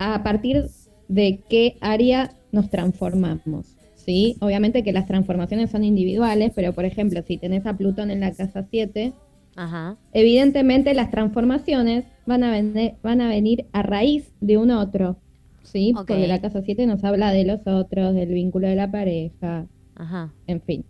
a 0.00 0.22
partir 0.24 0.66
de 1.06 1.40
qué 1.48 1.76
área 1.80 2.32
nos 2.50 2.70
transformamos. 2.70 3.76
¿sí? 3.94 4.36
Obviamente 4.40 4.82
que 4.82 4.92
las 4.92 5.06
transformaciones 5.06 5.70
son 5.70 5.84
individuales, 5.84 6.50
pero 6.56 6.72
por 6.72 6.84
ejemplo, 6.84 7.22
si 7.22 7.38
tenés 7.38 7.66
a 7.66 7.76
Plutón 7.76 8.10
en 8.10 8.18
la 8.18 8.32
casa 8.32 8.66
7, 8.68 9.12
Ajá. 9.54 9.96
evidentemente 10.12 10.92
las 10.92 11.12
transformaciones 11.12 12.04
van 12.26 12.42
a, 12.42 12.60
van 13.02 13.20
a 13.20 13.28
venir 13.28 13.66
a 13.72 13.82
raíz 13.82 14.32
de 14.40 14.56
un 14.56 14.72
otro. 14.72 15.18
¿Sí? 15.66 15.92
Porque 15.94 16.26
la 16.26 16.40
casa 16.40 16.62
7 16.62 16.86
nos 16.86 17.02
habla 17.04 17.30
de 17.32 17.44
los 17.44 17.60
otros, 17.66 18.14
del 18.14 18.28
vínculo 18.30 18.66
de 18.68 18.76
la 18.76 18.90
pareja, 18.90 19.66
Ajá. 19.96 20.32
en 20.46 20.60
fin. 20.62 20.84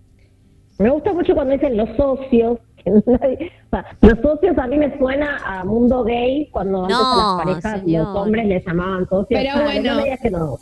Me 0.78 0.90
gusta 0.90 1.12
mucho 1.12 1.34
cuando 1.34 1.54
dicen 1.54 1.76
los 1.76 1.88
socios. 1.96 2.58
que 2.84 2.90
nadie- 2.90 3.50
o 3.66 3.70
sea, 3.70 3.84
los 4.02 4.20
socios 4.20 4.56
a 4.58 4.66
mí 4.68 4.76
me 4.78 4.96
suena 4.98 5.38
a 5.44 5.64
mundo 5.64 6.04
gay 6.04 6.48
cuando 6.52 6.82
antes 6.84 6.96
No, 6.96 7.36
las 7.36 7.44
parejas 7.44 7.80
señor. 7.80 8.04
los 8.06 8.16
hombres 8.16 8.46
les 8.46 8.64
llamaban 8.64 9.08
socios. 9.08 9.26
Pero 9.28 9.50
Dale, 9.54 9.64
bueno. 9.64 9.90
no 9.90 9.96
me 9.96 10.04
digas 10.04 10.20
que 10.22 10.30
no. 10.30 10.58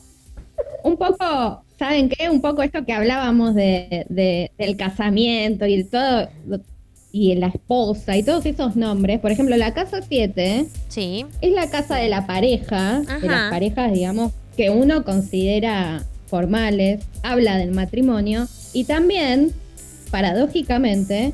Un 0.84 0.96
poco, 0.96 1.62
¿saben 1.78 2.08
qué? 2.08 2.30
Un 2.30 2.40
poco 2.40 2.62
esto 2.62 2.84
que 2.84 2.92
hablábamos 2.92 3.54
de, 3.54 4.06
de- 4.08 4.50
del 4.56 4.76
casamiento 4.76 5.66
y 5.66 5.74
el 5.74 5.90
todo, 5.90 6.28
y 7.16 7.32
la 7.36 7.46
esposa 7.46 8.16
y 8.16 8.24
todos 8.24 8.44
esos 8.44 8.74
nombres. 8.74 9.20
Por 9.20 9.30
ejemplo, 9.30 9.56
la 9.56 9.72
casa 9.72 10.00
7 10.02 10.66
Sí. 10.88 11.24
es 11.40 11.52
la 11.52 11.70
casa 11.70 11.94
de 11.94 12.08
la 12.08 12.26
pareja, 12.26 13.02
de 13.02 13.12
Ajá. 13.12 13.26
las 13.26 13.50
parejas, 13.50 13.92
digamos, 13.92 14.32
que 14.56 14.70
uno 14.70 15.04
considera 15.04 16.02
formales, 16.26 17.04
habla 17.22 17.56
del 17.56 17.70
matrimonio 17.70 18.48
y 18.72 18.82
también, 18.84 19.52
paradójicamente, 20.10 21.32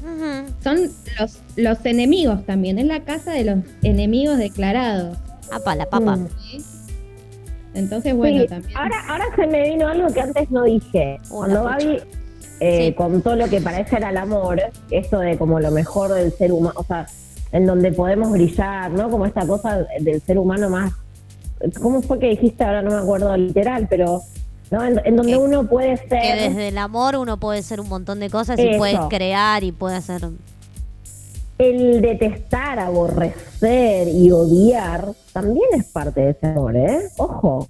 son 0.62 0.90
los, 1.18 1.38
los 1.56 1.86
enemigos 1.86 2.44
también, 2.44 2.78
es 2.78 2.84
la 2.86 3.00
casa 3.04 3.32
de 3.32 3.44
los 3.44 3.58
enemigos 3.82 4.36
declarados. 4.36 5.16
Apa, 5.50 5.74
la 5.76 5.86
papa. 5.86 6.18
Entonces, 7.72 8.14
bueno, 8.14 8.42
Sí, 8.42 8.48
también. 8.48 8.76
Ahora, 8.76 8.96
ahora 9.08 9.24
se 9.36 9.46
me 9.46 9.70
vino 9.70 9.86
algo 9.88 10.12
que 10.12 10.20
antes 10.20 10.50
no 10.50 10.64
dije. 10.64 11.18
Cuando. 11.28 11.64
Gaby 11.64 11.98
eh, 12.60 12.88
Sí. 12.88 12.94
contó 12.94 13.34
lo 13.36 13.48
que 13.48 13.60
parece 13.60 13.96
era 13.96 14.10
el 14.10 14.16
amor, 14.16 14.60
esto 14.90 15.18
de 15.18 15.36
como 15.38 15.58
lo 15.60 15.70
mejor 15.70 16.12
del 16.12 16.32
ser 16.32 16.52
humano, 16.52 16.74
o 16.78 16.84
sea, 16.84 17.06
en 17.52 17.66
donde 17.66 17.90
podemos 17.92 18.30
brillar, 18.30 18.90
¿no? 18.92 19.10
Como 19.10 19.26
esta 19.26 19.46
cosa 19.46 19.84
del 20.00 20.20
ser 20.22 20.38
humano 20.38 20.68
más. 20.70 20.92
¿Cómo 21.82 22.00
fue 22.02 22.18
que 22.18 22.28
dijiste? 22.28 22.62
Ahora 22.64 22.80
no 22.82 22.90
me 22.90 22.98
acuerdo 22.98 23.36
literal, 23.36 23.86
pero. 23.90 24.22
¿no? 24.70 24.84
En, 24.84 25.00
en 25.04 25.16
donde 25.16 25.32
Que- 25.32 25.38
uno 25.38 25.66
puede 25.66 25.98
Que 25.98 26.08
ser. 26.08 26.48
desde 26.50 26.68
el 26.68 26.78
amor 26.78 27.16
uno 27.16 27.38
puede 27.38 27.60
ser 27.62 27.80
un 27.80 27.88
montón 27.88 28.20
de 28.20 28.30
cosas 28.30 28.56
y 28.58 28.68
Eso. 28.68 28.78
puede 28.78 28.96
crear 29.08 29.64
y 29.64 29.72
puede 29.72 29.96
hacer. 29.96 30.22
El 31.58 32.00
detestar, 32.00 32.78
aborrecer 32.78 34.08
y 34.08 34.30
odiar 34.30 35.08
también 35.32 35.66
es 35.76 35.84
parte 35.86 36.20
de 36.20 36.30
ese 36.30 36.46
amor, 36.46 36.74
¿eh? 36.76 37.00
Ojo, 37.18 37.68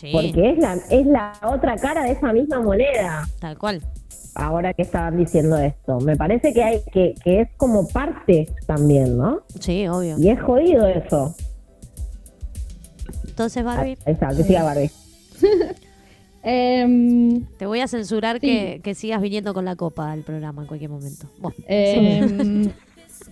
Sí, 0.00 0.10
porque 0.12 0.50
es 0.50 0.58
la, 0.58 0.74
es 0.90 1.06
la 1.06 1.32
otra 1.42 1.76
cara 1.76 2.04
de 2.04 2.12
esa 2.12 2.32
misma 2.32 2.60
moneda. 2.60 3.28
tal 3.38 3.58
cual. 3.58 3.82
ahora 4.34 4.72
que 4.72 4.82
estaban 4.82 5.16
diciendo 5.18 5.58
esto. 5.58 5.98
Me 6.00 6.16
parece 6.16 6.52
que 6.54 6.62
hay 6.62 6.80
que, 6.92 7.14
que 7.22 7.40
es 7.42 7.48
como 7.56 7.86
parte 7.88 8.48
también, 8.66 9.18
¿no? 9.18 9.40
Sí, 9.58 9.86
obvio. 9.88 10.16
Y 10.18 10.30
es 10.30 10.40
jodido 10.40 10.86
eso. 10.86 11.34
Entonces, 13.26 13.62
Barbie, 13.64 13.96
Ahí 14.06 14.12
está, 14.14 14.28
que 14.28 14.42
siga 14.44 14.62
Barbie. 14.62 14.90
Em, 16.42 17.44
te 17.58 17.66
voy 17.66 17.80
a 17.80 17.88
censurar 17.88 18.36
Sí. 18.40 18.46
que, 18.46 18.80
que 18.82 18.94
sigas 18.94 19.20
viniendo 19.20 19.52
con 19.52 19.66
la 19.66 19.76
copa 19.76 20.10
al 20.10 20.22
programa 20.22 20.62
en 20.62 20.68
cualquier 20.68 20.88
momento. 20.90 21.26
Bueno, 21.38 21.56
Em, 21.66 22.70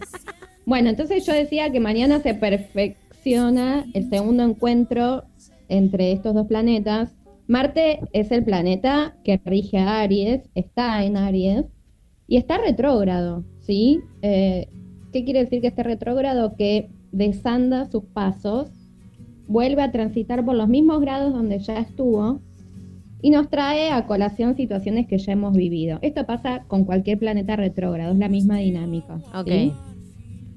bueno, 0.66 0.90
entonces 0.90 1.24
yo 1.24 1.32
decía 1.32 1.70
que 1.72 1.80
mañana 1.80 2.20
se 2.20 2.34
perfecciona 2.34 3.86
el 3.94 4.10
segundo 4.10 4.42
encuentro 4.42 5.24
entre 5.68 6.12
estos 6.12 6.34
dos 6.34 6.46
planetas. 6.46 7.16
Marte 7.46 8.00
es 8.12 8.30
el 8.30 8.44
planeta 8.44 9.16
que 9.24 9.40
rige 9.44 9.78
a 9.78 10.00
Aries, 10.00 10.48
está 10.54 11.02
en 11.04 11.16
Aries 11.16 11.64
y 12.26 12.36
está 12.36 12.58
retrógrado, 12.58 13.44
¿sí? 13.60 14.00
Eh, 14.22 14.68
¿Qué 15.12 15.24
quiere 15.24 15.40
decir 15.40 15.62
que 15.62 15.68
esté 15.68 15.82
retrógrado? 15.82 16.54
Que 16.56 16.90
desanda 17.12 17.86
sus 17.86 18.04
pasos, 18.04 18.70
vuelve 19.46 19.82
a 19.82 19.90
transitar 19.92 20.44
por 20.44 20.54
los 20.54 20.68
mismos 20.68 21.00
grados 21.00 21.32
donde 21.32 21.58
ya 21.58 21.78
estuvo 21.78 22.40
y 23.22 23.30
nos 23.30 23.48
trae 23.48 23.90
a 23.90 24.06
colación 24.06 24.54
situaciones 24.54 25.06
que 25.06 25.18
ya 25.18 25.32
hemos 25.32 25.56
vivido. 25.56 25.98
Esto 26.02 26.26
pasa 26.26 26.64
con 26.68 26.84
cualquier 26.84 27.18
planeta 27.18 27.56
retrógrado, 27.56 28.12
es 28.12 28.18
la 28.18 28.28
misma 28.28 28.58
dinámica. 28.58 29.20
ok. 29.34 29.72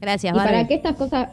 Gracias, 0.01 0.33
¿Y 0.33 0.37
para 0.37 0.67
qué 0.67 0.73
estas 0.73 0.95
cosas, 0.95 1.29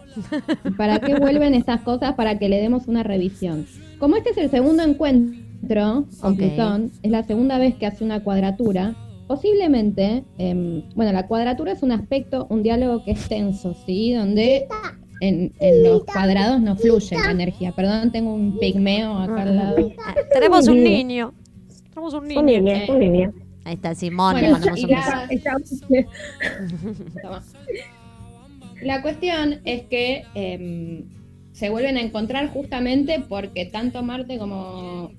para 0.76 0.98
qué 1.00 1.14
vuelven 1.14 1.54
estas 1.54 1.80
cosas? 1.80 2.14
Para 2.14 2.38
que 2.38 2.48
le 2.50 2.60
demos 2.60 2.86
una 2.86 3.02
revisión. 3.02 3.66
Como 3.98 4.16
este 4.16 4.30
es 4.30 4.36
el 4.36 4.50
segundo 4.50 4.82
encuentro 4.82 6.04
con 6.20 6.32
Ok. 6.32 6.38
Plutón, 6.38 6.90
es 7.02 7.10
la 7.10 7.22
segunda 7.24 7.58
vez 7.58 7.74
que 7.74 7.86
hace 7.86 8.04
una 8.04 8.22
cuadratura, 8.22 8.94
posiblemente, 9.26 10.22
em, 10.38 10.82
bueno, 10.94 11.12
la 11.12 11.26
cuadratura 11.26 11.72
es 11.72 11.82
un 11.82 11.92
aspecto, 11.92 12.46
un 12.50 12.62
diálogo 12.62 13.02
que 13.04 13.12
es 13.12 13.26
tenso, 13.28 13.74
¿sí? 13.86 14.12
Donde 14.12 14.66
en, 15.20 15.52
en 15.58 15.82
los 15.82 16.04
cuadrados 16.04 16.60
no 16.60 16.76
fluye 16.76 17.16
la 17.18 17.30
energía. 17.32 17.72
Perdón, 17.72 18.12
tengo 18.12 18.32
un 18.34 18.56
pigmeo 18.58 19.18
acá 19.18 19.42
al 19.42 19.56
lado. 19.56 19.90
Ah, 20.06 20.14
Tenemos 20.32 20.68
un 20.68 20.84
niño. 20.84 21.32
Tenemos 21.90 22.14
un 22.14 22.20
Un 22.22 22.28
niño. 22.28 22.42
niño, 22.42 22.72
Eh. 22.72 22.86
un 22.88 22.98
niño. 23.00 23.32
Ahí 23.64 23.74
está 23.74 23.94
Simón, 23.94 24.36
le 24.36 24.40
Bueno, 24.42 24.58
mandamos 24.58 24.80
y 24.80 24.84
un 24.84 24.90
beso. 24.90 25.10
la, 28.82 29.02
cuestión 29.02 29.60
es 29.64 29.82
que 29.82 30.24
em, 30.34 31.04
se 31.52 31.70
vuelven 31.70 31.96
a 31.96 32.00
encontrar 32.00 32.48
justamente 32.48 33.20
porque 33.28 33.66
tanto 33.66 34.02
Marte 34.02 34.38
como 34.38 35.12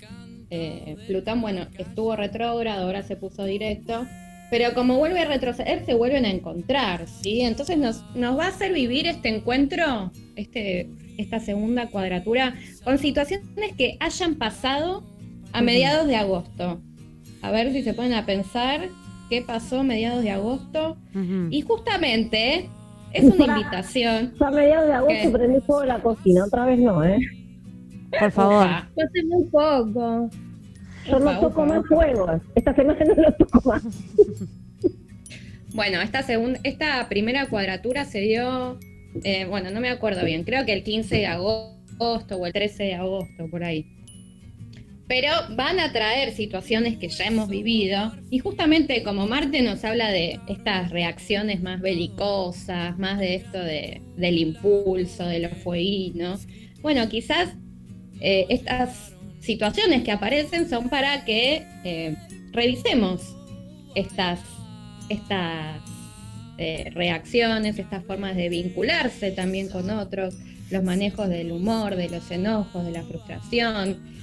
eh, 0.50 0.96
Plutón, 1.06 1.40
bueno, 1.40 1.66
estuvo 1.78 2.16
retrógrado, 2.16 2.84
ahora 2.84 3.02
se 3.02 3.16
puso 3.16 3.44
directo, 3.44 4.06
pero 4.50 4.74
como 4.74 4.98
vuelve 4.98 5.20
a 5.20 5.26
retroceder, 5.26 5.84
se 5.86 5.94
vuelven 5.94 6.24
a 6.24 6.30
encontrar, 6.30 7.06
¿sí? 7.06 7.42
Entonces 7.42 7.78
nos, 7.78 8.04
nos 8.16 8.36
va 8.36 8.46
a 8.46 8.48
hacer 8.48 8.72
vivir 8.72 9.06
este 9.06 9.28
encuentro, 9.28 10.10
este, 10.34 10.88
esta 11.18 11.38
segunda 11.38 11.86
cuadratura, 11.86 12.54
con 12.82 12.98
situaciones 12.98 13.72
que 13.78 13.96
hayan 14.00 14.34
pasado 14.34 15.04
a 15.52 15.62
mediados 15.62 16.08
de 16.08 16.16
agosto. 16.16 16.80
A 17.42 17.50
ver 17.50 17.72
si 17.72 17.82
se 17.82 17.94
ponen 17.94 18.14
a 18.14 18.26
pensar 18.26 18.88
qué 19.30 19.40
pasó 19.42 19.80
a 19.80 19.84
mediados 19.84 20.22
de 20.22 20.30
agosto. 20.30 20.98
Y 21.50 21.62
justamente 21.62 22.68
es 23.12 23.24
una 23.24 23.46
invitación. 23.46 24.34
Yo 24.38 24.46
a 24.46 24.50
mediados 24.50 24.86
de 24.86 24.92
agosto 24.92 25.22
¿Qué? 25.22 25.30
prendí 25.30 25.60
fuego 25.60 25.84
la 25.84 25.98
cocina, 26.00 26.44
otra 26.44 26.66
vez 26.66 26.78
no, 26.78 27.04
¿eh? 27.04 27.18
Por 28.18 28.32
favor. 28.32 28.64
Ufa. 28.64 28.78
Hace 28.78 29.24
muy 29.26 29.44
poco. 29.44 30.30
Yo 31.06 31.18
no 31.18 31.40
toco 31.40 31.62
ufa, 31.62 31.64
más 31.64 31.78
ufa. 31.80 31.94
fuego. 31.94 32.40
Esta 32.54 32.74
semana 32.74 33.04
no 33.04 33.22
lo 33.22 33.32
toco 33.32 33.68
más. 33.68 33.82
Bueno, 35.72 36.00
esta, 36.00 36.22
segunda, 36.22 36.58
esta 36.64 37.08
primera 37.08 37.46
cuadratura 37.46 38.04
se 38.04 38.18
dio, 38.18 38.78
eh, 39.22 39.44
bueno, 39.44 39.70
no 39.70 39.80
me 39.80 39.88
acuerdo 39.88 40.24
bien, 40.24 40.42
creo 40.42 40.66
que 40.66 40.72
el 40.72 40.82
15 40.82 41.14
de 41.14 41.26
agosto 41.26 42.36
o 42.36 42.46
el 42.46 42.52
13 42.52 42.82
de 42.82 42.94
agosto, 42.94 43.48
por 43.48 43.62
ahí. 43.62 43.86
Pero 45.10 45.32
van 45.56 45.80
a 45.80 45.90
traer 45.90 46.32
situaciones 46.36 46.96
que 46.96 47.08
ya 47.08 47.24
hemos 47.24 47.48
vivido 47.48 48.12
y 48.30 48.38
justamente 48.38 49.02
como 49.02 49.26
Marte 49.26 49.60
nos 49.60 49.84
habla 49.84 50.08
de 50.12 50.38
estas 50.46 50.90
reacciones 50.90 51.60
más 51.62 51.80
belicosas, 51.80 52.96
más 52.96 53.18
de 53.18 53.34
esto 53.34 53.58
de, 53.58 54.02
del 54.16 54.38
impulso, 54.38 55.26
de 55.26 55.40
los 55.40 55.58
fueguinos, 55.64 56.46
bueno, 56.80 57.08
quizás 57.08 57.48
eh, 58.20 58.46
estas 58.50 59.16
situaciones 59.40 60.04
que 60.04 60.12
aparecen 60.12 60.70
son 60.70 60.88
para 60.88 61.24
que 61.24 61.66
eh, 61.82 62.14
revisemos 62.52 63.34
estas, 63.96 64.38
estas 65.08 65.80
eh, 66.56 66.88
reacciones, 66.94 67.80
estas 67.80 68.04
formas 68.04 68.36
de 68.36 68.48
vincularse 68.48 69.32
también 69.32 69.70
con 69.70 69.90
otros, 69.90 70.36
los 70.70 70.84
manejos 70.84 71.28
del 71.28 71.50
humor, 71.50 71.96
de 71.96 72.08
los 72.10 72.30
enojos, 72.30 72.84
de 72.86 72.92
la 72.92 73.02
frustración. 73.02 74.19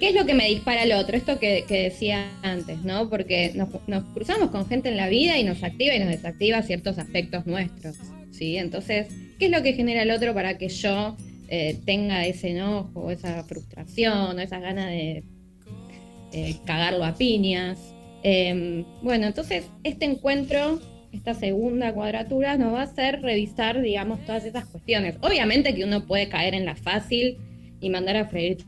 ¿Qué 0.00 0.08
es 0.08 0.14
lo 0.14 0.26
que 0.26 0.34
me 0.34 0.48
dispara 0.48 0.82
al 0.82 0.92
otro? 0.92 1.16
Esto 1.16 1.38
que, 1.38 1.64
que 1.66 1.84
decía 1.84 2.30
antes, 2.42 2.82
¿no? 2.84 3.08
Porque 3.08 3.52
nos, 3.54 3.68
cruzamos 4.12 4.50
con 4.50 4.66
gente 4.66 4.88
en 4.88 4.96
la 4.96 5.08
vida 5.08 5.38
y 5.38 5.44
nos 5.44 5.62
activa 5.62 5.94
y 5.94 6.00
nos 6.00 6.08
desactiva 6.08 6.62
ciertos 6.62 6.98
aspectos 6.98 7.46
nuestros, 7.46 7.96
¿sí? 8.30 8.56
Entonces, 8.56 9.08
¿qué 9.38 9.46
es 9.46 9.50
lo 9.50 9.62
que 9.62 9.74
genera 9.74 10.02
el 10.02 10.10
otro 10.10 10.34
para 10.34 10.58
que 10.58 10.68
yo 10.68 11.16
eh, 11.48 11.78
tenga 11.84 12.26
ese 12.26 12.50
enojo, 12.50 13.10
esa 13.10 13.44
frustración, 13.44 14.38
o 14.38 14.40
esas 14.40 14.60
ganas 14.60 14.86
de 14.86 15.22
eh, 16.32 16.56
cagarlo 16.64 17.04
a 17.04 17.14
piñas. 17.14 17.78
Eh, 18.24 18.84
bueno, 19.02 19.28
entonces 19.28 19.66
este 19.84 20.04
encuentro, 20.04 20.80
esta 21.12 21.32
segunda 21.32 21.92
cuadratura, 21.92 22.56
nos 22.56 22.74
va 22.74 22.80
a 22.80 22.84
hacer 22.84 23.22
revisar, 23.22 23.80
digamos, 23.80 24.24
todas 24.26 24.44
esas 24.44 24.64
cuestiones. 24.64 25.16
Obviamente 25.20 25.74
que 25.76 25.84
uno 25.84 26.06
puede 26.06 26.28
caer 26.28 26.54
en 26.54 26.64
la 26.64 26.74
fácil 26.74 27.38
y 27.80 27.88
mandar 27.88 28.16
a 28.16 28.26
freír 28.26 28.64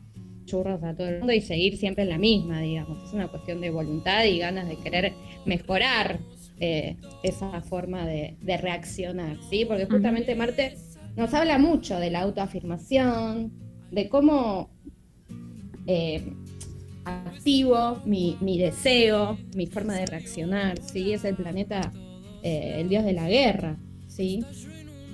churros 0.47 0.83
a 0.83 0.95
todo 0.95 1.09
el 1.09 1.19
mundo 1.19 1.33
y 1.33 1.41
seguir 1.41 1.77
siempre 1.77 2.05
en 2.05 2.11
la 2.11 2.19
misma, 2.19 2.61
digamos. 2.61 3.03
Es 3.07 3.13
una 3.13 3.29
cuestión 3.29 3.61
de 3.61 3.71
voluntad 3.71 4.25
y 4.25 4.39
ganas 4.39 4.69
de 4.69 4.77
querer 4.77 5.13
mejorar 5.45 6.21
eh, 6.59 6.97
esa 7.23 7.61
forma 7.61 8.07
de, 8.07 8.37
de 8.41 8.57
reaccionar, 8.57 9.37
¿sí? 9.51 9.65
Porque 9.67 9.87
justamente 9.87 10.35
Marte 10.35 10.77
nos 11.17 11.35
habla 11.35 11.59
mucho 11.59 11.99
de 11.99 12.11
la 12.11 12.21
autoafirmación, 12.21 13.53
de 13.91 14.09
cómo 14.09 14.71
eh, 15.87 16.33
activo 17.05 18.03
mi, 18.05 18.37
mi 18.41 18.59
deseo, 18.59 19.39
mi 19.55 19.67
forma 19.67 19.95
de 19.95 20.07
reaccionar, 20.07 20.79
¿sí? 20.81 21.13
Es 21.13 21.25
el 21.25 21.37
planeta, 21.37 21.93
eh, 22.43 22.77
el 22.79 22.89
dios 22.89 23.05
de 23.05 23.13
la 23.13 23.29
guerra, 23.29 23.79
¿sí? 24.09 24.45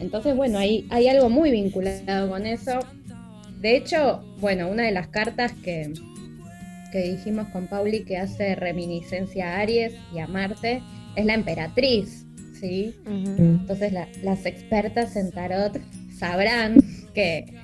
Entonces, 0.01 0.35
bueno, 0.37 0.59
hay, 0.59 0.87
hay 0.91 1.09
algo 1.09 1.29
muy 1.29 1.51
vinculado 1.51 2.31
con 2.31 2.47
eso. 2.47 2.81
De 3.63 3.77
hecho, 3.77 4.23
bueno, 4.41 4.69
una 4.69 4.83
de 4.83 4.91
las 4.93 5.07
cartas 5.09 5.53
que, 5.63 5.93
que 6.91 6.99
dijimos 7.13 7.47
con 7.49 7.69
Pauli 7.69 8.05
que 8.05 8.19
hace 8.19 8.55
reminiscencia 8.57 9.55
a 9.57 9.61
Aries 9.61 9.95
y 10.13 10.19
a 10.19 10.27
Marte 10.27 10.83
es 11.17 11.25
la 11.25 11.35
emperatriz, 11.35 12.27
¿sí? 12.59 12.95
Ujú. 13.07 13.35
Entonces 13.39 13.93
la- 13.93 14.09
las 14.23 14.45
expertas 14.47 15.15
en 15.17 15.31
tarot 15.31 15.79
sabrán 16.19 16.77
que, 17.15 17.55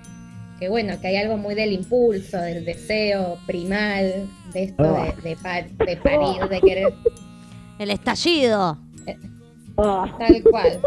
que, 0.61 0.69
bueno, 0.69 1.01
que 1.01 1.09
hay 1.09 1.17
algo 1.17 1.37
muy 1.37 1.55
del 1.57 1.73
impulso, 1.73 2.39
del 2.39 2.65
deseo 2.65 3.39
primal, 3.47 4.29
de 4.53 4.63
esto 4.63 4.83
de, 4.83 5.31
de, 5.31 5.37
pa- 5.37 5.63
de 5.63 5.97
parir, 5.97 6.49
de 6.49 6.61
querer 6.61 6.93
El 7.81 7.91
estallido. 7.91 8.79
Ah, 9.77 10.17
tal 10.19 10.43
cual. 10.43 10.81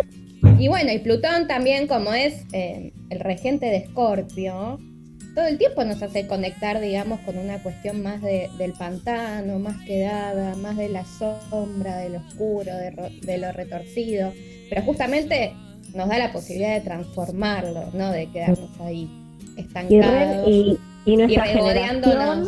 Y 0.60 0.68
bueno, 0.68 0.92
y 0.92 1.00
Plutón 1.00 1.48
también 1.48 1.88
como 1.88 2.14
es 2.14 2.46
eh, 2.52 2.92
el 3.10 3.20
regente 3.22 3.68
de 3.68 3.78
Escorpio, 3.78 4.78
todo 5.36 5.46
el 5.46 5.58
tiempo 5.58 5.84
nos 5.84 6.02
hace 6.02 6.28
conectar, 6.28 6.80
digamos, 6.82 7.20
con 7.22 7.38
una 7.38 7.58
cuestión 7.64 8.02
más 8.04 8.22
de- 8.22 8.50
del 8.58 8.74
pantano, 8.74 9.60
más 9.60 9.78
quedada, 9.86 10.56
más 10.58 10.78
de 10.78 10.90
la 10.90 11.06
sombra, 11.06 11.98
de 11.98 12.10
lo 12.10 12.18
oscuro, 12.20 12.76
de, 12.76 12.92
ro- 12.92 13.10
de 13.22 13.38
lo 13.38 13.52
retorcido. 13.52 14.34
Pero 14.70 14.82
justamente 14.84 15.54
nos 15.96 16.10
da 16.10 16.18
la 16.18 16.32
posibilidad 16.34 16.74
de 16.74 16.82
transformarlo, 16.82 17.86
¿no? 17.94 18.12
De 18.12 18.28
quedarnos 18.28 18.70
ahí 18.82 19.10
estancados 19.58 20.48
y, 20.48 20.52
y 20.52 20.80
y 21.14 21.18
nuestra 21.18 21.44
generación, 21.46 22.48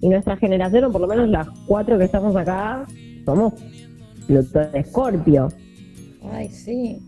y 0.00 0.08
nuestra 0.08 0.36
generación, 0.36 0.84
o 0.84 0.90
por 0.92 1.00
lo 1.00 1.06
menos 1.06 1.28
las 1.28 1.48
cuatro 1.66 1.96
que 1.98 2.04
estamos 2.04 2.34
acá, 2.36 2.84
somos 3.24 3.52
Plutón 4.26 4.72
de 4.72 4.80
Escorpio. 4.80 5.48
Ay, 6.32 6.48
sí. 6.50 7.00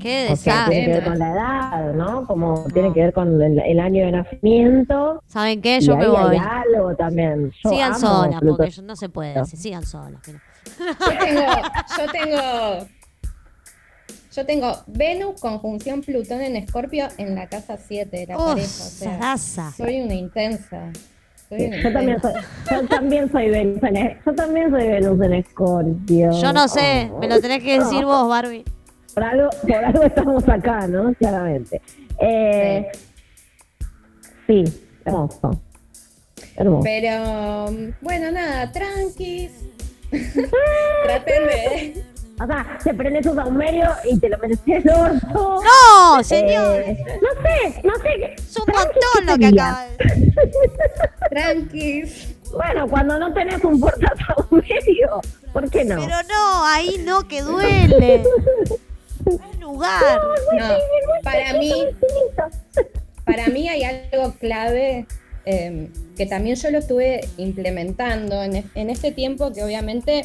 Qué 0.00 0.28
O 0.30 0.36
sea, 0.36 0.66
tiene 0.68 0.84
que 0.86 0.90
ver 0.92 1.00
desastre. 1.02 1.04
con 1.10 1.18
la 1.18 1.30
edad, 1.32 1.92
¿no? 1.94 2.26
Como 2.26 2.64
tiene 2.72 2.92
que 2.92 3.00
ver 3.00 3.12
con 3.12 3.40
el, 3.42 3.58
el 3.58 3.80
año 3.80 4.04
de 4.06 4.12
nacimiento. 4.12 5.22
¿Saben 5.26 5.60
qué? 5.60 5.78
y 5.78 5.80
Yo 5.80 5.92
ahí 5.94 5.98
me 6.00 6.08
voy. 6.08 6.36
hay 6.36 6.38
algo 6.74 6.94
también. 6.96 7.50
Yo 7.62 7.70
Sigan 7.70 7.98
solas, 7.98 8.40
porque 8.46 8.70
yo- 8.70 8.82
no 8.82 8.96
se 8.96 9.08
puede. 9.08 9.38
así, 9.38 9.56
Sigan 9.56 9.84
solas. 9.84 10.20
Yo 10.26 11.18
tengo, 11.18 11.42
yo 11.98 12.12
tengo, 12.12 12.86
yo 14.34 14.46
tengo 14.46 14.72
Venus 14.86 15.40
conjunción 15.40 16.00
Plutón 16.02 16.40
en 16.40 16.56
Escorpio 16.56 17.08
en 17.16 17.34
la 17.34 17.48
casa 17.48 17.76
7 17.76 18.16
de 18.16 18.26
la 18.26 18.36
Uf, 18.36 18.44
pareja. 18.46 18.66
O 18.66 18.68
sea, 18.68 19.10
zaraza. 19.18 19.72
soy 19.76 20.00
una 20.00 20.14
intensa. 20.14 20.90
Yo 21.50 21.92
también 21.92 22.20
soy, 22.20 22.32
yo 22.70 22.86
también 22.88 23.32
soy 23.32 23.48
Venus 23.48 23.82
en, 23.82 24.20
yo 24.24 24.34
también 24.34 24.70
soy 24.70 24.86
Venus 24.86 25.20
en 25.22 25.32
Escorpio. 25.32 26.30
Yo 26.32 26.52
no 26.52 26.68
sé, 26.68 27.10
me 27.20 27.26
lo 27.26 27.40
tenés 27.40 27.62
que 27.62 27.78
decir 27.78 28.04
vos, 28.04 28.28
Barbie. 28.28 28.64
Por 29.14 29.24
algo, 29.24 29.50
por 29.62 29.72
algo 29.72 30.02
estamos 30.02 30.48
acá, 30.48 30.86
¿no? 30.86 31.14
Claramente. 31.14 31.80
Eh, 32.20 32.86
sí, 34.46 34.64
hermoso. 35.04 35.60
Hermoso. 36.56 36.82
Pero 36.84 37.70
bueno, 38.02 38.30
nada, 38.30 38.70
tranquis. 38.70 39.52
Traten 40.10 41.46
de. 41.46 42.04
O 42.40 42.46
sea, 42.46 42.78
te 42.82 42.94
prendes 42.94 43.26
un 43.26 43.36
saumerio 43.36 43.90
y 44.08 44.18
te 44.18 44.28
lo 44.28 44.38
metes 44.38 44.60
en 44.66 44.74
el 44.74 44.90
orto. 44.90 45.60
¡No, 45.62 46.22
señor! 46.22 46.80
Eh, 46.82 47.04
no 47.20 47.42
sé, 47.42 47.80
no 47.84 47.94
sé. 47.96 48.34
es 48.34 48.56
un 48.56 48.66
¿Tranqui 48.66 49.00
montón 49.00 49.00
qué 49.14 49.24
lo 49.24 49.38
que 49.38 49.46
acaba. 49.46 49.86
Tranquis. 51.30 52.34
Bueno, 52.52 52.88
cuando 52.88 53.18
no 53.18 53.32
tenés 53.34 53.62
un 53.64 53.80
portasaumerio, 53.80 55.20
¿por 55.52 55.68
qué 55.70 55.84
no? 55.84 55.96
Pero 55.96 56.16
no, 56.28 56.64
ahí 56.64 57.02
no, 57.04 57.26
que 57.26 57.42
duele. 57.42 58.22
Hay 59.26 59.60
lugar. 59.60 60.20
No, 60.58 60.74
para 61.22 61.52
mí, 61.54 61.72
para 63.26 63.48
mí 63.48 63.68
hay 63.68 63.84
algo 63.84 64.32
clave 64.38 65.06
eh, 65.44 65.90
que 66.16 66.24
también 66.24 66.56
yo 66.56 66.70
lo 66.70 66.78
estuve 66.78 67.20
implementando 67.36 68.42
en, 68.42 68.64
en 68.74 68.90
este 68.90 69.12
tiempo 69.12 69.52
que 69.52 69.62
obviamente, 69.62 70.22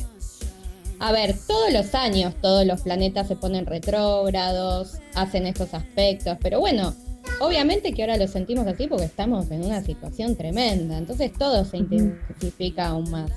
a 1.04 1.12
ver, 1.12 1.36
todos 1.38 1.74
los 1.74 1.96
años 1.96 2.34
todos 2.42 2.66
los 2.66 2.84
planetas 2.84 3.28
se 3.28 3.36
ponen 3.36 3.66
retrógrados, 3.66 5.00
hacen 5.16 5.46
estos 5.46 5.74
aspectos, 5.74 6.38
pero 6.42 6.62
bueno, 6.62 6.96
obviamente 7.42 7.92
que 7.92 8.04
ahora 8.04 8.16
lo 8.16 8.26
sentimos 8.26 8.66
así 8.68 8.88
porque 8.88 9.04
estamos 9.04 9.52
en 9.52 9.66
una 9.66 9.84
situación 9.84 10.38
tremenda, 10.38 10.98
entonces 10.98 11.34
todo 11.34 11.66
se 11.66 11.76
intensifica 11.76 12.88
aún 12.88 13.12
más. 13.12 13.32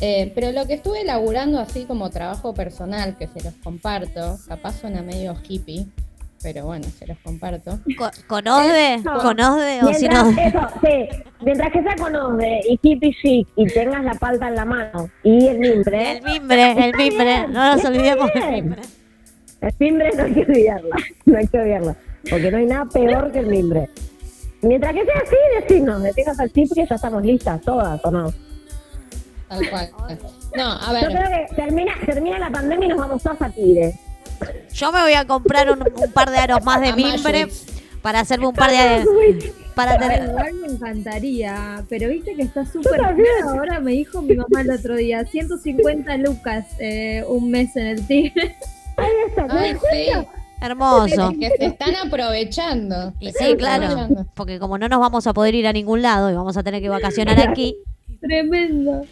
Eh, 0.00 0.32
pero 0.34 0.50
lo 0.50 0.66
que 0.66 0.72
estuve 0.72 1.02
elaborando 1.02 1.58
así 1.58 1.84
como 1.84 2.08
trabajo 2.08 2.54
personal, 2.54 3.18
que 3.18 3.26
se 3.26 3.42
los 3.42 3.52
comparto, 3.62 4.38
capaz 4.48 4.80
suena 4.80 5.02
medio 5.02 5.36
hippie, 5.46 5.88
pero 6.42 6.66
bueno, 6.66 6.86
se 6.98 7.06
los 7.06 7.18
comparto. 7.18 7.78
Co- 7.98 8.10
¿Con 8.26 8.46
Osde? 8.48 8.98
No. 8.98 9.18
¿Con 9.18 9.40
Osde 9.40 9.80
o 9.82 9.86
Mientras, 9.90 10.24
Osde? 10.24 10.46
eso, 10.46 10.60
sí, 10.82 11.22
mientras 11.44 11.72
que 11.72 11.82
sea 11.82 11.96
con 11.96 12.14
Osde 12.16 12.60
y 12.68 12.78
hippie 12.82 13.14
chic 13.20 13.48
y 13.56 13.66
tengas 13.66 14.04
la 14.04 14.14
palta 14.14 14.48
en 14.48 14.54
la 14.54 14.64
mano 14.64 15.10
y 15.22 15.46
el 15.48 15.58
mimbre. 15.58 16.12
El 16.18 16.22
mimbre, 16.22 16.70
el 16.72 16.96
mimbre. 16.96 17.24
bien, 17.24 17.52
No 17.52 17.74
nos 17.74 17.84
olvidemos 17.84 18.32
del 18.32 18.50
mimbre. 18.52 18.82
El 19.60 19.74
mimbre 19.80 20.10
no 20.16 20.22
hay 20.24 20.34
que 20.34 20.40
olvidarla, 20.42 20.96
no 21.26 21.38
hay 21.38 21.46
que 21.48 21.58
olvidarla, 21.58 21.96
porque 22.30 22.50
no 22.52 22.58
hay 22.58 22.66
nada 22.66 22.84
peor 22.84 23.32
que 23.32 23.38
el 23.40 23.46
mimbre. 23.46 23.90
Mientras 24.62 24.92
que 24.92 25.04
sea 25.04 25.14
así, 25.24 25.36
decirnos, 25.60 26.02
decirnos 26.02 26.38
al 26.40 26.52
chip 26.52 26.72
que 26.74 26.86
ya 26.86 26.94
estamos 26.94 27.22
listas 27.24 27.60
todas, 27.62 28.00
¿o 28.04 28.10
no? 28.12 28.32
Tal 29.48 29.70
cual. 29.70 29.88
No, 30.56 30.72
a 30.72 30.86
Yo 30.88 30.92
ver, 30.92 31.04
creo 31.06 31.28
que 31.48 31.54
termina, 31.56 31.92
termina 32.06 32.38
la 32.38 32.50
pandemia 32.50 32.86
y 32.86 32.88
nos 32.90 32.98
vamos 32.98 33.22
todas 33.22 33.40
a 33.42 33.48
Tigre. 33.50 33.94
Yo 34.72 34.92
me 34.92 35.02
voy 35.02 35.14
a 35.14 35.26
comprar 35.26 35.70
un, 35.70 35.82
un 35.82 36.12
par 36.12 36.30
de 36.30 36.38
aros 36.38 36.64
más 36.64 36.80
de 36.80 36.92
mimbre 36.92 37.48
para 38.02 38.20
hacerme 38.20 38.46
un 38.46 38.54
par 38.54 38.70
de... 38.70 39.52
Para 39.74 39.92
Ay, 39.92 39.98
tener... 39.98 40.28
igual 40.28 40.54
me 40.54 40.66
encantaría, 40.66 41.84
pero 41.88 42.08
viste 42.08 42.34
que 42.34 42.42
está 42.42 42.66
súper. 42.66 43.00
Ahora 43.44 43.78
me 43.78 43.92
dijo 43.92 44.22
mi 44.22 44.34
mamá 44.34 44.62
el 44.62 44.72
otro 44.72 44.96
día, 44.96 45.24
150 45.24 46.16
lucas 46.16 46.66
eh, 46.80 47.24
un 47.28 47.48
mes 47.50 47.76
en 47.76 47.86
el 47.86 48.06
tigre. 48.06 48.56
Ahí 48.96 49.10
está, 49.28 49.46
¿te 49.46 49.56
ay, 49.56 49.74
sí? 49.74 50.10
Hermoso. 50.60 51.32
que 51.38 51.50
se 51.56 51.66
están 51.66 51.94
aprovechando. 51.94 53.12
Y 53.20 53.30
sí, 53.30 53.54
claro, 53.56 53.84
aprovechando. 53.84 54.26
porque 54.34 54.58
como 54.58 54.78
no 54.78 54.88
nos 54.88 54.98
vamos 54.98 55.28
a 55.28 55.32
poder 55.32 55.54
ir 55.54 55.68
a 55.68 55.72
ningún 55.72 56.02
lado 56.02 56.28
y 56.28 56.34
vamos 56.34 56.56
a 56.56 56.64
tener 56.64 56.82
que 56.82 56.88
vacacionar 56.88 57.38
aquí, 57.38 57.76
Tremendo. 58.20 59.06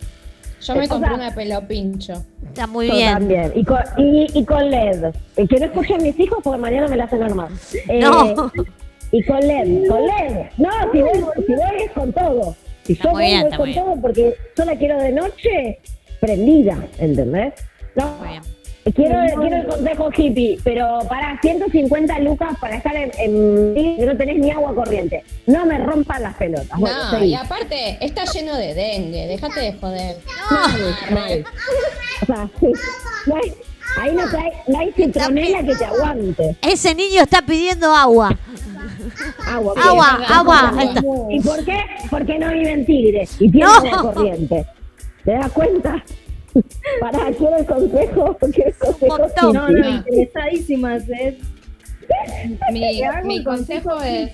Yo 0.61 0.75
me 0.75 0.87
O 0.87 0.89
compré 0.89 1.09
sea- 1.11 1.17
una 1.19 1.35
pelo 1.35 1.61
pincho. 1.69 2.25
está 2.49 2.67
muy 2.67 2.89
Yo 2.89 2.95
bien. 2.95 3.13
también. 3.13 3.53
Y 3.55 3.65
con, 3.65 3.79
y, 3.99 4.27
y 4.33 4.45
con 4.45 4.71
LED. 4.71 5.15
Y 5.37 5.47
que 5.47 5.61
no 5.61 5.67
escuchen 5.67 6.03
mis 6.03 6.19
hijos 6.19 6.39
porque 6.43 6.59
mañana 6.61 6.89
me 6.89 6.97
la 6.97 7.05
hacen 7.05 7.21
normal. 7.21 7.49
Eh, 7.89 8.01
No. 8.01 8.51
Y 9.13 9.23
con 9.25 9.39
LED, 9.41 9.87
con 9.89 10.03
LED. 10.05 10.47
No, 10.59 10.71
si 10.93 11.01
voy, 11.03 11.25
si 11.47 11.53
voy 11.55 11.83
es 11.85 11.93
con 11.93 12.13
todo. 12.13 12.57
Si 12.85 12.93
Está 12.95 13.05
yo 13.05 13.11
muy 13.11 13.23
voy, 13.25 13.31
bien, 13.33 13.41
voy 13.43 13.47
está 13.51 13.57
con 13.57 13.67
muy 13.67 13.73
bien. 13.75 13.85
todo 13.85 14.01
porque 14.03 14.35
yo 14.57 14.65
la 14.65 14.77
quiero 14.77 14.99
de 15.01 15.13
noche 15.13 15.79
prendida, 16.21 16.79
¿entendés? 16.99 17.55
No, 17.95 18.17
Muy 18.19 18.29
bien. 18.29 18.43
Quiero, 18.95 19.19
quiero 19.41 19.57
el 19.57 19.67
consejo 19.67 20.11
hippie, 20.17 20.59
pero 20.65 20.99
para 21.09 21.39
150 21.41 22.19
lucas 22.21 22.57
para 22.61 22.77
estar 22.77 22.95
en, 22.97 23.11
en 23.19 23.75
que 23.97 24.07
no 24.07 24.17
tenés 24.17 24.39
ni 24.39 24.51
agua 24.51 24.75
corriente. 24.75 25.25
No 25.47 25.67
me 25.67 25.79
rompan 25.79 26.23
las 26.23 26.35
pelotas. 26.37 26.79
No, 26.79 27.25
y 27.25 27.35
aparte, 27.35 27.99
está 28.01 28.25
lleno 28.25 28.57
de 28.57 28.75
dengue, 28.75 29.27
déjate 29.27 29.61
de 29.61 29.73
joder. 29.75 30.17
Mal, 30.51 30.97
mal. 31.11 31.45
O 32.23 32.27
sea, 32.27 32.49
sí. 32.61 32.73
No 33.27 33.37
hay- 33.37 33.55
ahí 34.01 34.15
no 34.15 34.23
hay, 34.23 34.53
no 34.67 34.79
hay 34.79 34.93
citronela 34.93 35.63
que 35.63 35.75
te 35.75 35.85
aguante. 35.85 36.57
Ese 36.63 36.95
niño 36.95 37.23
está 37.23 37.43
pidiendo 37.43 37.93
agua. 37.95 38.37
Agua. 39.47 39.75
Agua, 39.83 40.21
agua. 40.29 40.73
¿Y 41.31 41.41
por 41.41 41.65
qué? 41.65 41.79
Porque 42.11 42.39
no 42.39 42.53
vive 42.53 42.73
en 42.73 42.85
Tigre 42.87 43.29
y 43.39 43.51
tiene 43.51 43.67
No. 43.67 43.73
agua 43.99 44.13
corriente. 44.15 44.67
¿Te 45.25 45.33
das 45.33 45.51
cuenta? 45.53 46.05
Para, 47.01 47.31
quiero 47.33 47.57
el 47.57 47.67
consejo. 47.67 48.37
Quiero 48.53 48.71
el 48.71 48.77
consejo. 48.77 49.19
montón. 49.19 49.53
No, 49.53 49.69
no, 49.69 49.89
interesadísimas, 49.97 51.09
¿eh? 51.09 51.39
Mi, 53.25 53.43
consejo 53.45 54.01
es, 54.01 54.31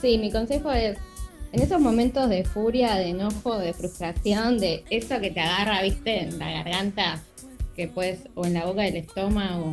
Sí, 0.00 0.18
mi 0.18 0.30
consejo 0.32 0.72
es, 0.72 0.98
en 1.52 1.62
esos 1.62 1.80
momentos 1.80 2.28
de 2.28 2.44
furia, 2.44 2.94
de 2.96 3.10
enojo, 3.10 3.58
de 3.58 3.72
frustración, 3.72 4.58
de 4.58 4.84
eso 4.90 5.20
que 5.20 5.30
te 5.30 5.40
agarra, 5.40 5.82
viste, 5.82 6.22
en 6.22 6.38
la 6.38 6.50
garganta, 6.50 7.22
que 7.76 7.88
puedes, 7.88 8.20
o 8.34 8.44
en 8.46 8.54
la 8.54 8.64
boca 8.64 8.82
del 8.82 8.96
estómago. 8.96 9.70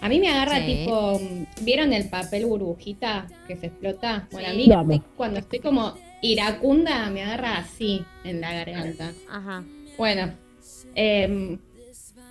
A 0.00 0.08
mí 0.08 0.18
me 0.18 0.28
agarra 0.30 0.58
Sí. 0.58 0.66
tipo, 0.66 1.20
¿vieron 1.60 1.92
el 1.92 2.08
papel 2.08 2.44
burbujita 2.46 3.28
que 3.46 3.56
se 3.56 3.66
explota? 3.66 4.28
Bueno, 4.32 4.48
a 4.48 4.52
mí. 4.52 4.66
Vamos. 4.68 5.00
cuando 5.16 5.38
estoy 5.38 5.60
como 5.60 5.94
iracunda, 6.22 7.08
me 7.10 7.22
agarra 7.22 7.56
así 7.58 8.04
en 8.24 8.40
la 8.40 8.52
garganta. 8.52 9.12
Ajá. 9.30 9.62
Bueno, 9.98 10.32
em, 10.94 11.58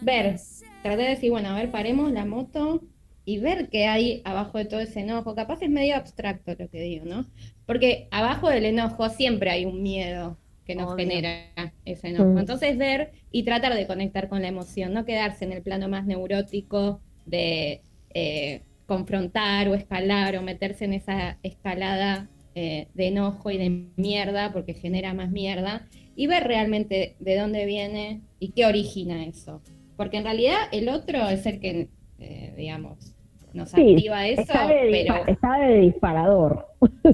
ver, 0.02 0.36
tratar 0.82 0.98
de 0.98 1.10
decir, 1.10 1.32
bueno, 1.32 1.50
a 1.50 1.56
ver, 1.56 1.72
paremos 1.72 2.12
la 2.12 2.26
moto 2.26 2.82
y 3.26 3.40
ver 3.40 3.70
qué 3.70 3.86
hay 3.86 4.22
abajo 4.26 4.58
de 4.58 4.66
todo 4.66 4.80
ese 4.80 5.02
enojo. 5.02 5.36
Capaz 5.36 5.62
es 5.62 5.70
medio 5.70 5.96
abstracto 5.96 6.56
lo 6.58 6.70
que 6.70 6.82
digo, 6.82 7.06
¿no? 7.06 7.26
Porque 7.66 8.08
abajo 8.12 8.50
del 8.50 8.66
enojo 8.66 9.10
siempre 9.10 9.52
hay 9.52 9.66
un 9.66 9.84
miedo 9.84 10.38
que 10.66 10.76
nos 10.76 10.94
Obvio. 10.94 11.06
genera 11.06 11.74
ese 11.86 12.10
enojo. 12.10 12.40
Entonces 12.40 12.78
ver 12.78 13.12
y 13.32 13.44
tratar 13.44 13.74
de 13.76 13.88
conectar 13.88 14.28
con 14.28 14.42
la 14.42 14.48
emoción, 14.48 14.94
no 14.94 15.06
quedarse 15.06 15.46
en 15.46 15.54
el 15.54 15.62
plano 15.62 15.88
más 15.88 16.06
neurótico 16.06 17.02
de 17.26 17.82
eh, 18.14 18.62
confrontar 18.86 19.70
o 19.70 19.76
escalar 19.76 20.36
o 20.36 20.42
meterse 20.42 20.86
en 20.86 20.94
esa 20.94 21.38
escalada 21.44 22.30
eh, 22.56 22.88
de 22.94 23.08
enojo 23.08 23.50
y 23.52 23.58
de 23.58 23.70
mierda 23.96 24.52
porque 24.52 24.74
genera 24.74 25.14
más 25.14 25.32
mierda 25.32 25.88
y 26.16 26.28
ver 26.28 26.44
realmente 26.46 27.16
de 27.20 27.38
dónde 27.38 27.66
viene 27.66 28.24
y 28.40 28.54
qué 28.54 28.66
origina 28.66 29.26
eso. 29.26 29.66
Porque 29.96 30.18
en 30.18 30.24
realidad 30.26 30.58
el 30.72 30.90
otro 30.90 31.30
es 31.30 31.46
el 31.46 31.60
que, 31.60 31.92
eh, 32.20 32.54
digamos, 32.58 33.16
nos 33.54 33.74
Sí, 33.76 33.76
activa 33.76 34.28
eso, 34.28 34.54
Está 34.54 34.68
de, 34.68 34.84
pero 34.90 35.28
está 35.28 35.58
de 35.60 35.76
disparador. 35.82 36.68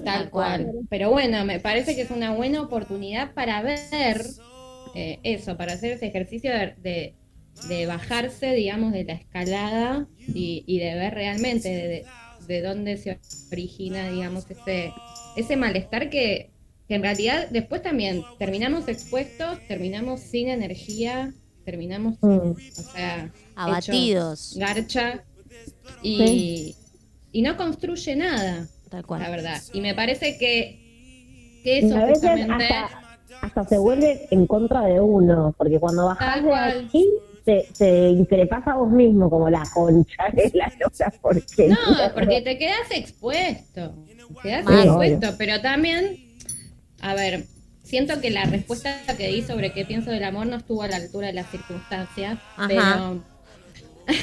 tal 0.03 0.29
cual. 0.29 0.77
Pero 0.89 1.09
bueno, 1.11 1.45
me 1.45 1.59
parece 1.59 1.95
que 1.95 2.01
es 2.01 2.11
una 2.11 2.33
buena 2.33 2.61
oportunidad 2.61 3.33
para 3.33 3.61
ver 3.61 4.35
eh, 4.93 5.19
eso, 5.23 5.57
para 5.57 5.73
hacer 5.73 5.93
ese 5.93 6.07
ejercicio 6.07 6.51
de, 6.51 6.75
de- 6.77 7.17
de 7.61 7.85
bajarse, 7.87 8.51
digamos, 8.53 8.93
de 8.93 9.03
la 9.05 9.13
escalada 9.13 10.07
y, 10.31 10.63
y 10.67 10.79
de 10.79 10.95
ver 10.95 11.13
realmente 11.15 11.69
de, 11.69 11.87
de- 11.87 12.11
de 12.39 12.61
dónde 12.61 12.97
se 12.97 13.21
origina, 13.51 14.07
digamos, 14.07 14.49
ese, 14.51 14.95
ese 15.33 15.57
malestar 15.57 16.09
que, 16.09 16.53
que 16.87 16.95
en 16.95 17.01
realidad 17.03 17.47
después 17.49 17.81
también 17.81 18.23
terminamos 18.39 18.87
expuestos, 18.87 19.59
terminamos 19.67 20.19
sin 20.21 20.49
energía, 20.49 21.33
terminamos, 21.65 22.15
Mm. 22.21 22.27
o 22.51 22.55
sea, 22.93 23.31
Abatidos. 23.55 24.55
garcha 24.57 25.23
y, 26.01 26.75
y 27.31 27.41
no 27.41 27.57
construye 27.57 28.15
nada 28.15 28.67
Tal 28.89 29.05
cual. 29.05 29.21
la 29.21 29.29
verdad. 29.29 29.61
Y 29.73 29.81
me 29.81 29.93
parece 29.93 30.37
que, 30.37 31.59
que 31.63 31.79
eso 31.79 31.97
a 31.97 32.05
veces 32.05 32.21
justamente 32.29 32.65
hasta, 32.65 33.17
hasta 33.41 33.65
se 33.65 33.77
vuelve 33.77 34.27
en 34.31 34.47
contra 34.47 34.81
de 34.85 35.01
uno, 35.01 35.53
porque 35.57 35.79
cuando 35.79 36.05
bajás 36.05 36.35
Tal 36.35 36.43
de 36.45 36.85
aquí, 36.87 37.05
te, 37.43 37.67
te 37.77 38.09
increpas 38.09 38.65
a 38.67 38.75
vos 38.75 38.89
mismo 38.91 39.29
como 39.29 39.49
la 39.49 39.63
concha 39.73 40.23
de 40.33 40.51
la 40.53 40.71
loca, 40.79 41.13
porque 41.21 41.67
No, 41.67 41.75
porque 42.13 42.41
te 42.41 42.57
quedas 42.57 42.91
expuesto. 42.91 43.93
Te 44.41 44.49
quedas 44.49 44.65
Mal. 44.65 44.87
expuesto, 44.87 45.35
pero 45.37 45.59
también, 45.61 46.26
a 47.01 47.13
ver, 47.15 47.45
siento 47.83 48.19
que 48.21 48.29
la 48.29 48.45
respuesta 48.45 49.01
que 49.17 49.27
di 49.27 49.41
sobre 49.41 49.71
qué 49.71 49.85
pienso 49.85 50.11
del 50.11 50.23
amor 50.23 50.47
no 50.47 50.57
estuvo 50.57 50.83
a 50.83 50.87
la 50.87 50.97
altura 50.97 51.27
de 51.27 51.33
las 51.33 51.49
circunstancias, 51.49 52.39
Ajá. 52.55 52.67
pero 52.67 53.23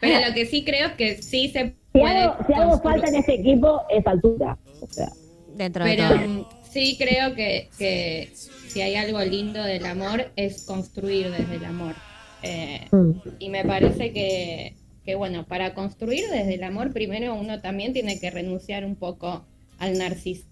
pero 0.00 0.26
lo 0.26 0.34
que 0.34 0.46
sí 0.46 0.64
creo 0.64 0.88
es 0.88 0.92
que 0.94 1.22
sí 1.22 1.48
se 1.48 1.74
si 1.92 1.98
puede 1.98 2.18
algo, 2.18 2.36
si 2.46 2.52
algo 2.54 2.80
falta 2.80 3.08
en 3.08 3.16
este 3.16 3.34
equipo 3.34 3.82
es 3.90 4.06
altura. 4.06 4.56
O 4.80 4.86
sea, 4.86 5.10
Dentro 5.54 5.84
de 5.84 5.90
Pero 5.94 6.08
todo. 6.08 6.28
mm, 6.28 6.46
sí 6.70 6.96
creo 6.98 7.34
que, 7.34 7.68
que 7.78 8.30
si 8.34 8.80
hay 8.80 8.94
algo 8.94 9.20
lindo 9.20 9.62
del 9.62 9.84
amor 9.84 10.32
es 10.36 10.64
construir 10.64 11.30
desde 11.30 11.56
el 11.56 11.64
amor. 11.64 11.94
Eh, 12.42 12.86
mm. 12.90 13.10
y 13.38 13.50
me 13.50 13.64
parece 13.64 14.12
que, 14.12 14.74
que, 15.04 15.14
bueno, 15.16 15.44
para 15.46 15.74
construir 15.74 16.24
desde 16.30 16.54
el 16.54 16.64
amor 16.64 16.92
primero 16.92 17.34
uno 17.34 17.60
también 17.60 17.92
tiene 17.92 18.18
que 18.18 18.30
renunciar 18.30 18.86
un 18.86 18.96
poco 18.96 19.44
al 19.78 19.98
narcisismo, 19.98 20.49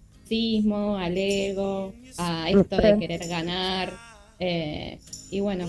al 0.97 1.17
ego, 1.17 1.93
a 2.19 2.51
esto 2.51 2.77
de 2.77 2.99
querer 2.99 3.29
ganar. 3.29 3.91
eh, 4.41 4.99
y 5.31 5.41
bueno, 5.41 5.67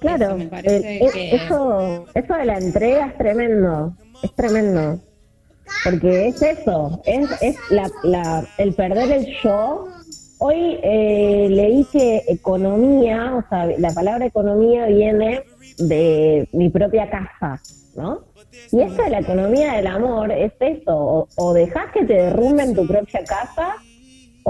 Claro, 0.00 0.26
eso 0.26 0.36
me 0.38 0.46
parece 0.46 0.96
eh, 0.96 1.00
eh, 1.06 1.10
que... 1.12 1.36
eso, 1.36 2.06
eso 2.14 2.34
de 2.34 2.44
la 2.44 2.58
entrega 2.58 3.06
es 3.06 3.18
tremendo, 3.18 3.92
es 4.22 4.32
tremendo. 4.34 5.00
Porque 5.84 6.28
es 6.28 6.40
eso, 6.42 7.02
es, 7.04 7.28
es 7.42 7.56
la, 7.70 7.90
la- 8.04 8.46
el 8.58 8.72
perder 8.74 9.10
el 9.12 9.26
yo. 9.42 9.88
Hoy 10.38 10.78
eh, 10.82 11.48
leí 11.50 11.84
que 11.92 12.22
economía, 12.28 13.34
o 13.36 13.48
sea, 13.50 13.66
la 13.78 13.90
palabra 13.92 14.24
economía 14.26 14.86
viene 14.86 15.42
de 15.78 16.48
mi 16.52 16.68
propia 16.68 17.10
casa, 17.10 17.60
¿no? 17.96 18.20
Y 18.70 18.80
esto 18.80 19.02
de 19.02 19.10
la 19.10 19.18
economía 19.20 19.74
del 19.74 19.86
amor 19.88 20.30
es 20.32 20.52
eso, 20.60 20.96
o, 20.96 21.28
o 21.36 21.52
dejas 21.52 21.90
que 21.92 22.04
te 22.04 22.14
derrumben 22.14 22.74
tu 22.74 22.86
propia 22.86 23.24
casa, 23.24 23.74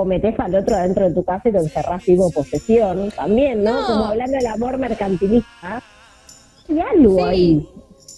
o 0.00 0.04
metes 0.04 0.38
al 0.38 0.54
otro 0.54 0.76
adentro 0.76 1.08
de 1.08 1.14
tu 1.14 1.24
casa 1.24 1.48
y 1.48 1.52
lo 1.52 1.60
encerrás 1.60 2.04
tipo 2.04 2.30
posesión, 2.30 3.10
también, 3.10 3.64
¿no? 3.64 3.80
No. 3.80 3.86
Como 3.86 4.04
hablando 4.06 4.36
del 4.36 4.46
amor 4.46 4.78
mercantilista. 4.78 5.82
Hay 6.68 6.80
algo 6.80 7.16
Sí. 7.16 7.22
ahí. 7.24 7.68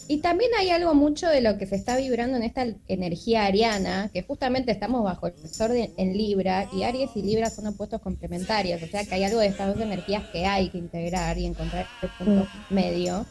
Y 0.08 0.18
también 0.18 0.50
hay 0.58 0.70
algo 0.70 0.92
mucho 0.92 1.28
de 1.28 1.40
lo 1.40 1.56
que 1.56 1.66
se 1.66 1.76
está 1.76 1.96
vibrando 1.96 2.36
en 2.36 2.42
esta 2.42 2.66
energía 2.88 3.44
ariana, 3.46 4.10
que 4.12 4.22
justamente 4.22 4.72
estamos 4.72 5.04
bajo 5.04 5.28
el 5.28 5.48
sol 5.48 5.70
en 5.74 6.12
Libra, 6.18 6.66
y 6.72 6.82
Aries 6.82 7.10
y 7.14 7.22
Libra 7.22 7.48
son 7.48 7.68
opuestos 7.68 8.00
complementarios, 8.02 8.82
o 8.82 8.86
sea 8.88 9.04
que 9.04 9.14
hay 9.14 9.22
algo 9.24 9.38
de 9.38 9.46
estas 9.46 9.72
dos 9.72 9.80
energías 9.82 10.24
que 10.32 10.44
hay 10.46 10.68
que 10.68 10.78
integrar 10.78 11.38
y 11.38 11.46
encontrar 11.46 11.86
el 12.02 12.08
punto 12.18 12.46
medio. 12.70 13.24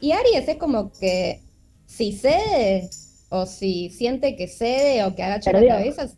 Y 0.00 0.12
Aries 0.12 0.46
es 0.46 0.56
como 0.56 0.92
que 0.92 1.40
si 1.86 2.12
cede, 2.12 2.90
o 3.30 3.46
si 3.46 3.88
siente 3.88 4.36
que 4.36 4.46
cede, 4.46 5.02
o 5.04 5.14
que 5.14 5.22
agacha 5.22 5.52
Perdió. 5.52 5.70
la 5.70 5.76
cabeza, 5.78 6.08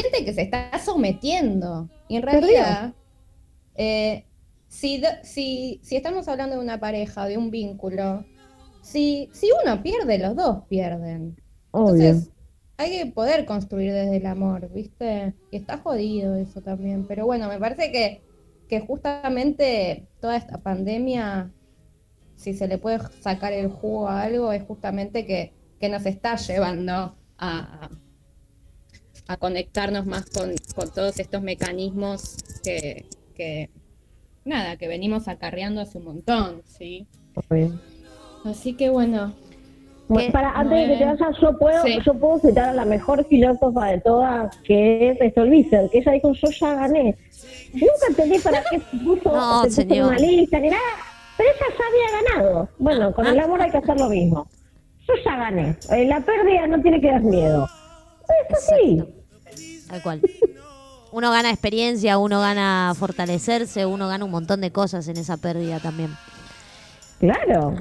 siente 0.00 0.24
que 0.24 0.32
se 0.34 0.42
está 0.42 0.70
sometiendo. 0.84 1.90
Y 2.08 2.16
en 2.16 2.22
realidad, 2.22 2.96
eh, 3.74 4.28
si, 4.68 5.00
do- 5.00 5.08
si, 5.22 5.80
si 5.84 5.96
estamos 5.96 6.28
hablando 6.28 6.56
de 6.56 6.62
una 6.62 6.80
pareja, 6.80 7.26
de 7.26 7.38
un 7.38 7.50
vínculo, 7.50 8.28
si, 8.80 9.30
si 9.34 9.50
uno 9.64 9.82
pierde, 9.82 10.18
los 10.18 10.36
dos 10.36 10.66
pierden. 10.68 11.36
Obvio. 11.72 12.14
Entonces, 12.14 12.32
hay 12.76 12.90
que 13.06 13.12
poder 13.12 13.46
construir 13.46 13.92
desde 13.92 14.16
el 14.18 14.26
amor, 14.26 14.70
¿viste? 14.72 15.36
Y 15.50 15.56
está 15.58 15.78
jodido 15.78 16.36
eso 16.36 16.62
también. 16.62 17.06
Pero 17.06 17.26
bueno, 17.26 17.48
me 17.48 17.58
parece 17.58 17.92
que, 17.92 18.26
que 18.68 18.80
justamente 18.80 20.08
toda 20.20 20.36
esta 20.36 20.62
pandemia, 20.62 21.54
si 22.34 22.54
se 22.54 22.68
le 22.68 22.78
puede 22.78 23.00
sacar 23.20 23.52
el 23.52 23.68
jugo 23.70 24.08
a 24.08 24.22
algo, 24.22 24.52
es 24.52 24.64
justamente 24.64 25.26
que, 25.26 25.56
que 25.78 25.88
nos 25.88 26.06
está 26.06 26.36
llevando 26.36 27.18
a, 27.38 27.90
a 29.26 29.36
conectarnos 29.36 30.06
más 30.06 30.26
con, 30.30 30.52
con 30.74 30.90
todos 30.92 31.18
estos 31.18 31.42
mecanismos 31.42 32.36
que, 32.62 33.06
que, 33.34 33.70
nada, 34.44 34.76
que 34.76 34.88
venimos 34.88 35.28
acarreando 35.28 35.80
hace 35.80 35.98
un 35.98 36.04
montón, 36.04 36.62
¿sí? 36.66 37.06
Así 38.44 38.74
que 38.74 38.90
bueno, 38.90 39.32
para, 40.32 40.50
antes 40.52 40.78
de 40.86 40.94
que 40.94 40.98
te 40.98 41.04
vayas, 41.06 41.36
yo 41.40 41.58
puedo, 41.58 41.82
Sí. 41.82 41.98
yo 42.04 42.14
puedo 42.14 42.38
citar 42.38 42.68
a 42.68 42.72
la 42.74 42.84
mejor 42.84 43.24
filósofa 43.26 43.86
de 43.86 44.00
todas, 44.00 44.54
que 44.58 45.10
es 45.10 45.32
Stolbizer, 45.32 45.88
que 45.90 45.98
ella 45.98 46.12
dijo, 46.12 46.32
yo 46.34 46.48
ya 46.50 46.74
gané. 46.74 47.16
Nunca 47.72 48.06
entendí 48.08 48.38
para 48.38 48.62
qué 48.70 48.78
se 48.78 48.96
puso, 48.98 49.32
No, 49.32 49.64
se 49.70 49.86
puso 49.86 50.06
una 50.08 50.18
lista 50.18 50.60
ni 50.60 50.68
nada, 50.68 50.82
pero 51.38 51.48
ella 51.48 51.66
ya 51.78 51.84
había 51.88 52.44
ganado. 52.44 52.68
Bueno, 52.78 53.14
con 53.14 53.26
el 53.26 53.40
amor 53.40 53.62
hay 53.62 53.70
que 53.70 53.78
hacer 53.78 53.98
lo 53.98 54.08
mismo. 54.10 54.46
Yo 55.08 55.14
ya 55.24 55.36
gané. 55.36 55.76
Eh, 55.90 56.06
La 56.06 56.20
pérdida 56.20 56.66
no 56.66 56.80
tiene 56.82 57.00
que 57.00 57.10
dar 57.10 57.22
miedo. 57.22 57.66
Es 58.50 58.56
así. 58.58 59.04
Tal 59.88 60.02
cual. 60.02 60.20
Uno 61.12 61.30
gana 61.30 61.50
experiencia, 61.50 62.18
uno 62.18 62.40
gana 62.40 62.92
fortalecerse, 62.96 63.86
uno 63.86 64.08
gana 64.08 64.24
un 64.24 64.30
montón 64.32 64.60
de 64.60 64.72
cosas 64.72 65.06
en 65.08 65.16
esa 65.16 65.36
pérdida 65.36 65.78
también. 65.78 66.10
Claro. 67.20 67.74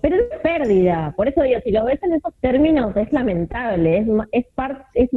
Pero 0.00 0.16
es 0.16 0.40
pérdida. 0.42 1.12
Por 1.16 1.28
eso 1.28 1.42
digo, 1.42 1.58
si 1.64 1.72
lo 1.72 1.84
ves 1.84 2.00
en 2.02 2.12
esos 2.14 2.32
términos, 2.40 2.96
es 2.96 3.12
lamentable. 3.12 3.98
Es, 3.98 4.06
es, 4.32 4.46
par- 4.54 4.86
es 4.94 5.10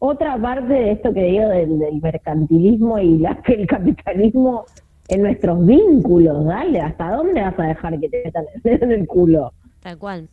otra 0.00 0.36
parte 0.36 0.72
de 0.74 0.92
esto 0.92 1.14
que 1.14 1.22
digo 1.22 1.48
del, 1.48 1.78
del 1.78 2.00
mercantilismo 2.00 2.98
y 2.98 3.18
la, 3.18 3.40
el 3.46 3.66
capitalismo 3.66 4.64
en 5.08 5.22
nuestros 5.22 5.64
vínculos. 5.64 6.44
Dale, 6.46 6.80
¿hasta 6.80 7.12
dónde 7.12 7.40
vas 7.42 7.54
a 7.58 7.62
dejar 7.62 8.00
que 8.00 8.08
te 8.08 8.22
metan 8.24 8.44
en 8.64 8.90
el 8.90 9.06
culo? 9.06 9.52
Tal 9.80 9.98
cual. 9.98 10.28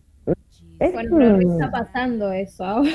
Es, 0.81 0.93
Bueno, 0.93 1.15
pero 1.15 1.37
¿qué 1.37 1.45
mm, 1.45 1.51
está 1.51 1.71
pasando 1.71 2.31
eso 2.31 2.63
ahora? 2.65 2.91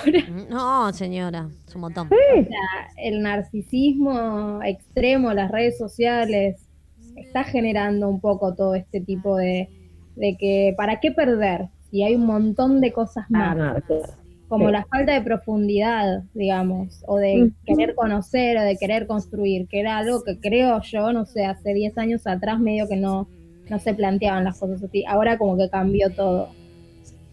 No, 0.50 0.92
señora, 0.92 1.48
es 1.66 1.74
un 1.76 1.82
montón. 1.82 2.08
O 2.08 2.42
sea, 2.42 2.88
el 2.96 3.22
narcisismo 3.22 4.60
extremo, 4.64 5.32
las 5.32 5.52
redes 5.52 5.78
sociales, 5.78 6.66
está 7.14 7.44
generando 7.44 8.08
un 8.08 8.20
poco 8.20 8.54
todo 8.54 8.74
este 8.74 9.00
tipo 9.00 9.36
de, 9.36 9.68
de 10.16 10.36
que, 10.36 10.74
¿para 10.76 10.98
qué 10.98 11.12
perder? 11.12 11.68
Si 11.90 12.02
hay 12.02 12.16
un 12.16 12.26
montón 12.26 12.80
de 12.80 12.92
cosas 12.92 13.24
ah, 13.32 13.54
más. 13.54 13.56
no, 13.56 13.80
claro. 13.82 14.02
como 14.48 14.66
Sí. 14.66 14.72
la 14.72 14.84
falta 14.86 15.12
de 15.12 15.20
profundidad, 15.20 16.24
digamos, 16.34 17.04
o 17.06 17.18
de 17.18 17.52
querer 17.64 17.94
conocer 17.94 18.58
o 18.58 18.62
de 18.62 18.76
querer 18.76 19.06
construir, 19.06 19.68
que 19.68 19.78
era 19.78 19.96
algo 19.98 20.24
que 20.24 20.40
creo 20.40 20.80
yo, 20.82 21.12
no 21.12 21.24
sé, 21.24 21.44
hace 21.44 21.72
10 21.72 21.96
años 21.98 22.26
atrás 22.26 22.58
medio 22.58 22.88
que 22.88 22.96
no, 22.96 23.28
no 23.70 23.78
se 23.78 23.94
planteaban 23.94 24.42
las 24.42 24.58
cosas 24.58 24.82
así. 24.82 25.04
Ahora 25.06 25.38
como 25.38 25.56
que 25.56 25.70
cambió 25.70 26.10
todo. 26.10 26.48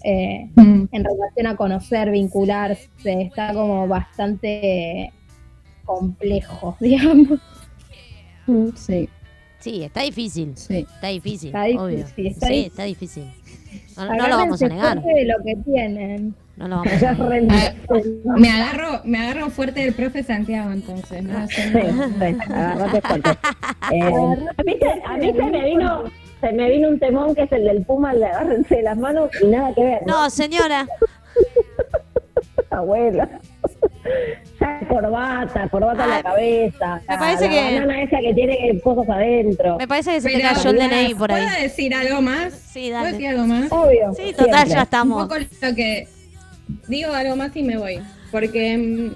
Eh, 0.04 0.50
Mm. 0.56 0.86
en 0.92 1.04
relación 1.04 1.48
a 1.48 1.56
conocer, 1.56 2.12
vincularse, 2.12 2.90
está 3.04 3.54
como 3.54 3.88
bastante 3.88 5.12
complejo, 5.86 6.76
digamos. 6.82 7.40
Sí, 8.76 9.10
Sí, 9.60 9.82
está 9.84 10.02
difícil. 10.02 10.52
sí. 10.58 10.80
Está 10.94 11.08
difícil, 11.08 11.48
Está 11.50 11.64
difícil, 11.64 11.80
obvio. 11.80 12.06
sí, 12.16 12.28
está 12.28 12.48
sí, 12.48 12.54
difícil. 12.54 12.66
está 12.72 12.84
difícil. 12.84 13.24
No, 13.96 14.16
no 14.16 14.28
lo 14.28 14.38
vamos 14.38 14.62
a 14.62 14.68
negar. 14.68 15.02
de 15.02 15.26
lo 15.26 15.36
que 15.46 15.56
tienen. 15.64 16.36
No 16.58 16.68
lo 16.68 16.76
vamos 16.78 16.92
a 17.02 17.40
negar. 17.40 17.76
Ah, 17.90 18.00
me 18.38 18.50
agarro, 18.52 19.02
me 19.06 19.18
agarro 19.20 19.50
fuerte 19.52 19.80
del 19.86 19.94
profe 19.94 20.22
Santiago 20.22 20.70
entonces, 20.72 21.24
¿no? 21.24 21.48
Sí, 21.48 21.62
sí, 21.62 22.52
agarrate 22.54 23.02
fuerte. 23.02 23.30
Eh, 23.92 24.02
a, 24.02 24.64
mí, 24.64 24.74
se- 24.80 25.04
a 25.06 25.18
mí 25.18 25.32
se 25.34 25.44
me 25.44 25.66
vino 25.66 26.04
se 26.44 26.52
me 26.54 26.70
vino 26.70 26.90
un 26.90 27.00
temón 27.00 27.34
que 27.36 27.44
es 27.44 27.52
el 27.54 27.64
del 27.64 27.84
Puma, 27.86 28.12
el 28.12 28.20
de 28.20 28.26
agárrense 28.26 28.76
de 28.76 28.84
las 28.84 28.98
manos 28.98 29.30
y 29.42 29.48
nada 29.48 29.74
que 29.74 29.82
ver. 29.84 30.00
No, 30.06 30.30
señora. 30.30 30.86
abuela. 32.70 33.30
Ya 34.60 34.80
corbata, 34.90 35.68
corbata 35.70 36.04
en 36.04 36.10
la 36.10 36.24
cabeza. 36.24 37.02
me 37.08 37.14
la- 37.14 37.20
parece 37.20 37.46
la 37.46 37.50
que- 37.52 37.62
banana 37.80 38.02
esa 38.04 38.20
que 38.20 38.34
tiene 38.34 38.80
cosas 38.84 39.10
adentro. 39.10 39.78
Me 39.78 39.88
parece 39.88 40.12
que 40.14 40.22
se 40.22 40.30
te 40.30 40.36
Pero, 40.38 40.50
cayó 40.54 40.70
el 40.72 40.78
DNI 40.78 41.16
por 41.16 41.32
ahí. 41.32 41.46
¿Puedo 41.46 41.62
decir 41.62 41.96
algo 41.96 42.22
más? 42.22 42.54
Sí, 42.54 42.90
¿Puedo 42.90 43.04
decir 43.06 43.22
dale. 43.22 43.28
algo 43.30 43.46
más? 43.48 43.72
Obvio. 43.72 44.14
Sí, 44.16 44.32
total, 44.34 44.46
siempre. 44.68 44.70
ya 44.72 44.78
Un 44.78 44.84
estamos. 44.84 45.24
poco 45.24 45.36
lo 45.62 45.76
que 45.76 46.08
digo 46.88 47.14
algo 47.14 47.36
más 47.36 47.56
y 47.56 47.64
me 47.64 47.78
voy, 47.78 48.00
porque 48.32 48.78
mm, 48.78 49.16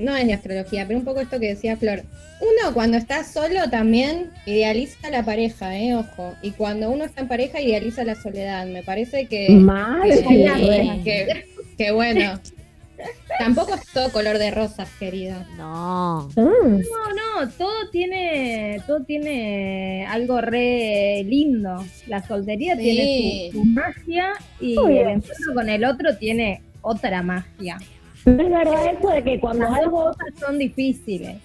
no 0.00 0.16
es 0.16 0.26
de 0.26 0.32
astrología, 0.34 0.86
pero 0.86 0.98
un 0.98 1.04
poco 1.04 1.20
esto 1.20 1.38
que 1.38 1.48
decía 1.48 1.76
Flor. 1.76 2.02
Uno 2.40 2.72
cuando 2.74 2.96
está 2.96 3.22
solo 3.24 3.68
también 3.70 4.30
idealiza 4.46 5.08
a 5.08 5.10
la 5.10 5.22
pareja, 5.24 5.76
eh, 5.78 5.94
ojo, 5.94 6.34
y 6.42 6.52
cuando 6.52 6.90
uno 6.90 7.04
está 7.04 7.20
en 7.20 7.28
pareja 7.28 7.60
idealiza 7.60 8.02
la 8.04 8.14
soledad. 8.14 8.66
Me 8.66 8.82
parece 8.82 9.26
que 9.26 9.50
Mal. 9.50 10.08
que, 10.10 11.00
que- 11.04 11.44
que 11.76 11.90
bueno. 11.92 12.40
Tampoco 13.38 13.74
es 13.74 13.80
todo 13.94 14.12
color 14.12 14.36
de 14.36 14.50
rosas, 14.50 14.86
querida. 14.98 15.46
No. 15.56 16.28
Mm. 16.36 16.80
No, 16.80 17.40
no, 17.42 17.48
todo 17.56 17.88
tiene, 17.90 18.82
todo 18.86 19.00
tiene 19.04 20.04
algo 20.06 20.42
re 20.42 21.22
lindo. 21.26 21.82
La 22.08 22.22
soltería 22.26 22.76
Sí. 22.76 22.82
tiene 22.82 23.48
su, 23.52 23.58
su 23.60 23.64
magia 23.64 24.32
y 24.60 24.76
Obvio. 24.76 25.00
el 25.02 25.08
encuentro 25.16 25.54
con 25.54 25.68
el 25.70 25.84
otro 25.86 26.16
tiene 26.18 26.60
otra 26.82 27.22
magia. 27.22 27.78
No 28.24 28.42
es 28.42 28.50
verdad 28.50 28.86
eso 28.98 29.08
de 29.10 29.22
que 29.22 29.40
cuando 29.40 29.64
Las 29.64 29.78
algo 29.78 30.04
cosas 30.04 30.26
son 30.38 30.58
difíciles. 30.58 31.36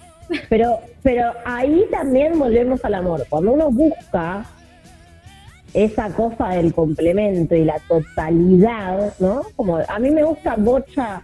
Pero, 0.48 0.80
pero 1.02 1.32
ahí 1.44 1.84
también 1.90 2.38
volvemos 2.38 2.84
al 2.84 2.94
amor. 2.94 3.24
Cuando 3.28 3.52
uno 3.52 3.70
busca 3.70 4.44
esa 5.72 6.10
cosa 6.10 6.48
del 6.48 6.72
complemento 6.72 7.54
y 7.54 7.64
la 7.64 7.78
totalidad, 7.86 9.12
¿no? 9.18 9.42
Como 9.54 9.76
a 9.76 9.98
mí 9.98 10.10
me 10.10 10.24
gusta 10.24 10.56
bocha, 10.56 11.22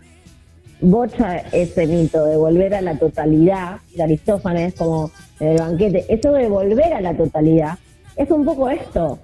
bocha 0.80 1.38
ese 1.52 1.86
mito 1.86 2.24
de 2.26 2.36
volver 2.36 2.74
a 2.74 2.80
la 2.80 2.96
totalidad 2.98 3.78
de 3.94 4.02
Aristófanes, 4.02 4.74
como 4.74 5.10
en 5.40 5.48
el 5.48 5.58
banquete. 5.58 6.04
Eso 6.08 6.32
de 6.32 6.48
volver 6.48 6.92
a 6.92 7.00
la 7.00 7.16
totalidad 7.16 7.78
es 8.16 8.30
un 8.30 8.44
poco 8.44 8.68
esto. 8.68 9.18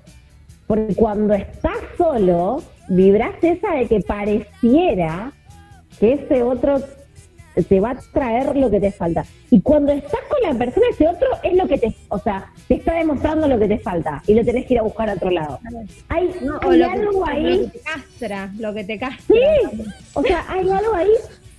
Porque 0.67 0.95
cuando 0.95 1.35
estás 1.35 1.79
solo, 1.97 2.63
vibras 2.89 3.35
esa 3.43 3.75
de 3.75 3.87
que 3.87 4.01
pareciera 4.01 5.33
que 5.99 6.15
ese 6.15 6.43
otro 6.43 6.81
te 7.63 7.81
va 7.81 7.91
a 7.91 7.99
traer 8.13 8.57
lo 8.57 8.71
que 8.71 8.81
te 8.81 8.93
falta. 8.93 9.25
Y 9.51 9.61
cuando 9.61 9.93
estás 9.93 10.21
con 10.29 10.41
la 10.43 10.57
persona, 10.57 10.87
ese 10.91 11.09
otro 11.09 11.29
es 11.43 11.55
lo 11.55 11.67
que 11.67 11.79
te, 11.79 11.95
o 12.09 12.19
sea, 12.19 12.53
te 12.69 12.75
está 12.75 12.95
demostrando 12.95 13.49
lo 13.49 13.59
que 13.59 13.69
te 13.69 13.79
falta 13.79 14.23
y 14.27 14.35
lo 14.35 14.45
tenés 14.45 14.67
que 14.67 14.75
ir 14.75 14.81
a 14.81 14.83
buscar 14.83 15.11
a 15.11 15.15
otro 15.15 15.31
lado. 15.31 15.59
Hay, 16.09 16.33
¿no? 16.43 16.59
O 16.59 16.71
hay 16.71 16.79
lo 16.79 16.87
que, 16.87 16.93
algo 16.93 17.13
lo 17.13 17.25
que 17.25 17.31
ahí, 17.31 17.71
te 17.73 17.81
castra, 17.81 18.53
lo 18.59 18.75
que 18.75 18.85
te 18.85 18.99
castra. 18.99 19.35
sí, 19.35 19.89
o 20.15 20.23
sea, 20.23 20.45
hay 20.49 20.71
algo 20.71 20.95
ahí 20.95 21.11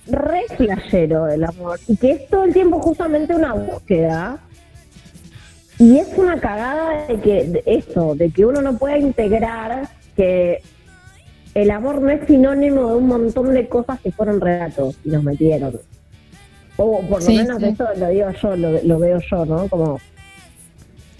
re 0.06 0.42
flashero 0.56 1.26
del 1.26 1.44
amor 1.44 1.78
y 1.86 1.96
que 1.96 2.12
es 2.12 2.28
todo 2.28 2.44
el 2.44 2.52
tiempo 2.52 2.80
justamente 2.80 3.34
una 3.34 3.54
búsqueda. 3.54 4.40
Y 5.78 5.96
es 5.96 6.08
una 6.18 6.38
cagada 6.38 7.06
de 7.06 7.18
que 7.20 7.44
de 7.44 7.62
eso, 7.64 8.14
de 8.14 8.30
que 8.30 8.44
uno 8.44 8.60
no 8.60 8.76
pueda 8.76 8.98
integrar 8.98 9.88
que 10.14 10.60
el 11.54 11.70
amor 11.70 12.00
no 12.00 12.10
es 12.10 12.26
sinónimo 12.26 12.88
de 12.88 12.94
un 12.96 13.06
montón 13.06 13.52
de 13.54 13.68
cosas 13.68 14.00
que 14.00 14.12
fueron 14.12 14.40
relatos 14.40 14.96
y 15.04 15.10
nos 15.10 15.22
metieron. 15.24 15.78
O 16.76 17.00
por 17.02 17.20
lo 17.20 17.26
Sí, 17.26 17.36
menos 17.36 17.58
sí. 17.58 17.66
eso 17.66 17.86
lo 17.96 18.08
digo 18.08 18.28
yo, 18.42 18.56
lo, 18.56 18.82
lo 18.82 18.98
veo 18.98 19.20
yo, 19.30 19.44
¿no? 19.44 19.68
Como 19.68 20.00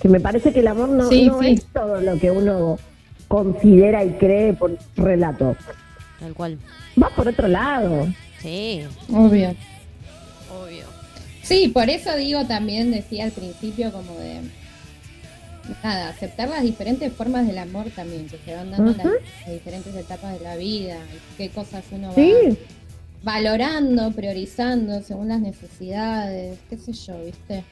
que 0.01 0.09
me 0.09 0.21
parece 0.21 0.53
que 0.53 0.61
el 0.61 0.69
amor 0.69 0.89
no, 0.89 1.09
Sí, 1.09 1.27
no 1.27 1.41
sí. 1.41 1.49
es 1.53 1.65
todo 1.67 2.01
lo 2.01 2.19
que 2.19 2.31
uno 2.31 2.79
considera 3.29 4.03
y 4.05 4.11
cree 4.13 4.55
por 4.55 4.77
relato. 4.97 5.57
Tal 6.19 6.33
cual. 6.35 6.59
Va 7.01 7.09
por 7.11 7.29
otro 7.29 7.49
lado. 7.49 8.07
Sí. 8.41 8.83
Obvio. 9.13 9.51
Obvio. 10.51 10.85
Sí, 11.43 11.69
por 11.69 11.91
eso 11.91 12.15
digo 12.17 12.47
también, 12.47 12.91
decía 12.91 13.25
al 13.25 13.33
principio, 13.33 13.93
como 13.93 14.15
de. 14.19 14.41
Nada, 15.85 16.09
aceptar 16.09 16.49
las 16.49 16.63
diferentes 16.63 17.13
formas 17.13 17.47
del 17.47 17.59
amor 17.59 17.87
también, 17.95 18.27
que 18.27 18.39
se 18.45 18.55
van 18.55 18.71
dando 18.71 18.91
en 18.93 18.99
las, 18.99 19.07
diferentes 19.53 19.95
etapas 19.95 20.39
de 20.39 20.45
la 20.45 20.57
vida, 20.57 20.97
y 20.97 21.37
qué 21.37 21.51
cosas 21.51 21.85
uno 21.93 22.09
va 22.09 22.57
valorando, 23.23 24.11
priorizando 24.13 25.03
según 25.03 25.29
las 25.29 25.41
necesidades, 25.41 26.59
qué 26.71 26.77
sé 26.79 26.93
yo, 26.93 27.23
¿viste? 27.25 27.65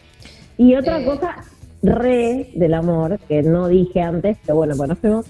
Y 0.59 0.75
otra 0.75 1.01
Eh. 1.01 1.05
cosa 1.05 1.37
re 1.83 2.51
del 2.55 2.75
amor, 2.75 3.19
que 3.29 3.43
no 3.43 3.69
dije 3.69 4.03
antes, 4.03 4.37
pero 4.45 4.57
bueno, 4.57 4.77
conocemos, 4.77 5.27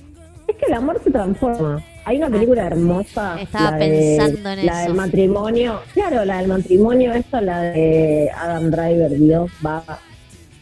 es 0.49 0.57
que 0.57 0.67
el 0.67 0.75
amor 0.75 1.01
se 1.05 1.11
transforma. 1.11 1.85
Hay 2.05 2.17
una 2.17 2.31
película 2.31 2.67
hermosa. 2.67 3.39
Estaba 3.41 3.73
la 3.73 3.77
de- 3.79 4.17
pensando 4.19 4.51
en 4.51 4.67
La 4.67 4.73
eso. 4.81 4.83
del 4.89 4.95
matrimonio. 4.95 5.81
Claro, 5.93 6.25
la 6.25 6.39
del 6.39 6.49
matrimonio, 6.49 7.13
esto, 7.13 7.41
la 7.43 7.61
de 7.63 8.31
Adam 8.35 8.71
Driver, 8.71 9.11
Dios, 9.11 9.51
va. 9.65 9.85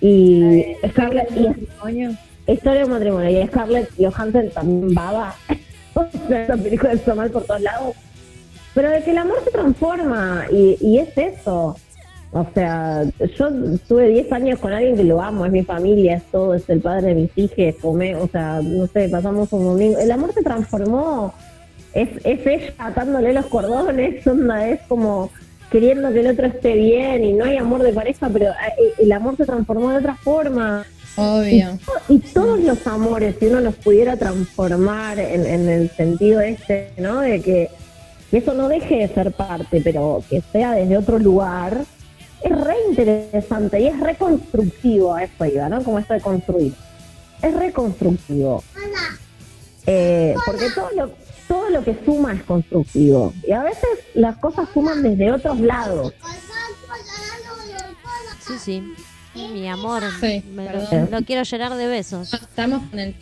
Y 0.01 0.77
Scarlett, 0.89 1.31
y 1.37 1.67
Coño. 1.81 2.17
Historia 2.47 2.83
de 2.83 2.87
matrimonio. 2.87 3.43
Y 3.43 3.47
Scarlett 3.47 3.91
Johansson 3.99 4.51
también 4.51 4.95
baba. 4.95 5.35
O 5.95 6.05
sea, 6.29 6.43
Esa 6.43 6.59
película 6.59 6.93
está 6.93 7.15
mal 7.15 7.31
por 7.31 7.45
todos 7.45 7.63
lados. 7.63 7.97
Pero 8.75 8.91
de 8.91 9.03
que 9.03 9.13
el 9.13 9.17
amor 9.17 9.39
se 9.43 9.51
transforma 9.51 10.45
y, 10.53 10.77
y 10.83 10.99
es 10.99 11.17
eso. 11.17 11.75
O 12.33 12.47
sea, 12.53 13.03
yo 13.39 13.49
tuve 13.89 14.09
10 14.09 14.33
años 14.33 14.59
con 14.59 14.73
alguien 14.73 14.97
que 14.97 15.05
lo 15.05 15.23
amo, 15.23 15.47
es 15.47 15.53
mi 15.53 15.63
familia, 15.63 16.17
es 16.17 16.25
todo, 16.25 16.55
es 16.55 16.69
el 16.69 16.81
padre 16.81 17.15
de 17.15 17.15
mis 17.15 17.31
hijos, 17.37 17.83
o 17.83 18.29
sea, 18.29 18.61
no 18.63 18.87
sé, 18.89 19.09
pasamos 19.09 19.51
un 19.55 19.65
domingo. 19.65 19.99
El 19.99 20.11
amor 20.11 20.35
se 20.35 20.43
transformó. 20.43 21.33
Es, 21.95 22.11
es 22.25 22.47
ella 22.47 22.75
atándole 22.77 23.33
los 23.33 23.47
cordones, 23.47 24.27
onda, 24.27 24.69
es 24.69 24.83
como 24.83 25.31
queriendo 25.71 26.13
que 26.13 26.21
el 26.21 26.29
otro 26.29 26.47
esté 26.47 26.75
bien 26.75 27.25
y 27.25 27.33
no 27.33 27.45
hay 27.45 27.57
amor 27.57 27.83
de 27.83 27.93
pareja, 27.93 28.29
pero 28.33 28.51
eh, 28.51 28.93
el 28.99 29.13
amor 29.13 29.37
se 29.37 29.45
transformó 29.45 29.91
de 29.91 29.99
otra 29.99 30.15
forma. 30.17 30.85
Obvio. 31.17 31.79
Y 32.09 32.19
todos 32.19 32.61
los 32.61 32.87
amores, 32.87 33.37
si 33.41 33.47
uno 33.47 33.61
los 33.61 33.75
pudiera 33.77 34.17
transformar 34.17 35.19
en, 35.19 35.47
en 35.47 35.69
el 35.69 35.91
sentido 35.91 36.41
este, 36.41 36.93
¿no? 36.99 37.21
De 37.21 37.41
que, 37.41 37.71
que 38.31 38.39
eso 38.39 38.53
no 38.55 38.69
deje 38.69 38.97
de 38.97 39.09
ser 39.09 39.33
parte, 39.33 39.81
pero 39.83 40.23
que 40.29 40.43
sea 40.53 40.73
desde 40.73 40.97
otro 40.97 41.19
lugar, 41.19 41.85
es 42.43 42.61
re 42.61 42.75
interesante 42.89 43.81
y 43.81 43.87
es 43.89 43.99
reconstructivo 43.99 45.15
a 45.15 45.25
eso 45.25 45.45
iba, 45.47 45.69
¿no? 45.69 45.83
Como 45.83 45.99
esto 45.99 46.15
de 46.15 46.21
construir. 46.21 46.75
Es 47.43 47.55
reconstructivo. 47.55 48.63
Eh, 49.87 50.35
porque 50.45 50.69
todo 50.75 50.91
lo, 50.97 51.11
todo 51.49 51.71
lo 51.71 51.85
que 51.85 51.97
suma 52.05 52.33
es 52.35 52.43
constructivo. 52.43 53.33
Y 53.47 53.53
a 53.53 53.63
veces 53.63 53.89
las 54.15 54.37
cosas 54.39 54.69
suman 54.73 55.03
desde 55.03 55.31
otros 55.33 55.61
lados. 55.61 56.13
Sí, 58.47 58.55
sí. 58.59 58.95
Mi 59.35 59.69
amor. 59.69 60.03
Sí, 60.21 60.43
me 60.51 60.69
lo, 61.11 61.23
quiero 61.27 61.43
llenar 61.43 61.75
de 61.75 61.87
besos. 61.87 62.33
Estamos 62.33 62.83
con 62.89 62.99
el, 62.99 63.15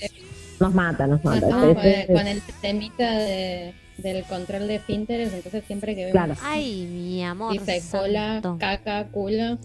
Nos 0.61 0.73
mata, 0.75 1.07
nos 1.07 1.25
mata. 1.25 1.39
estamos 1.39 1.75
con 1.75 1.83
Sí, 1.83 2.07
con 2.07 2.27
el 2.27 2.43
temita 2.61 3.11
de, 3.11 3.75
del 3.99 4.25
control 4.25 4.69
de 4.69 4.79
finteres, 4.79 5.33
entonces 5.33 5.65
siempre 5.67 5.95
que 5.95 6.07
vemos 6.07 6.13
Claro. 6.13 6.37
Ay, 6.43 6.87
mi 6.87 7.25
amor. 7.25 7.53
dice 7.53 7.83
cola, 7.91 8.41
caca, 8.61 9.07
culo, 9.09 9.59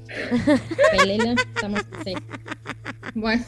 pelela, 0.92 1.36
estamos 1.56 1.82
así. 2.00 2.14
Bueno. 3.14 3.44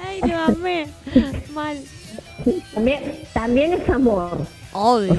Ay, 0.00 0.20
lo 0.26 0.36
amé. 0.38 0.86
Mal. 1.52 1.78
También, 2.74 3.20
también 3.32 3.72
es 3.74 3.88
amor. 3.88 4.46
Obvio. 4.72 5.14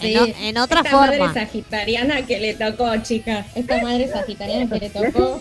sí, 0.00 0.14
En, 0.14 0.18
o- 0.22 0.26
en 0.40 0.58
otra 0.58 0.80
esta 0.80 0.96
madre 0.96 1.18
sagitariana 1.34 2.24
que 2.26 2.38
le 2.40 2.54
tocó, 2.54 2.96
chicas. 3.02 3.46
Esta 3.54 3.82
madre 3.82 4.08
sagitariana 4.08 4.68
que 4.72 4.78
le 4.80 4.90
tocó. 4.90 5.40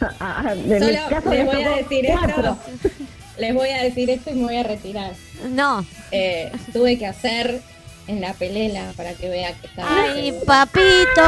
Ah, 0.00 0.42
ah, 0.46 0.54
de 0.54 0.78
Solo 0.78 0.98
caso 1.08 1.30
les 1.30 1.46
voy 1.46 1.62
a 1.62 1.70
decir 1.76 2.06
cuatro. 2.06 2.58
esto. 2.82 2.90
Les 3.38 3.54
voy 3.54 3.68
a 3.70 3.82
decir 3.82 4.10
esto 4.10 4.30
y 4.30 4.34
me 4.34 4.42
voy 4.44 4.56
a 4.56 4.62
retirar. 4.62 5.12
No. 5.50 5.84
Eh, 6.10 6.50
tuve 6.72 6.98
que 6.98 7.06
hacer 7.06 7.60
en 8.06 8.20
la 8.20 8.32
pelela 8.34 8.92
para 8.96 9.14
que 9.14 9.28
vea 9.28 9.52
que 9.54 9.66
está. 9.66 9.84
¡Ay, 9.88 10.38
papito! 10.46 11.22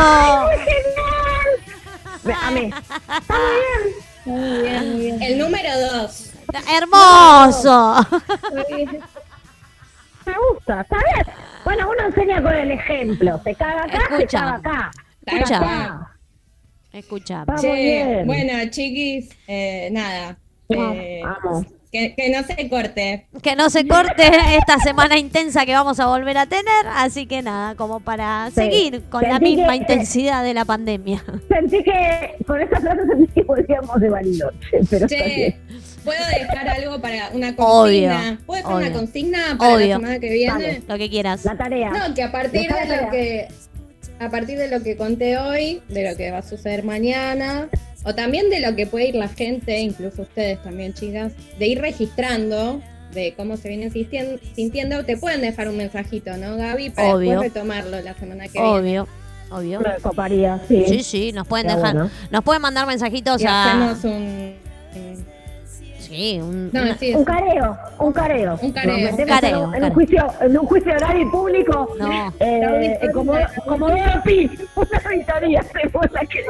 Me 2.24 2.34
amé. 2.34 2.70
Muy 4.24 4.60
bien, 4.62 4.92
muy 4.92 5.00
bien. 5.06 5.22
El 5.22 5.38
número 5.38 5.68
dos. 5.92 6.27
¡Hermoso! 6.76 7.94
Me 10.26 10.34
gusta, 10.52 10.86
¿sabes? 10.88 11.26
Bueno, 11.64 11.88
uno 11.90 12.06
enseña 12.08 12.42
con 12.42 12.52
el 12.52 12.70
ejemplo. 12.72 13.40
Se 13.44 13.54
caga 13.54 13.84
acá, 13.84 13.98
se 14.08 14.14
Escucha. 14.16 14.38
caga 14.40 14.54
acá. 14.56 14.90
Escucha. 15.24 15.56
Acá. 15.58 16.10
Escucha. 16.92 17.44
Che, 17.60 17.72
bien. 17.72 18.26
bueno, 18.26 18.52
chiquis, 18.70 19.30
eh, 19.46 19.88
nada. 19.92 20.36
No, 20.68 20.92
eh, 20.92 21.22
vamos. 21.22 21.66
que, 21.90 22.14
que 22.14 22.28
no 22.28 22.42
se 22.42 22.68
corte. 22.68 23.26
Que 23.42 23.56
no 23.56 23.70
se 23.70 23.86
corte 23.88 24.30
esta 24.56 24.78
semana 24.80 25.16
intensa 25.16 25.64
que 25.64 25.72
vamos 25.72 25.98
a 26.00 26.06
volver 26.08 26.36
a 26.36 26.44
tener. 26.46 26.86
Así 26.94 27.26
que 27.26 27.40
nada, 27.40 27.74
como 27.74 28.00
para 28.00 28.48
Sí. 28.48 28.54
seguir 28.56 29.04
con 29.08 29.22
la 29.22 29.38
misma 29.38 29.68
que- 29.70 29.76
intensidad 29.76 30.42
de 30.44 30.52
la 30.52 30.66
pandemia. 30.66 31.24
Sentí 31.48 31.82
que 31.82 32.36
con 32.46 32.60
esa 32.60 32.78
frase 32.80 33.06
sentí 33.06 33.32
que 33.32 33.42
volvíamos 33.44 33.98
de 33.98 34.10
Bariloche, 34.10 34.80
pero 34.90 35.06
bien. 35.06 35.56
¿Puedo 36.08 36.26
dejar 36.38 36.68
algo 36.68 37.00
para 37.00 37.28
una 37.32 37.48
Obvio, 37.56 38.08
consigna? 38.08 38.38
¿Puedo 38.46 38.56
dejar 38.58 38.74
obvio. 38.76 38.86
una 38.88 38.96
consigna 38.98 39.56
para 39.58 39.74
Obvio. 39.74 39.86
la 39.88 39.94
semana 39.96 40.18
que 40.18 40.30
viene? 40.30 40.82
Lo 40.88 40.98
que 40.98 41.10
quieras. 41.10 41.44
La 41.44 41.56
tarea. 41.56 41.90
No, 41.90 42.14
que 42.14 42.22
a 42.22 42.32
partir 42.32 42.70
de 42.72 42.96
lo 42.96 43.10
que 43.10 43.48
a 44.20 44.30
partir 44.30 44.58
de 44.58 44.68
lo 44.68 44.82
que 44.82 44.96
conté 44.96 45.38
hoy, 45.38 45.80
de 45.88 46.10
lo 46.10 46.16
que 46.16 46.30
va 46.32 46.38
a 46.38 46.42
suceder 46.42 46.82
mañana, 46.82 47.68
o 48.04 48.14
también 48.16 48.50
de 48.50 48.58
lo 48.60 48.74
que 48.74 48.84
puede 48.86 49.08
ir 49.10 49.14
la 49.14 49.28
gente, 49.28 49.78
incluso 49.78 50.22
ustedes 50.22 50.60
también, 50.64 50.92
chicas, 50.92 51.32
de 51.58 51.66
ir 51.68 51.80
registrando 51.80 52.80
de 53.14 53.34
cómo 53.36 53.56
se 53.56 53.68
vienen 53.68 53.92
sintiendo, 53.92 54.40
sintiendo, 54.56 55.04
te 55.04 55.16
pueden 55.16 55.40
dejar 55.40 55.68
un 55.68 55.76
mensajito, 55.76 56.36
¿no, 56.36 56.56
Gaby? 56.56 56.90
Para 56.90 57.14
Obvio. 57.14 57.30
después 57.30 57.52
retomarlo 57.54 58.00
la 58.00 58.14
semana 58.14 58.44
que 58.48 58.54
viene. 58.60 58.68
Obvio, 58.68 59.08
obvio. 59.50 59.80
Me 59.80 59.94
coparía, 60.02 60.60
sí. 60.66 60.84
Sí, 60.88 61.02
sí, 61.04 61.32
nos 61.32 61.46
pueden 61.46 61.68
dejar, 61.68 61.94
bueno. 61.94 62.10
nos 62.30 62.42
pueden 62.42 62.60
mandar 62.62 62.86
mensajitos 62.88 63.40
Y 63.40 63.46
a. 63.46 63.64
hacemos 63.92 64.04
un, 64.04 64.54
un- 64.96 65.26
Sí, 66.08 66.40
un, 66.40 66.70
no, 66.72 66.82
una- 66.82 66.96
sí, 66.96 67.14
Un 67.14 67.24
careo, 67.24 67.76
un 67.98 68.12
careo. 68.12 68.58
Un 68.62 68.72
careo. 68.72 68.92
Nos 68.92 69.00
metemos 69.02 69.20
Un 69.20 69.26
careo, 69.40 69.58
en, 69.62 69.68
un, 69.68 69.84
en 69.84 69.92
juicio, 69.94 70.26
en 70.40 70.58
un 70.58 70.66
juicio 70.66 70.92
oral 70.92 71.20
y 71.20 71.24
público. 71.26 71.88
No. 71.98 72.32
Eh, 72.40 72.98
eh, 73.02 73.08
como, 73.12 73.34
como 73.66 73.86
una 73.86 74.14
auditoría 74.14 75.60
la 76.12 76.20
que 76.26 76.44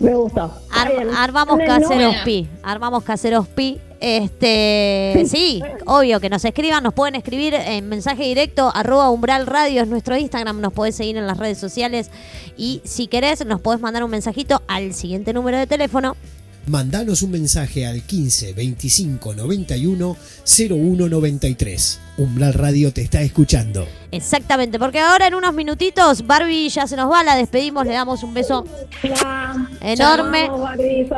Me 0.00 0.14
gusta. 0.14 0.50
Ar- 0.72 0.92
armamos 1.16 1.58
caseros 1.58 2.16
no. 2.16 2.24
pi, 2.24 2.48
armamos 2.62 3.04
caseros 3.04 3.48
pi. 3.48 3.80
Este, 4.00 5.24
sí, 5.26 5.62
obvio 5.84 6.20
que 6.20 6.30
nos 6.30 6.42
escriban, 6.44 6.82
nos 6.82 6.94
pueden 6.94 7.14
escribir 7.16 7.52
en 7.52 7.86
mensaje 7.86 8.22
directo, 8.22 8.72
arroba 8.74 9.10
umbral 9.10 9.46
radio 9.46 9.82
es 9.82 9.88
nuestro 9.88 10.16
Instagram, 10.16 10.62
nos 10.62 10.72
podés 10.72 10.96
seguir 10.96 11.18
en 11.18 11.26
las 11.26 11.36
redes 11.36 11.58
sociales 11.58 12.10
y 12.56 12.80
si 12.84 13.08
querés 13.08 13.44
nos 13.44 13.60
podés 13.60 13.80
mandar 13.80 14.02
un 14.02 14.10
mensajito 14.10 14.62
al 14.68 14.94
siguiente 14.94 15.34
número 15.34 15.58
de 15.58 15.66
teléfono 15.66 16.16
Mandanos 16.66 17.22
un 17.22 17.32
mensaje 17.32 17.86
al 17.86 18.02
15 18.02 18.52
25 18.52 19.34
91 19.34 20.16
01 20.44 21.08
93. 21.08 22.00
Umbral 22.18 22.54
Radio 22.54 22.92
te 22.92 23.00
está 23.00 23.22
escuchando. 23.22 23.86
Exactamente, 24.12 24.78
porque 24.78 24.98
ahora 24.98 25.28
en 25.28 25.34
unos 25.34 25.54
minutitos 25.54 26.26
Barbie 26.26 26.68
ya 26.68 26.86
se 26.86 26.96
nos 26.96 27.10
va, 27.10 27.22
la 27.22 27.36
despedimos, 27.36 27.86
le 27.86 27.92
damos 27.92 28.22
un 28.22 28.34
beso 28.34 28.64
enorme. 29.80 30.48
Barbie, 30.50 31.08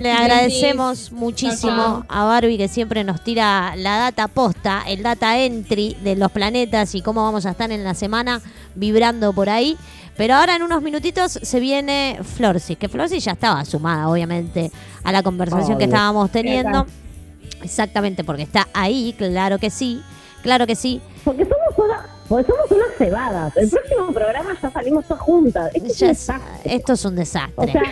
Le, 0.00 0.12
agradecemos 0.12 1.10
muchísimo 1.10 2.04
a 2.08 2.24
Barbie 2.24 2.58
que 2.58 2.68
siempre 2.68 3.02
nos 3.02 3.24
tira 3.24 3.74
la 3.76 3.98
data 3.98 4.28
posta, 4.28 4.84
el 4.86 5.02
data 5.02 5.38
entry 5.38 5.96
de 6.04 6.16
los 6.16 6.30
planetas 6.30 6.94
y 6.94 7.02
cómo 7.02 7.22
vamos 7.22 7.46
a 7.46 7.50
estar 7.50 7.72
en 7.72 7.82
la 7.82 7.94
semana 7.94 8.42
vibrando 8.74 9.32
por 9.32 9.48
ahí. 9.48 9.76
Pero 10.16 10.34
ahora 10.34 10.56
en 10.56 10.62
unos 10.62 10.82
minutitos 10.82 11.32
se 11.42 11.60
viene 11.60 12.18
Florsis, 12.22 12.78
que 12.78 12.88
Florsis 12.88 13.24
ya 13.24 13.32
estaba 13.32 13.64
sumada 13.64 14.08
obviamente 14.08 14.70
a 15.04 15.12
la 15.12 15.22
conversación 15.22 15.76
que 15.78 15.84
estábamos 15.84 16.30
teniendo. 16.30 16.86
Exactamente, 17.62 18.24
porque 18.24 18.42
está 18.42 18.66
ahí, 18.72 19.14
claro 19.18 19.58
que 19.58 19.70
sí, 19.70 20.00
claro 20.42 20.66
que 20.66 20.74
sí. 20.74 21.00
Porque 21.24 21.44
somos 21.44 21.78
una, 21.88 22.06
porque 22.28 22.50
somos 22.50 22.70
unas 22.70 22.88
cebadas. 22.96 23.56
El 23.56 23.68
próximo 23.68 24.06
programa 24.12 24.56
ya 24.62 24.70
salimos 24.70 25.04
todas 25.06 25.22
juntas. 25.22 25.70
Esto 25.74 25.86
es 25.88 25.98
Ya 25.98 26.34
un 26.36 26.40
es- 26.42 26.72
esto 26.72 26.92
es 26.94 27.04
un 27.04 27.12
O 27.12 27.16
desastre. 27.16 27.72
sea, 27.72 27.82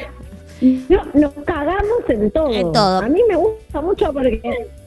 no- 0.89 1.05
nos 1.15 1.33
cagamos 1.45 2.09
en 2.09 2.31
todo. 2.31 2.53
En 2.53 2.73
todo. 2.73 2.99
A 2.99 3.09
mí 3.09 3.21
me 3.29 3.37
gusta 3.37 3.81
mucho 3.81 4.13
porque 4.13 4.41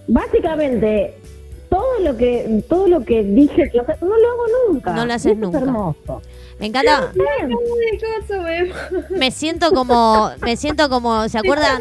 básicamente 0.07 1.15
todo 1.69 1.99
lo 2.01 2.15
que 2.17 2.63
todo 2.69 2.87
lo 2.87 3.03
que 3.03 3.23
dije 3.23 3.69
que 3.71 3.77
no 3.77 4.07
lo 4.07 4.27
hago 4.31 4.43
nunca. 4.71 4.93
No 4.93 5.05
lo 5.05 5.13
haces 5.13 5.37
nunca. 5.37 5.57
Es 5.57 5.63
hermoso. 5.63 6.21
Me 6.59 6.65
encanta, 6.67 7.11
me- 9.09 9.31
siento 9.31 9.71
como, 9.71 10.31
me 10.41 10.55
siento 10.57 10.89
como, 10.89 11.29
¿se 11.29 11.37
acuerdan? 11.37 11.79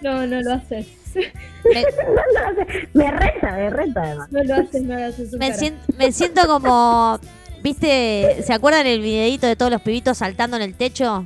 No, 0.00 0.26
no 0.26 0.40
lo 0.42 0.52
haces. 0.54 0.86
Me-. 1.14 1.84
Me 2.94 3.10
reta, 3.10 3.50
me 3.52 3.70
reta 3.70 4.02
además. 4.02 4.28
No 4.30 4.42
lo 4.44 4.54
haces, 4.54 4.82
no 4.82 4.94
lo 4.98 5.06
haces. 5.06 5.32
Me, 5.32 5.52
sien- 5.52 5.78
me 5.96 6.12
siento 6.12 6.46
como, 6.46 7.18
¿viste? 7.62 8.42
¿Se 8.46 8.52
acuerdan 8.52 8.86
el 8.86 9.00
videito 9.00 9.46
de 9.46 9.56
todos 9.56 9.70
los 9.72 9.82
pibitos 9.82 10.18
saltando 10.18 10.56
en 10.56 10.62
el 10.62 10.74
techo? 10.74 11.24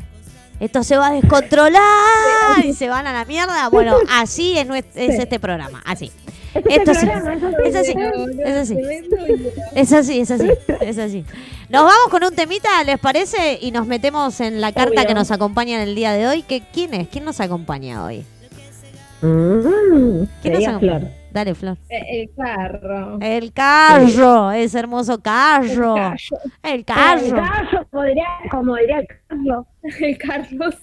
Esto 0.61 0.83
se 0.85 0.97
va 0.97 1.09
a 1.09 1.13
descontrolar 1.13 2.65
y 2.65 2.73
se 2.73 2.89
van 2.89 3.07
a 3.07 3.13
la 3.13 3.25
mierda. 3.25 3.69
Bueno, 3.69 3.97
así 4.11 4.57
es 4.59 4.67
este 4.95 5.39
programa, 5.41 5.83
así. 5.85 6.11
Es 6.55 6.79
Esto 6.79 6.95
sí. 6.95 7.09
es 7.65 7.77
así. 7.77 7.95
Es 9.75 9.93
así, 9.93 10.21
es 10.21 10.31
así. 10.31 10.31
Es 10.31 10.31
así, 10.31 10.51
es 10.81 10.99
así. 10.99 11.25
Nos 11.69 11.85
vamos 11.85 12.09
con 12.11 12.25
un 12.25 12.35
temita, 12.35 12.83
¿les 12.85 12.99
parece? 12.99 13.59
Y 13.61 13.71
nos 13.71 13.87
metemos 13.87 14.41
en 14.41 14.61
la 14.61 14.73
carta 14.73 15.07
que 15.07 15.15
nos 15.15 15.31
acompaña 15.31 15.77
en 15.83 15.89
el 15.89 15.95
día 15.95 16.13
de 16.13 16.27
hoy. 16.27 16.43
Que, 16.43 16.63
¿Quién 16.73 16.93
es? 16.95 17.09
¿Quién 17.09 17.25
nos 17.25 17.41
acompaña 17.41 18.05
hoy? 18.05 18.25
Mm, 19.23 20.25
¿Quién 20.43 20.55
nos 20.55 20.67
acompaña? 20.67 21.13
Dale, 21.33 21.55
Flor. 21.55 21.79
El 21.89 22.31
carro. 22.37 23.19
El 23.21 23.53
carro, 23.53 24.51
ese 24.53 24.79
hermoso 24.79 25.21
carro. 25.23 25.97
El 25.97 26.13
El 26.63 26.71
El 26.81 26.85
carro. 26.85 27.21
gallo, 27.31 27.87
como 28.51 28.77
diría, 28.77 28.97
el 29.01 29.07
Carlos. 29.29 29.67
El 29.83 30.19
Carlos. 30.19 30.75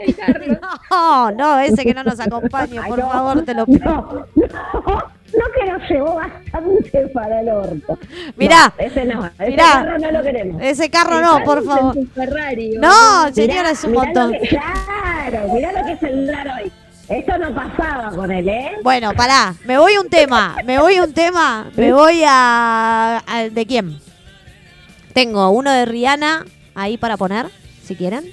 El 0.00 0.14
Carlos. 0.14 0.58
No, 0.90 1.30
no, 1.32 1.58
ese 1.58 1.84
que 1.84 1.94
no 1.94 2.04
nos 2.04 2.20
acompañe, 2.20 2.78
Ay, 2.78 2.88
por 2.90 2.98
no, 2.98 3.10
favor, 3.10 3.42
te 3.44 3.54
lo 3.54 3.66
pido. 3.66 3.84
No, 3.84 4.26
no, 4.36 4.94
no 4.94 5.44
que 5.56 5.72
nos 5.72 5.90
llevó 5.90 6.14
bastante 6.14 7.08
para 7.08 7.40
el 7.40 7.48
orto. 7.48 7.98
Mirá, 8.36 8.72
No, 8.78 8.84
ese 8.84 9.04
no, 9.06 9.26
ese 9.26 9.50
mirá. 9.50 9.64
carro 9.72 9.98
no 9.98 10.10
lo 10.12 10.22
queremos. 10.22 10.62
Ese 10.62 10.90
carro 10.90 11.16
El 11.16 11.22
no, 11.22 11.30
Carlos 11.38 11.44
por 11.46 11.64
favor. 11.64 11.94
Ferrari, 12.14 12.78
No, 12.78 13.32
señora, 13.32 13.70
es 13.70 13.82
un 13.84 13.90
mirá 13.92 14.04
montón. 14.04 14.32
que- 14.32 14.48
claro, 14.48 15.52
mirá 15.54 15.72
lo 15.72 15.84
que 15.86 15.92
es 15.92 16.02
el 16.04 16.26
dar 16.26 16.46
hoy. 16.48 16.72
Esto 17.08 17.36
no 17.38 17.54
pasaba 17.54 18.10
con 18.16 18.30
él, 18.30 18.48
¿eh? 18.48 18.72
Bueno, 18.82 19.12
pará, 19.14 19.54
me 19.66 19.76
voy 19.78 19.94
a 19.94 20.00
un 20.00 20.08
tema, 20.08 20.56
me 20.64 20.78
voy 20.78 20.96
a 20.96 21.04
un 21.04 21.12
tema, 21.12 21.70
me 21.76 21.92
voy 21.92 22.22
a, 22.26 23.22
a- 23.26 23.48
¿De 23.50 23.66
quién? 23.66 23.98
Tengo 25.12 25.50
uno 25.50 25.70
de 25.70 25.84
Rihanna 25.84 26.44
ahí 26.74 26.96
para 26.96 27.16
poner, 27.16 27.46
si 27.84 27.94
quieren. 27.94 28.24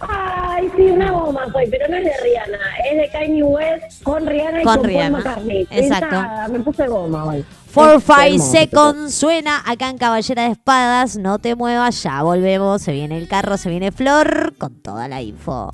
Ay, 0.00 0.70
sí, 0.76 0.82
una 0.82 1.10
goma 1.10 1.44
soy, 1.52 1.66
pero 1.68 1.88
no 1.88 1.96
es 1.96 2.04
de 2.04 2.12
Rihanna, 2.22 2.58
es 2.90 2.96
de 2.98 3.08
Kanye 3.10 3.42
West 3.42 4.02
con 4.04 4.26
Rihanna 4.26 4.60
y 4.62 4.64
Con 4.64 4.76
con, 4.78 4.84
Rihanna, 4.86 5.10
Paul 5.18 5.24
McCartney. 5.24 5.66
exacto. 5.70 6.06
Esa, 6.16 6.48
me 6.48 6.60
puse 6.60 6.86
goma 6.86 7.24
hoy. 7.24 7.44
Four 7.66 7.96
Es 7.96 8.04
Five 8.04 8.26
hermoso. 8.34 8.52
Seconds 8.52 9.14
suena 9.14 9.62
acá 9.66 9.88
en 9.90 9.98
Caballera 9.98 10.44
de 10.44 10.52
Espadas. 10.52 11.16
No 11.16 11.38
te 11.40 11.56
muevas, 11.56 12.02
ya 12.02 12.22
volvemos. 12.22 12.80
Se 12.82 12.92
viene 12.92 13.18
el 13.18 13.28
carro, 13.28 13.56
se 13.56 13.70
viene 13.70 13.90
Flor 13.92 14.54
con 14.56 14.80
toda 14.82 15.08
la 15.08 15.20
info. 15.20 15.72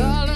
It's 0.00 0.08
all 0.08 0.29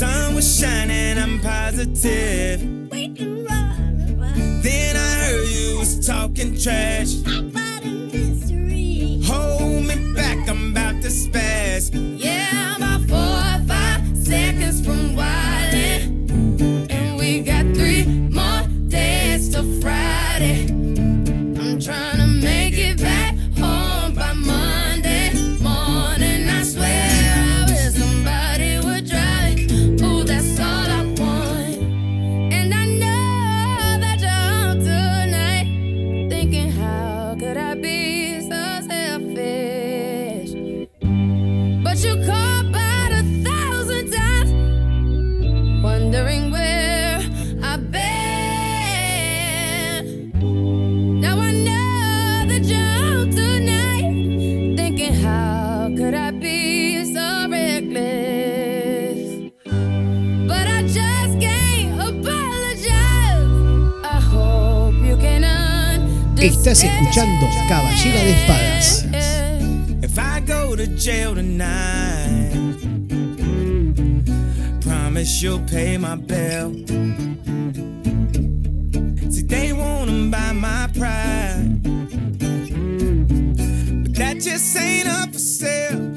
sun 0.00 0.34
was 0.34 0.58
shining, 0.58 1.18
I'm 1.18 1.38
positive. 1.40 2.60
Then 4.62 4.96
I 4.96 5.10
heard 5.24 5.48
you 5.48 5.78
was 5.78 6.06
talking 6.06 6.58
trash. 6.58 7.16
Hold 9.28 9.84
me 9.84 9.96
back, 10.14 10.48
I'm 10.48 10.70
about 10.70 11.02
to 11.02 11.10
spaz. 11.10 11.90
Yeah, 11.92 12.48
I'm 12.52 12.82
about 12.82 13.02
four 13.10 13.18
or 13.18 13.60
five 13.68 14.16
seconds 14.16 14.80
from 14.82 15.14
why. 15.14 15.39
Estás 66.40 66.82
escuchando 66.82 67.46
Caballera 67.68 68.24
de 68.24 68.30
Espadas. 68.30 69.04
If 70.02 70.18
I 70.18 70.40
go 70.40 70.74
to 70.74 70.86
jail 70.96 71.34
tonight, 71.34 72.56
promise 74.80 75.42
you'll 75.42 75.60
pay 75.66 75.98
my 75.98 76.16
bill. 76.16 76.72
See, 79.30 79.42
they 79.42 79.74
wanna 79.74 80.30
buy 80.30 80.52
my 80.54 80.88
pride, 80.94 81.82
but 84.02 84.14
that 84.14 84.40
just 84.40 84.74
ain't 84.78 85.08
up 85.08 85.32
for 85.34 85.38
sale. 85.38 86.16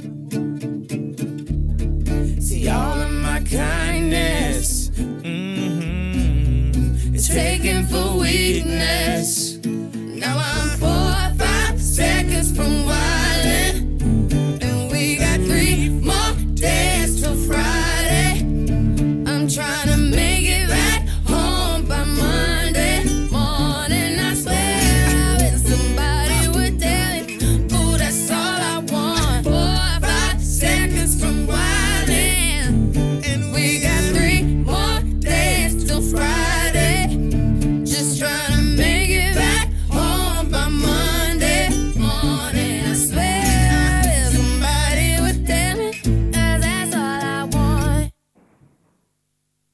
See, 2.40 2.70
all 2.70 3.02
of 3.02 3.12
my 3.12 3.42
kindness 3.42 4.90
mhm, 5.22 6.74
is 7.14 7.28
taken 7.28 7.86
for 7.88 8.20
weakness. 8.20 9.53
Now 10.24 10.38
I'm 10.38 10.70
four 10.80 11.38
five 11.38 11.82
seconds 11.82 12.56
from 12.56 12.86
wildin', 12.88 13.23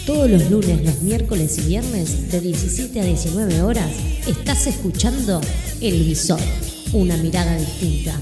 Todos 0.07 0.31
los 0.31 0.49
lunes, 0.49 0.83
los 0.83 1.03
miércoles 1.03 1.59
y 1.59 1.61
viernes 1.61 2.31
de 2.31 2.41
17 2.41 3.01
a 3.01 3.05
19 3.05 3.61
horas 3.61 3.91
estás 4.25 4.65
escuchando 4.65 5.39
El 5.79 6.05
Visor, 6.05 6.41
una 6.91 7.17
mirada 7.17 7.55
distinta. 7.55 8.19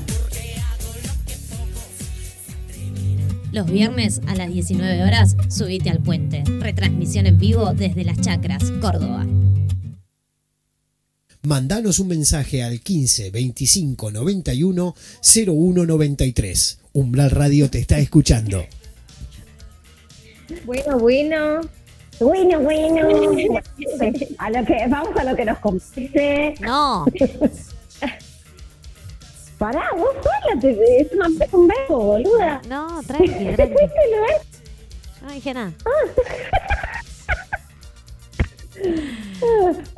Los 3.51 3.71
viernes 3.71 4.21
a 4.27 4.35
las 4.35 4.51
19 4.51 5.03
horas, 5.03 5.37
subite 5.49 5.89
al 5.89 5.99
puente. 5.99 6.43
Retransmisión 6.59 7.27
en 7.27 7.37
vivo 7.37 7.73
desde 7.73 8.03
Las 8.03 8.19
Chacras, 8.19 8.63
Córdoba. 8.81 9.25
Mandanos 11.43 11.99
un 11.99 12.09
mensaje 12.09 12.61
al 12.61 12.81
15 12.81 13.31
25 13.31 14.11
91 14.11 14.95
01 15.47 15.85
93. 15.85 16.79
Umbral 16.93 17.31
Radio 17.31 17.69
te 17.69 17.79
está 17.79 17.99
escuchando. 17.99 18.65
Bueno, 20.65 20.99
bueno. 20.99 21.61
Bueno, 22.19 22.59
bueno. 22.59 23.07
A 24.39 24.49
lo 24.49 24.65
que, 24.65 24.87
vamos 24.89 25.15
a 25.15 25.23
lo 25.23 25.35
que 25.35 25.45
nos 25.45 25.59
compete. 25.59 26.55
No, 26.59 27.05
Pará, 29.57 29.89
vos 29.95 30.13
sola, 30.21 30.61
te, 30.61 31.01
es 31.01 31.11
una, 31.13 31.27
es 31.43 31.53
un 31.53 31.67
verbo, 31.67 31.99
boluda. 31.99 32.61
no, 32.69 33.01
tranqui, 33.03 33.29
tranqui. 33.55 33.75
No 35.21 35.33
dije 35.33 35.53
nada. 35.53 35.73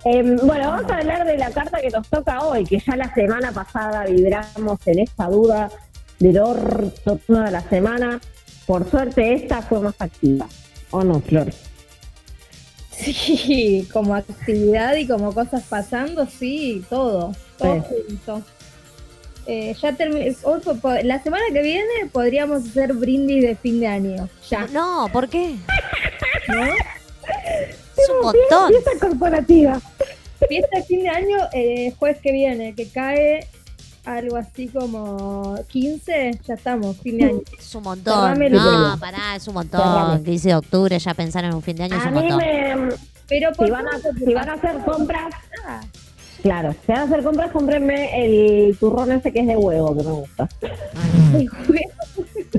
Em, 0.06 0.38
bueno, 0.38 0.70
vamos 0.70 0.90
a 0.90 0.98
hablar 0.98 1.26
de 1.26 1.38
la 1.38 1.52
carta 1.52 1.82
que 1.82 1.90
nos 1.90 2.08
toca 2.08 2.46
hoy, 2.46 2.64
que 2.64 2.80
ya 2.80 2.96
la 2.96 3.14
semana 3.14 3.52
pasada 3.52 4.06
vibramos 4.06 4.80
en 4.86 5.00
esta 5.00 5.28
duda 5.28 5.70
del 6.18 6.40
orto 6.40 7.20
toda 7.28 7.52
la 7.52 7.62
semana. 7.62 8.22
Por 8.66 8.90
suerte 8.90 9.34
esta 9.34 9.62
fue 9.62 9.82
más 9.82 9.96
activa. 10.00 10.48
¿O 10.92 11.04
no, 11.04 11.20
Flor? 11.20 11.52
Sí, 12.92 13.88
como 13.92 14.16
actividad 14.16 14.96
y 14.96 15.08
como 15.08 15.34
cosas 15.34 15.64
pasando, 15.64 16.26
sí, 16.26 16.86
todo. 16.90 17.34
Todo 17.58 17.82
junto. 17.82 18.44
Eh, 19.48 19.76
ya 19.82 19.98
hoy 20.44 20.62
la 21.04 21.24
semana 21.24 21.44
que 21.52 21.62
viene 21.62 22.06
podríamos 22.12 22.68
hacer 22.68 22.94
brindis 22.94 23.42
de 23.44 23.56
fin 23.56 23.80
de 23.80 23.88
año. 23.88 24.30
Ya, 24.50 24.68
No, 24.68 25.08
¿por 25.12 25.28
qué? 25.28 25.56
¿no? 26.48 26.66
Es 26.66 28.10
un 28.10 28.22
montón. 28.22 28.70
Fiesta 28.70 28.92
corporativa. 29.08 29.82
Fiesta 30.48 30.78
de 30.78 30.84
fin 30.84 31.04
de 31.04 31.10
año, 31.10 31.38
eh, 31.54 31.94
jueves 31.98 32.20
que 32.22 32.32
viene, 32.32 32.74
que 32.76 32.88
cae 32.90 33.48
algo 34.06 34.38
así 34.38 34.68
como 34.70 35.56
15, 35.68 36.40
ya 36.48 36.54
estamos, 36.54 36.98
fin 36.98 37.18
de 37.18 37.26
año. 37.26 37.42
Es 37.58 37.76
un 37.76 37.84
montón. 37.84 38.40
No, 38.52 38.98
pará, 39.00 39.36
es 39.36 39.48
un 39.48 39.56
montón. 39.56 40.24
15 40.24 40.48
de 40.50 40.56
octubre, 40.56 40.98
ya 40.98 41.14
pensar 41.14 41.44
en 41.44 41.54
un 41.54 41.62
fin 41.62 41.76
de 41.76 41.84
año 41.84 41.98
es 41.98 42.06
A 42.06 42.08
un 42.10 42.14
mí 42.16 42.22
montón. 42.32 42.38
me... 42.88 42.96
Pero 43.28 43.52
por 43.52 43.68
Si 43.68 43.72
van, 43.72 43.88
a, 43.88 43.92
si 44.00 44.34
van 44.34 44.50
a 44.50 44.54
hacer 44.54 44.78
compras, 44.84 45.32
ah, 45.68 45.82
claro, 46.42 46.74
si 46.86 46.92
van 46.92 47.02
a 47.02 47.04
hacer 47.04 47.24
compras, 47.24 47.52
cómprenme 47.52 48.26
el 48.26 48.78
turrón 48.78 49.12
ese 49.12 49.32
que 49.32 49.40
es 49.42 49.48
de 49.48 49.56
huevo, 49.58 49.96
que 49.98 50.04
me 50.04 50.12
gusta. 50.12 50.50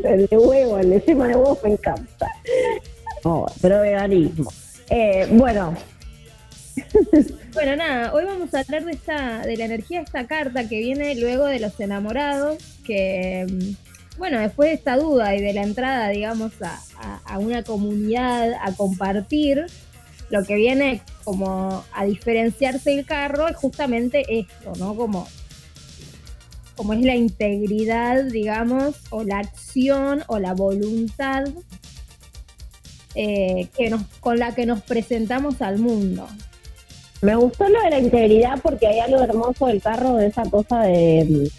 El 0.04 0.26
de 0.28 0.38
huevo, 0.38 0.78
el 0.78 0.90
de 0.90 1.00
yema 1.00 1.26
de 1.28 1.34
huevo 1.36 1.58
me 1.64 1.72
encanta. 1.72 2.26
Oh, 3.24 3.46
pero 3.60 3.80
veganismo. 3.80 4.50
Eh, 4.88 5.26
bueno, 5.32 5.74
Bueno, 7.52 7.76
nada, 7.76 8.14
hoy 8.14 8.24
vamos 8.24 8.54
a 8.54 8.60
hablar 8.60 8.84
de 8.84 8.92
esta, 8.92 9.40
de 9.40 9.56
la 9.56 9.64
energía 9.64 9.98
de 9.98 10.04
esta 10.04 10.26
carta 10.26 10.68
que 10.68 10.78
viene 10.78 11.16
luego 11.16 11.44
de 11.46 11.58
los 11.58 11.78
enamorados, 11.80 12.58
que 12.84 13.44
mm, 13.50 14.18
bueno, 14.18 14.38
después 14.40 14.68
de 14.70 14.74
esta 14.76 14.96
duda 14.96 15.34
y 15.34 15.40
de 15.42 15.52
la 15.52 15.62
entrada, 15.62 16.08
digamos, 16.10 16.52
a, 16.62 16.78
a- 17.02 17.20
a 17.34 17.38
una 17.38 17.62
comunidad, 17.64 18.52
a 18.62 18.72
compartir, 18.76 19.66
lo 20.30 20.44
que 20.44 20.54
viene 20.54 21.02
como 21.24 21.84
a 21.92 22.04
diferenciarse 22.04 22.94
el 22.98 23.04
carro 23.04 23.48
es 23.48 23.56
justamente 23.56 24.24
esto, 24.28 24.72
¿no? 24.78 24.94
Como, 24.94 25.26
como 26.76 26.92
es 26.92 27.02
la 27.02 27.16
integridad, 27.16 28.24
digamos, 28.24 28.96
o 29.10 29.24
la 29.24 29.38
acción 29.38 30.22
o 30.28 30.38
la 30.38 30.54
voluntad 30.54 31.44
eh, 33.16 33.68
que 33.76 33.90
nos, 33.90 34.02
con 34.20 34.38
la 34.38 34.54
que 34.54 34.66
nos 34.66 34.82
presentamos 34.82 35.60
al 35.62 35.78
mundo. 35.78 36.28
me 37.22 37.34
gustó 37.34 37.68
lo 37.68 37.82
de 37.82 37.90
la 37.90 37.98
integridad 37.98 38.60
porque 38.62 38.86
hay 38.86 39.00
algo 39.00 39.20
hermoso 39.20 39.66
del 39.66 39.82
carro, 39.82 40.14
de 40.14 40.28
esa 40.28 40.44
cosa 40.44 40.80
de 40.82 41.50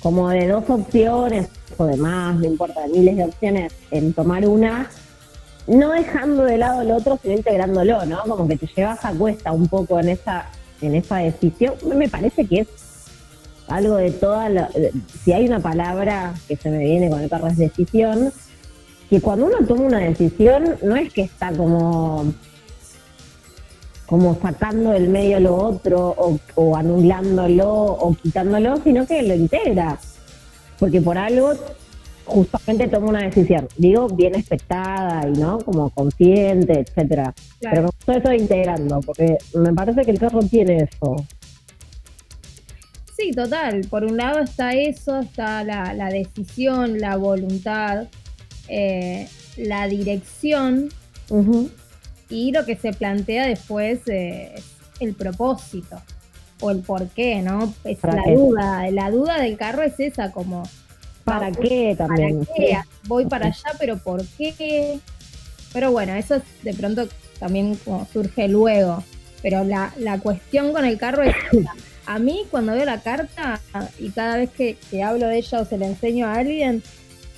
como 0.00 0.28
de 0.28 0.48
dos 0.48 0.68
opciones 0.68 1.48
o 1.78 1.86
de 1.86 1.96
más, 1.96 2.36
no 2.36 2.44
importa, 2.44 2.86
miles 2.86 3.16
de 3.16 3.24
opciones 3.24 3.72
en 3.90 4.12
tomar 4.12 4.46
una 4.46 4.90
no 5.66 5.92
dejando 5.92 6.44
de 6.44 6.58
lado 6.58 6.82
el 6.82 6.90
otro, 6.90 7.18
sino 7.22 7.34
integrándolo, 7.34 8.04
¿no? 8.06 8.22
Como 8.22 8.46
que 8.48 8.56
te 8.56 8.66
llevas 8.66 9.04
a 9.04 9.12
cuesta 9.12 9.52
un 9.52 9.68
poco 9.68 9.98
en 9.98 10.10
esa, 10.10 10.46
en 10.80 10.94
esa 10.94 11.16
decisión. 11.16 11.74
Me 11.96 12.08
parece 12.08 12.46
que 12.46 12.60
es 12.60 12.68
algo 13.68 13.96
de 13.96 14.10
toda 14.10 14.48
la... 14.48 14.68
Si 15.24 15.32
hay 15.32 15.46
una 15.46 15.60
palabra 15.60 16.34
que 16.46 16.56
se 16.56 16.70
me 16.70 16.78
viene 16.78 17.08
con 17.08 17.20
el 17.20 17.30
carro 17.30 17.46
es 17.46 17.56
decisión, 17.56 18.32
que 19.08 19.20
cuando 19.20 19.46
uno 19.46 19.66
toma 19.66 19.82
una 19.82 19.98
decisión 19.98 20.76
no 20.82 20.96
es 20.96 21.12
que 21.12 21.22
está 21.22 21.52
como 21.52 22.32
como 24.06 24.38
sacando 24.40 24.90
del 24.90 25.08
medio 25.08 25.40
lo 25.40 25.56
otro 25.56 26.14
o, 26.18 26.38
o 26.56 26.76
anulándolo 26.76 27.70
o 27.72 28.14
quitándolo, 28.14 28.76
sino 28.84 29.06
que 29.06 29.22
lo 29.22 29.34
integra. 29.34 29.98
Porque 30.78 31.00
por 31.00 31.16
algo 31.16 31.54
justamente 32.24 32.88
toma 32.88 33.08
una 33.08 33.22
decisión, 33.22 33.68
digo, 33.76 34.08
bien 34.08 34.34
expectada 34.34 35.28
y 35.28 35.38
no 35.38 35.58
como 35.58 35.90
consciente, 35.90 36.80
etcétera. 36.80 37.34
Claro. 37.60 37.76
Pero 37.76 37.90
todo 38.04 38.16
eso 38.16 38.32
integrando, 38.32 39.00
porque 39.00 39.38
me 39.54 39.72
parece 39.72 40.02
que 40.02 40.10
el 40.10 40.18
carro 40.18 40.40
tiene 40.40 40.88
eso. 40.90 41.16
Sí, 43.16 43.30
total. 43.30 43.82
Por 43.88 44.04
un 44.04 44.16
lado 44.16 44.40
está 44.40 44.72
eso, 44.72 45.20
está 45.20 45.62
la, 45.62 45.94
la 45.94 46.08
decisión, 46.08 46.98
la 46.98 47.16
voluntad, 47.16 48.08
eh, 48.68 49.28
la 49.56 49.86
dirección 49.86 50.88
y 52.28 52.52
lo 52.52 52.64
que 52.64 52.76
se 52.76 52.92
plantea 52.92 53.46
después 53.46 54.00
es 54.06 54.64
el 55.00 55.14
propósito 55.14 56.00
o 56.60 56.70
el 56.70 56.80
por 56.80 57.08
qué, 57.08 57.42
¿no? 57.42 57.72
Es 57.84 57.98
¿Para 57.98 58.16
la 58.16 58.34
duda. 58.34 58.90
La 58.90 59.10
duda 59.10 59.40
del 59.40 59.56
carro 59.56 59.82
es 59.82 59.98
esa, 60.00 60.32
como 60.32 60.64
¿Para 61.24 61.50
qué 61.50 61.94
también? 61.96 62.44
¿Para 62.44 62.56
qué? 62.56 62.78
Voy 63.04 63.26
para 63.26 63.46
allá, 63.46 63.72
pero 63.78 63.98
¿por 63.98 64.24
qué? 64.26 64.98
Pero 65.72 65.90
bueno, 65.90 66.14
eso 66.14 66.36
es 66.36 66.42
de 66.62 66.74
pronto 66.74 67.08
también 67.38 67.76
como 67.84 68.06
surge 68.12 68.48
luego. 68.48 69.02
Pero 69.42 69.64
la, 69.64 69.92
la 69.98 70.18
cuestión 70.18 70.72
con 70.72 70.84
el 70.84 70.98
carro 70.98 71.22
es. 71.22 71.34
A 72.06 72.18
mí 72.18 72.44
cuando 72.50 72.72
veo 72.72 72.84
la 72.84 73.00
carta 73.00 73.60
y 73.98 74.10
cada 74.10 74.36
vez 74.36 74.50
que, 74.50 74.76
que 74.90 75.02
hablo 75.02 75.26
de 75.26 75.38
ella 75.38 75.60
o 75.60 75.64
se 75.64 75.78
la 75.78 75.86
enseño 75.86 76.26
a 76.26 76.34
alguien, 76.34 76.82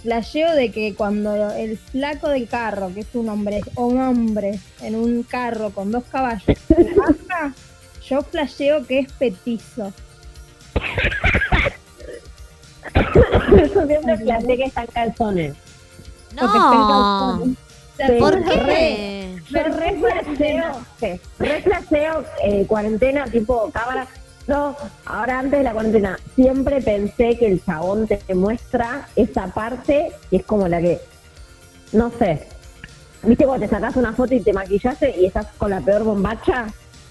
flasheo 0.02 0.54
de 0.54 0.70
que 0.70 0.94
cuando 0.94 1.52
el 1.52 1.78
flaco 1.78 2.28
del 2.28 2.48
carro, 2.48 2.92
que 2.92 3.00
es 3.00 3.14
un 3.14 3.28
hombre, 3.28 3.60
un 3.76 4.00
hombre 4.00 4.58
en 4.80 4.96
un 4.96 5.22
carro 5.22 5.70
con 5.70 5.90
dos 5.90 6.04
caballos, 6.10 6.44
baja, 6.68 7.54
yo 8.08 8.22
flasheo 8.22 8.86
que 8.86 9.00
es 9.00 9.12
petizo. 9.12 9.92
Siempre 13.86 14.18
planteé 14.18 14.56
que 14.56 14.64
están 14.64 14.86
calzones. 14.86 15.54
Porque 16.38 16.58
No. 16.58 17.56
sea, 17.96 18.18
¿Por 18.18 18.44
qué? 18.44 19.40
Yo 19.48 19.62
re 19.62 19.98
flasheo, 19.98 21.20
re 21.38 21.62
flasheo, 21.62 22.24
eh, 22.42 22.66
cuarentena, 22.66 23.24
tipo 23.24 23.70
cámara. 23.70 24.06
No, 24.46 24.76
ahora 25.06 25.40
antes 25.40 25.58
de 25.58 25.64
la 25.64 25.72
cuarentena, 25.72 26.18
siempre 26.34 26.80
pensé 26.80 27.36
que 27.36 27.46
el 27.46 27.64
chabón 27.64 28.06
te 28.06 28.34
muestra 28.34 29.08
esa 29.16 29.46
parte 29.48 30.12
y 30.30 30.36
es 30.36 30.44
como 30.44 30.68
la 30.68 30.80
que, 30.80 31.00
no 31.92 32.12
sé, 32.18 32.46
viste 33.22 33.44
cuando 33.44 33.66
te 33.66 33.70
sacas 33.74 33.96
una 33.96 34.12
foto 34.12 34.34
y 34.34 34.40
te 34.40 34.52
maquillaste 34.52 35.16
y 35.20 35.26
estás 35.26 35.46
con 35.58 35.70
la 35.70 35.80
peor 35.80 36.04
bombacha. 36.04 36.66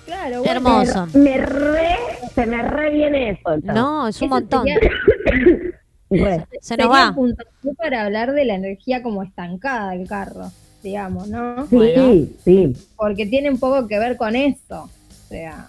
Claro, 0.06 0.40
bueno, 0.44 0.52
Hermoso. 0.54 1.08
Me 1.18 1.38
re, 1.38 1.96
se 2.34 2.46
me 2.46 2.62
re 2.62 2.92
viene 2.92 3.32
eso. 3.32 3.58
No, 3.64 4.08
es 4.08 4.22
un 4.22 4.26
Eso 4.28 4.36
montón. 4.36 4.66
sería-. 4.66 5.72
Se 6.62 6.78
nos 6.78 6.90
va. 6.92 7.10
un 7.10 7.16
punto 7.16 7.44
para 7.78 8.04
hablar 8.06 8.34
de 8.34 8.46
la 8.46 8.56
energía 8.56 9.02
como 9.02 9.24
estancada 9.24 9.92
del 9.92 10.08
carro, 10.08 10.52
digamos, 10.84 11.28
¿no? 11.28 11.68
Sí, 11.68 11.76
Bueno. 11.76 12.28
sí. 12.44 12.74
Porque 12.96 13.26
tiene 13.26 13.50
un 13.50 13.60
poco 13.60 13.88
que 13.88 13.98
ver 14.00 14.16
con 14.16 14.36
eso. 14.36 14.84
O 14.84 15.28
sea, 15.28 15.68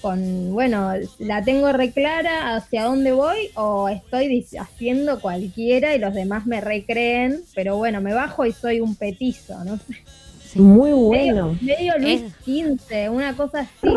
con, 0.00 0.52
bueno, 0.54 0.92
la 1.18 1.44
tengo 1.44 1.70
reclara 1.72 2.56
hacia 2.56 2.84
dónde 2.84 3.12
voy 3.12 3.50
o 3.54 3.88
estoy 3.90 4.44
haciendo 4.58 5.20
cualquiera 5.20 5.94
y 5.94 5.98
los 5.98 6.14
demás 6.14 6.46
me 6.46 6.62
recreen, 6.62 7.42
pero 7.54 7.76
bueno, 7.76 8.00
me 8.00 8.14
bajo 8.14 8.46
y 8.46 8.52
soy 8.52 8.80
un 8.80 8.96
petizo, 8.96 9.62
¿no 9.64 9.78
Muy 10.54 10.90
bueno. 10.92 11.56
Medio 11.60 11.98
Luis 11.98 12.22
Es- 12.22 12.32
XV, 12.44 13.08
una 13.10 13.34
cosa 13.36 13.60
así. 13.60 13.94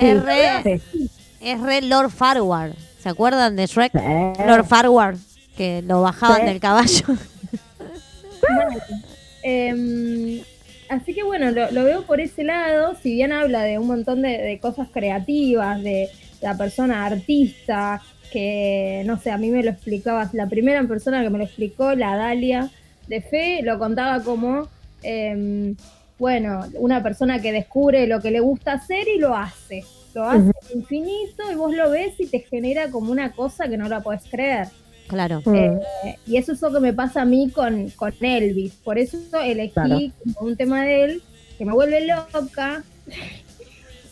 Es 0.00 0.22
re, 0.22 0.80
Sí. 0.92 1.10
es 1.40 1.60
re 1.60 1.82
Lord 1.82 2.10
Farward. 2.10 2.72
¿Se 3.00 3.08
acuerdan 3.08 3.56
de 3.56 3.66
Shrek? 3.66 3.92
Sí. 3.92 4.42
Lord 4.46 4.66
Farward, 4.66 5.16
que 5.56 5.82
lo 5.82 6.00
bajaban 6.02 6.40
Sí. 6.42 6.46
del 6.46 6.60
caballo. 6.60 7.04
Em, 9.42 10.40
así 10.88 11.12
que 11.14 11.22
bueno, 11.22 11.50
lo, 11.50 11.70
lo 11.70 11.84
veo 11.84 12.02
por 12.06 12.20
ese 12.20 12.44
lado, 12.44 12.94
si 13.02 13.12
bien 13.12 13.32
habla 13.32 13.62
de 13.62 13.78
un 13.78 13.86
montón 13.86 14.22
de, 14.22 14.38
de 14.38 14.58
cosas 14.58 14.88
creativas, 14.92 15.82
de 15.82 16.08
la 16.40 16.56
persona 16.56 17.04
artista, 17.04 18.00
que 18.32 19.02
no 19.06 19.18
sé, 19.20 19.30
a 19.30 19.36
mí 19.38 19.50
me 19.50 19.62
lo 19.62 19.70
explicaba, 19.70 20.28
la 20.32 20.46
primera 20.48 20.82
persona 20.84 21.22
que 21.22 21.30
me 21.30 21.38
lo 21.38 21.44
explicó, 21.44 21.94
la 21.94 22.16
Dalia 22.16 22.70
de 23.06 23.20
Fe, 23.20 23.60
lo 23.62 23.78
contaba 23.78 24.22
como, 24.22 24.68
em, 25.04 25.76
bueno, 26.18 26.64
una 26.74 27.02
persona 27.02 27.40
que 27.42 27.52
descubre 27.52 28.06
lo 28.06 28.20
que 28.20 28.30
le 28.30 28.40
gusta 28.40 28.72
hacer 28.72 29.06
y 29.08 29.18
lo 29.18 29.36
hace. 29.36 29.84
Lo 30.14 30.24
hace 30.24 30.52
infinito 30.74 31.42
y 31.50 31.56
vos 31.56 31.74
lo 31.74 31.90
ves 31.90 32.14
y 32.18 32.26
te 32.26 32.38
genera 32.40 32.88
como 32.90 33.10
una 33.10 33.32
cosa 33.32 33.68
que 33.68 33.76
no 33.76 33.88
la 33.88 34.00
podés 34.00 34.22
creer. 34.30 34.68
Claro. 35.08 35.42
Mm. 35.44 35.54
Eh, 35.54 35.80
y 36.26 36.36
eso 36.36 36.52
es 36.52 36.62
lo 36.62 36.72
que 36.72 36.80
me 36.80 36.92
pasa 36.92 37.22
a 37.22 37.24
mí 37.24 37.50
con, 37.50 37.90
con 37.90 38.12
Elvis. 38.20 38.74
Por 38.74 38.96
eso 38.98 39.18
elegí 39.42 39.72
Claro. 39.72 39.98
como 40.34 40.48
un 40.50 40.56
tema 40.56 40.84
de 40.84 41.04
él 41.04 41.22
que 41.58 41.64
me 41.64 41.72
vuelve 41.72 42.06
loca. 42.06 42.82
Ay, 43.10 43.14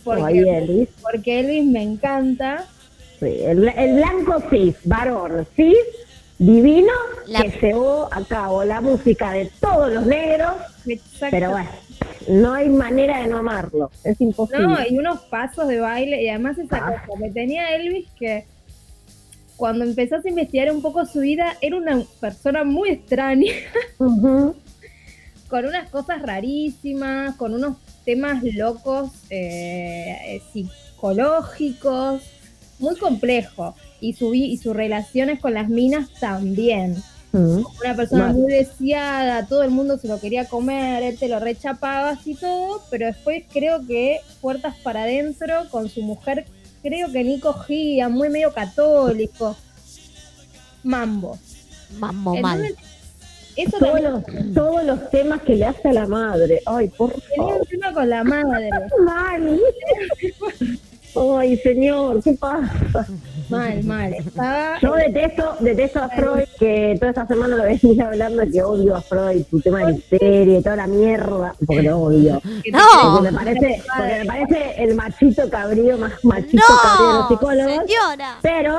Porque, 0.04 0.40
Elvis. 0.58 0.88
porque 1.00 1.40
Elvis 1.40 1.64
me 1.64 1.82
encanta. 1.82 2.66
Sí, 3.20 3.26
el, 3.44 3.68
el 3.68 3.94
blanco 3.96 4.42
cis, 4.50 4.74
varón 4.84 5.46
cis, 5.54 5.76
divino, 6.46 6.92
La- 7.26 7.42
que 7.42 7.50
llevó 7.60 8.08
a 8.12 8.24
cabo 8.24 8.64
la 8.64 8.80
música 8.80 9.32
de 9.32 9.50
todos 9.60 9.92
los 9.92 10.06
negros, 10.06 10.52
Exacto. 10.86 11.28
pero 11.30 11.50
bueno, 11.50 11.70
no 12.28 12.52
hay 12.54 12.68
manera 12.68 13.20
de 13.22 13.28
no 13.28 13.38
amarlo, 13.38 13.90
es 14.04 14.20
imposible. 14.20 14.66
No, 14.66 14.76
y 14.88 14.98
unos 14.98 15.20
pasos 15.22 15.68
de 15.68 15.78
baile. 15.80 16.22
Y 16.22 16.28
además 16.28 16.58
esa 16.58 16.76
Ah. 16.78 17.04
cosa 17.06 17.18
que 17.22 17.30
tenía 17.30 17.74
Elvis 17.76 18.08
que 18.18 18.44
cuando 19.56 19.84
empezás 19.84 20.24
a 20.24 20.28
investigar 20.28 20.72
un 20.72 20.82
poco 20.82 21.04
su 21.06 21.20
vida, 21.20 21.56
era 21.60 21.76
una 21.76 22.02
persona 22.20 22.64
muy 22.64 22.90
extraña. 22.90 23.52
Con 25.48 25.66
unas 25.66 25.90
cosas 25.90 26.22
rarísimas, 26.22 27.36
con 27.36 27.52
unos 27.52 27.76
temas 28.06 28.42
locos 28.42 29.10
eh, 29.28 30.16
eh, 30.26 30.42
psicológicos, 30.52 32.22
muy 32.78 32.96
complejo. 32.96 33.74
Y 34.02 34.14
su, 34.14 34.30
vi- 34.30 34.52
y 34.52 34.56
sus 34.58 34.74
relaciones 34.74 35.38
con 35.40 35.54
las 35.54 35.68
minas 35.68 36.08
también. 36.18 36.96
Ujú. 37.32 37.66
Una 37.82 37.94
persona 37.94 38.26
Mal. 38.26 38.34
muy 38.34 38.50
deseada, 38.52 39.46
todo 39.46 39.62
el 39.62 39.70
mundo 39.70 39.96
se 39.96 40.08
lo 40.08 40.18
quería 40.20 40.44
comer, 40.46 41.04
él 41.04 41.16
te 41.18 41.28
lo 41.28 41.38
rechapaba 41.38 42.18
y 42.24 42.34
todo, 42.34 42.82
pero 42.90 43.06
después 43.06 43.44
creo 43.50 43.86
que 43.86 44.18
puertas 44.40 44.74
para 44.82 45.04
adentro 45.04 45.54
con 45.70 45.88
su 45.88 46.02
mujer, 46.02 46.44
creo 46.82 47.12
que 47.12 47.22
ni 47.22 47.38
cogía, 47.38 48.08
muy 48.08 48.28
medio 48.28 48.52
católico. 48.52 49.56
Mambo. 50.82 51.38
Mambo 51.98 52.34
mal. 52.36 52.60
Entonces, 52.64 52.84
eso 53.54 53.78
Todos 53.78 53.92
también 54.02 54.12
los, 54.46 54.54
todos 54.54 54.84
los 54.84 55.10
temas 55.10 55.42
que 55.42 55.54
le 55.56 55.64
hace 55.66 55.88
a 55.88 55.92
la 55.92 56.06
madre, 56.06 56.60
ay, 56.66 56.88
por 56.88 57.12
tenía 57.12 57.36
favor, 57.36 57.60
un 57.60 57.66
tema 57.68 57.92
con 57.94 58.10
la 58.10 58.24
madre. 58.24 58.70
mal. 59.06 59.60
Ay, 61.14 61.56
señor, 61.58 62.22
¿qué 62.22 62.32
pasa? 62.32 63.06
Mal, 63.56 63.84
mal. 63.84 64.12
Estaba. 64.14 64.78
Yo 64.80 64.94
detesto, 64.94 65.56
detesto 65.60 65.98
a 66.02 66.08
Freud, 66.08 66.44
que 66.58 66.96
toda 66.98 67.10
esta 67.10 67.26
semana 67.26 67.56
lo 67.56 67.62
venía 67.64 68.06
hablando 68.06 68.42
de 68.42 68.50
que 68.50 68.62
odio 68.62 68.96
a 68.96 69.00
Freud, 69.02 69.44
su 69.50 69.60
tema 69.60 69.84
de 69.86 69.92
misterio 69.94 70.58
y 70.58 70.62
toda 70.62 70.76
la 70.76 70.86
mierda, 70.86 71.54
porque 71.66 71.82
lo 71.82 71.98
odio. 72.00 72.40
No. 72.72 73.16
Porque 73.18 73.30
me 73.30 73.38
parece, 73.38 73.82
porque 73.96 74.18
me 74.20 74.24
parece 74.26 74.74
el 74.82 74.94
machito 74.94 75.48
cabrío 75.50 75.98
más 75.98 76.12
machito 76.24 76.62
cabrío 76.82 77.06
de 77.08 77.12
los 77.14 77.22
No, 77.22 77.28
psicólogos. 77.28 77.72
señora. 77.86 78.38
Pero, 78.42 78.76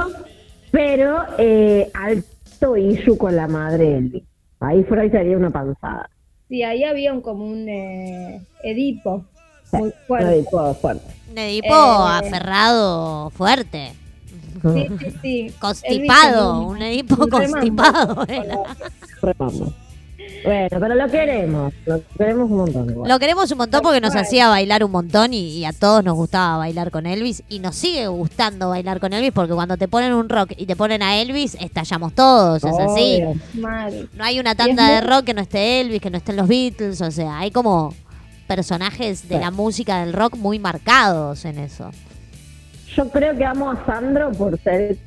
pero, 0.72 1.24
eh, 1.38 1.92
alto 1.94 2.78
issue 2.78 3.18
con 3.18 3.36
la 3.36 3.48
madre 3.48 3.98
Elvis. 3.98 4.24
Ahí 4.60 4.84
Freud 4.86 5.12
sería 5.12 5.38
una 5.38 5.50
panzada. 5.50 6.10
Sí, 6.50 6.64
ahí 6.64 6.84
había 6.84 7.14
un, 7.14 7.22
como 7.22 7.46
un 7.46 7.68
eh, 7.68 8.42
Edipo 8.64 9.26
muy 9.72 9.90
No, 9.90 9.96
fuerte. 10.08 10.46
todo 10.52 10.74
fuerte. 10.76 11.06
Un 11.32 11.38
Edipo 11.38 11.68
Eh. 11.74 12.20
aferrado 12.28 13.30
fuerte. 13.32 13.94
Sí, 14.74 14.88
sí, 15.00 15.14
sí. 15.22 15.54
Constipado. 15.60 16.62
Un 16.64 16.82
Edipo 16.82 17.28
constipado. 17.28 18.26
era. 18.28 18.58
Remamo. 19.22 19.74
Bueno, 20.44 20.78
pero 20.80 20.96
lo 20.96 21.08
queremos, 21.10 21.74
lo 21.86 22.02
queremos 22.18 22.50
un 22.50 22.58
montón. 22.58 22.90
igual. 22.90 23.10
Lo 23.10 23.20
queremos 23.20 23.52
un 23.52 23.58
montón 23.58 23.82
porque 23.82 24.02
nos 24.02 24.16
hacía 24.16 24.50
bailar 24.50 24.84
un 24.84 24.92
montón 24.92 25.34
y, 25.34 25.58
y 25.58 25.66
a 25.66 25.72
todos 25.72 26.04
nos 26.04 26.16
gustaba 26.16 26.58
bailar 26.58 26.92
con 26.92 27.06
Elvis 27.06 27.44
y 27.48 27.60
nos 27.60 27.76
sigue 27.76 28.08
gustando 28.08 28.70
bailar 28.70 29.00
con 29.00 29.14
Elvis 29.14 29.32
porque 29.32 29.54
cuando 29.54 29.78
te 29.78 29.88
ponen 29.88 30.14
un 30.14 30.28
rock 30.28 30.52
y 30.58 30.66
te 30.66 30.76
ponen 30.76 31.02
a 31.02 31.18
Elvis, 31.18 31.56
estallamos 31.60 32.14
todos, 32.14 32.64
es 32.64 32.78
así. 32.78 33.24
Obvio. 33.24 34.08
No 34.14 34.24
hay 34.24 34.40
una 34.40 34.56
tanda 34.56 34.90
de 34.90 35.02
rock 35.02 35.26
que 35.26 35.34
no 35.34 35.42
esté 35.42 35.82
Elvis, 35.82 36.02
que 36.02 36.10
no 36.10 36.18
estén 36.18 36.36
los 36.36 36.48
Beatles, 36.48 37.02
o 37.02 37.12
sea, 37.12 37.40
hay 37.40 37.52
como 37.52 37.94
personajes 38.48 39.30
de 39.30 39.40
la 39.40 39.52
música 39.52 40.04
del 40.04 40.14
rock 40.14 40.36
muy 40.36 40.60
marcados 40.60 41.46
en 41.46 41.58
eso. 41.60 41.90
Yo 42.96 43.10
creo 43.10 43.36
que 43.36 43.46
amo 43.46 43.72
a 43.72 43.86
Sandro 43.86 44.32
por 44.32 44.60
ser 44.60 44.98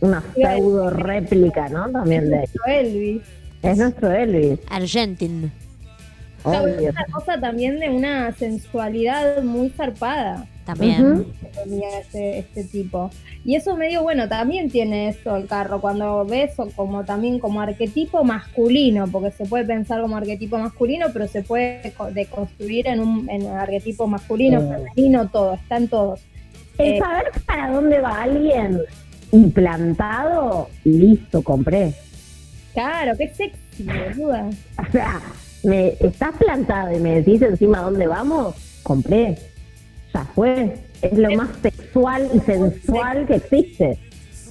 una 0.00 0.22
pseudo 0.34 0.90
réplica, 0.90 1.68
¿no? 1.68 1.90
También 1.90 2.30
de 2.30 2.44
él. 2.44 2.50
Elvis. 2.66 3.22
Es 3.62 3.78
nuestro 3.78 4.10
Elvis, 4.12 4.58
Argentin. 4.70 5.50
obvio. 6.42 6.90
Una 6.90 7.04
cosa 7.10 7.40
también 7.40 7.80
de 7.80 7.88
una 7.88 8.30
sensualidad 8.32 9.42
muy 9.42 9.70
zarpada 9.70 10.46
También. 10.66 11.24
Que 11.40 11.46
tenía 11.62 11.98
este, 12.00 12.38
este 12.40 12.64
tipo. 12.64 13.10
Y 13.44 13.54
eso 13.56 13.74
medio 13.76 14.02
bueno, 14.02 14.28
también 14.28 14.68
tiene 14.70 15.08
eso 15.08 15.36
el 15.36 15.46
carro, 15.46 15.80
cuando 15.80 16.24
ves 16.26 16.52
o 16.58 16.66
como 16.70 17.04
también 17.04 17.38
como 17.38 17.60
arquetipo 17.62 18.22
masculino, 18.24 19.06
porque 19.08 19.30
se 19.30 19.46
puede 19.46 19.64
pensar 19.64 20.02
como 20.02 20.16
arquetipo 20.16 20.58
masculino, 20.58 21.06
pero 21.12 21.26
se 21.28 21.42
puede 21.42 21.92
co- 21.96 22.10
deconstruir 22.10 22.86
en 22.88 23.00
un, 23.00 23.28
en 23.30 23.44
un 23.46 23.56
arquetipo 23.56 24.06
masculino, 24.06 24.60
femenino, 24.60 25.28
todo, 25.28 25.54
están 25.54 25.88
todos. 25.88 26.20
El 26.78 26.94
Eh, 26.94 26.98
saber 26.98 27.30
para 27.46 27.70
dónde 27.70 28.00
va 28.00 28.22
alguien 28.22 28.80
y 29.32 29.46
plantado, 29.48 30.68
listo, 30.84 31.42
compré. 31.42 31.94
Claro, 32.72 33.16
qué 33.16 33.28
sexy, 33.34 33.84
boluda. 33.84 34.50
O 34.78 34.92
sea, 34.92 35.20
me 35.62 35.94
estás 36.00 36.36
plantado 36.36 36.96
y 36.96 37.00
me 37.00 37.20
decís 37.20 37.42
encima 37.42 37.80
dónde 37.80 38.06
vamos, 38.06 38.54
compré. 38.82 39.38
Ya 40.12 40.24
fue. 40.34 40.74
Es 41.02 41.18
lo 41.18 41.30
más 41.32 41.50
sexual 41.62 42.28
y 42.32 42.40
sensual 42.40 43.26
que 43.26 43.36
existe. 43.36 43.98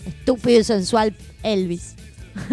Estúpido 0.06 0.60
y 0.60 0.64
sensual 0.64 1.14
Elvis. 1.44 1.96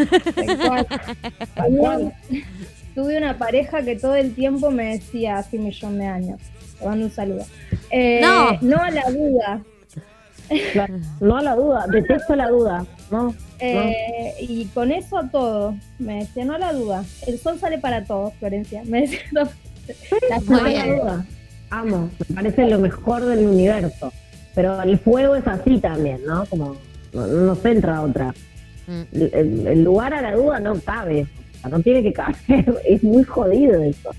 Tuve 2.94 3.16
una 3.16 3.38
pareja 3.38 3.82
que 3.82 3.96
todo 3.96 4.14
el 4.14 4.34
tiempo 4.34 4.70
me 4.70 4.96
decía 4.98 5.38
hace 5.38 5.58
un 5.58 5.64
millón 5.64 5.98
de 5.98 6.06
años. 6.06 6.40
Te 6.80 6.86
mando 6.86 7.04
un 7.04 7.10
saludo. 7.12 7.44
Eh, 7.90 8.20
No. 8.22 8.58
no 8.62 8.82
a 8.82 8.90
la 8.90 9.10
duda. 9.10 9.62
No 11.20 11.36
a 11.36 11.42
la 11.42 11.54
duda, 11.54 11.86
detesto 11.92 12.34
la 12.34 12.48
duda. 12.48 12.84
No, 13.10 13.34
Eh, 13.60 14.32
y 14.40 14.64
con 14.66 14.90
eso 14.90 15.18
a 15.18 15.28
todo. 15.28 15.74
Me 15.98 16.20
decía, 16.20 16.44
no 16.44 16.54
a 16.54 16.58
la 16.58 16.72
duda. 16.72 17.04
El 17.26 17.38
sol 17.38 17.58
sale 17.60 17.78
para 17.78 18.04
todos, 18.04 18.32
Florencia. 18.34 18.82
Me 18.84 19.02
decía, 19.02 19.20
no. 19.32 19.42
La 20.28 20.38
no 20.38 20.56
a 20.64 20.68
la 20.70 20.86
duda. 20.86 21.26
Amo, 21.70 22.10
me 22.28 22.34
parece 22.34 22.66
lo 22.66 22.78
mejor 22.80 23.24
del 23.24 23.46
universo. 23.46 24.12
Pero 24.54 24.80
el 24.82 24.98
fuego 24.98 25.36
es 25.36 25.46
así 25.46 25.78
también, 25.78 26.20
¿no? 26.26 26.44
Como 26.46 26.76
no, 27.12 27.26
no 27.26 27.54
se 27.54 27.70
entra 27.70 27.98
a 27.98 28.02
otra. 28.02 28.34
Mm. 28.88 29.02
El, 29.12 29.66
el- 29.68 29.84
lugar 29.84 30.14
a 30.14 30.22
la 30.22 30.34
duda 30.34 30.58
no 30.58 30.74
cabe. 30.80 31.26
No 31.70 31.80
tiene 31.80 32.02
que 32.02 32.12
caber. 32.12 32.34
Es 32.84 33.02
muy 33.04 33.22
jodido 33.24 33.80
eso. 33.82 34.10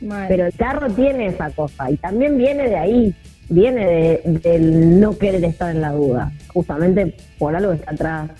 Mal. 0.00 0.28
Pero 0.28 0.46
el 0.46 0.52
carro 0.54 0.88
tiene 0.90 1.26
esa 1.26 1.50
cosa 1.50 1.90
y 1.90 1.96
también 1.96 2.36
viene 2.38 2.68
de 2.68 2.76
ahí, 2.76 3.14
viene 3.48 3.84
de- 3.86 4.22
del 4.40 4.98
no 5.00 5.16
querer 5.18 5.44
estar 5.44 5.74
en 5.74 5.80
la 5.82 5.92
duda, 5.92 6.32
justamente 6.54 7.16
por 7.38 7.54
algo 7.54 7.70
que 7.72 7.78
está 7.78 7.90
atrás 7.92 8.30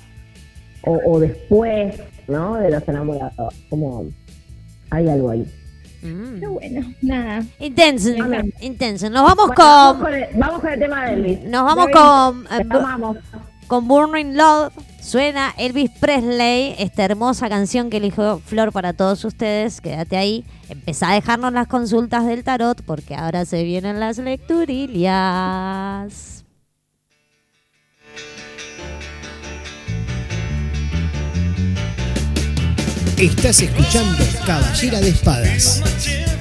o, 0.82 0.99
o 1.05 1.20
después, 1.20 1.95
¿no? 2.28 2.55
De 2.57 2.70
los 2.70 2.87
enamorados, 2.89 3.55
como 3.69 4.05
hay 4.91 5.09
algo 5.09 5.31
ahí. 5.31 5.47
Mm. 6.03 6.39
Pero 6.41 6.53
bueno, 6.53 6.95
nada. 7.03 7.43
Intenso, 7.59 8.09
intenso. 8.62 9.11
Nos 9.11 9.23
vamos 9.23 9.49
Bueno, 9.49 9.55
vamos, 9.59 9.97
con. 9.99 10.05
con 10.07 10.15
el, 10.15 10.27
vamos 10.35 10.61
con 10.61 10.70
el 10.73 10.78
tema 10.81 11.05
de 11.07 11.12
Elvis. 11.12 11.45
Nos 11.45 11.62
vamos 11.62 11.89
David, 11.93 11.93
con. 11.93 12.45
eh, 12.59 12.65
Te 12.70 12.77
amamos. 12.77 13.16
Con 13.70 13.86
Burning 13.86 14.36
Love 14.36 14.72
suena 15.01 15.55
Elvis 15.56 15.92
Presley, 16.01 16.74
esta 16.80 17.05
hermosa 17.05 17.48
canción 17.48 17.88
que 17.88 17.98
eligió 17.98 18.42
Flor 18.44 18.72
para 18.72 18.94
todos 18.94 19.24
ustedes. 19.24 19.80
Quédate 19.80 20.16
ahí. 20.16 20.44
Empezá 20.68 21.10
a 21.10 21.14
dejarnos 21.14 21.52
las 21.52 21.68
consultas 21.68 22.26
del 22.26 22.42
tarot 22.42 22.82
porque 22.82 23.14
ahora 23.14 23.44
se 23.44 23.62
vienen 23.62 24.01
las 24.01 24.18
lecturillas. 24.18 26.44
Estás 33.16 33.60
escuchando 33.60 34.24
Caballera 34.44 35.01
de 35.01 35.10
Espadas. 35.10 36.40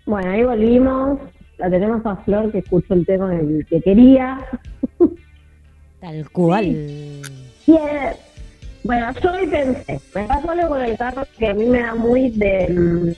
Bueno, 0.05 0.31
ahí 0.31 0.45
volvimos. 0.45 1.19
La 1.57 1.69
tenemos 1.69 2.05
a 2.05 2.15
Flor 2.23 2.53
que 2.53 2.59
escuchó 2.59 2.93
el 2.93 3.05
tema 3.05 3.37
que 3.69 3.81
quería. 3.81 4.37
Tal 5.99 6.31
cual. 6.31 6.71
Eh, 6.73 7.21
bueno, 8.83 9.07
hoy 9.09 9.47
pensé, 9.47 9.99
me 10.15 10.23
pasó 10.23 10.51
algo 10.51 10.69
con 10.69 10.81
el 10.81 10.97
carro 10.97 11.27
que 11.37 11.47
a 11.47 11.53
mí 11.53 11.65
me 11.65 11.81
da 11.81 11.95
muy 11.95 12.29
de, 12.31 12.67
mm, 12.69 13.11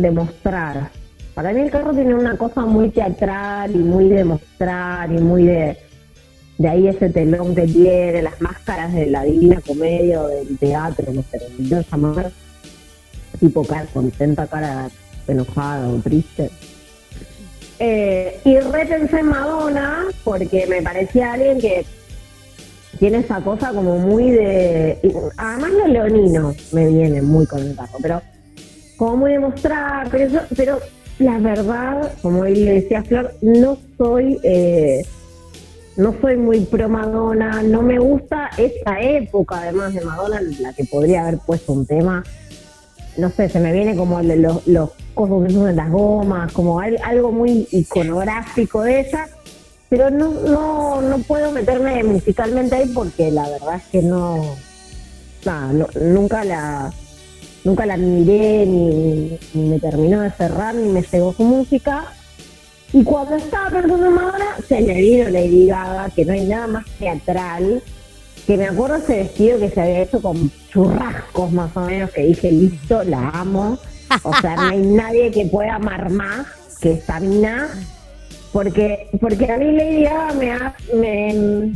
de 0.00 0.10
mostrar. 0.10 0.90
Para 1.34 1.52
mí 1.52 1.60
el 1.60 1.70
carro 1.70 1.92
tiene 1.94 2.14
una 2.14 2.36
cosa 2.36 2.62
muy 2.62 2.90
teatral 2.90 3.74
y 3.74 3.78
muy 3.78 4.08
de 4.08 4.24
mostrar 4.24 5.10
y 5.10 5.18
muy 5.18 5.44
de, 5.44 5.78
de 6.58 6.68
ahí 6.68 6.88
ese 6.88 7.08
telón 7.08 7.54
que 7.54 7.66
tiene, 7.66 8.22
las 8.22 8.40
máscaras 8.40 8.92
de 8.92 9.06
la 9.06 9.24
divina 9.24 9.60
comedia 9.66 10.22
o 10.22 10.28
del 10.28 10.58
teatro, 10.58 11.12
no 11.12 11.22
sé, 11.30 11.40
yo 11.58 11.80
llamar, 11.80 12.30
tipo 13.38 13.64
cara 13.64 13.86
contenta, 13.86 14.46
cara 14.46 14.90
enojada 15.26 15.88
o 15.88 15.96
triste. 15.96 16.50
Eh, 17.78 18.38
y 18.44 18.58
repensé 18.58 19.20
en 19.20 19.26
Madonna 19.28 20.04
porque 20.22 20.66
me 20.66 20.82
parecía 20.82 21.32
alguien 21.32 21.58
que 21.58 21.86
tiene 23.00 23.18
esa 23.18 23.40
cosa 23.40 23.72
como 23.72 23.98
muy 23.98 24.30
de. 24.30 24.98
Además, 25.36 25.70
los 25.72 25.88
leoninos 25.88 26.72
me 26.72 26.86
vienen 26.86 27.24
muy 27.24 27.46
con 27.46 27.58
el 27.60 27.74
carro, 27.74 27.98
pero 28.00 28.22
como 28.96 29.16
muy 29.16 29.32
de 29.32 29.38
mostrar, 29.40 30.08
pero, 30.10 30.28
yo- 30.30 30.40
pero 30.56 30.78
la 31.18 31.38
verdad, 31.38 32.12
como 32.22 32.44
él 32.44 32.64
le 32.64 32.74
decía 32.74 33.02
Flor, 33.02 33.32
no 33.42 33.76
soy. 33.98 34.38
eh, 34.44 35.02
no 35.96 36.14
soy 36.20 36.36
muy 36.36 36.60
pro 36.60 36.88
Madonna, 36.88 37.62
no 37.62 37.82
me 37.82 37.98
gusta 37.98 38.48
esta 38.56 39.00
época 39.00 39.58
además 39.62 39.92
de 39.92 40.00
Madonna, 40.02 40.40
la 40.60 40.72
que 40.72 40.84
podría 40.84 41.22
haber 41.22 41.38
puesto 41.38 41.72
un 41.72 41.84
tema 41.84 42.22
no 43.18 43.28
sé, 43.28 43.48
se 43.50 43.58
me 43.60 43.72
viene 43.72 43.96
como 43.96 44.22
los, 44.22 44.66
los 44.66 44.90
esos 45.16 45.64
de 45.66 45.72
las 45.74 45.90
gomas, 45.90 46.52
como 46.52 46.80
al- 46.80 46.96
algo 47.04 47.32
muy 47.32 47.66
iconográfico 47.70 48.82
de 48.82 49.00
ella, 49.00 49.26
pero 49.90 50.08
no, 50.10 50.30
no, 50.30 51.02
no 51.02 51.18
puedo 51.18 51.50
meterme 51.52 52.02
musicalmente 52.04 52.76
ahí 52.76 52.88
porque 52.94 53.30
la 53.30 53.48
verdad 53.50 53.74
es 53.76 53.82
que 53.92 54.00
no, 54.02 54.56
no- 55.44 55.88
nunca 56.00 56.44
la 56.44 56.92
nunca 57.64 57.84
la 57.84 57.96
miré 57.98 58.64
ni, 58.64 59.38
me 59.52 59.78
terminó 59.78 60.20
de 60.22 60.30
cerrar 60.30 60.74
ni 60.74 60.88
me 60.88 61.02
llegó 61.02 61.32
su 61.34 61.42
música. 61.44 62.04
Y 62.92 63.04
cuando 63.04 63.36
estaba 63.36 63.68
pensando 63.70 64.06
en 64.06 64.14
Madonna, 64.14 64.56
se 64.66 64.80
me 64.80 64.94
vino 64.94 65.28
Lady 65.28 65.66
Gaga, 65.66 66.08
que 66.10 66.24
no 66.24 66.32
hay 66.32 66.44
nada 66.46 66.66
más 66.66 66.84
teatral, 66.98 67.82
que 68.46 68.56
me 68.56 68.66
acuerdo 68.66 68.96
ese 68.96 69.16
vestido 69.18 69.58
que 69.60 69.70
se 69.70 69.80
había 69.80 70.00
hecho 70.02 70.20
con 70.22 70.50
churrascos 70.72 71.52
más 71.52 71.76
o 71.76 71.80
menos, 71.82 72.10
que 72.10 72.22
dije, 72.22 72.50
listo, 72.50 73.04
la 73.04 73.28
amo. 73.30 73.78
O 74.24 74.34
sea, 74.40 74.56
no 74.56 74.62
hay 74.62 74.78
nadie 74.78 75.30
que 75.30 75.46
pueda 75.46 75.74
amar 75.76 76.10
más 76.10 76.46
que 76.80 76.92
esta 76.92 77.20
mina. 77.20 77.68
Porque, 78.52 79.08
porque 79.20 79.50
a 79.50 79.56
mí 79.58 79.72
Lady 79.72 80.02
Gaga 80.04 80.32
me, 80.34 80.50
ha- 80.52 80.74
me 80.94 81.72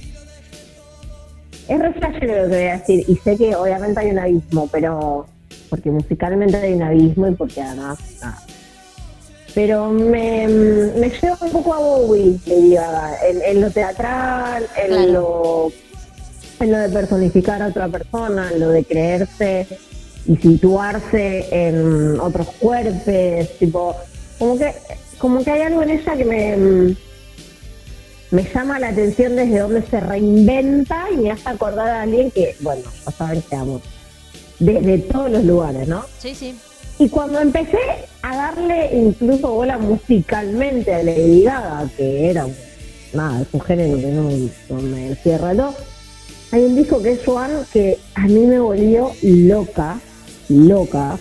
es 1.68 1.78
re 1.78 1.92
flashero 1.94 2.42
lo 2.44 2.48
que 2.50 2.56
voy 2.56 2.66
a 2.66 2.78
decir. 2.78 3.04
Y 3.08 3.16
sé 3.16 3.36
que 3.36 3.54
obviamente 3.54 4.00
hay 4.00 4.10
un 4.10 4.18
abismo, 4.18 4.68
pero 4.70 5.26
porque 5.70 5.90
musicalmente 5.90 6.56
hay 6.56 6.74
un 6.74 6.82
abismo 6.82 7.28
y 7.28 7.32
porque 7.32 7.62
además 7.62 7.98
nada. 8.20 8.38
Pero 9.54 9.90
me, 9.90 10.48
me 10.48 11.10
lleva 11.10 11.38
un 11.40 11.50
poco 11.52 11.74
a 11.74 11.78
Bowie, 11.78 12.38
Lady 12.46 12.74
Gaga, 12.74 13.12
en, 13.28 13.40
en 13.42 13.60
lo 13.60 13.70
teatral, 13.70 14.66
en 14.76 14.86
Claro. 14.88 15.12
lo 15.12 15.72
en 16.60 16.70
lo 16.70 16.78
de 16.78 16.88
personificar 16.88 17.60
a 17.62 17.66
otra 17.68 17.88
persona, 17.88 18.50
en 18.52 18.60
lo 18.60 18.70
de 18.70 18.84
creerse 18.84 19.66
y 20.26 20.36
situarse 20.36 21.46
en 21.50 22.18
otros 22.20 22.46
cuerpos, 22.60 23.48
tipo, 23.58 23.94
como 24.38 24.56
que, 24.56 24.72
como 25.18 25.42
que 25.44 25.50
hay 25.50 25.62
algo 25.62 25.82
en 25.82 25.90
ella 25.90 26.16
que 26.16 26.24
me, 26.24 26.96
me 28.30 28.42
llama 28.52 28.78
la 28.78 28.88
atención 28.88 29.36
desde 29.36 29.58
donde 29.58 29.82
se 29.82 30.00
reinventa 30.00 31.06
y 31.12 31.16
me 31.18 31.30
hace 31.30 31.48
acordar 31.48 31.88
a 31.88 32.02
alguien 32.02 32.30
que, 32.30 32.56
bueno, 32.60 32.82
ya 33.04 33.12
saben 33.12 33.42
que 33.42 33.56
amo, 33.56 33.80
desde 34.58 34.98
todos 34.98 35.30
los 35.30 35.44
lugares, 35.44 35.86
¿no? 35.88 36.04
Sí, 36.18 36.34
sí. 36.34 36.56
Y 36.98 37.08
cuando 37.08 37.40
empecé 37.40 37.78
a 38.22 38.36
darle 38.36 38.90
incluso 38.92 39.50
bola 39.50 39.78
musicalmente 39.78 40.94
a 40.94 41.02
Lady 41.02 41.42
Gaga, 41.42 41.88
que 41.96 42.30
era 42.30 42.46
nada, 43.12 43.42
es 43.42 43.48
un 43.52 43.60
género 43.60 43.96
que 43.98 44.06
no, 44.06 44.30
no 44.70 44.82
me 44.82 45.08
encierra 45.08 45.54
todo, 45.54 45.74
hay 46.52 46.64
un 46.64 46.76
disco 46.76 47.02
que 47.02 47.12
es 47.12 47.22
Swan 47.22 47.50
que 47.72 47.98
a 48.14 48.26
mí 48.26 48.46
me 48.46 48.60
volvió 48.60 49.10
loca, 49.22 49.98
loca, 50.48 51.18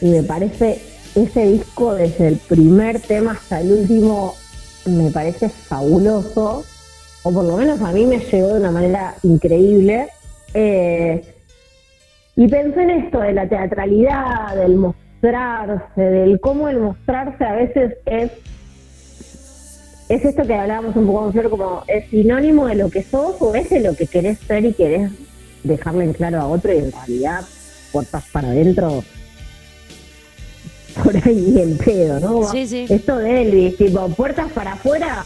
y 0.00 0.06
me 0.06 0.22
parece 0.22 0.80
ese 1.14 1.46
disco 1.46 1.94
desde 1.94 2.28
el 2.28 2.36
primer 2.36 3.00
tema 3.00 3.32
hasta 3.32 3.60
el 3.60 3.72
último 3.72 4.34
me 4.86 5.10
parece 5.10 5.48
fabuloso, 5.48 6.64
o 7.22 7.32
por 7.32 7.44
lo 7.44 7.56
menos 7.56 7.80
a 7.80 7.92
mí 7.92 8.04
me 8.04 8.18
llegó 8.18 8.48
de 8.48 8.60
una 8.60 8.70
manera 8.70 9.14
increíble. 9.22 10.08
Eh, 10.52 11.24
y 12.36 12.48
pensé 12.48 12.82
en 12.82 12.90
esto 12.90 13.20
de 13.20 13.32
la 13.32 13.48
teatralidad, 13.48 14.56
del 14.56 14.76
mostrarse, 14.76 16.00
del 16.00 16.40
cómo 16.40 16.68
el 16.68 16.80
mostrarse 16.80 17.44
a 17.44 17.54
veces 17.54 17.94
es 18.06 18.30
es 20.08 20.22
esto 20.22 20.42
que 20.42 20.54
hablábamos 20.54 20.94
un 20.96 21.06
poco 21.06 21.32
con 21.32 21.48
como 21.50 21.82
es 21.86 22.08
sinónimo 22.10 22.66
de 22.66 22.74
lo 22.74 22.90
que 22.90 23.02
sos 23.02 23.36
o 23.40 23.54
es 23.54 23.70
de 23.70 23.80
lo 23.80 23.96
que 23.96 24.06
querés 24.06 24.38
ser 24.38 24.64
y 24.66 24.74
querés 24.74 25.10
dejarle 25.62 26.04
en 26.04 26.12
claro 26.12 26.40
a 26.40 26.46
otro 26.46 26.74
y 26.74 26.76
en 26.76 26.92
realidad 26.92 27.40
puertas 27.90 28.24
para 28.30 28.48
adentro 28.48 29.02
por 31.02 31.16
ahí 31.16 31.54
el 31.60 31.76
pedo, 31.76 32.20
¿no? 32.20 32.50
Sí, 32.50 32.66
sí. 32.66 32.86
Esto 32.88 33.16
de 33.18 33.42
Elvis, 33.42 33.76
tipo, 33.76 34.08
puertas 34.10 34.50
para 34.52 34.74
afuera, 34.74 35.24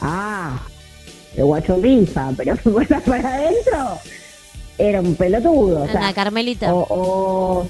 ah, 0.00 0.60
de 1.34 1.42
guacho 1.42 1.76
risa, 1.80 2.32
pero 2.36 2.56
puertas 2.64 3.02
para 3.02 3.34
adentro, 3.36 3.98
era 4.78 5.00
un 5.00 5.14
pelotudo. 5.14 5.82
o 5.82 5.86
sea, 5.86 6.00
Ana 6.00 6.14
Carmelita. 6.14 6.74
o, 6.74 6.86
o- 6.90 7.68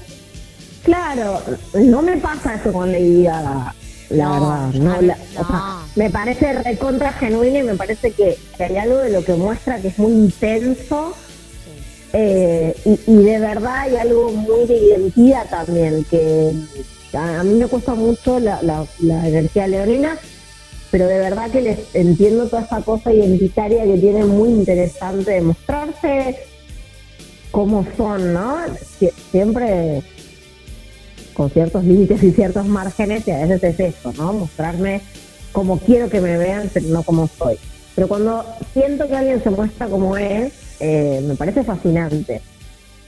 claro, 0.83 1.41
no 1.75 2.01
me 2.01 2.17
pasa 2.17 2.55
eso 2.55 2.71
con 2.71 2.91
Lady 2.91 3.23
Gaga, 3.23 3.73
la 4.09 4.25
No, 4.25 4.33
verdad. 4.33 4.73
No, 4.73 5.41
o 5.41 5.45
sea, 5.47 5.77
me 5.95 6.09
parece 6.09 6.53
recontra 6.63 7.11
genuina 7.13 7.59
y 7.59 7.63
me 7.63 7.75
parece 7.75 8.11
que, 8.11 8.37
que 8.57 8.63
hay 8.63 8.77
algo 8.77 8.97
de 8.97 9.09
lo 9.11 9.23
que 9.23 9.33
muestra 9.33 9.79
que 9.81 9.89
es 9.89 9.99
muy 9.99 10.11
intenso. 10.13 11.13
eh, 12.13 12.73
y, 12.85 12.99
y 13.11 13.15
de 13.23 13.39
verdad 13.39 13.79
hay 13.79 13.95
algo 13.97 14.31
muy 14.31 14.65
de 14.65 14.77
identidad 14.77 15.49
también, 15.49 16.05
que 16.09 16.51
a, 17.17 17.43
mí 17.43 17.55
me 17.55 17.67
cuesta 17.67 17.95
mucho 17.95 18.39
la, 18.39 18.85
energía 19.01 19.67
leonina, 19.67 20.17
pero 20.91 21.07
de 21.07 21.19
verdad 21.19 21.49
que 21.51 21.61
les 21.61 21.79
entiendo 21.93 22.47
toda 22.47 22.63
esa 22.63 22.81
cosa 22.81 23.11
identitaria 23.13 23.83
que 23.83 23.97
tiene 23.97 24.23
muy 24.25 24.49
interesante 24.49 25.31
de 25.31 25.41
mostrarse 25.41 26.37
cómo 27.51 27.85
son, 27.97 28.33
¿no? 28.33 28.57
Sie- 28.99 29.13
siempre 29.31 30.01
con 31.33 31.49
ciertos 31.51 31.83
límites 31.83 32.23
y 32.23 32.31
ciertos 32.31 32.65
márgenes 32.65 33.27
y 33.27 33.31
a 33.31 33.45
veces 33.45 33.79
es 33.79 33.95
eso, 33.95 34.13
¿no? 34.13 34.33
Mostrarme 34.33 35.01
como 35.51 35.79
quiero 35.79 36.09
que 36.09 36.21
me 36.21 36.37
vean, 36.37 36.69
pero 36.73 36.87
no 36.89 37.03
como 37.03 37.27
soy. 37.27 37.57
Pero 37.95 38.07
cuando 38.07 38.45
siento 38.73 39.07
que 39.07 39.15
alguien 39.15 39.41
se 39.43 39.49
muestra 39.49 39.87
como 39.87 40.17
es, 40.17 40.53
eh, 40.79 41.19
me 41.27 41.35
parece 41.35 41.63
fascinante. 41.63 42.41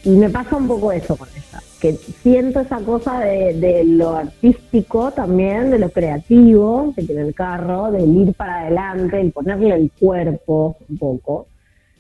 Y 0.04 0.10
me 0.10 0.30
pasa 0.30 0.56
un 0.56 0.68
poco 0.68 0.92
eso 0.92 1.16
con 1.16 1.28
ella, 1.30 1.62
que 1.82 1.94
siento 1.94 2.60
esa 2.60 2.80
cosa 2.80 3.20
de, 3.22 3.54
de 3.54 3.84
lo 3.86 4.16
artístico 4.18 5.12
también, 5.12 5.72
de 5.72 5.80
lo 5.80 5.90
creativo 5.90 6.92
que 6.96 7.04
tiene 7.04 7.22
el 7.22 7.34
carro, 7.34 7.92
del 7.92 8.14
ir 8.16 8.34
para 8.34 8.62
adelante, 8.62 9.20
el 9.22 9.32
ponerle 9.32 9.76
el 9.76 9.92
cuerpo 10.00 10.76
un 10.90 10.98
poco. 10.98 11.48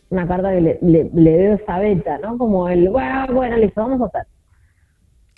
Una 0.10 0.28
carta 0.28 0.52
que 0.52 0.62
le, 0.62 0.80
le- 0.82 1.10
le 1.14 1.38
veo 1.38 1.54
esa 1.54 1.80
beta, 1.80 2.18
¿no? 2.18 2.38
Como 2.38 2.68
el, 2.68 2.90
bueno, 2.90 3.28
bueno, 3.34 3.58
listo, 3.58 3.82
vamos 3.82 4.02
a 4.02 4.06
hacer. 4.06 4.24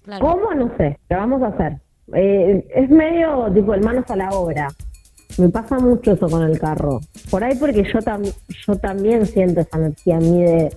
Claro. 0.04 0.26
¿Cómo? 0.26 0.54
No 0.56 0.72
sé, 0.78 0.98
pero 1.08 1.22
vamos 1.22 1.42
a 1.44 1.48
hacer. 1.48 1.78
Eh, 2.14 2.68
es 2.76 2.90
medio 2.90 3.52
tipo 3.54 3.74
el 3.74 3.82
manos 3.82 4.10
a 4.10 4.16
la 4.16 4.30
obra. 4.30 4.70
Me 5.38 5.50
pasa 5.50 5.78
mucho 5.80 6.14
eso 6.14 6.28
con 6.28 6.44
el 6.44 6.60
carro. 6.60 7.00
Por 7.30 7.44
ahí 7.44 7.56
porque 7.56 7.84
yo, 7.84 8.00
tam- 8.00 8.34
yo 8.68 8.76
también 8.78 9.26
siento 9.26 9.62
esa 9.62 9.78
energía 9.78 10.18
a 10.18 10.20
mí 10.20 10.42
de... 10.42 10.74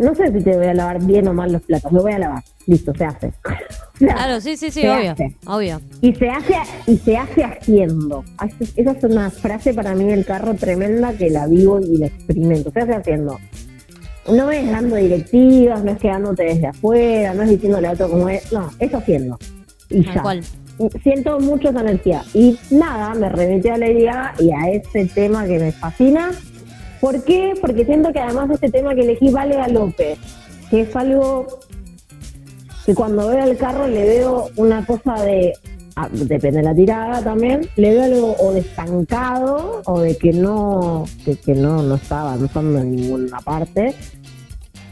No 0.00 0.14
sé 0.14 0.32
si 0.32 0.42
te 0.42 0.56
voy 0.56 0.66
a 0.66 0.72
lavar 0.72 1.04
bien 1.04 1.28
o 1.28 1.34
mal 1.34 1.52
los 1.52 1.60
platos, 1.60 1.92
lo 1.92 2.00
voy 2.00 2.12
a 2.12 2.18
lavar. 2.18 2.42
Listo, 2.66 2.92
se 2.96 3.04
hace. 3.04 3.32
Claro, 3.98 4.40
sí, 4.40 4.56
sí, 4.56 4.70
sí, 4.70 4.80
se 4.80 4.90
obvio. 4.90 5.10
hace. 5.12 5.36
Obvio. 5.46 5.80
Y 6.00 6.14
se 6.14 6.30
hace 6.30 6.54
y 6.86 6.96
se 6.96 7.18
hace 7.18 7.44
haciendo. 7.44 8.24
Esa 8.74 8.92
es 8.92 9.04
una 9.04 9.28
frase 9.30 9.74
para 9.74 9.94
mí 9.94 10.04
del 10.04 10.24
carro 10.24 10.54
tremenda 10.54 11.12
que 11.12 11.28
la 11.28 11.46
vivo 11.46 11.78
y 11.80 11.98
la 11.98 12.06
experimento. 12.06 12.70
Se 12.70 12.80
hace 12.80 12.94
haciendo. 12.94 13.38
no 14.32 14.50
es 14.50 14.70
dando 14.70 14.96
directivas, 14.96 15.84
no 15.84 15.90
es 15.92 15.98
quedándote 15.98 16.44
desde 16.44 16.68
afuera, 16.68 17.34
no 17.34 17.42
es 17.42 17.50
diciéndole 17.50 17.88
a 17.88 17.92
otro 17.92 18.08
cómo 18.08 18.26
es, 18.30 18.50
no, 18.50 18.70
es 18.78 18.94
haciendo. 18.94 19.38
Y 19.90 20.02
Tal 20.02 20.14
ya. 20.14 20.22
cual. 20.22 20.40
Siento 21.02 21.38
mucho 21.38 21.68
esa 21.68 21.82
energía. 21.82 22.22
Y 22.32 22.58
nada, 22.70 23.12
me 23.12 23.28
remetí 23.28 23.68
a 23.68 23.76
Lady 23.76 24.04
Gaga 24.04 24.32
y 24.38 24.50
a 24.50 24.70
ese 24.70 25.04
tema 25.14 25.44
que 25.44 25.58
me 25.58 25.72
fascina. 25.72 26.30
¿Por 27.00 27.22
qué? 27.24 27.54
Porque 27.60 27.84
siento 27.84 28.12
que 28.12 28.20
además 28.20 28.48
de 28.48 28.54
este 28.54 28.70
tema 28.70 28.94
que 28.94 29.02
elegí 29.02 29.30
vale 29.30 29.56
a 29.56 29.68
López, 29.68 30.18
que 30.68 30.82
es 30.82 30.94
algo 30.94 31.46
que 32.84 32.94
cuando 32.94 33.28
veo 33.28 33.44
el 33.44 33.56
carro 33.56 33.86
le 33.86 34.04
veo 34.04 34.48
una 34.56 34.84
cosa 34.84 35.14
de, 35.22 35.54
ah, 35.96 36.08
depende 36.10 36.58
de 36.58 36.62
la 36.62 36.74
tirada 36.74 37.22
también, 37.22 37.68
le 37.76 37.90
veo 37.90 38.02
algo 38.04 38.36
o 38.38 38.52
de 38.52 38.60
estancado 38.60 39.82
o 39.86 40.00
de 40.00 40.16
que 40.16 40.32
no, 40.32 41.04
que, 41.24 41.36
que 41.36 41.54
no, 41.54 41.82
no 41.82 41.94
está 41.94 42.20
avanzando 42.20 42.78
en 42.80 42.96
ninguna 42.96 43.40
parte. 43.40 43.94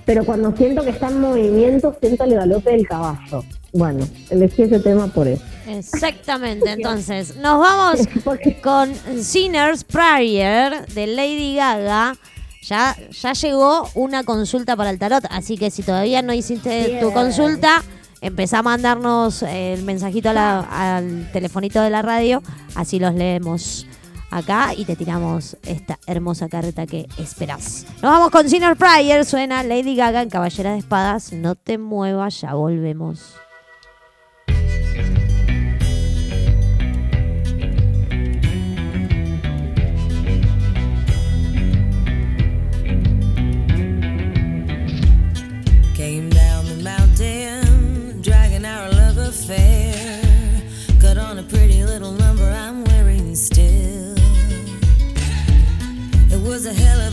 Pero 0.07 0.25
cuando 0.25 0.57
siento 0.57 0.83
que 0.83 0.91
está 0.91 1.09
en 1.09 1.21
movimiento, 1.21 1.95
siento 2.01 2.25
el 2.25 2.35
galope 2.35 2.71
del 2.71 2.89
caballo. 2.89 3.45
Bueno, 3.73 4.07
elegí 4.31 4.62
ese 4.62 4.78
tema 4.81 5.09
por 5.09 5.28
eso. 5.28 5.43
Exactamente, 5.66 6.70
entonces 6.73 7.36
nos 7.36 7.61
vamos 7.61 8.01
con 8.62 8.95
Sinner's 9.23 9.85
Prayer 9.85 10.86
de 10.89 11.07
Lady 11.07 11.57
Gaga. 11.57 12.16
Ya, 12.62 12.97
ya 13.23 13.32
llegó 13.32 13.89
una 13.95 14.24
consulta 14.24 14.77
para 14.77 14.90
el 14.90 14.99
tarot, 14.99 15.24
así 15.31 15.57
que 15.57 15.70
si 15.70 15.82
todavía 15.82 16.20
no 16.23 16.35
hiciste 16.35 16.99
tu 17.01 17.12
consulta, 17.12 17.82
empezá 18.20 18.59
a 18.59 18.62
mandarnos 18.62 19.43
el 19.43 19.82
mensajito 19.85 20.31
a 20.31 20.32
la- 20.35 20.61
al 20.97 21.31
telefonito 21.32 21.81
de 21.81 21.89
la 21.90 22.03
radio, 22.03 22.43
así 22.74 22.99
los 22.99 23.15
leemos 23.15 23.86
acá 24.31 24.74
y 24.77 24.85
te 24.85 24.97
tiramos 24.97 25.57
esta 25.65 25.99
hermosa 26.07 26.49
carta 26.51 26.85
que 26.86 27.07
esperás. 27.19 27.86
Nos 28.03 28.12
vamos 28.12 28.31
con 28.31 28.47
Sinner's 28.51 28.77
Prayer, 28.77 29.24
suena 29.24 29.62
Lady 29.62 29.95
Gaga 29.97 30.20
en 30.20 30.28
Caballera 30.28 30.73
de 30.73 30.78
Espadas, 30.81 31.32
no 31.32 31.55
te 31.55 31.78
muevas, 31.78 32.40
ya 32.43 32.53
volvemos. 32.53 33.35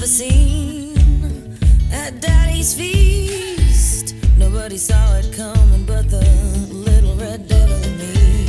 A 0.06 0.07
scene 0.07 1.57
at 1.91 2.22
Daddy's 2.22 2.76
feast. 2.76 4.14
Nobody 4.38 4.77
saw 4.77 5.15
it 5.15 5.34
coming 5.34 5.84
but 5.84 6.07
the 6.11 6.23
little 6.72 7.15
red 7.15 7.48
devil 7.48 7.76
in 7.76 7.98
me. 7.98 8.45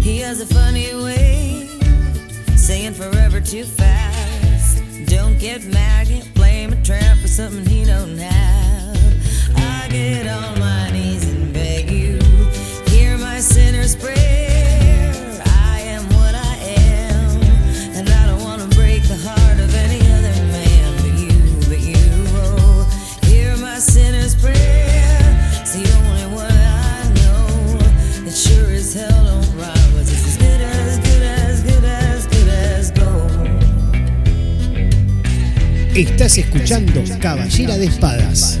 He 0.00 0.18
has 0.18 0.40
a 0.40 0.46
funny 0.46 0.94
way 0.94 1.66
saying 2.54 2.94
forever 2.94 3.40
too 3.40 3.64
fast. 3.64 4.84
Don't 5.06 5.36
get 5.40 5.64
mad, 5.64 6.06
can't 6.06 6.32
blame 6.34 6.72
a 6.72 6.80
tramp 6.80 7.18
for 7.20 7.28
something 7.28 7.66
he 7.66 7.84
don't 7.84 8.16
have. 8.16 9.56
I 9.56 9.88
get 9.88 10.28
on 10.28 10.60
my 10.60 10.92
knees 10.92 11.24
and 11.28 11.52
beg 11.52 11.90
you, 11.90 12.20
hear 12.86 13.18
my 13.18 13.40
sinner's 13.40 13.96
prayer. 13.96 14.55
Estás 35.96 36.38
escuchando 36.38 37.02
Caballera 37.20 37.78
de 37.78 37.86
Espadas. 37.86 38.60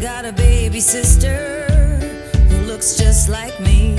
Got 0.00 0.26
a 0.26 0.32
baby 0.32 0.80
sister 0.80 1.96
who 2.50 2.66
looks 2.66 2.96
just 2.98 3.30
like 3.30 3.58
me, 3.60 3.96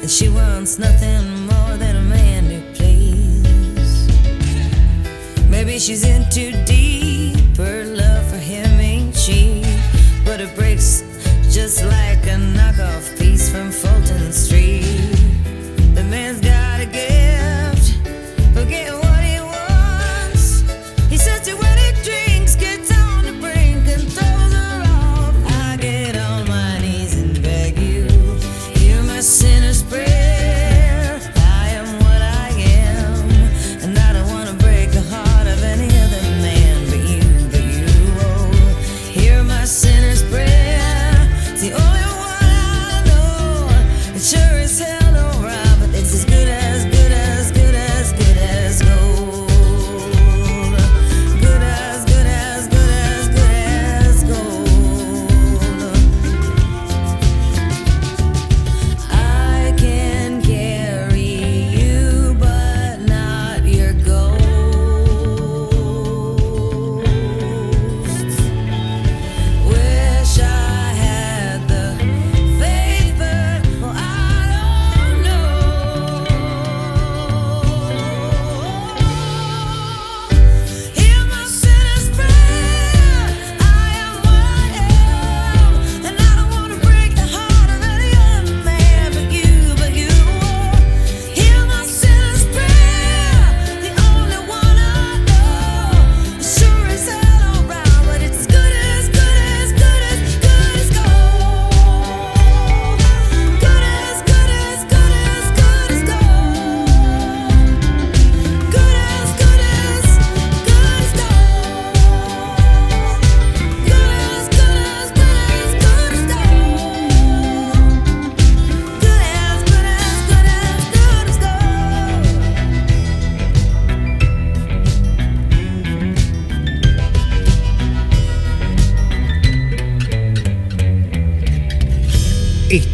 and 0.00 0.08
she 0.08 0.30
wants 0.30 0.78
nothing 0.78 1.46
more 1.46 1.76
than 1.76 1.96
a 1.96 2.02
man 2.02 2.44
who 2.46 2.60
plays. 2.72 4.08
Maybe 5.50 5.78
she's 5.78 6.04
in 6.04 6.24
too 6.30 6.52
deep, 6.64 7.58
just 11.56 11.82
like 11.86 12.26
a 12.26 12.36
knockoff 12.36 13.18
piece 13.18 13.48
from 13.48 13.72
Fulton 13.72 14.30
Street. 14.30 15.05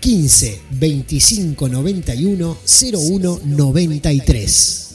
15 0.01 0.61
25 0.73 1.67
91 1.67 2.59
01 2.93 3.41
93. 3.43 4.87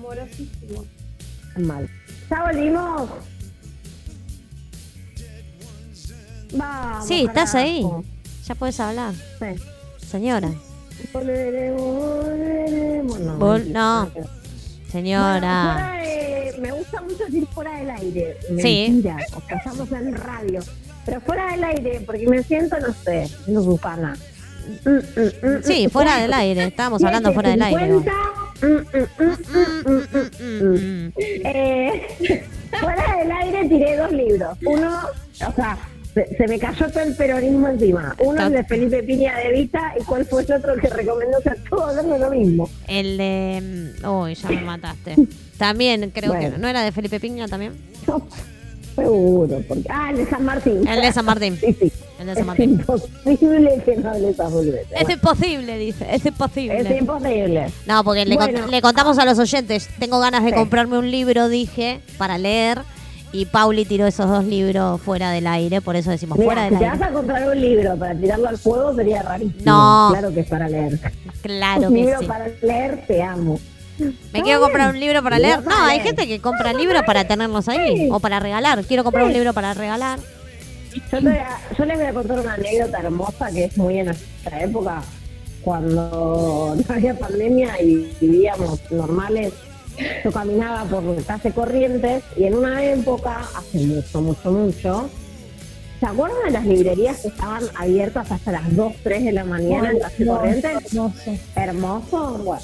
dolorosísimo. 0.00 0.86
Mal. 1.56 1.90
¿Ya 2.30 2.44
volvimos? 2.44 3.10
Vamos. 6.52 7.08
Sí, 7.08 7.24
estás 7.26 7.56
ahí. 7.56 7.84
Ya 8.50 8.56
puedes 8.56 8.80
hablar. 8.80 9.14
Sí. 9.14 9.46
Señora. 10.08 10.50
Volveremos, 11.12 11.80
volveremos. 11.80 13.20
No, 13.20 13.38
Vol-. 13.38 13.72
Señora. 14.90 15.38
Bueno, 15.38 15.78
fuera 15.78 16.02
de- 16.02 16.54
me 16.60 16.72
gusta 16.72 17.00
mucho 17.00 17.24
decir 17.26 17.46
fuera 17.54 17.78
del 17.78 17.90
aire. 17.90 18.36
Sí. 18.60 18.86
Mentira, 18.90 19.18
o 19.36 19.40
sea, 19.46 19.56
estamos 19.58 19.92
en 19.92 20.16
radio. 20.16 20.58
Pero 21.06 21.20
fuera 21.20 21.52
del 21.52 21.62
aire, 21.62 22.02
porque 22.04 22.26
me 22.26 22.42
siento, 22.42 22.76
no 22.80 22.92
sé, 22.92 23.30
no 23.46 23.62
Susana. 23.62 24.16
Mm, 24.84 24.90
mm, 24.90 24.98
mm, 24.98 25.62
Sí, 25.62 25.86
mm, 25.86 25.90
fuera 25.90 26.18
mm. 26.18 26.22
del 26.22 26.32
aire. 26.34 26.64
Estábamos 26.64 27.04
hablando 27.04 27.32
fuera 27.32 27.50
del 27.50 27.62
aire. 27.62 27.88
7:50. 28.60 31.12
Eh, 31.16 32.48
fuera 32.80 33.16
del 33.16 33.30
aire 33.30 33.68
tiré 33.68 33.96
dos 33.96 34.10
libros. 34.10 34.58
Uno, 34.66 35.02
o 35.46 35.52
sea, 35.52 35.78
se, 36.14 36.36
se 36.36 36.48
me 36.48 36.58
cayó 36.58 36.90
todo 36.90 37.02
el 37.02 37.14
peronismo 37.14 37.68
encima. 37.68 38.14
Uno 38.18 38.46
es 38.46 38.52
de 38.52 38.64
Felipe 38.64 39.02
Piña 39.02 39.36
de 39.38 39.52
Vita 39.52 39.94
y 40.00 40.04
cuál 40.04 40.24
fue 40.26 40.42
el 40.42 40.52
otro 40.52 40.74
que 40.76 40.88
recomendó 40.88 41.38
o 41.38 41.42
sea, 41.42 41.56
hablando 41.70 42.12
de 42.14 42.18
lo 42.18 42.30
mismo. 42.30 42.68
El 42.88 43.16
de. 43.16 43.92
Uy, 44.06 44.34
ya 44.34 44.48
me 44.48 44.60
mataste. 44.62 45.16
También 45.58 46.10
creo 46.10 46.32
que. 46.32 46.50
¿No 46.50 46.68
era 46.68 46.82
de 46.82 46.92
Felipe 46.92 47.20
Piña 47.20 47.46
también? 47.46 47.74
Seguro, 48.96 49.62
porque. 49.68 49.84
Ah, 49.88 50.08
el 50.10 50.16
de 50.18 50.26
San 50.26 50.44
Martín. 50.44 50.86
El 50.88 51.00
de 51.00 51.12
San 51.12 51.24
Martín. 51.24 51.56
Sí, 51.60 51.76
sí. 51.78 51.92
El 52.18 52.26
de 52.26 52.34
San 52.34 52.50
Es 52.50 52.58
imposible 52.58 53.82
que 53.84 53.96
no 53.96 54.10
hables 54.10 54.36
boludeces. 54.36 54.88
Es 55.00 55.08
imposible, 55.08 55.78
dice. 55.78 56.06
Es 56.10 56.26
imposible. 56.26 56.80
Es 56.80 57.00
imposible. 57.00 57.66
No, 57.86 58.04
porque 58.04 58.26
le, 58.26 58.82
contamos 58.82 59.18
a 59.18 59.24
los 59.24 59.38
oyentes. 59.38 59.88
Tengo 59.98 60.18
ganas 60.20 60.44
de 60.44 60.50
Sí. 60.50 60.54
comprarme 60.56 60.98
un 60.98 61.10
libro, 61.10 61.48
dije, 61.48 62.00
para 62.18 62.36
leer. 62.36 62.80
Y 63.32 63.46
Pauli 63.46 63.84
tiró 63.84 64.06
esos 64.08 64.28
dos 64.28 64.44
libros 64.44 65.00
fuera 65.02 65.30
del 65.30 65.46
aire, 65.46 65.80
por 65.80 65.94
eso 65.94 66.10
decimos 66.10 66.36
fuera 66.36 66.64
Mira, 66.64 66.64
si 66.64 66.70
del 66.70 66.78
te 66.80 66.84
aire. 66.86 66.98
vas 66.98 67.08
a 67.08 67.12
comprar 67.12 67.48
un 67.48 67.60
libro 67.60 67.96
para 67.96 68.14
tirarlo 68.16 68.48
al 68.48 68.58
fuego 68.58 68.94
sería 68.96 69.22
rarísimo. 69.22 69.62
No. 69.64 70.08
Claro 70.10 70.34
que 70.34 70.40
es 70.40 70.48
para 70.48 70.68
leer. 70.68 70.98
Claro 71.42 71.82
un 71.88 71.94
que 71.94 72.00
libro 72.00 72.18
sí. 72.20 72.26
para 72.26 72.46
leer, 72.62 73.04
te 73.06 73.22
amo. 73.22 73.60
Me 74.32 74.42
quiero 74.42 74.60
comprar 74.60 74.90
un 74.90 74.98
libro 74.98 75.22
para 75.22 75.38
leer. 75.38 75.58
No, 75.58 75.64
para 75.70 75.86
hay 75.86 75.98
leer. 75.98 76.06
gente 76.08 76.26
que 76.26 76.40
compra 76.40 76.72
libros 76.72 77.02
para 77.06 77.24
tenerlos 77.24 77.68
ahí 77.68 77.96
Sí. 77.98 78.08
o 78.10 78.18
para 78.18 78.40
regalar. 78.40 78.82
Quiero 78.84 79.04
comprar 79.04 79.26
un 79.26 79.32
libro 79.32 79.52
para 79.52 79.74
regalar. 79.74 80.18
Yo, 81.12 81.18
te 81.20 81.42
yo 81.78 81.84
les 81.84 81.98
voy 81.98 82.06
a 82.06 82.12
contar 82.12 82.40
una 82.40 82.54
anécdota 82.54 82.98
hermosa 82.98 83.50
que 83.52 83.64
es 83.66 83.76
muy 83.76 83.98
en 83.98 84.06
nuestra 84.06 84.60
época, 84.62 85.02
cuando 85.62 86.74
no 86.76 86.94
había 86.94 87.14
pandemia 87.16 87.80
y 87.80 88.10
vivíamos 88.20 88.80
normales. 88.90 89.52
Yo 90.24 90.32
caminaba 90.32 90.84
por 90.84 91.24
calle 91.24 91.52
Corrientes 91.52 92.22
y 92.36 92.44
en 92.44 92.54
una 92.54 92.84
época, 92.84 93.40
hace 93.54 93.78
mucho, 93.86 94.20
mucho, 94.20 94.52
mucho, 94.52 95.10
¿se 95.98 96.06
acuerdan 96.06 96.44
de 96.44 96.50
las 96.50 96.66
librerías 96.66 97.20
que 97.20 97.28
estaban 97.28 97.64
abiertas 97.76 98.30
hasta 98.30 98.52
las 98.52 98.76
2, 98.76 98.92
3 99.02 99.24
de 99.24 99.32
la 99.32 99.44
mañana 99.44 99.90
en 99.90 99.98
calle 99.98 100.26
Corrientes? 100.26 100.70
Hermoso. 100.94 101.36
Hermoso, 101.54 102.38
bueno. 102.44 102.62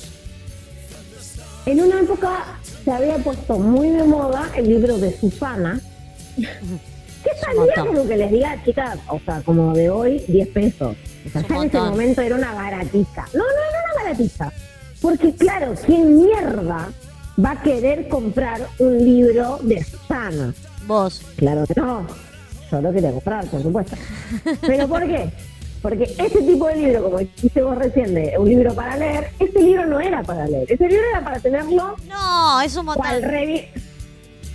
En 1.66 1.80
una 1.80 2.00
época 2.00 2.58
se 2.84 2.92
había 2.92 3.16
puesto 3.18 3.58
muy 3.58 3.88
de 3.90 4.04
moda 4.04 4.48
el 4.56 4.68
libro 4.68 4.98
de 4.98 5.12
Susana, 5.18 5.80
que 6.36 7.30
salía 7.40 7.74
como 7.84 8.06
que 8.06 8.16
les 8.16 8.30
diga, 8.30 8.62
chicas, 8.64 8.98
o 9.08 9.18
sea, 9.24 9.42
como 9.42 9.74
de 9.74 9.90
hoy, 9.90 10.24
10 10.28 10.48
pesos. 10.48 10.96
O 11.26 11.28
sea, 11.28 11.42
ya 11.42 11.56
en 11.56 11.64
ese 11.64 11.78
momento 11.78 12.22
era 12.22 12.36
una 12.36 12.54
baratija. 12.54 13.26
No, 13.34 13.40
no, 13.40 13.44
no 13.44 13.78
era 13.80 14.04
baratija. 14.04 14.52
Porque 15.02 15.34
claro, 15.34 15.74
¿quién 15.84 16.16
mierda 16.16 16.88
va 17.44 17.52
a 17.52 17.62
querer 17.62 18.08
comprar 18.08 18.60
un 18.78 18.98
libro 19.04 19.58
de 19.62 19.82
Susana? 19.84 20.54
Vos. 20.86 21.22
Claro 21.36 21.64
que 21.66 21.80
no. 21.80 22.06
Yo 22.70 22.80
lo 22.80 22.92
quería 22.92 23.10
comprar, 23.12 23.44
por 23.46 23.62
supuesto. 23.62 23.96
¿Pero 24.66 24.88
por 24.88 25.06
qué? 25.06 25.30
Porque 25.82 26.04
ese 26.04 26.42
tipo 26.42 26.66
de 26.66 26.76
libro, 26.76 27.02
como 27.04 27.18
dijiste 27.18 27.62
vos 27.62 27.76
recién, 27.78 28.12
de 28.14 28.34
un 28.38 28.48
libro 28.48 28.74
para 28.74 28.96
leer, 28.96 29.28
ese 29.38 29.60
libro 29.60 29.86
no 29.86 30.00
era 30.00 30.22
para 30.22 30.46
leer. 30.46 30.64
Ese 30.72 30.88
libro 30.88 31.04
era 31.12 31.22
para 31.22 31.38
tenerlo 31.38 31.94
No, 32.08 32.60
es 32.60 32.74
un 32.76 32.86
cual 32.86 32.98
montón. 33.22 33.30
revi- 33.30 33.66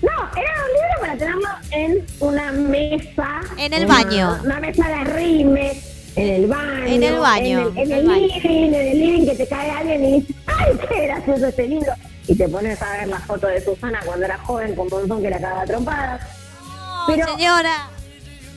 No, 0.02 0.10
era 0.10 0.52
un 0.66 0.72
libro 0.74 1.00
para 1.00 1.18
tenerlo 1.18 1.50
en 1.72 2.06
una 2.20 2.52
mesa. 2.52 3.42
En 3.58 3.74
el 3.74 3.86
una- 3.86 3.94
baño. 4.04 4.38
Una 4.44 4.60
mesa 4.60 4.88
de 4.90 5.04
rime, 5.14 5.72
en 6.18 6.28
el 6.28 6.48
baño. 6.48 6.86
En 6.88 7.04
el 7.04 7.20
baño, 7.20 7.72
En 7.76 7.78
el, 7.78 7.92
en 7.92 7.92
el 7.94 8.08
living, 8.08 8.40
en 8.44 8.74
el 8.76 9.00
living 9.00 9.26
que 9.28 9.36
te 9.36 9.48
cae 9.48 9.70
alguien 9.72 10.04
y 10.04 10.12
dices, 10.22 10.36
¡ay, 10.48 10.78
qué 10.90 11.02
gracioso 11.06 11.48
este 11.48 11.68
libro! 11.68 11.94
Y 12.28 12.36
te 12.36 12.48
pones 12.48 12.82
a 12.82 12.92
ver 12.98 13.08
la 13.08 13.20
foto 13.20 13.48
de 13.48 13.64
Susana 13.64 14.00
cuando 14.06 14.26
era 14.26 14.38
joven 14.40 14.76
con 14.76 14.88
Bonzón 14.90 15.22
que 15.22 15.30
la 15.30 15.40
cagaba 15.40 15.66
trompada. 15.66 16.20
No, 16.62 17.04
Pero- 17.08 17.28
señora. 17.28 17.90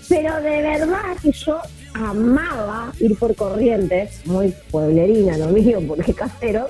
Pero 0.09 0.36
de 0.43 0.62
verdad 0.62 1.16
que 1.23 1.32
yo 1.32 1.61
amaba 1.95 2.93
ir 3.01 3.19
por 3.19 3.35
corrientes, 3.35 4.20
muy 4.27 4.55
pueblerina 4.70 5.39
lo 5.39 5.47
mío, 5.49 5.81
porque 5.89 6.12
casero, 6.12 6.66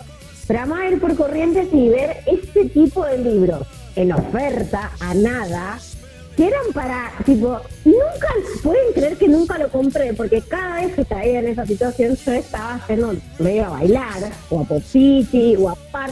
pero 0.47 0.61
amaba 0.61 0.87
ir 0.89 1.01
por 1.01 1.17
corrientes 1.17 1.67
y 1.73 1.89
ver 1.89 2.19
este 2.27 2.67
tipo 2.67 3.05
de 3.05 3.19
libros 3.19 3.67
en 3.97 4.13
oferta 4.13 4.93
a 5.01 5.15
nada, 5.15 5.79
que 6.37 6.47
eran 6.47 6.63
para, 6.73 7.11
tipo, 7.25 7.61
nunca, 7.85 8.29
pueden 8.63 8.93
creer 8.93 9.17
que 9.17 9.29
nunca 9.29 9.59
lo 9.59 9.69
compré, 9.69 10.15
porque 10.15 10.41
cada 10.43 10.77
vez 10.77 10.95
que 10.95 11.05
caía 11.05 11.41
en 11.41 11.49
esa 11.49 11.67
situación 11.67 12.17
yo 12.17 12.33
estaba 12.33 12.75
haciendo, 12.75 13.15
me 13.39 13.57
iba 13.57 13.67
a 13.67 13.71
bailar, 13.71 14.31
o 14.51 14.61
a 14.61 14.65
Popiti, 14.65 15.57
o 15.57 15.71
a 15.71 15.75
Par. 15.91 16.11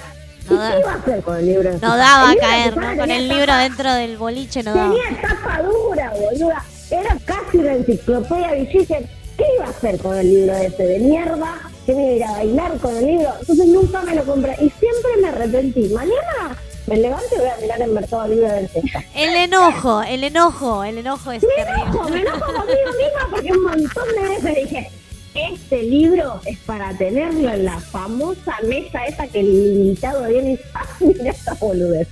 No 0.53 0.59
¿Y 0.59 0.59
da- 0.59 0.73
qué 0.75 0.81
iba 0.81 0.93
a 0.93 0.95
hacer 0.97 1.23
con 1.23 1.37
el 1.37 1.47
libro? 1.47 1.73
No 1.73 1.97
daba 1.97 2.31
a 2.31 2.37
caer. 2.37 2.75
Con 2.75 3.11
el 3.11 3.29
libro 3.29 3.55
dentro 3.57 3.93
del 3.95 4.17
boliche 4.17 4.63
no 4.63 4.75
daba. 4.75 4.93
Tenía 4.95 5.21
tapa 5.23 5.63
dura, 5.63 6.13
boluda. 6.19 6.63
Era 6.91 7.17
casi 7.25 7.59
una 7.59 7.73
enciclopedia 7.75 8.53
Villiquen. 8.53 9.09
¿Qué 9.37 9.45
iba 9.57 9.67
a 9.67 9.71
hacer 9.71 9.99
con 9.99 10.17
el 10.17 10.29
libro 10.29 10.55
ese 10.57 10.83
de 10.85 10.99
mierda? 10.99 11.55
¿Que 11.87 11.95
me 11.95 12.03
iba 12.03 12.13
a 12.13 12.17
ir 12.17 12.25
a 12.25 12.33
bailar 12.33 12.79
con 12.79 12.97
el 12.97 13.07
libro? 13.07 13.31
Entonces 13.41 13.67
nunca 13.67 14.03
me 14.03 14.15
lo 14.15 14.25
compré. 14.25 14.53
Y 14.55 14.71
siempre 14.71 15.11
me 15.23 15.29
arrepentí. 15.29 15.89
Mañana 15.89 16.57
me 16.87 16.97
levanto 16.99 17.27
y 17.35 17.39
voy 17.39 17.49
a 17.49 17.57
mirar 17.61 17.81
en 17.81 17.95
Mercado 17.95 18.29
Libre 18.29 18.49
del 18.53 18.69
Cesta. 18.69 19.03
El 19.15 19.35
enojo, 19.35 20.03
el 20.03 20.25
enojo, 20.25 20.85
el 20.85 20.99
enojo 20.99 21.33
es 21.33 21.43
Me 21.43 21.63
enojo, 21.63 22.05
me 22.05 22.11
terrible. 22.11 22.29
enojo 22.31 22.53
conmigo 22.53 22.91
misma 22.99 23.29
porque 23.31 23.53
un 23.53 23.63
montón 23.65 24.09
de 24.15 24.29
veces 24.29 24.55
dije, 24.71 24.91
este 25.35 25.83
libro 25.83 26.41
es 26.45 26.59
para 26.59 26.97
tenerlo 26.97 27.51
en 27.53 27.65
la 27.65 27.81
famosa 27.81 28.57
mesa 28.67 29.05
esa 29.07 29.27
que 29.27 29.41
el 29.41 29.49
invitado 29.49 30.29
viene 30.29 30.53
y 30.53 30.57
dice, 30.57 30.65
mira 31.01 31.31
esta 31.31 31.55
boludez. 31.55 32.09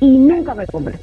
Y 0.00 0.06
nunca 0.06 0.54
me 0.54 0.66
compré. 0.66 0.98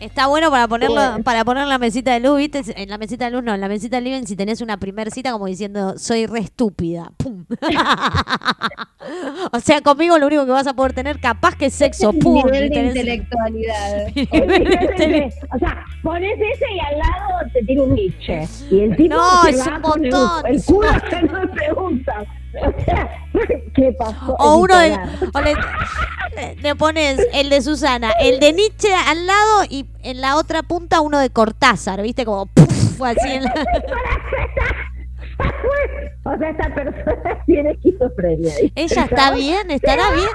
Está 0.00 0.26
bueno 0.26 0.50
para 0.50 0.68
ponerlo, 0.68 1.00
para 1.24 1.44
poner 1.44 1.66
la 1.66 1.78
mesita 1.78 2.12
de 2.12 2.20
luz, 2.20 2.36
¿viste? 2.38 2.62
En 2.76 2.90
la 2.90 2.98
mesita 2.98 3.24
de 3.26 3.30
luz 3.30 3.42
no, 3.42 3.54
en 3.54 3.60
la 3.60 3.68
mesita 3.68 3.96
de 3.96 4.02
living 4.02 4.24
si 4.26 4.36
tenés 4.36 4.60
una 4.60 4.76
primer 4.76 5.10
cita 5.10 5.32
como 5.32 5.46
diciendo 5.46 5.96
soy 5.98 6.26
re 6.26 6.40
estúpida. 6.40 7.10
¡Pum! 7.16 7.44
o 9.52 9.60
sea, 9.60 9.80
conmigo 9.80 10.18
lo 10.18 10.26
único 10.26 10.44
que 10.44 10.52
vas 10.52 10.66
a 10.66 10.74
poder 10.74 10.92
tener 10.92 11.20
capaz 11.20 11.56
que 11.56 11.66
es 11.66 11.74
sexo. 11.74 12.12
¡Pum! 12.12 12.34
Nivel 12.44 12.68
de 12.68 12.84
intelectualidad. 12.86 14.06
o 15.54 15.58
sea, 15.58 15.84
pones 16.02 16.38
ese 16.38 16.64
y 16.74 16.80
al 16.80 16.98
lado 16.98 17.50
te 17.52 17.62
tira 17.64 17.82
un 17.82 17.94
Nietzsche. 17.94 18.46
Y 18.70 18.80
el 18.80 18.96
tipo 18.96 19.14
No, 19.16 19.42
se 19.44 19.50
es 19.50 19.66
va 19.66 19.76
un 19.76 19.82
con 19.82 20.04
el- 20.04 20.10
montón, 20.12 20.46
el, 20.52 20.64
culo 20.64 20.88
que 21.10 21.22
no 21.22 21.50
pregunta. 21.52 22.24
O 22.62 22.84
sea, 22.84 23.10
¿qué 23.74 23.92
pasó? 23.98 24.34
O 24.38 24.56
uno 24.58 24.78
de, 24.78 24.96
o 25.32 25.40
le, 25.40 25.54
le- 26.62 26.74
pones 26.76 27.18
el 27.32 27.50
de 27.50 27.60
Susana, 27.62 28.12
el 28.20 28.38
de 28.40 28.52
Nietzsche 28.52 28.92
al 28.94 29.26
lado 29.26 29.64
y 29.68 29.86
en 30.02 30.20
la 30.20 30.36
otra 30.36 30.62
punta 30.62 31.00
uno 31.00 31.18
de 31.18 31.30
Cortázar, 31.30 32.00
¿viste? 32.02 32.24
Como 32.24 32.46
¡puf! 32.46 33.02
así 33.02 33.28
en 33.32 33.44
la- 33.44 33.54
O 36.24 36.38
sea, 36.38 36.50
esta 36.50 36.74
persona 36.74 37.42
tiene 37.46 37.70
esquizofrenia. 37.72 38.52
Ella 38.74 39.02
está 39.04 39.32
bien, 39.34 39.70
estará 39.70 40.10
bien. 40.12 40.28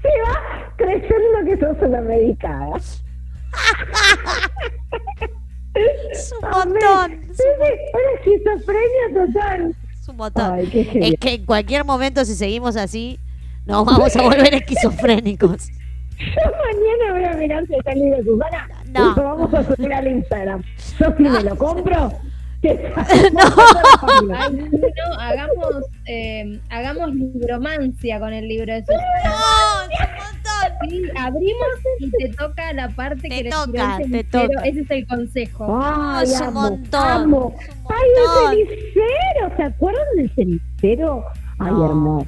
Se 0.00 0.08
va 0.26 0.72
creyendo 0.76 1.44
que 1.44 1.56
sos 1.58 1.76
una 1.88 2.00
medicada. 2.00 2.76
Es 5.74 6.32
un 6.32 6.50
montón, 6.50 7.20
sí, 7.34 7.42
una 7.58 8.12
esquizofrenia 8.14 9.26
total. 9.26 9.74
Es 10.02 10.08
un 10.08 10.16
montón. 10.16 10.52
Ay. 10.52 10.88
Es 10.94 11.14
que 11.20 11.34
en 11.34 11.44
cualquier 11.44 11.84
momento 11.84 12.24
si 12.24 12.34
seguimos 12.34 12.76
así, 12.76 13.20
nos 13.64 13.86
vamos 13.86 14.16
a 14.16 14.22
volver 14.22 14.52
esquizofrénicos. 14.54 15.68
Yo 16.18 16.50
mañana 16.50 17.12
voy 17.12 17.24
a 17.24 17.36
mirar 17.36 17.66
si 17.66 17.74
está 17.74 17.92
de 17.94 18.22
Susana. 18.24 18.68
No. 18.86 19.12
Y 19.12 19.16
lo 19.16 19.22
vamos 19.22 19.54
a 19.54 19.64
subir 19.64 19.92
al 19.92 20.08
Instagram. 20.08 20.62
Yo 20.98 21.06
si 21.16 21.22
me 21.22 21.42
lo 21.42 21.56
compro, 21.56 22.12
Ay, 22.62 24.52
no, 24.52 25.14
hagamos, 25.18 25.84
eh, 26.06 26.60
hagamos 26.70 27.14
libromancia 27.14 28.20
con 28.20 28.32
el 28.32 28.46
libro 28.48 28.72
de 28.72 28.80
Susana. 28.84 29.02
No, 29.24 29.90
es 29.90 30.00
un 30.00 30.14
montón. 30.16 30.88
Sí, 30.88 31.02
abrimos 31.18 31.66
y 31.98 32.10
te 32.10 32.28
toca 32.36 32.72
la 32.72 32.88
parte 32.90 33.28
Te 33.28 33.42
que 33.44 33.50
toca, 33.50 33.98
te 34.10 34.24
toca. 34.24 34.62
Ese 34.64 34.80
es 34.80 34.90
el 34.90 35.06
consejo. 35.06 35.80
Ay, 35.82 36.24
es 36.24 36.40
un 36.40 36.46
amo, 36.48 36.60
montón, 36.62 37.00
amo. 37.08 37.54
es 37.60 37.68
un 37.68 37.74
Ay, 37.88 38.08
montón. 38.16 38.52
el 38.52 38.68
cenicero. 38.68 39.56
¿Se 39.56 39.62
acuerdan 39.64 40.04
del 40.16 40.30
cenicero? 40.34 41.24
Ay, 41.58 41.72
No. 41.72 41.86
hermoso. 41.86 42.26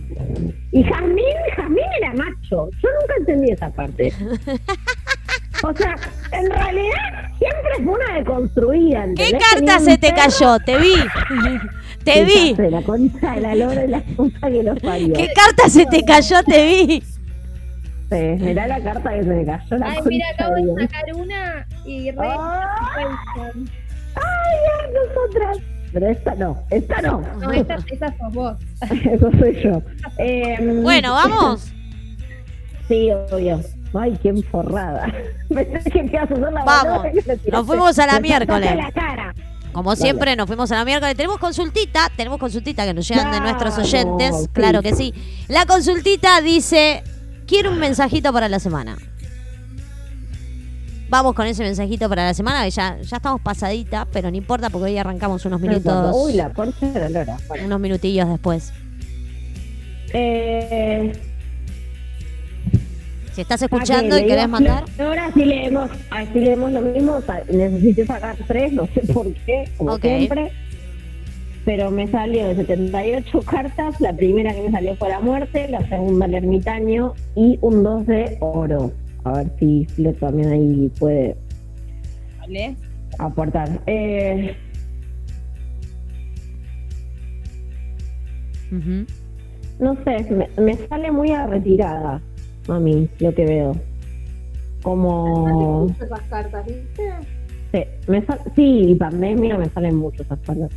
Y 0.73 0.83
Jazmín, 0.85 1.25
Jazmín 1.57 1.85
era 2.01 2.13
macho. 2.15 2.71
Yo 2.83 2.89
nunca 3.01 3.15
entendí 3.19 3.51
esa 3.53 3.71
parte. 3.71 4.13
O 5.67 5.75
sea, 5.75 5.97
en 6.33 6.51
realidad 6.51 7.31
siempre 7.39 7.85
fue 7.85 7.95
una 7.95 8.19
deconstruida. 8.19 9.07
¿Qué 9.17 9.33
carta 9.33 9.79
se 9.81 9.97
te 9.97 10.13
cayó? 10.13 10.59
Te 10.59 10.79
vi. 10.79 10.95
Te 12.05 12.25
vi. 12.25 12.55
La 12.71 12.83
concha 12.83 13.33
de 13.33 13.41
la 13.41 13.55
lora 13.55 13.85
y 13.85 13.89
la 13.89 14.01
puta 14.01 14.51
que 14.51 14.63
los 14.63 14.79
parió. 14.81 15.15
¿Qué 15.15 15.29
carta 15.35 15.71
se 15.71 15.87
te 15.87 16.05
cayó? 16.05 16.43
Te 16.43 16.67
vi. 16.67 17.03
Sí, 18.11 18.45
mirá 18.45 18.67
la 18.67 18.79
carta 18.83 19.11
que 19.15 19.23
se 19.23 19.29
me 19.31 19.47
cayó. 19.47 19.79
La 19.79 19.87
Ay, 19.87 19.99
mira, 20.05 20.27
acabo 20.35 20.55
de 20.55 20.63
de 20.63 20.83
sacar 20.83 21.05
una 21.15 21.67
y 21.87 22.11
re. 22.11 22.29
Ay, 22.29 23.07
ay, 24.17 24.91
nosotras. 24.93 25.57
Pero 25.95 26.09
esta 26.09 26.35
no, 26.35 26.63
esta 26.71 27.01
no. 27.01 27.23
No, 27.41 27.53
esa, 27.53 27.77
esa 27.91 28.15
sos 28.19 28.35
vos. 28.35 28.59
Eso 29.11 29.31
soy 29.39 29.63
yo. 29.63 29.81
Eh, 30.19 30.81
Bueno, 30.83 31.13
vamos. 31.15 31.73
Sí, 32.89 33.11
obvio. 33.11 33.61
Ay, 33.95 34.19
qué 34.23 34.31
enforrada. 34.31 35.07
Pensé 35.49 35.91
que 35.91 36.03
te 36.03 36.07
ibas 36.17 36.31
a 36.31 36.35
hacer 36.35 36.53
la 36.53 36.65
Vamos. 36.65 37.07
Nos 37.53 37.67
fuimos 37.67 37.99
a 37.99 38.07
la 38.07 38.21
miércoles. 38.21 38.77
la 38.77 38.93
cara. 38.93 39.35
Como 39.73 39.97
siempre, 39.97 40.37
nos 40.37 40.47
fuimos 40.47 40.71
a 40.73 40.77
la 40.77 40.85
miércoles. 40.85 41.17
Tenemos 41.17 41.39
consultita, 41.39 42.11
tenemos 42.17 42.39
consultita 42.39 42.85
que 42.85 42.95
nos 42.95 43.09
llegan 43.09 43.33
de 43.33 43.41
nuestros 43.41 43.79
oyentes. 43.79 44.37
sí. 44.43 44.49
Claro 44.53 44.83
que 44.83 44.95
sí. 44.95 45.15
La 45.49 45.67
consultita 45.67 46.41
dice: 46.41 47.03
Quiero 47.47 47.71
un 47.71 47.79
mensajito 47.79 48.33
para 48.33 48.49
la 48.49 48.59
semana. 48.59 48.97
Vamos 51.09 51.35
con 51.35 51.47
ese 51.47 51.63
mensajito 51.63 52.09
para 52.09 52.25
la 52.25 52.35
semana, 52.35 52.65
que 52.65 52.71
ya, 52.71 52.97
ya 53.01 53.17
estamos 53.19 53.41
pasadita, 53.41 54.07
pero 54.13 54.31
no 54.31 54.37
importa 54.37 54.71
porque 54.71 54.87
hoy 54.87 54.99
arrancamos 54.99 55.45
unos 55.45 55.61
minutos, 55.61 56.13
Uy, 56.17 56.33
la 56.33 56.51
concha 56.51 56.87
de 56.87 56.99
la 57.01 57.09
lora. 57.09 57.37
Unos 57.65 57.79
minutillos 57.79 58.29
después. 58.29 58.73
Eh, 60.13 61.13
Si 63.35 63.41
estás 63.41 63.61
escuchando 63.63 64.17
y 64.17 64.21
le 64.21 64.27
querés 64.29 64.49
mandar, 64.49 64.85
Ahora 64.97 65.29
sí 65.35 65.45
leemos, 65.45 65.91
ah, 66.13 66.25
sí 66.33 66.39
leemos 66.39 66.71
lo 66.71 66.81
mismo. 66.83 67.15
o 67.15 67.21
sea, 67.21 67.43
necesité 67.53 68.07
sacar 68.07 68.37
tres, 68.47 68.73
no 68.73 68.87
sé 68.87 69.01
por 69.13 69.33
qué, 69.35 69.69
como 69.77 69.99
siempre. 69.99 70.53
Pero 71.65 71.91
me 71.91 72.07
salió 72.07 72.47
de 72.47 72.55
78 72.55 73.41
cartas. 73.43 74.01
La 74.01 74.13
primera 74.13 74.55
que 74.55 74.63
me 74.63 74.71
salió 74.71 74.95
fue 74.95 75.09
la 75.09 75.19
muerte, 75.19 75.67
la 75.69 75.81
segunda 75.89 76.27
el 76.27 76.35
ermitaño 76.35 77.15
y 77.35 77.59
un 77.61 77.83
2 77.83 78.07
de 78.07 78.37
oro. 78.39 78.93
A 79.25 79.33
ver 79.33 79.47
si 79.59 79.85
Fle 79.87 80.13
también 80.13 80.51
ahí 80.53 80.93
puede 80.97 81.35
¿Vale? 82.39 82.77
aportar. 83.19 83.69
Eh, 83.87 84.55
no 89.81 89.97
sé, 90.05 90.31
me, 90.31 90.49
me 90.63 90.75
sale 90.87 91.11
muy 91.11 91.33
a 91.33 91.47
retirada 91.47 92.21
a 92.69 92.79
mí 92.79 93.09
lo 93.19 93.35
que 93.35 93.45
veo. 93.45 93.77
Como. 94.83 95.87
Esas 96.01 96.21
cartas, 96.23 96.67
¿viste? 96.67 97.11
Sí, 97.73 97.85
me 98.07 98.25
sal- 98.25 98.41
sí, 98.55 98.91
y 98.91 98.95
pandemia 98.95 99.57
me 99.59 99.69
salen 99.71 99.97
mucho 99.97 100.23
esas 100.23 100.39
cartas. 100.41 100.71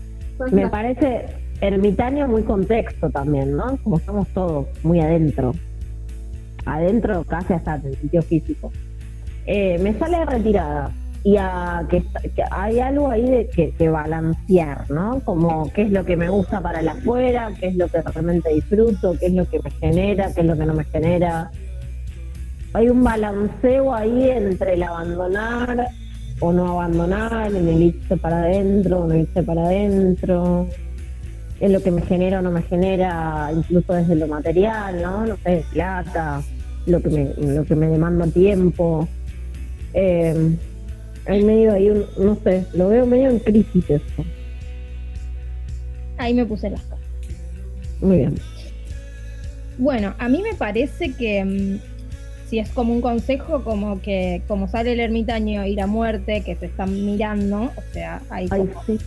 Me 0.52 0.68
parece 0.68 1.26
ermitaño 1.62 2.28
muy 2.28 2.44
contexto 2.44 3.10
también, 3.10 3.56
¿no? 3.56 3.78
Como 3.84 3.98
estamos 3.98 4.28
todos 4.30 4.68
muy 4.84 5.00
adentro. 5.02 5.54
Adentro 6.66 7.24
casi 7.24 7.54
hasta 7.54 7.76
en 7.76 7.88
el 7.88 7.98
sitio 7.98 8.22
físico. 8.22 8.72
Eh, 9.46 9.78
me 9.80 9.94
sale 9.98 10.26
retirada 10.26 10.92
y 11.24 11.38
a 11.38 11.86
que, 11.90 12.02
que 12.36 12.44
hay 12.52 12.80
algo 12.80 13.10
ahí 13.10 13.30
de 13.30 13.48
que, 13.48 13.72
que 13.72 13.90
balancear, 13.90 14.90
¿no? 14.92 15.20
Como 15.22 15.72
qué 15.74 15.84
es 15.84 15.92
lo 15.92 16.06
que 16.06 16.16
me 16.16 16.30
gusta 16.30 16.62
para 16.62 16.80
el 16.82 16.88
afuera, 16.88 17.50
qué 17.60 17.68
es 17.68 17.76
lo 17.76 17.88
que 17.88 18.02
realmente 18.02 18.54
disfruto, 18.54 19.16
qué 19.20 19.28
es 19.28 19.34
lo 19.34 19.48
que 19.50 19.60
me 19.62 19.72
genera, 19.72 20.34
qué 20.34 20.42
es 20.42 20.48
lo 20.48 20.58
que 20.58 20.66
no 20.66 20.74
me 20.74 20.84
genera. 20.86 21.52
Hay 22.78 22.90
un 22.90 23.04
balanceo 23.04 23.92
ahí 23.92 24.30
entre 24.30 24.76
el 24.76 24.84
abandonar 24.84 25.88
o 26.40 26.54
no 26.54 26.74
abandonar, 26.74 27.48
en 27.48 27.68
el 27.68 27.82
irse 27.82 28.18
para 28.18 28.42
adentro 28.44 29.00
o 29.00 29.08
no 29.08 29.16
irse 29.18 29.42
para 29.42 29.64
adentro, 29.64 30.68
en 31.60 31.74
lo 31.74 31.82
que 31.82 31.90
me 31.90 32.04
genera 32.04 32.38
o 32.38 32.44
no 32.44 32.52
me 32.52 32.62
genera, 32.62 33.50
incluso 33.52 33.94
desde 33.94 34.14
lo 34.14 34.28
material, 34.28 35.02
¿no? 35.02 35.26
No 35.26 35.38
sé, 35.38 35.66
plata, 35.74 36.44
lo 36.86 37.02
que 37.02 37.10
me, 37.10 37.34
lo 37.52 37.66
que 37.66 37.76
me 37.76 37.88
demanda 37.88 38.28
tiempo. 38.28 39.08
Eh, 39.96 40.56
hay 41.26 41.44
medio 41.44 41.74
ahí, 41.74 41.90
un, 41.90 42.06
no 42.20 42.38
sé, 42.44 42.64
lo 42.76 42.90
veo 42.90 43.08
medio 43.08 43.32
en 43.32 43.40
crisis 43.40 43.90
eso. 43.90 44.24
Ahí 46.20 46.36
me 46.36 46.46
puse 46.46 46.70
las 46.70 46.82
cartas. 46.82 47.10
Muy 48.02 48.18
bien. 48.18 48.36
Bueno, 49.80 50.14
a 50.20 50.30
mí 50.30 50.44
me 50.44 50.54
parece 50.54 51.14
que 51.14 51.44
mm, 51.44 51.97
si 52.50 52.60
es 52.60 52.70
como 52.70 52.94
un 52.94 53.02
consejo, 53.02 53.64
como 53.64 54.02
que 54.02 54.42
como 54.48 54.68
sale 54.68 54.94
el 54.94 55.00
ermitaño 55.00 55.66
y 55.66 55.76
la 55.76 55.88
muerte, 55.88 56.42
que 56.46 56.56
se 56.56 56.68
están 56.68 57.06
mirando, 57.06 57.64
o 57.76 57.94
sea, 57.94 58.22
hay, 58.30 58.48
Ay, 58.50 58.60
como- 58.68 58.84
sí. 58.86 58.98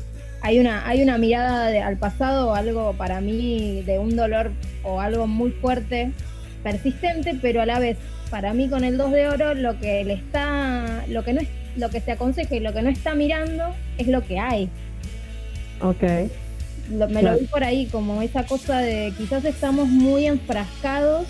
hay 0.42 0.58
una 0.60 0.86
hay 0.88 1.02
una 1.02 1.16
mirada 1.18 1.68
de- 1.68 1.80
al 1.80 1.96
pasado, 1.96 2.54
algo 2.54 2.92
para 2.98 3.20
mí 3.20 3.82
de 3.86 3.98
un 3.98 4.14
dolor 4.16 4.52
o 4.84 5.00
algo 5.00 5.26
muy 5.26 5.50
fuerte, 5.52 6.12
persistente, 6.62 7.36
pero 7.40 7.62
a 7.62 7.66
la 7.66 7.78
vez 7.78 7.96
para 8.30 8.52
mí 8.52 8.68
con 8.68 8.84
el 8.84 8.96
2 8.98 9.10
de 9.12 9.26
oro 9.28 9.54
lo 9.54 9.78
que 9.80 10.04
le 10.04 10.12
está 10.14 11.04
lo 11.08 11.24
que 11.24 11.32
no 11.32 11.40
es 11.40 11.48
lo 11.76 11.88
que 11.88 12.00
se 12.00 12.12
aconseja 12.12 12.56
y 12.56 12.60
lo 12.60 12.72
que 12.72 12.82
no 12.82 12.90
está 12.90 13.14
mirando 13.14 13.74
es 13.96 14.06
lo 14.08 14.22
que 14.24 14.38
hay. 14.38 14.68
Ok. 15.80 16.02
Lo- 16.92 17.08
me 17.08 17.20
Claro. 17.20 17.34
lo 17.36 17.40
vi 17.40 17.46
por 17.46 17.62
ahí, 17.64 17.86
como 17.86 18.20
esa 18.22 18.44
cosa 18.44 18.78
de 18.80 19.12
quizás 19.16 19.44
estamos 19.44 19.88
muy 19.88 20.26
enfrascados 20.26 21.26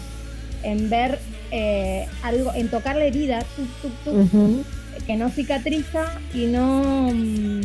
en 0.62 0.88
ver 0.90 1.18
eh, 1.50 2.06
algo, 2.22 2.52
en 2.54 2.68
tocar 2.68 2.96
la 2.96 3.04
herida 3.04 3.40
tuc, 3.56 3.66
tuc, 3.82 3.92
tuc, 4.04 4.14
Ujú. 4.14 4.64
que 5.06 5.16
no 5.16 5.30
cicatriza 5.30 6.18
y 6.34 6.46
no. 6.46 7.10
mm, 7.12 7.60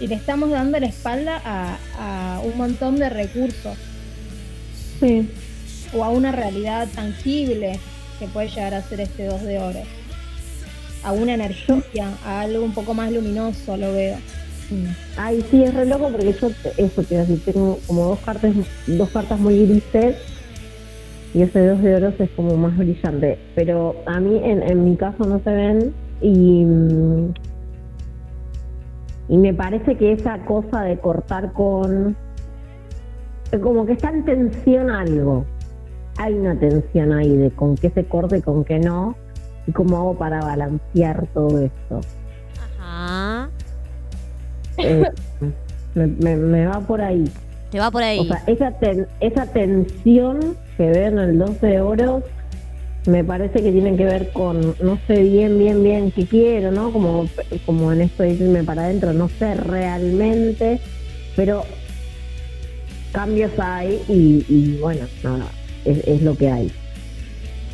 y 0.00 0.06
le 0.08 0.14
estamos 0.16 0.50
dando 0.50 0.78
la 0.80 0.86
espalda 0.86 1.40
a, 1.44 1.78
a 1.98 2.40
un 2.40 2.56
montón 2.58 2.96
de 2.96 3.08
recursos 3.08 3.76
Sí. 5.00 5.28
o 5.92 6.02
a 6.04 6.08
una 6.10 6.32
realidad 6.32 6.88
tangible 6.94 7.78
que 8.18 8.26
puede 8.26 8.48
llegar 8.48 8.74
a 8.74 8.82
ser 8.82 9.00
este 9.00 9.26
2 9.26 9.42
de 9.42 9.58
oro. 9.58 9.80
A 11.04 11.12
una 11.12 11.34
energía, 11.34 12.12
a 12.24 12.40
algo 12.40 12.64
un 12.64 12.72
poco 12.72 12.94
más 12.94 13.12
luminoso, 13.12 13.76
lo 13.76 13.92
veo. 13.92 14.16
Ay, 15.16 15.44
sí, 15.50 15.62
es 15.62 15.74
re 15.74 15.84
loco 15.86 16.08
porque 16.10 16.34
yo, 16.40 16.50
eso 16.76 17.02
te 17.02 17.16
decir, 17.18 17.42
tengo 17.44 17.78
como 17.86 18.06
dos 18.08 18.18
cartas, 18.20 18.52
dos 18.86 19.10
cartas 19.10 19.38
muy 19.38 19.64
grises 19.66 20.16
y 21.34 21.42
ese 21.42 21.66
dos 21.66 21.82
de 21.82 21.96
oros 21.96 22.14
es 22.18 22.30
como 22.30 22.56
más 22.56 22.76
brillante. 22.78 23.38
Pero 23.54 23.96
a 24.06 24.20
mí, 24.20 24.40
en, 24.42 24.62
en 24.62 24.84
mi 24.84 24.96
caso, 24.96 25.24
no 25.24 25.40
se 25.40 25.50
ven 25.50 25.92
y, 26.22 26.64
mm, 26.64 27.34
y 29.28 29.36
me 29.38 29.52
parece 29.54 29.96
que 29.96 30.12
esa 30.12 30.38
cosa 30.44 30.82
de 30.82 30.98
cortar 30.98 31.52
con. 31.52 32.16
como 33.62 33.84
que 33.86 33.92
está 33.92 34.10
en 34.10 34.24
tensión 34.24 34.90
algo. 34.90 35.44
Hay 36.18 36.34
una 36.34 36.56
tensión 36.58 37.12
ahí 37.12 37.36
de 37.36 37.50
con 37.50 37.74
qué 37.76 37.90
se 37.90 38.04
corta 38.04 38.36
y 38.36 38.42
con 38.42 38.64
qué 38.64 38.78
no. 38.78 39.16
Y 39.66 39.72
cómo 39.72 39.96
hago 39.96 40.14
para 40.18 40.40
balancear 40.40 41.26
todo 41.34 41.58
esto. 41.60 42.00
Ajá. 42.78 43.48
Eh, 44.76 45.08
me, 45.94 46.06
me- 46.06 46.36
me 46.36 46.66
va 46.66 46.80
por 46.80 47.00
ahí. 47.00 47.24
Va 47.78 47.90
por 47.90 48.02
ahí. 48.02 48.20
O 48.20 48.24
sea, 48.24 48.42
esa, 48.46 48.72
esa 49.20 49.46
tensión 49.46 50.56
que 50.76 50.86
veo 50.86 51.08
en 51.08 51.18
el 51.18 51.38
12 51.38 51.66
de 51.66 51.80
oro 51.80 52.22
me 53.06 53.22
parece 53.22 53.62
que 53.62 53.70
tiene 53.70 53.96
que 53.96 54.04
ver 54.04 54.30
con, 54.32 54.74
no 54.80 54.98
sé 55.06 55.22
bien, 55.22 55.58
bien, 55.58 55.82
bien 55.82 56.10
qué 56.10 56.24
quiero, 56.26 56.70
¿no? 56.70 56.90
Como, 56.90 57.28
como 57.66 57.92
en 57.92 58.00
esto 58.00 58.22
de 58.22 58.30
irme 58.30 58.64
para 58.64 58.84
adentro, 58.84 59.12
no 59.12 59.28
sé 59.28 59.54
realmente, 59.54 60.80
pero 61.36 61.64
cambios 63.12 63.52
hay 63.58 64.00
y, 64.08 64.78
bueno, 64.80 65.06
nada, 65.22 65.46
es, 65.84 65.98
es 66.06 66.22
lo 66.22 66.34
que 66.36 66.50
hay. 66.50 66.72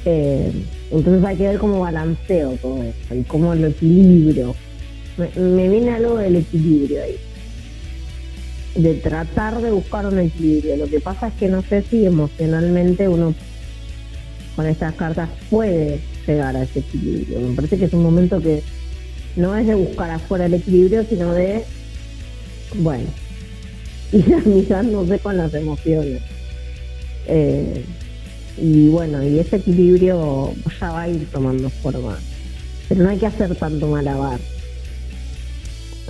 Eh, 0.05 0.51
entonces 0.91 1.25
hay 1.25 1.37
que 1.37 1.47
ver 1.47 1.59
cómo 1.59 1.81
balanceo 1.81 2.53
todo 2.61 2.83
esto 2.83 3.15
y 3.15 3.23
cómo 3.23 3.55
lo 3.55 3.69
equilibrio. 3.69 4.55
Me, 5.17 5.29
me 5.41 5.69
viene 5.69 5.91
algo 5.91 6.17
del 6.17 6.37
equilibrio 6.37 7.03
ahí 7.03 7.17
de 8.75 8.95
tratar 8.95 9.61
de 9.61 9.71
buscar 9.71 10.07
un 10.07 10.19
equilibrio. 10.19 10.77
Lo 10.77 10.87
que 10.87 11.01
pasa 11.01 11.29
es 11.29 11.35
que 11.35 11.49
no 11.49 11.63
sé 11.63 11.83
si 11.83 12.05
emocionalmente 12.07 13.09
uno 13.09 13.35
con 14.57 14.67
estas 14.67 14.95
cartas 14.95 15.29
puede 15.49 16.01
llegar 16.27 16.57
a 16.57 16.63
ese 16.63 16.81
equilibrio. 16.81 17.41
Me 17.41 17.55
parece 17.57 17.79
que 17.79 17.87
es 17.87 17.93
un 17.93 18.03
momento 18.03 18.41
que 18.41 18.63
no 19.37 19.57
es 19.57 19.67
de 19.67 19.75
buscar 19.75 20.11
afuera 20.11 20.47
el 20.47 20.55
equilibrio, 20.55 21.05
sino 21.05 21.33
de, 21.33 21.65
bueno, 22.77 23.07
ir 24.13 24.35
amigándose 24.35 25.19
con 25.19 25.37
las 25.37 25.55
emociones. 25.55 26.23
Eh, 27.27 27.85
y 28.57 28.89
bueno, 28.89 29.23
y 29.23 29.39
ese 29.39 29.57
equilibrio 29.57 30.53
ya 30.81 30.91
va 30.91 31.03
a 31.03 31.09
ir 31.09 31.27
tomando 31.31 31.71
forma. 31.71 32.19
Pero 32.89 33.05
no 33.05 33.11
hay 33.11 33.19
que 33.19 33.27
hacer 33.27 33.55
tanto 33.55 33.87
malabar 33.87 34.41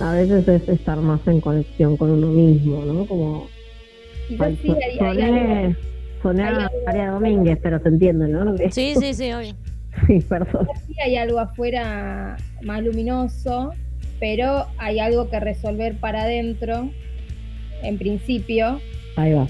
a 0.01 0.13
veces 0.13 0.47
es 0.47 0.67
estar 0.69 0.97
más 0.97 1.25
en 1.27 1.41
conexión 1.41 1.97
con 1.97 2.11
uno 2.11 2.27
mismo, 2.27 2.83
¿no? 2.85 3.05
Como 3.05 3.47
quizás 4.27 4.53
sí 4.61 4.71
hay 4.71 4.97
soné, 4.97 5.75
soné 6.21 6.43
hay 6.43 6.49
a 6.53 6.57
algo- 6.57 6.85
María 6.85 7.11
Domínguez, 7.11 7.59
pero 7.61 7.79
se 7.81 7.89
entiende, 7.89 8.27
¿no? 8.27 8.55
Sí, 8.71 8.93
sí, 8.99 9.13
sí, 9.13 9.31
obvio. 9.31 9.53
Sí, 10.07 10.19
perdón. 10.21 10.67
sí 10.87 10.95
hay 11.03 11.17
algo 11.17 11.37
afuera 11.39 12.37
más 12.63 12.81
luminoso, 12.81 13.71
pero 14.21 14.65
hay 14.77 14.99
algo 14.99 15.29
que 15.29 15.39
resolver 15.41 15.95
para 15.95 16.23
adentro, 16.23 16.89
en 17.83 17.97
principio. 17.97 18.79
Ahí 19.17 19.33
va. 19.33 19.47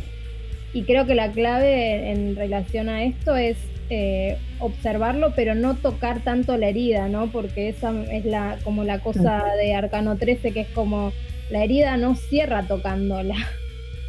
Y 0.73 0.83
creo 0.83 1.05
que 1.05 1.13
la 1.13 1.31
clave 1.31 2.11
en 2.11 2.35
relación 2.35 2.89
a 2.89 3.03
esto 3.03 3.35
es 3.35 3.57
eh, 3.93 4.37
observarlo, 4.59 5.33
pero 5.35 5.53
no 5.53 5.75
tocar 5.75 6.23
tanto 6.23 6.55
la 6.55 6.69
herida, 6.69 7.09
¿no? 7.09 7.27
Porque 7.27 7.67
esa 7.67 7.91
es 8.09 8.23
la 8.23 8.57
como 8.63 8.85
la 8.85 8.99
cosa 8.99 9.43
de 9.61 9.75
Arcano 9.75 10.15
13, 10.15 10.53
que 10.53 10.61
es 10.61 10.69
como 10.69 11.11
la 11.49 11.63
herida 11.65 11.97
no 11.97 12.15
cierra 12.15 12.63
tocándola. 12.63 13.35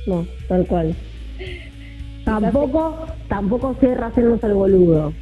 No, 0.06 0.24
tal 0.48 0.64
cual. 0.66 0.94
Tampoco, 2.24 3.06
tampoco 3.28 3.76
cierra 3.80 4.06
haciéndose 4.06 4.46
el 4.46 4.54
boludo. 4.54 5.12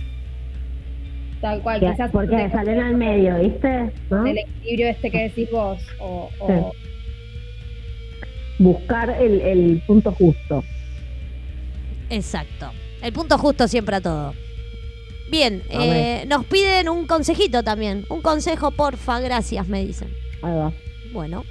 Tal 1.41 1.63
cual, 1.63 1.81
Que- 1.81 1.91
quizás 1.91 2.11
porque 2.11 2.51
salen 2.51 2.79
al 2.81 2.95
medio, 2.97 3.39
¿viste? 3.39 3.91
¿No? 4.11 4.25
del 4.25 4.39
equilibrio 4.39 4.89
este 4.89 5.11
que 5.11 5.23
decís 5.23 5.51
vos. 5.51 5.79
O, 5.99 6.29
o- 6.39 6.73
Sí. 6.73 6.79
Buscar 8.59 9.09
el, 9.23 9.41
el 9.41 9.83
punto 9.87 10.13
justo. 10.13 10.63
Exacto. 12.11 12.71
El 13.03 13.13
punto 13.15 13.39
justo 13.39 13.67
siempre 13.69 13.97
a 13.97 14.01
todo. 14.03 14.35
Bien, 15.31 15.63
eh, 15.71 16.25
nos 16.27 16.45
piden 16.47 16.89
un 16.89 17.07
consejito 17.07 17.63
también. 17.63 18.05
Un 18.11 18.21
consejo, 18.21 18.73
porfa, 18.73 19.21
gracias, 19.21 19.69
me 19.69 19.85
dicen. 19.85 20.09
Ahí 20.43 20.55
va. 20.55 20.73
Bueno, 21.13 21.45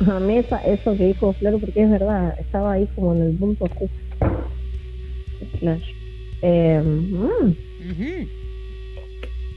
A 0.10 0.18
mí 0.18 0.38
esa- 0.38 0.64
eso 0.64 0.96
que 0.96 1.06
dijo 1.06 1.32
Flor, 1.34 1.60
porque 1.60 1.82
es 1.82 1.90
verdad, 1.90 2.34
estaba 2.40 2.72
ahí 2.72 2.88
como 2.94 3.14
en 3.14 3.22
el 3.22 3.36
punto 3.36 3.66
justo. 3.68 3.96
Flash. 5.60 5.84
Eh, 6.42 6.80
mm. 6.84 7.54
ujú. 7.90 8.28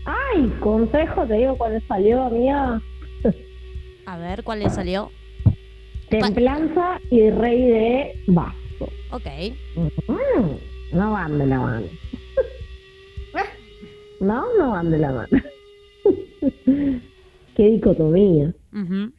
Ay, 0.05 0.53
consejo, 0.59 1.25
te 1.25 1.33
digo 1.33 1.57
cuál 1.57 1.81
salió, 1.87 2.21
amiga. 2.23 2.79
a 4.05 4.17
ver 4.17 4.43
cuál 4.43 4.59
le 4.59 4.69
salió. 4.69 5.11
Templanza 6.09 6.99
y 7.09 7.29
rey 7.31 7.61
de 7.63 8.23
vaso. 8.27 8.87
Ok. 9.11 9.25
Mm, 9.75 10.74
no 10.93 11.11
van 11.11 11.37
de 11.37 11.45
la 11.45 11.59
mano. 11.59 11.85
No, 14.21 14.45
no 14.57 14.71
van 14.71 14.91
de 14.91 14.97
la 14.97 15.11
mano. 15.11 15.27
Qué 17.55 17.69
dicotomía. 17.69 18.53
Yo 18.71 19.11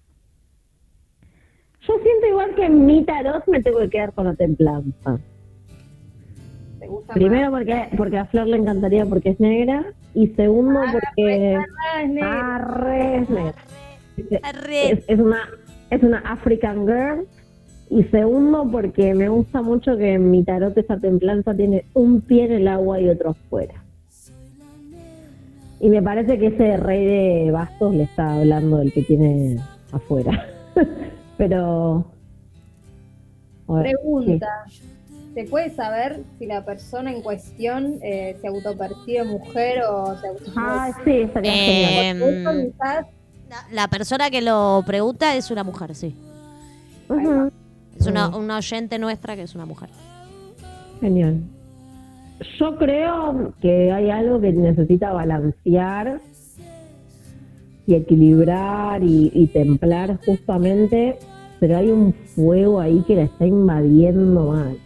siento 2.02 2.26
igual 2.28 2.54
que 2.54 2.64
en 2.64 2.86
mi 2.86 3.04
tarot 3.04 3.46
me 3.46 3.62
tengo 3.62 3.80
que 3.80 3.90
quedar 3.90 4.14
con 4.14 4.24
la 4.24 4.34
templanza. 4.34 5.20
¿Te 6.80 6.86
gusta 6.88 7.12
Primero 7.14 7.50
porque, 7.50 7.88
porque 7.96 8.18
a 8.18 8.26
Flor 8.26 8.48
le 8.48 8.56
encantaría 8.56 9.06
porque 9.06 9.30
es 9.30 9.40
negra. 9.40 9.84
Y 10.14 10.28
segundo 10.28 10.80
porque... 10.92 11.56
más? 11.56 11.66
Es 12.02 12.08
negro. 12.08 12.30
Arre, 12.30 13.16
es 13.18 13.30
negra. 13.30 13.54
Arre. 14.42 14.90
Es, 14.92 15.04
es 15.08 15.18
una, 15.18 15.48
es 15.90 16.02
una 16.02 16.18
African 16.20 16.86
Girl. 16.86 17.26
Y 17.88 18.02
segundo 18.04 18.68
porque 18.70 19.14
me 19.14 19.28
gusta 19.28 19.62
mucho 19.62 19.96
que 19.96 20.14
en 20.14 20.30
mi 20.30 20.42
tarot 20.42 20.76
esa 20.76 20.98
templanza 20.98 21.54
tiene 21.54 21.84
un 21.94 22.20
pie 22.20 22.44
en 22.44 22.52
el 22.52 22.68
agua 22.68 23.00
y 23.00 23.08
otro 23.08 23.30
afuera. 23.30 23.74
Y 25.78 25.88
me 25.88 26.02
parece 26.02 26.38
que 26.38 26.48
ese 26.48 26.76
rey 26.78 27.04
de 27.04 27.50
bastos 27.50 27.94
le 27.94 28.04
está 28.04 28.34
hablando 28.34 28.78
del 28.78 28.92
que 28.92 29.02
tiene 29.02 29.58
afuera. 29.92 30.46
Pero... 31.38 32.06
ver, 33.68 33.82
Pregunta. 33.82 34.64
¿Se 35.34 35.44
puede 35.44 35.70
saber 35.70 36.22
si 36.38 36.46
la 36.46 36.64
persona 36.64 37.12
en 37.12 37.20
cuestión 37.20 37.98
eh, 38.02 38.38
se 38.40 38.48
autopercibe 38.48 39.24
mujer 39.24 39.82
o 39.82 40.16
se 40.18 40.28
autopercibe 40.28 40.54
Ah, 40.56 40.90
sí, 41.04 41.10
estaría 41.10 41.52
genial. 41.52 42.04
Em, 42.04 42.18
Porque 42.20 42.40
eso 42.40 42.72
quizás 42.72 43.06
la, 43.48 43.66
la 43.70 43.88
persona 43.88 44.30
que 44.30 44.40
lo 44.40 44.82
pregunta 44.86 45.36
es 45.36 45.50
una 45.50 45.62
mujer, 45.62 45.94
sí. 45.94 46.14
Es 48.06 48.10
una, 48.10 48.36
una 48.36 48.58
oyente 48.58 48.98
nuestra 48.98 49.34
que 49.34 49.42
es 49.42 49.54
una 49.54 49.66
mujer. 49.66 49.88
Genial. 51.00 51.40
Yo 52.58 52.76
creo 52.76 53.52
que 53.60 53.90
hay 53.90 54.10
algo 54.10 54.40
que 54.40 54.52
necesita 54.52 55.12
balancear 55.12 56.20
y 57.86 57.94
equilibrar 57.94 59.02
y, 59.02 59.30
y 59.34 59.46
templar 59.48 60.18
justamente, 60.24 61.18
pero 61.60 61.78
hay 61.78 61.90
un 61.90 62.12
fuego 62.12 62.80
ahí 62.80 63.02
que 63.06 63.16
la 63.16 63.22
está 63.22 63.46
invadiendo 63.46 64.52
mal. 64.52 64.78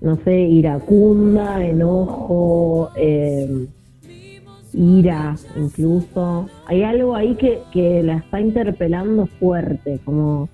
No 0.00 0.16
sé, 0.24 0.40
iracunda, 0.40 1.64
enojo, 1.64 2.90
eh, 2.96 3.66
ira 4.72 5.36
incluso. 5.56 6.48
Hay 6.66 6.82
algo 6.82 7.14
ahí 7.14 7.34
que, 7.36 7.60
que 7.72 8.02
la 8.02 8.18
está 8.18 8.40
interpelando 8.40 9.26
fuerte, 9.26 10.00
como 10.04 10.48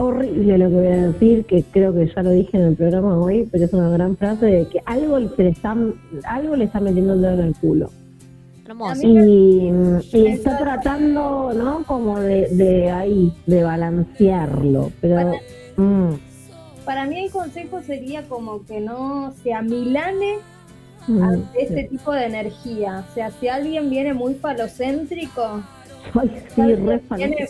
horrible 0.00 0.58
lo 0.58 0.68
que 0.68 0.74
voy 0.74 0.86
a 0.86 1.06
decir, 1.08 1.44
que 1.44 1.62
creo 1.62 1.92
que 1.92 2.10
ya 2.14 2.22
lo 2.22 2.30
dije 2.30 2.56
en 2.56 2.64
el 2.64 2.76
programa 2.76 3.18
hoy, 3.18 3.48
pero 3.50 3.64
es 3.64 3.72
una 3.72 3.90
gran 3.90 4.16
frase 4.16 4.46
de 4.46 4.66
que 4.68 4.80
algo 4.86 5.18
se 5.36 5.42
le 5.42 5.50
está, 5.50 5.76
algo 6.24 6.56
le 6.56 6.64
está 6.64 6.80
metiendo 6.80 7.14
el 7.14 7.22
dedo 7.22 7.34
en 7.34 7.40
el 7.40 7.54
culo. 7.54 7.90
Hermoso. 8.66 9.06
Y, 9.06 9.70
y 10.12 10.26
está 10.26 10.58
tratando, 10.58 11.52
¿no? 11.52 11.84
Como 11.84 12.18
de, 12.20 12.48
de 12.48 12.90
ahí, 12.90 13.32
de 13.46 13.62
balancearlo. 13.64 14.92
Pero 15.00 15.32
mm, 15.76 16.14
para 16.84 17.06
mí 17.06 17.24
el 17.24 17.30
consejo 17.30 17.82
sería 17.82 18.22
como 18.28 18.64
que 18.64 18.80
no 18.80 19.32
se 19.42 19.52
amilane 19.52 20.38
mm, 21.08 21.34
este 21.58 21.84
tipo 21.84 22.12
de 22.12 22.26
energía. 22.26 23.04
O 23.10 23.14
sea, 23.14 23.30
si 23.32 23.48
alguien 23.48 23.90
viene 23.90 24.14
muy 24.14 24.34
falocéntrico, 24.34 25.62
ay, 26.14 26.30
sí, 26.54 26.74
re 26.74 27.00
tiene 27.16 27.48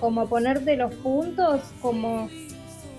como 0.00 0.26
ponerte 0.26 0.76
los 0.76 0.94
puntos, 0.96 1.60
como 1.80 2.28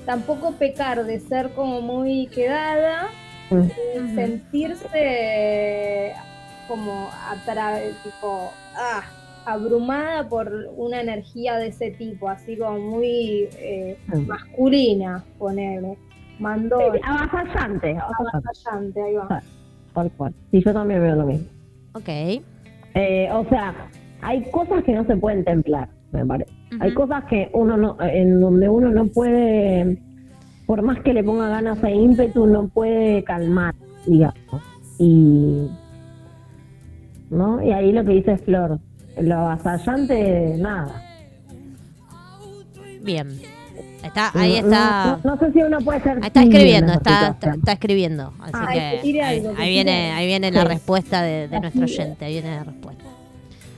tampoco 0.05 0.53
pecar 0.53 1.03
de 1.05 1.19
ser 1.19 1.49
como 1.53 1.81
muy 1.81 2.27
quedada, 2.27 3.07
Mm. 3.49 3.61
y 3.95 4.15
sentirse 4.15 6.13
como 6.67 7.07
atra 7.31 7.79
tipo 8.03 8.51
ah, 8.75 9.01
abrumada 9.45 10.27
por 10.27 10.51
una 10.75 10.99
energía 10.99 11.55
de 11.55 11.67
ese 11.67 11.91
tipo, 11.91 12.27
así 12.27 12.57
como 12.57 12.77
muy 12.79 13.47
eh, 13.57 13.97
Mm. 14.07 14.27
masculina, 14.27 15.23
ponerle, 15.39 15.97
mandón, 16.39 16.99
avasallante, 17.03 17.95
avasallante, 17.97 17.99
avasallante, 17.99 19.01
ahí 19.01 19.13
va. 19.15 19.41
tal 19.93 20.11
cual. 20.11 20.33
Sí, 20.51 20.61
yo 20.63 20.73
también 20.73 21.01
veo 21.01 21.15
lo 21.15 21.25
mismo. 21.25 21.47
Ok. 21.93 22.09
Eh, 22.09 23.29
o 23.31 23.45
sea, 23.49 23.73
hay 24.21 24.41
cosas 24.51 24.83
que 24.83 24.91
no 24.91 25.05
se 25.05 25.15
pueden 25.15 25.45
templar, 25.45 25.87
me 26.11 26.25
parece. 26.25 26.51
Hay 26.79 26.93
cosas 26.93 27.23
que 27.25 27.49
uno 27.53 27.77
no, 27.77 27.97
en 28.01 28.39
donde 28.39 28.69
uno 28.69 28.89
no 28.91 29.07
puede, 29.07 29.97
por 30.65 30.81
más 30.81 30.99
que 31.01 31.13
le 31.13 31.23
ponga 31.23 31.47
ganas 31.49 31.83
e 31.83 31.91
ímpetu, 31.91 32.45
no 32.45 32.67
puede 32.67 33.23
calmar, 33.23 33.75
digamos. 34.05 34.61
Y, 34.99 35.67
¿no? 37.29 37.61
Y 37.63 37.71
ahí 37.71 37.91
lo 37.91 38.03
que 38.05 38.13
dice 38.13 38.37
Flor, 38.37 38.79
lo 39.21 39.35
avasallante, 39.35 40.55
nada. 40.57 41.03
Bien. 43.01 43.27
Está, 44.03 44.31
ahí 44.35 44.55
está. 44.57 45.19
No, 45.23 45.31
no 45.33 45.39
sé 45.39 45.51
si 45.51 45.61
uno 45.61 45.79
puede 45.79 46.01
ser. 46.01 46.17
Ahí 46.17 46.27
está 46.27 46.43
escribiendo, 46.43 46.93
está, 46.93 47.35
está, 47.41 47.71
escribiendo. 47.73 48.33
Así 48.39 48.51
Ah, 48.53 48.67
que 48.71 48.79
que 48.79 48.99
tire 49.01 49.21
ahí, 49.23 49.39
algo, 49.39 49.53
viene, 49.61 50.11
ahí 50.11 50.27
viene 50.27 50.51
la 50.51 50.63
respuesta 50.63 51.21
de, 51.21 51.47
de 51.47 51.59
nuestro 51.59 51.85
es. 51.85 51.91
oyente. 51.99 52.25
Ahí 52.25 52.33
viene 52.33 52.55
la 52.55 52.63
respuesta. 52.63 53.03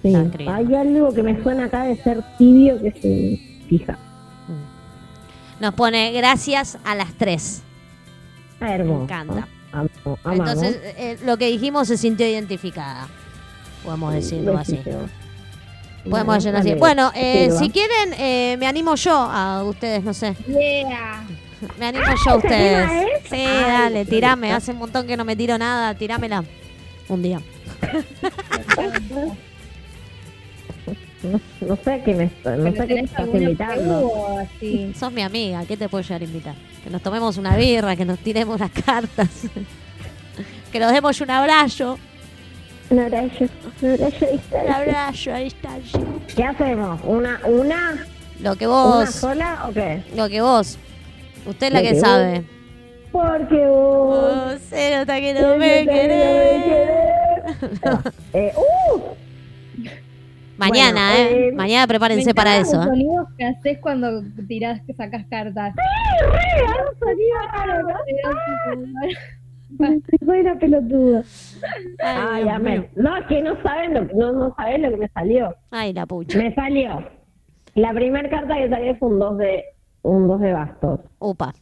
Sí, 0.01 0.15
hay 0.47 0.75
algo 0.75 1.13
que 1.13 1.23
me 1.23 1.41
suena 1.43 1.65
acá 1.65 1.83
de 1.83 1.97
ser 1.97 2.23
tibio 2.37 2.81
que 2.81 2.91
se 2.91 3.67
fija. 3.67 3.97
Nos 5.59 5.73
pone 5.73 6.11
gracias 6.13 6.77
a 6.85 6.95
las 6.95 7.13
tres. 7.15 7.61
Hermoso. 8.61 8.97
Me 8.99 9.03
encanta. 9.03 9.47
Amo-. 9.73 10.17
Entonces, 10.31 10.79
eh, 10.97 11.17
lo 11.25 11.37
que 11.37 11.47
dijimos 11.47 11.87
se 11.87 11.97
sintió 11.97 12.27
identificada. 12.27 13.07
Podemos 13.83 14.13
decirlo 14.13 14.57
así. 14.57 14.77
Podemos 14.77 15.11
Bueno, 16.05 16.33
decirlo 16.33 16.59
así. 16.59 16.73
Bueno, 16.75 17.11
eh, 17.13 17.51
si 17.59 17.69
quieren, 17.69 18.13
eh, 18.17 18.55
me 18.57 18.67
animo 18.67 18.95
yo 18.95 19.13
a 19.13 19.63
ustedes, 19.65 20.03
no 20.03 20.13
sé. 20.13 20.33
Yeah. 20.47 21.23
Me 21.77 21.87
animo 21.87 22.05
yo 22.05 22.11
a 22.11 22.13
¿ese 22.13 22.37
ustedes. 22.37 22.89
Sí, 23.29 23.35
Ay, 23.35 23.61
dale, 23.63 24.05
tirame. 24.05 24.53
Hace 24.53 24.71
un 24.71 24.77
montón 24.77 25.05
que 25.05 25.17
no 25.17 25.25
me 25.25 25.35
tiro 25.35 25.57
nada. 25.57 25.93
Tirámela. 25.93 26.43
Un 27.09 27.21
día. 27.21 27.41
No, 31.23 31.39
no 31.67 31.75
sé 31.83 32.01
qué 32.05 32.13
me 32.15 32.25
no 32.25 32.31
Pero 32.43 32.63
sé 32.63 32.71
qué 32.73 32.79
me 32.79 32.87
tenés 32.87 33.03
estás 33.11 33.27
invitando. 33.27 34.37
así. 34.39 34.93
Sos 34.97 35.11
mi 35.11 35.21
amiga. 35.21 35.63
¿Qué 35.67 35.75
te 35.77 35.89
puedo 35.89 36.01
llegar 36.01 36.21
a 36.21 36.25
invitar? 36.25 36.55
Que 36.83 36.89
nos 36.89 37.01
tomemos 37.01 37.37
una 37.37 37.57
birra, 37.57 37.95
que 37.95 38.05
nos 38.05 38.19
tiremos 38.19 38.59
las 38.59 38.71
cartas. 38.71 39.29
que 40.71 40.79
nos 40.79 40.91
demos 40.93 41.19
un 41.21 41.29
abrazo. 41.29 41.97
Un 42.89 42.99
abrazo, 42.99 43.45
un 43.81 43.89
abrazo, 43.91 44.25
Un 44.51 44.71
abrazo 44.71 45.31
a 45.33 45.37
distancia. 45.39 45.99
¿Qué 46.35 46.43
hacemos? 46.43 46.99
Una, 47.03 47.39
una 47.45 48.05
Lo 48.41 48.55
que 48.55 48.65
¿Una 48.67 48.75
vos. 48.75 49.09
sola 49.11 49.65
o 49.69 49.73
qué? 49.73 50.01
Lo 50.15 50.27
que 50.29 50.41
vos. 50.41 50.77
Usted 51.45 51.67
es 51.67 51.73
la 51.73 51.81
que 51.81 51.87
que 51.89 51.93
vos. 51.95 52.01
sabe. 52.01 52.43
Porque 53.11 53.65
vos. 53.67 54.35
Vos 54.53 54.61
se 54.69 54.95
nota 54.97 55.19
que 55.19 55.33
no 55.33 55.57
me 55.57 55.85
querés. 55.85 56.89
Eh, 58.33 58.53
¡Uh! 58.55 58.99
Mañana, 60.59 61.11
Bueno, 61.13 61.29
¿eh? 61.29 61.47
eh, 61.47 61.51
Mañana 61.55 61.87
prepárense 61.87 62.33
para 62.33 62.57
eso. 62.57 62.75
Los 62.77 62.85
¿eh? 62.85 62.89
sonidos 62.89 63.27
que 63.37 63.45
haces 63.45 63.77
cuando 63.81 64.21
tirás, 64.47 64.81
que 64.81 64.93
sacas 64.93 65.25
cartas. 65.29 65.73
Soy 70.25 70.39
una 70.41 70.55
pelotuda. 70.59 71.23
Ay, 72.03 72.47
amén. 72.49 72.89
No, 72.95 73.15
es 73.15 73.25
que 73.27 73.41
no 73.41 73.61
saben 73.63 73.93
lo, 73.93 74.01
no, 74.15 74.31
no 74.33 74.55
saben 74.55 74.81
lo 74.81 74.89
que 74.91 74.97
me 74.97 75.07
salió. 75.09 75.55
Ay, 75.71 75.93
la 75.93 76.05
pucha. 76.05 76.37
Me 76.37 76.53
salió. 76.53 77.07
La 77.75 77.93
primera 77.93 78.29
carta 78.29 78.55
que 78.55 78.69
saqué 78.69 78.95
fue 78.95 79.09
un 79.09 79.19
2 79.19 79.37
de 79.37 79.63
un 80.01 80.27
2 80.27 80.41
de 80.41 80.53
bastos. 80.53 80.99
Upa. 81.19 81.53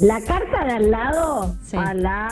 La 0.00 0.20
carta 0.22 0.64
de 0.64 0.72
al 0.72 0.90
lado, 0.90 1.54
Sí. 1.62 1.76
a 1.76 1.92
la 1.94 2.28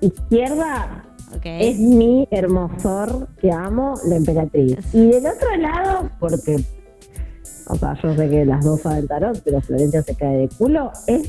izquierda, 0.00 1.04
Es 1.42 1.78
mi 1.78 2.26
hermosor 2.30 3.28
que 3.40 3.50
amo, 3.52 3.94
la 4.08 4.16
emperatriz. 4.16 4.78
Y 4.92 5.06
del 5.08 5.26
otro 5.26 5.56
lado, 5.56 6.10
porque, 6.20 6.64
o 7.68 7.76
sea, 7.76 7.96
yo 8.02 8.14
sé 8.14 8.28
que 8.30 8.44
las 8.44 8.64
dos 8.64 8.80
saben 8.82 9.06
tarot, 9.06 9.40
pero 9.44 9.60
Florencia 9.60 10.02
se 10.02 10.14
cae 10.14 10.36
de 10.38 10.48
culo, 10.56 10.90
es 11.06 11.28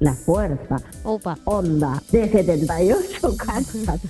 la 0.00 0.12
fuerza. 0.14 0.76
Upa. 1.04 1.36
Onda 1.44 2.02
de 2.10 2.28
78 2.30 3.36
cartas. 3.38 4.00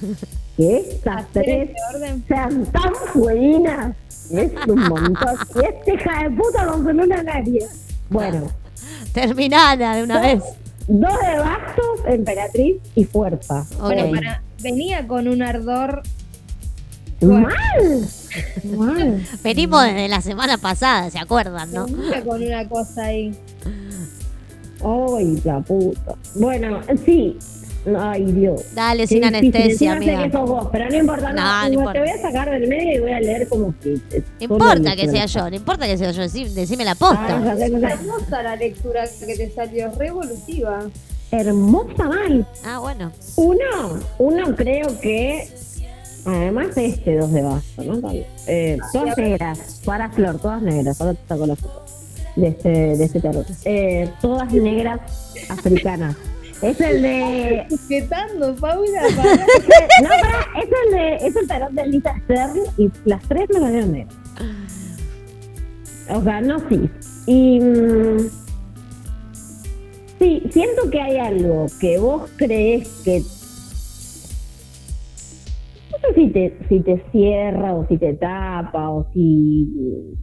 Que 0.56 0.76
estas 0.78 1.26
tres 1.32 1.70
orden. 1.94 2.24
sean 2.28 2.64
tan 2.66 2.92
buenas. 3.14 3.96
Es 4.30 4.52
un 4.66 4.80
montón. 4.88 5.36
Y 5.54 5.64
este 5.64 5.94
hija 5.94 6.24
de 6.24 6.30
puta 6.36 6.64
no 6.64 6.82
sonó 6.82 7.02
a 7.02 7.22
nadie. 7.22 7.66
Bueno, 8.10 8.48
Terminala 9.12 9.96
de 9.96 10.02
una 10.02 10.20
vez. 10.20 10.42
dos 10.86 11.12
de 11.20 11.38
bastos, 11.38 12.00
emperatriz 12.06 12.76
y 12.94 13.04
fuerza. 13.04 13.64
Bueno, 13.80 14.04
Ok. 14.06 14.14
para, 14.14 14.42
venía 14.62 15.06
con 15.06 15.28
un 15.28 15.42
ardor. 15.42 16.02
Mal. 17.20 17.50
Mal. 18.76 19.26
Venimos 19.42 19.82
desde 19.84 20.08
la 20.08 20.20
semana 20.20 20.56
pasada, 20.58 21.10
¿se 21.10 21.18
acuerdan, 21.18 21.72
no? 21.72 21.86
Venía 21.86 22.22
con 22.24 22.42
una 22.42 22.68
cosa 22.68 23.04
ahí. 23.06 23.34
Ay, 24.84 25.40
la 25.44 25.60
puta. 25.60 26.14
Bueno, 26.36 26.80
sí. 27.04 27.36
Ay, 27.98 28.24
Dios. 28.32 28.62
Dale, 28.74 29.02
Qué 29.04 29.06
sin 29.06 29.20
difícil. 29.22 29.36
anestesia, 29.36 29.70
Encima 29.72 29.92
sé 29.92 29.96
amiga. 30.14 30.24
que 30.24 30.32
sos 30.32 30.48
vos, 30.50 30.68
pero 30.70 30.90
no 30.90 30.96
importa. 30.96 31.32
No, 31.32 31.40
No, 31.42 31.62
no 31.68 31.72
importa. 31.74 31.92
Te 31.94 32.00
voy 32.00 32.08
a 32.10 32.22
sacar 32.22 32.50
del 32.50 32.68
medio 32.68 32.94
y 32.96 33.00
voy 33.00 33.12
a 33.12 33.20
leer 33.20 33.48
como 33.48 33.74
que. 33.82 33.94
No 34.14 34.22
importa 34.40 34.94
que 34.96 35.08
sea 35.08 35.26
yo, 35.26 35.50
no 35.50 35.56
importa 35.56 35.86
que 35.86 35.96
sea 35.96 36.10
yo, 36.12 36.22
decí- 36.22 36.48
decime 36.50 36.84
la 36.84 36.92
Ah, 36.92 36.94
posta. 36.96 37.56
sé, 37.56 37.70
ya 37.70 37.78
sé. 37.78 37.86
Hermosa 37.94 38.42
la 38.42 38.56
lectura 38.56 39.04
que 39.26 39.34
te 39.36 39.50
salió, 39.50 39.90
revolutiva. 39.92 40.80
Hermosa 41.30 42.04
mal. 42.08 42.46
Ah, 42.64 42.78
bueno. 42.78 43.12
Uno, 43.36 43.98
uno 44.18 44.56
creo 44.56 44.98
que, 45.00 45.48
además 46.24 46.74
de 46.74 46.86
este 46.86 47.16
dos 47.18 47.32
de 47.32 47.42
vaso, 47.42 47.84
¿no? 47.84 48.00
También. 48.00 48.26
Eh, 48.46 48.78
todas 48.92 49.16
negras, 49.18 49.80
para 49.84 50.08
Flor, 50.10 50.38
todas 50.40 50.62
negras, 50.62 51.00
ahora 51.00 51.14
te 51.14 51.28
saco 51.28 51.46
la 51.46 51.56
foto 51.56 51.84
de 52.36 52.48
este, 52.48 52.68
de 52.70 53.04
este 53.04 53.20
tarot. 53.20 53.46
Eh, 53.64 54.10
todas 54.22 54.50
negras 54.52 55.00
africanas. 55.50 56.16
Es 56.62 56.80
el 56.80 57.02
de. 57.02 57.66
Sujetando, 57.68 58.54
Paula. 58.56 59.02
para- 59.16 59.36
No, 60.02 60.08
pará, 60.08 60.46
es 60.60 60.68
el 60.86 60.90
de. 60.92 61.16
Es 61.28 61.36
el 61.36 61.46
tarot 61.46 61.70
de 61.70 61.86
Lita 61.86 62.14
Stern 62.24 62.58
y 62.78 62.90
las 63.04 63.22
tres 63.28 63.48
me 63.52 63.60
salieron 63.60 63.92
negras. 63.92 64.14
O 66.10 66.22
sea, 66.22 66.40
no 66.40 66.58
sí. 66.68 66.90
Y. 67.26 67.60
mm, 67.60 68.28
sí, 70.18 70.42
siento 70.50 70.90
que 70.90 71.00
hay 71.00 71.16
algo 71.18 71.66
que 71.80 71.98
vos 71.98 72.30
crees 72.36 73.02
que. 73.04 73.20
No 75.90 75.98
sé 76.00 76.14
si 76.14 76.28
te, 76.28 76.58
si 76.68 76.80
te 76.80 77.02
cierra 77.10 77.74
o 77.74 77.86
si 77.88 77.98
te 77.98 78.14
tapa 78.14 78.90
o 78.90 79.06
si 79.12 79.68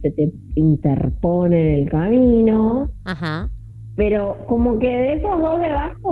se 0.02 0.10
te 0.10 0.32
interpone 0.54 1.60
en 1.60 1.82
el 1.82 1.90
camino. 1.90 2.90
Ajá. 3.04 3.50
Pero 3.96 4.36
como 4.46 4.78
que 4.78 4.88
de 4.88 5.14
esos 5.14 5.40
dos 5.40 5.58
de 5.58 5.68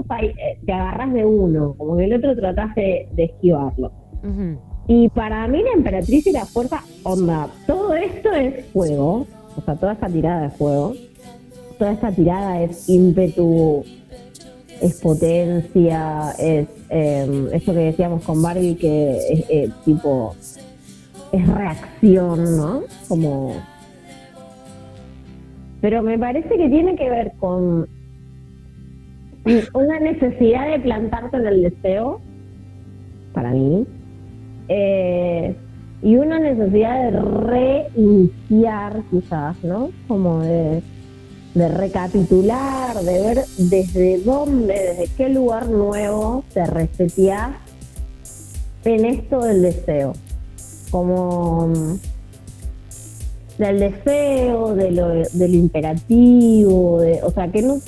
hay, 0.09 0.29
eh, 0.29 0.59
te 0.65 0.73
agarras 0.73 1.13
de 1.13 1.25
uno, 1.25 1.75
como 1.77 1.97
que 1.97 2.05
el 2.05 2.15
otro 2.15 2.35
tratás 2.35 2.75
de, 2.75 3.09
de 3.13 3.25
esquivarlo. 3.25 3.93
Ujú. 4.23 4.59
Y 4.87 5.09
para 5.11 5.47
mí 5.49 5.63
la 5.63 5.73
emperatriz 5.73 6.27
y 6.27 6.33
la 6.33 6.45
fuerza, 6.45 6.83
onda, 7.05 7.49
todo 7.67 7.95
esto 7.95 8.33
es 8.33 8.67
fuego, 8.67 9.27
o 9.57 9.61
sea, 9.65 9.77
toda 9.77 9.93
esta 9.95 10.09
tirada 10.09 10.47
es 10.47 10.57
fuego, 10.57 10.95
toda 11.79 11.93
esta 11.93 12.13
tirada 12.13 12.63
es 12.63 12.89
ímpetu, 12.89 13.85
es 14.81 15.01
potencia, 15.01 16.33
es 16.39 16.69
eh, 16.91 17.49
esto 17.53 17.73
que 17.73 17.79
decíamos 17.79 18.23
con 18.25 18.43
Barbie 18.43 18.77
que 18.77 19.17
es 19.17 19.51
eh, 19.51 19.71
tipo, 19.85 20.35
es 21.33 21.47
reacción, 21.47 22.57
¿no? 22.57 22.83
Como... 23.09 23.57
Pero 25.81 26.03
me 26.03 26.19
parece 26.19 26.49
que 26.49 26.69
tiene 26.69 26.97
que 26.97 27.11
ver 27.11 27.33
con 27.39 27.89
una 29.75 30.01
necesidad 30.01 30.71
de 30.71 30.81
plantarte 30.81 31.37
en 31.37 31.47
el 31.47 31.63
deseo, 31.63 32.21
para 33.35 33.51
mí, 33.51 33.87
eh, 34.69 35.55
y 36.03 36.17
una 36.17 36.39
necesidad 36.39 37.11
de 37.11 37.21
reiniciar 37.21 39.03
quizás, 39.11 39.63
¿no? 39.63 39.91
Como 40.09 40.41
de, 40.41 40.83
de 41.55 41.69
recapitular, 41.69 43.01
de 43.01 43.21
ver 43.21 43.45
desde 43.57 44.19
dónde, 44.19 44.75
desde 44.75 45.15
qué 45.17 45.29
lugar 45.29 45.69
nuevo 45.69 46.45
te 46.53 46.67
reseteás 46.67 47.57
en 48.85 49.05
esto 49.05 49.41
del 49.41 49.63
deseo. 49.63 50.15
Como 50.91 51.69
mm, 51.69 51.99
del 53.59 53.79
deseo, 53.79 54.75
de 54.75 54.91
lo, 54.91 55.09
del 55.09 55.55
imperativo, 55.55 57.01
de, 57.01 57.23
o 57.23 57.31
sea, 57.31 57.49
que 57.49 57.63
no 57.63 57.81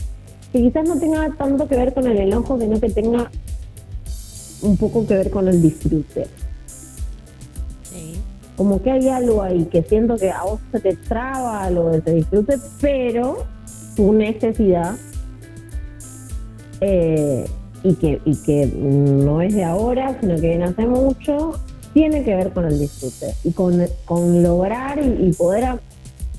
que 0.53 0.63
quizás 0.63 0.87
no 0.89 0.99
tenga 0.99 1.29
tanto 1.37 1.67
que 1.67 1.77
ver 1.77 1.93
con 1.93 2.07
el 2.07 2.19
enojo, 2.19 2.59
sino 2.59 2.81
que 2.81 2.89
tenga 2.89 3.31
un 4.63 4.77
poco 4.77 5.07
que 5.07 5.15
ver 5.15 5.31
con 5.31 5.49
el 5.49 5.61
disfrute. 5.61 6.29
Sí. 7.83 8.15
Como 8.57 8.81
que 8.81 8.93
hay 8.93 9.09
algo 9.09 9.43
ahí 9.43 9.65
que 9.65 9.83
siento 9.83 10.17
que 10.17 10.31
a 10.31 10.45
vos 10.45 10.61
se 10.71 10.81
te 10.81 10.97
traba 10.97 11.65
algo 11.65 11.91
de 11.91 11.99
ese 11.99 12.15
disfrute, 12.15 12.59
pero 12.81 13.56
tu 13.97 14.13
necesidad 14.13 14.95
eh, 16.81 17.47
y, 17.83 17.95
que, 17.95 18.67
no 18.77 19.41
es 19.41 19.55
de 19.55 19.65
ahora, 19.65 20.19
sino 20.21 20.35
que 20.37 20.49
viene 20.49 20.65
hace 20.65 20.87
mucho, 20.87 21.53
tiene 21.95 22.25
que 22.25 22.35
ver 22.35 22.53
con 22.53 22.67
el 22.67 22.79
disfrute 22.79 23.35
y 23.45 23.53
con, 23.53 24.43
lograr 24.43 24.99
y, 24.99 25.33
poder, 25.33 25.81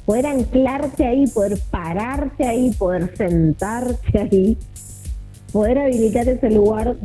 poder 0.06 0.28
anclarte 0.28 1.06
ahí, 1.06 1.26
poder 1.28 1.58
pararte 1.72 2.46
ahí, 2.46 2.72
poder 2.72 3.16
sentarte 3.18 4.20
ahí, 4.20 4.58
poder 5.52 5.80
habilitar 5.80 6.28
ese 6.28 6.50
lugar 6.50 6.96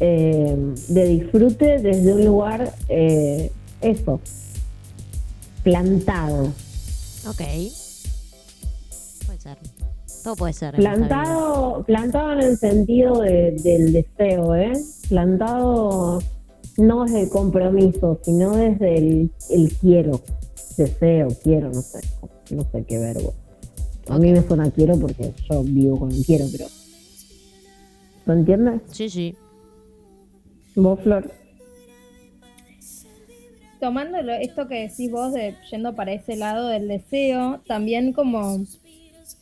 eh, 0.00 0.56
de 0.88 1.06
disfrute 1.06 1.78
desde 1.78 2.14
un 2.14 2.24
lugar, 2.24 2.72
eh, 2.88 3.50
eso, 3.80 4.20
plantado. 5.64 6.52
Ok. 7.28 7.42
Todo 10.24 10.36
puede 10.36 10.52
ser. 10.52 10.74
Plantado, 10.74 11.84
plantado 11.84 12.32
en 12.32 12.40
el 12.40 12.56
sentido 12.56 13.20
de- 13.20 13.52
del 13.62 13.92
deseo, 13.92 14.54
¿eh? 14.54 14.72
Plantado 15.08 16.20
no 16.76 17.04
desde 17.04 17.22
el 17.22 17.28
compromiso, 17.28 18.18
sino 18.22 18.54
desde 18.56 18.98
el, 18.98 19.30
el 19.50 19.72
quiero, 19.78 20.20
deseo, 20.76 21.28
quiero, 21.42 21.68
no 21.70 21.80
sé, 21.82 22.00
no 22.50 22.62
sé 22.70 22.84
qué 22.86 22.98
verbo. 22.98 23.34
A 24.08 24.18
mí 24.18 24.30
me 24.32 24.42
suena 24.42 24.70
quiero 24.70 24.98
porque 24.98 25.32
yo 25.50 25.62
vivo 25.62 25.98
con 25.98 26.10
el 26.12 26.24
quiero, 26.24 26.46
pero... 26.52 26.66
¿Lo 28.26 28.34
entiendes? 28.34 28.82
Sí, 28.90 29.08
sí. 29.08 29.34
Vos, 30.76 31.00
Flor. 31.00 31.30
Tomando 33.80 34.18
esto 34.18 34.66
que 34.66 34.88
decís 34.88 35.10
vos 35.10 35.32
de 35.32 35.54
yendo 35.70 35.94
para 35.94 36.12
ese 36.12 36.36
lado 36.36 36.68
del 36.68 36.88
deseo, 36.88 37.60
también 37.66 38.12
como 38.12 38.58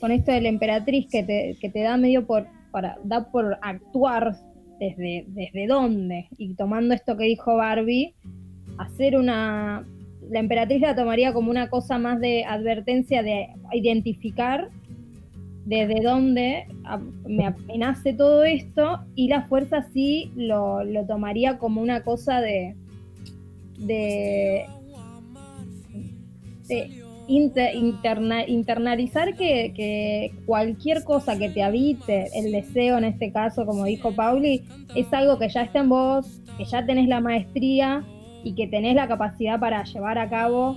con 0.01 0.11
esto 0.11 0.33
de 0.33 0.41
la 0.41 0.49
emperatriz 0.49 1.07
que 1.11 1.23
te, 1.23 1.57
que 1.61 1.69
te 1.69 1.81
da 1.81 1.97
medio 1.97 2.27
por, 2.27 2.47
para, 2.71 2.99
da 3.05 3.31
por 3.31 3.59
actuar 3.63 4.37
desde, 4.79 5.25
desde 5.29 5.67
dónde. 5.67 6.29
Y 6.39 6.55
tomando 6.55 6.95
esto 6.95 7.17
que 7.17 7.25
dijo 7.25 7.57
Barbie, 7.57 8.15
hacer 8.79 9.17
una. 9.17 9.85
La 10.29 10.41
emperatriz 10.41 10.81
la 10.81 10.97
tomaría 10.97 11.33
como 11.33 11.51
una 11.51 11.71
cosa 11.71 11.99
más 11.99 12.21
de 12.21 12.45
advertencia 12.45 13.23
de 13.23 13.49
identificar 13.73 14.71
desde 15.65 16.01
dónde 16.01 16.67
me, 17.29 17.55
me 17.67 17.79
nace 17.79 18.13
todo 18.13 18.43
esto 18.45 19.01
y 19.15 19.29
la 19.29 19.43
fuerza 19.43 19.87
sí 19.93 20.33
lo, 20.35 20.83
lo 20.83 21.07
tomaría 21.07 21.59
como 21.59 21.81
una 21.81 22.03
cosa 22.03 22.41
de, 22.41 22.75
de, 23.79 24.67
de 26.69 27.06
inte- 27.29 27.75
interna- 27.75 28.47
internalizar 28.47 29.35
que, 29.37 29.73
que 29.75 30.33
cualquier 30.47 31.05
cosa 31.05 31.39
que 31.39 31.49
te 31.51 31.63
habite, 31.63 32.29
el 32.35 32.53
deseo 32.53 32.99
en 32.99 33.05
este 33.05 33.33
caso, 33.33 33.67
como 33.67 33.85
dijo 33.85 34.13
Pauli, 34.13 34.63
es 34.95 35.13
algo 35.13 35.39
que 35.39 35.49
ya 35.49 35.63
está 35.63 35.81
en 35.81 35.89
vos, 35.89 36.41
que 36.57 36.65
ya 36.65 36.87
tenés 36.87 37.09
la 37.09 37.21
maestría 37.21 38.05
y 38.45 38.55
que 38.55 38.67
tenés 38.67 38.95
la 38.95 39.09
capacidad 39.09 39.59
para 39.59 39.83
llevar 39.85 40.19
a 40.19 40.29
cabo, 40.29 40.77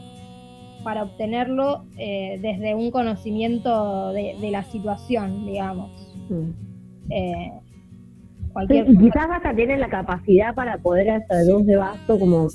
para 0.84 1.04
obtenerlo 1.04 1.86
eh, 1.98 2.40
desde 2.42 2.74
un 2.74 2.90
conocimiento 2.90 4.12
de, 4.14 4.36
de 4.40 4.52
la 4.52 4.64
situación, 4.64 5.46
digamos. 5.46 5.92
Mm. 6.30 7.12
Eh, 7.12 7.52
Sí, 8.68 8.84
y 8.88 8.98
quizás 8.98 9.28
hasta 9.32 9.56
tiene 9.56 9.78
la 9.78 9.90
capacidad 9.90 10.54
para 10.56 10.80
poder 10.80 11.12
hacer 11.12 11.46
dos 11.46 11.66
de 11.66 11.78
basto 11.78 12.20
como 12.20 12.48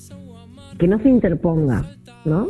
que 0.77 0.89
no 0.89 0.99
se 0.99 1.09
interponga, 1.09 1.85
¿no? 2.25 2.49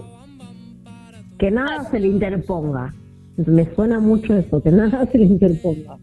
Que 1.39 1.51
nada 1.51 1.89
se 1.91 1.99
le 2.01 2.09
interponga. 2.09 2.95
Me 3.37 3.65
suena 3.75 3.99
mucho 4.01 4.37
eso, 4.37 4.63
que 4.63 4.71
nada 4.73 5.07
se 5.11 5.19
le 5.19 5.27
interponga. 5.27 5.99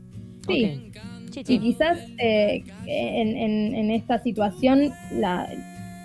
Sí. 0.48 0.88
Sí, 1.32 1.44
Y 1.48 1.60
quizás 1.60 1.98
eh, 2.22 2.62
en, 2.88 3.38
en- 3.38 3.74
en 3.76 3.92
esta 3.92 4.22
situación 4.22 4.90
la, 5.18 5.48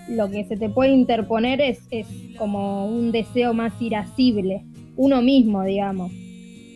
lo 0.09 0.31
que 0.31 0.45
se 0.45 0.57
te 0.57 0.69
puede 0.69 0.93
interponer 0.93 1.61
es, 1.61 1.81
es 1.91 2.07
como 2.39 2.87
un 2.87 3.11
deseo 3.11 3.53
más 3.53 3.73
irascible, 3.83 4.63
uno 4.97 5.23
mismo, 5.23 5.65
digamos. 5.65 6.13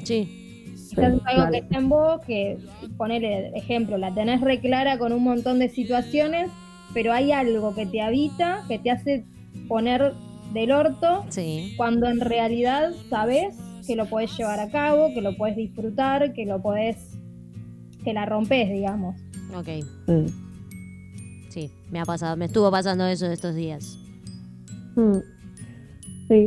Sí. 0.02 0.66
Quizás 0.88 1.14
es 1.14 1.20
algo 1.26 1.52
que 1.52 1.58
está 1.58 1.78
en 1.78 1.88
vos, 1.88 2.20
que 2.26 2.58
ponerle 2.96 3.52
ejemplo, 3.54 3.96
la 3.98 4.12
tenés 4.12 4.40
reclara 4.40 4.98
con 4.98 5.12
un 5.12 5.22
montón 5.22 5.60
de 5.60 5.68
situaciones, 5.68 6.50
pero 6.92 7.12
hay 7.12 7.30
algo 7.30 7.72
que 7.76 7.86
te 7.86 8.00
habita, 8.00 8.64
que 8.66 8.80
te 8.80 8.90
hace 8.90 9.24
poner 9.68 10.12
del 10.52 10.72
orto, 10.72 11.24
Sí. 11.28 11.74
cuando 11.76 12.08
en 12.08 12.20
realidad 12.20 12.90
sabes 13.08 13.56
que 13.86 13.96
lo 13.96 14.06
podés 14.06 14.36
llevar 14.36 14.60
a 14.60 14.70
cabo, 14.70 15.12
que 15.14 15.20
lo 15.20 15.36
podés 15.36 15.56
disfrutar, 15.56 16.32
que 16.32 16.44
lo 16.46 16.60
podés, 16.60 16.96
que 18.04 18.12
la 18.12 18.26
rompes, 18.26 18.68
digamos. 18.70 19.16
Ok. 19.56 19.68
Mm. 20.06 20.26
Sí, 21.50 21.70
me 21.90 21.98
ha 22.00 22.04
pasado, 22.04 22.36
me 22.36 22.44
estuvo 22.44 22.70
pasando 22.70 23.06
eso 23.06 23.26
estos 23.26 23.54
días. 23.54 23.98
Mm. 24.96 25.18
Sí. 26.28 26.46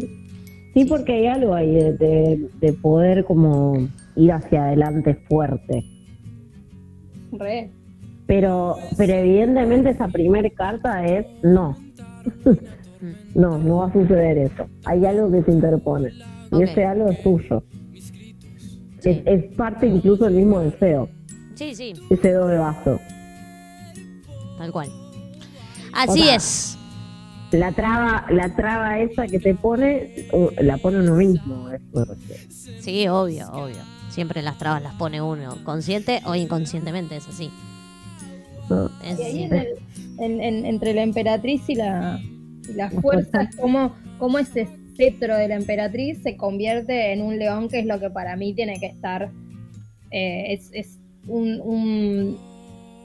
Sí, 0.73 0.85
porque 0.85 1.13
hay 1.13 1.27
algo 1.27 1.53
ahí 1.53 1.71
de, 1.73 1.93
de- 1.97 2.49
de 2.59 2.73
poder 2.73 3.25
como 3.25 3.87
ir 4.15 4.31
hacia 4.31 4.65
adelante 4.65 5.13
fuerte. 5.27 5.83
Re. 7.31 7.69
Pero, 8.25 8.75
pero 8.97 9.13
evidentemente 9.13 9.89
esa 9.91 10.07
primera 10.07 10.49
carta 10.49 11.05
es 11.05 11.25
no. 11.43 11.77
no, 13.35 13.57
no 13.57 13.77
va 13.77 13.87
a 13.87 13.93
suceder 13.93 14.37
eso. 14.37 14.65
Hay 14.85 15.05
algo 15.05 15.31
que 15.31 15.43
se 15.43 15.51
interpone. 15.51 16.09
Y 16.51 16.63
ese 16.63 16.85
algo 16.85 17.09
es 17.09 17.21
tuyo. 17.23 17.63
Sí. 18.99 19.09
Es, 19.09 19.21
es 19.25 19.55
parte 19.55 19.87
incluso 19.87 20.25
del 20.25 20.35
mismo 20.35 20.59
deseo. 20.59 21.09
Sí, 21.55 21.75
sí, 21.75 21.93
Ese 22.09 22.31
do 22.33 22.47
de 22.47 22.57
vaso. 22.57 22.99
tal 24.57 24.71
cual. 24.71 24.89
Así 25.93 26.21
Otra. 26.21 26.35
es. 26.35 26.77
La 27.51 27.71
traba, 27.71 28.25
la 28.31 28.55
traba 28.55 28.99
esa 28.99 29.27
que 29.27 29.39
te 29.39 29.53
pone, 29.53 30.25
la 30.61 30.77
pone 30.77 30.99
uno 31.01 31.15
mismo. 31.15 31.69
Sí, 32.79 33.07
obvio, 33.07 33.51
obvio. 33.51 33.77
Siempre 34.09 34.41
las 34.41 34.57
trabas 34.57 34.81
las 34.81 34.93
pone 34.95 35.21
uno, 35.21 35.57
consciente 35.63 36.21
o 36.25 36.33
inconscientemente, 36.33 37.15
es 37.17 37.27
así. 37.27 37.51
¿no? 38.69 38.89
Es 39.03 39.19
Y 39.19 39.23
ahí 39.23 39.31
así. 39.31 39.43
en 39.43 39.53
el- 39.53 39.67
en- 40.19 40.41
en- 40.41 40.65
entre 40.65 40.93
la 40.95 41.03
emperatriz 41.03 41.61
y 41.69 41.75
la, 41.75 42.19
y 42.69 42.73
la 42.73 42.89
fuerza, 42.89 43.49
como, 43.59 43.93
como 44.19 44.39
ese 44.39 44.67
cetro 44.95 45.35
de 45.37 45.47
la 45.47 45.55
emperatriz 45.55 46.21
se 46.23 46.37
convierte 46.37 47.13
en 47.13 47.21
un 47.21 47.37
león, 47.39 47.67
que 47.69 47.79
es 47.79 47.85
lo 47.85 47.99
que 47.99 48.09
para 48.09 48.35
mí 48.35 48.53
tiene 48.53 48.79
que 48.79 48.85
estar. 48.87 49.29
eh, 50.11 50.53
es 50.53 50.69
es 50.73 50.99
un, 51.27 51.59
un- 51.61 52.37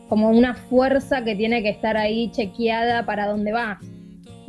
como 0.09 0.31
una 0.31 0.55
fuerza 0.55 1.23
que 1.25 1.35
tiene 1.37 1.63
que 1.63 1.69
estar 1.71 1.97
ahí 1.97 2.31
chequeada 2.33 3.05
para 3.07 3.27
dónde 3.27 3.53
va. 3.53 3.79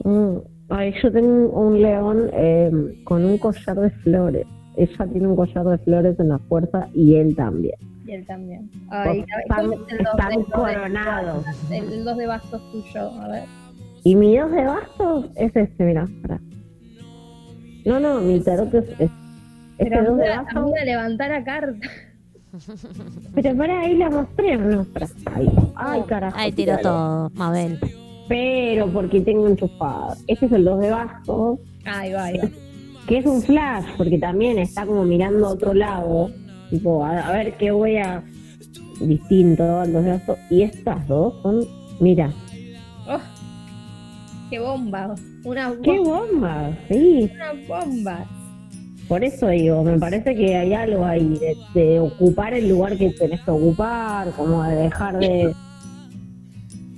Mm. 0.03 0.37
Ay, 0.69 0.93
yo 1.01 1.11
tengo 1.11 1.49
un 1.49 1.81
león 1.81 2.29
eh, 2.33 2.71
con 3.03 3.25
un 3.25 3.37
collar 3.37 3.75
de 3.79 3.89
flores. 3.89 4.45
Ella 4.77 5.07
tiene 5.11 5.27
un 5.27 5.35
collar 5.35 5.65
de 5.65 5.77
flores 5.79 6.19
en 6.19 6.29
la 6.29 6.39
fuerza 6.39 6.87
y 6.93 7.15
él 7.15 7.35
también. 7.35 7.75
Y 8.05 8.11
él 8.11 8.25
también. 8.25 8.69
Ay, 8.89 9.25
están 9.43 9.69
¿cómo 9.69 9.73
es 9.87 9.91
el 9.93 9.97
dos 10.03 10.13
están 10.13 10.29
de- 10.29 10.35
el 10.35 10.41
dos 10.41 10.47
de- 10.67 10.73
coronados. 10.73 11.45
El, 11.71 11.93
el 11.93 12.03
dos 12.05 12.17
de 12.17 12.27
bastos 12.27 12.61
tuyo, 12.71 13.09
a 13.21 13.27
ver. 13.29 13.43
Y 14.03 14.15
mi 14.15 14.37
dos 14.37 14.51
de 14.51 14.63
bastos 14.65 15.25
es 15.35 15.55
este, 15.55 15.83
mira. 15.83 16.07
No, 17.85 17.99
no, 17.99 18.19
mi 18.21 18.39
tarot 18.39 18.73
es, 18.73 18.85
es 18.99 19.11
este 19.77 19.89
Pero 19.89 20.03
dos 20.11 20.17
de 20.17 20.29
bastos. 20.29 20.55
amiga, 20.55 20.83
levantar 20.85 21.29
la 21.31 21.43
carta. 21.43 21.87
Pero 23.35 23.55
para 23.57 23.81
ahí 23.81 23.95
la 23.97 24.09
mostré, 24.09 24.57
no, 24.57 24.83
para 24.85 25.07
ahí. 25.35 25.49
Ay, 25.75 26.01
carajo. 26.07 26.37
Ahí 26.37 26.51
tiró 26.51 26.77
tíralo. 26.77 26.81
todo, 26.81 27.29
Mabel. 27.35 27.79
Pero 28.27 28.87
porque 28.87 29.21
tengo 29.21 29.47
enchufado. 29.47 30.15
Este 30.27 30.45
es 30.47 30.51
el 30.51 30.63
dos 30.65 30.79
de 30.79 30.91
bastos, 30.91 31.59
Ahí 31.85 32.11
va, 32.13 32.25
ahí 32.25 32.37
va. 32.37 32.49
que 33.07 33.17
es 33.19 33.25
un 33.25 33.41
flash, 33.41 33.85
porque 33.97 34.17
también 34.19 34.59
está 34.59 34.85
como 34.85 35.03
mirando 35.05 35.47
a 35.47 35.51
otro 35.51 35.73
lado. 35.73 36.29
Tipo, 36.69 37.03
a, 37.05 37.19
a 37.27 37.31
ver 37.31 37.53
qué 37.57 37.71
voy 37.71 37.97
a. 37.97 38.23
distinto 39.01 39.63
al 39.79 39.93
dos 39.93 40.03
de 40.03 40.11
bastos. 40.11 40.37
Y 40.49 40.61
estas 40.63 41.07
dos 41.07 41.33
son. 41.41 41.61
Mira, 41.99 42.31
¡Qué 44.49 44.59
bomba! 44.59 45.15
Una 45.43 45.73
qué 45.83 45.99
bomba. 45.99 46.19
bomba, 46.31 46.77
sí. 46.89 47.29
Una 47.35 47.53
bomba. 47.67 48.25
Por 49.07 49.23
eso 49.23 49.47
digo, 49.47 49.83
me 49.83 49.97
parece 49.97 50.35
que 50.35 50.55
hay 50.55 50.73
algo 50.73 51.03
ahí 51.05 51.39
de, 51.39 51.55
de 51.79 51.99
ocupar 51.99 52.53
el 52.53 52.69
lugar 52.69 52.95
que 52.97 53.09
tenés 53.11 53.41
que 53.41 53.51
ocupar, 53.51 54.31
como 54.33 54.61
de 54.63 54.75
dejar 54.75 55.17
de, 55.19 55.51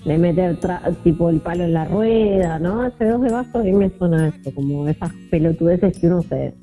de 0.06 0.18
meter 0.18 0.60
tra- 0.60 0.94
tipo 1.04 1.30
el 1.30 1.40
palo 1.40 1.64
en 1.64 1.74
la 1.74 1.86
rueda, 1.86 2.60
¿no? 2.60 2.86
Ese 2.86 3.06
dos 3.06 3.22
de 3.22 3.30
vaso 3.32 3.60
a 3.60 3.64
mí 3.64 3.72
me 3.72 3.90
suena 3.98 4.28
esto, 4.28 4.54
como 4.54 4.88
esas 4.90 5.12
pelotudeces 5.30 5.98
que 6.00 6.08
uno 6.08 6.22
se, 6.24 6.54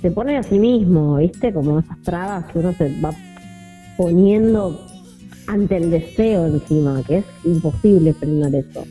se 0.00 0.10
pone 0.10 0.38
a 0.38 0.42
sí 0.42 0.58
mismo, 0.58 1.16
¿viste? 1.16 1.52
Como 1.52 1.78
esas 1.80 2.00
trabas 2.02 2.46
que 2.50 2.60
uno 2.60 2.72
se 2.72 2.98
va 3.00 3.10
poniendo 3.98 4.86
ante 5.48 5.76
el 5.76 5.90
deseo 5.90 6.46
encima, 6.46 7.02
que 7.06 7.18
es 7.18 7.24
imposible 7.44 8.14
frenar 8.14 8.54
eso. 8.54 8.84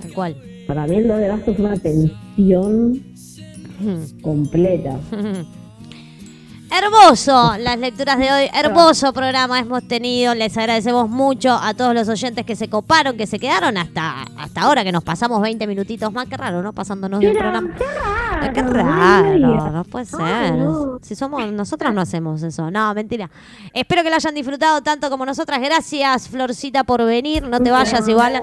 Tal 0.00 0.12
cual. 0.12 0.36
Para 0.66 0.86
mí 0.86 0.96
el 0.96 1.08
de 1.08 1.28
vaso 1.28 1.50
es 1.50 1.58
una 1.58 1.76
tensión 1.76 3.02
completa. 4.22 4.98
Hermoso 6.70 7.56
las 7.58 7.78
lecturas 7.78 8.18
de 8.18 8.30
hoy, 8.30 8.50
hermoso 8.52 9.12
programa 9.12 9.58
hemos 9.58 9.82
tenido, 9.88 10.34
les 10.34 10.56
agradecemos 10.56 11.08
mucho 11.08 11.50
a 11.54 11.72
todos 11.74 11.94
los 11.94 12.08
oyentes 12.08 12.44
que 12.44 12.56
se 12.56 12.68
coparon, 12.68 13.16
que 13.16 13.26
se 13.26 13.38
quedaron 13.38 13.78
hasta, 13.78 14.22
hasta 14.36 14.60
ahora, 14.62 14.84
que 14.84 14.92
nos 14.92 15.02
pasamos 15.02 15.40
20 15.40 15.66
minutitos 15.66 16.12
más, 16.12 16.26
qué 16.28 16.36
raro, 16.36 16.62
¿no? 16.62 16.72
Pasándonos 16.74 17.20
de 17.20 17.28
un 17.28 17.32
Pero, 17.32 17.50
programa. 17.50 17.74
qué 17.76 17.84
raro, 17.84 18.52
Qué 18.54 18.62
no 18.62 18.70
raro, 18.72 19.32
digas. 19.32 19.72
no 19.72 19.84
puede 19.84 20.04
ser. 20.04 20.20
Ay, 20.22 20.52
no. 20.52 20.98
Si 21.02 21.16
somos, 21.16 21.44
nosotras 21.50 21.92
no 21.92 22.00
hacemos 22.02 22.42
eso. 22.42 22.70
No, 22.70 22.94
mentira. 22.94 23.28
Espero 23.72 24.02
que 24.04 24.10
lo 24.10 24.16
hayan 24.16 24.34
disfrutado 24.34 24.80
tanto 24.82 25.10
como 25.10 25.26
nosotras. 25.26 25.60
Gracias, 25.60 26.28
Florcita, 26.28 26.84
por 26.84 27.04
venir. 27.04 27.42
No 27.48 27.58
te 27.60 27.70
vayas 27.72 28.06
igual. 28.06 28.40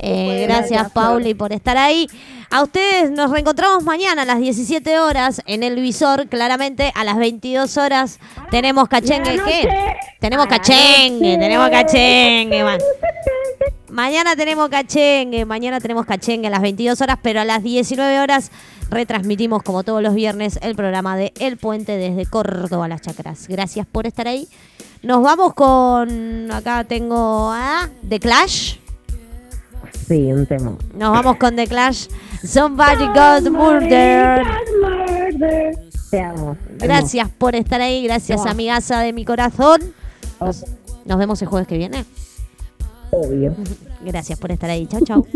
Eh, 0.00 0.46
gracias, 0.48 0.90
Pauli, 0.92 1.34
por 1.34 1.52
estar 1.52 1.76
ahí. 1.76 2.08
A 2.50 2.62
ustedes 2.62 3.10
nos 3.10 3.30
reencontramos 3.30 3.84
mañana 3.84 4.22
a 4.22 4.24
las 4.24 4.38
17 4.38 4.98
horas 4.98 5.42
en 5.44 5.62
el 5.62 5.76
visor, 5.76 6.28
claramente 6.28 6.90
a 6.94 7.04
las 7.04 7.18
22 7.48 7.76
horas 7.78 8.18
tenemos 8.50 8.88
cachengue. 8.88 9.40
¿Qué? 9.44 9.96
Tenemos 10.20 10.46
cachengue, 10.46 11.38
tenemos 11.38 11.70
cachengue. 11.70 12.62
man. 12.64 12.78
Mañana 13.88 14.36
tenemos 14.36 14.68
cachengue, 14.68 15.44
mañana 15.46 15.80
tenemos 15.80 16.04
cachengue 16.04 16.48
a 16.48 16.50
las 16.50 16.60
22 16.60 17.00
horas, 17.00 17.18
pero 17.22 17.40
a 17.40 17.44
las 17.44 17.62
19 17.62 18.20
horas 18.20 18.50
retransmitimos 18.90 19.62
como 19.62 19.82
todos 19.82 20.02
los 20.02 20.14
viernes 20.14 20.58
el 20.62 20.76
programa 20.76 21.16
de 21.16 21.32
El 21.40 21.56
Puente 21.56 21.96
desde 21.96 22.26
Córdoba 22.26 22.84
a 22.84 22.88
las 22.88 23.00
Chacras. 23.00 23.48
Gracias 23.48 23.86
por 23.86 24.06
estar 24.06 24.28
ahí. 24.28 24.46
Nos 25.02 25.22
vamos 25.22 25.54
con, 25.54 26.50
acá 26.52 26.84
tengo 26.84 27.50
a 27.50 27.88
The 28.06 28.20
Clash. 28.20 28.76
Sí, 30.06 30.32
un 30.32 30.46
tema. 30.46 30.76
Nos 30.94 31.12
vamos 31.12 31.36
con 31.36 31.56
The 31.56 31.66
Clash. 31.66 32.08
Somebody 32.44 33.06
got 33.06 33.42
murdered. 33.50 34.46
Te 36.10 36.20
amo. 36.20 36.56
Gracias 36.78 37.28
por 37.30 37.54
estar 37.54 37.80
ahí, 37.80 38.02
gracias 38.04 38.44
No. 38.44 38.50
amigaza 38.50 39.00
de 39.00 39.12
mi 39.12 39.24
corazón. 39.24 39.80
Amo. 40.40 40.52
Nos 41.04 41.18
vemos 41.18 41.40
el 41.42 41.48
jueves 41.48 41.68
que 41.68 41.76
viene. 41.78 42.04
Obvio. 43.10 43.54
Gracias 44.04 44.38
por 44.38 44.52
estar 44.52 44.70
ahí. 44.70 44.86
Chau, 44.86 45.00
chau. 45.04 45.26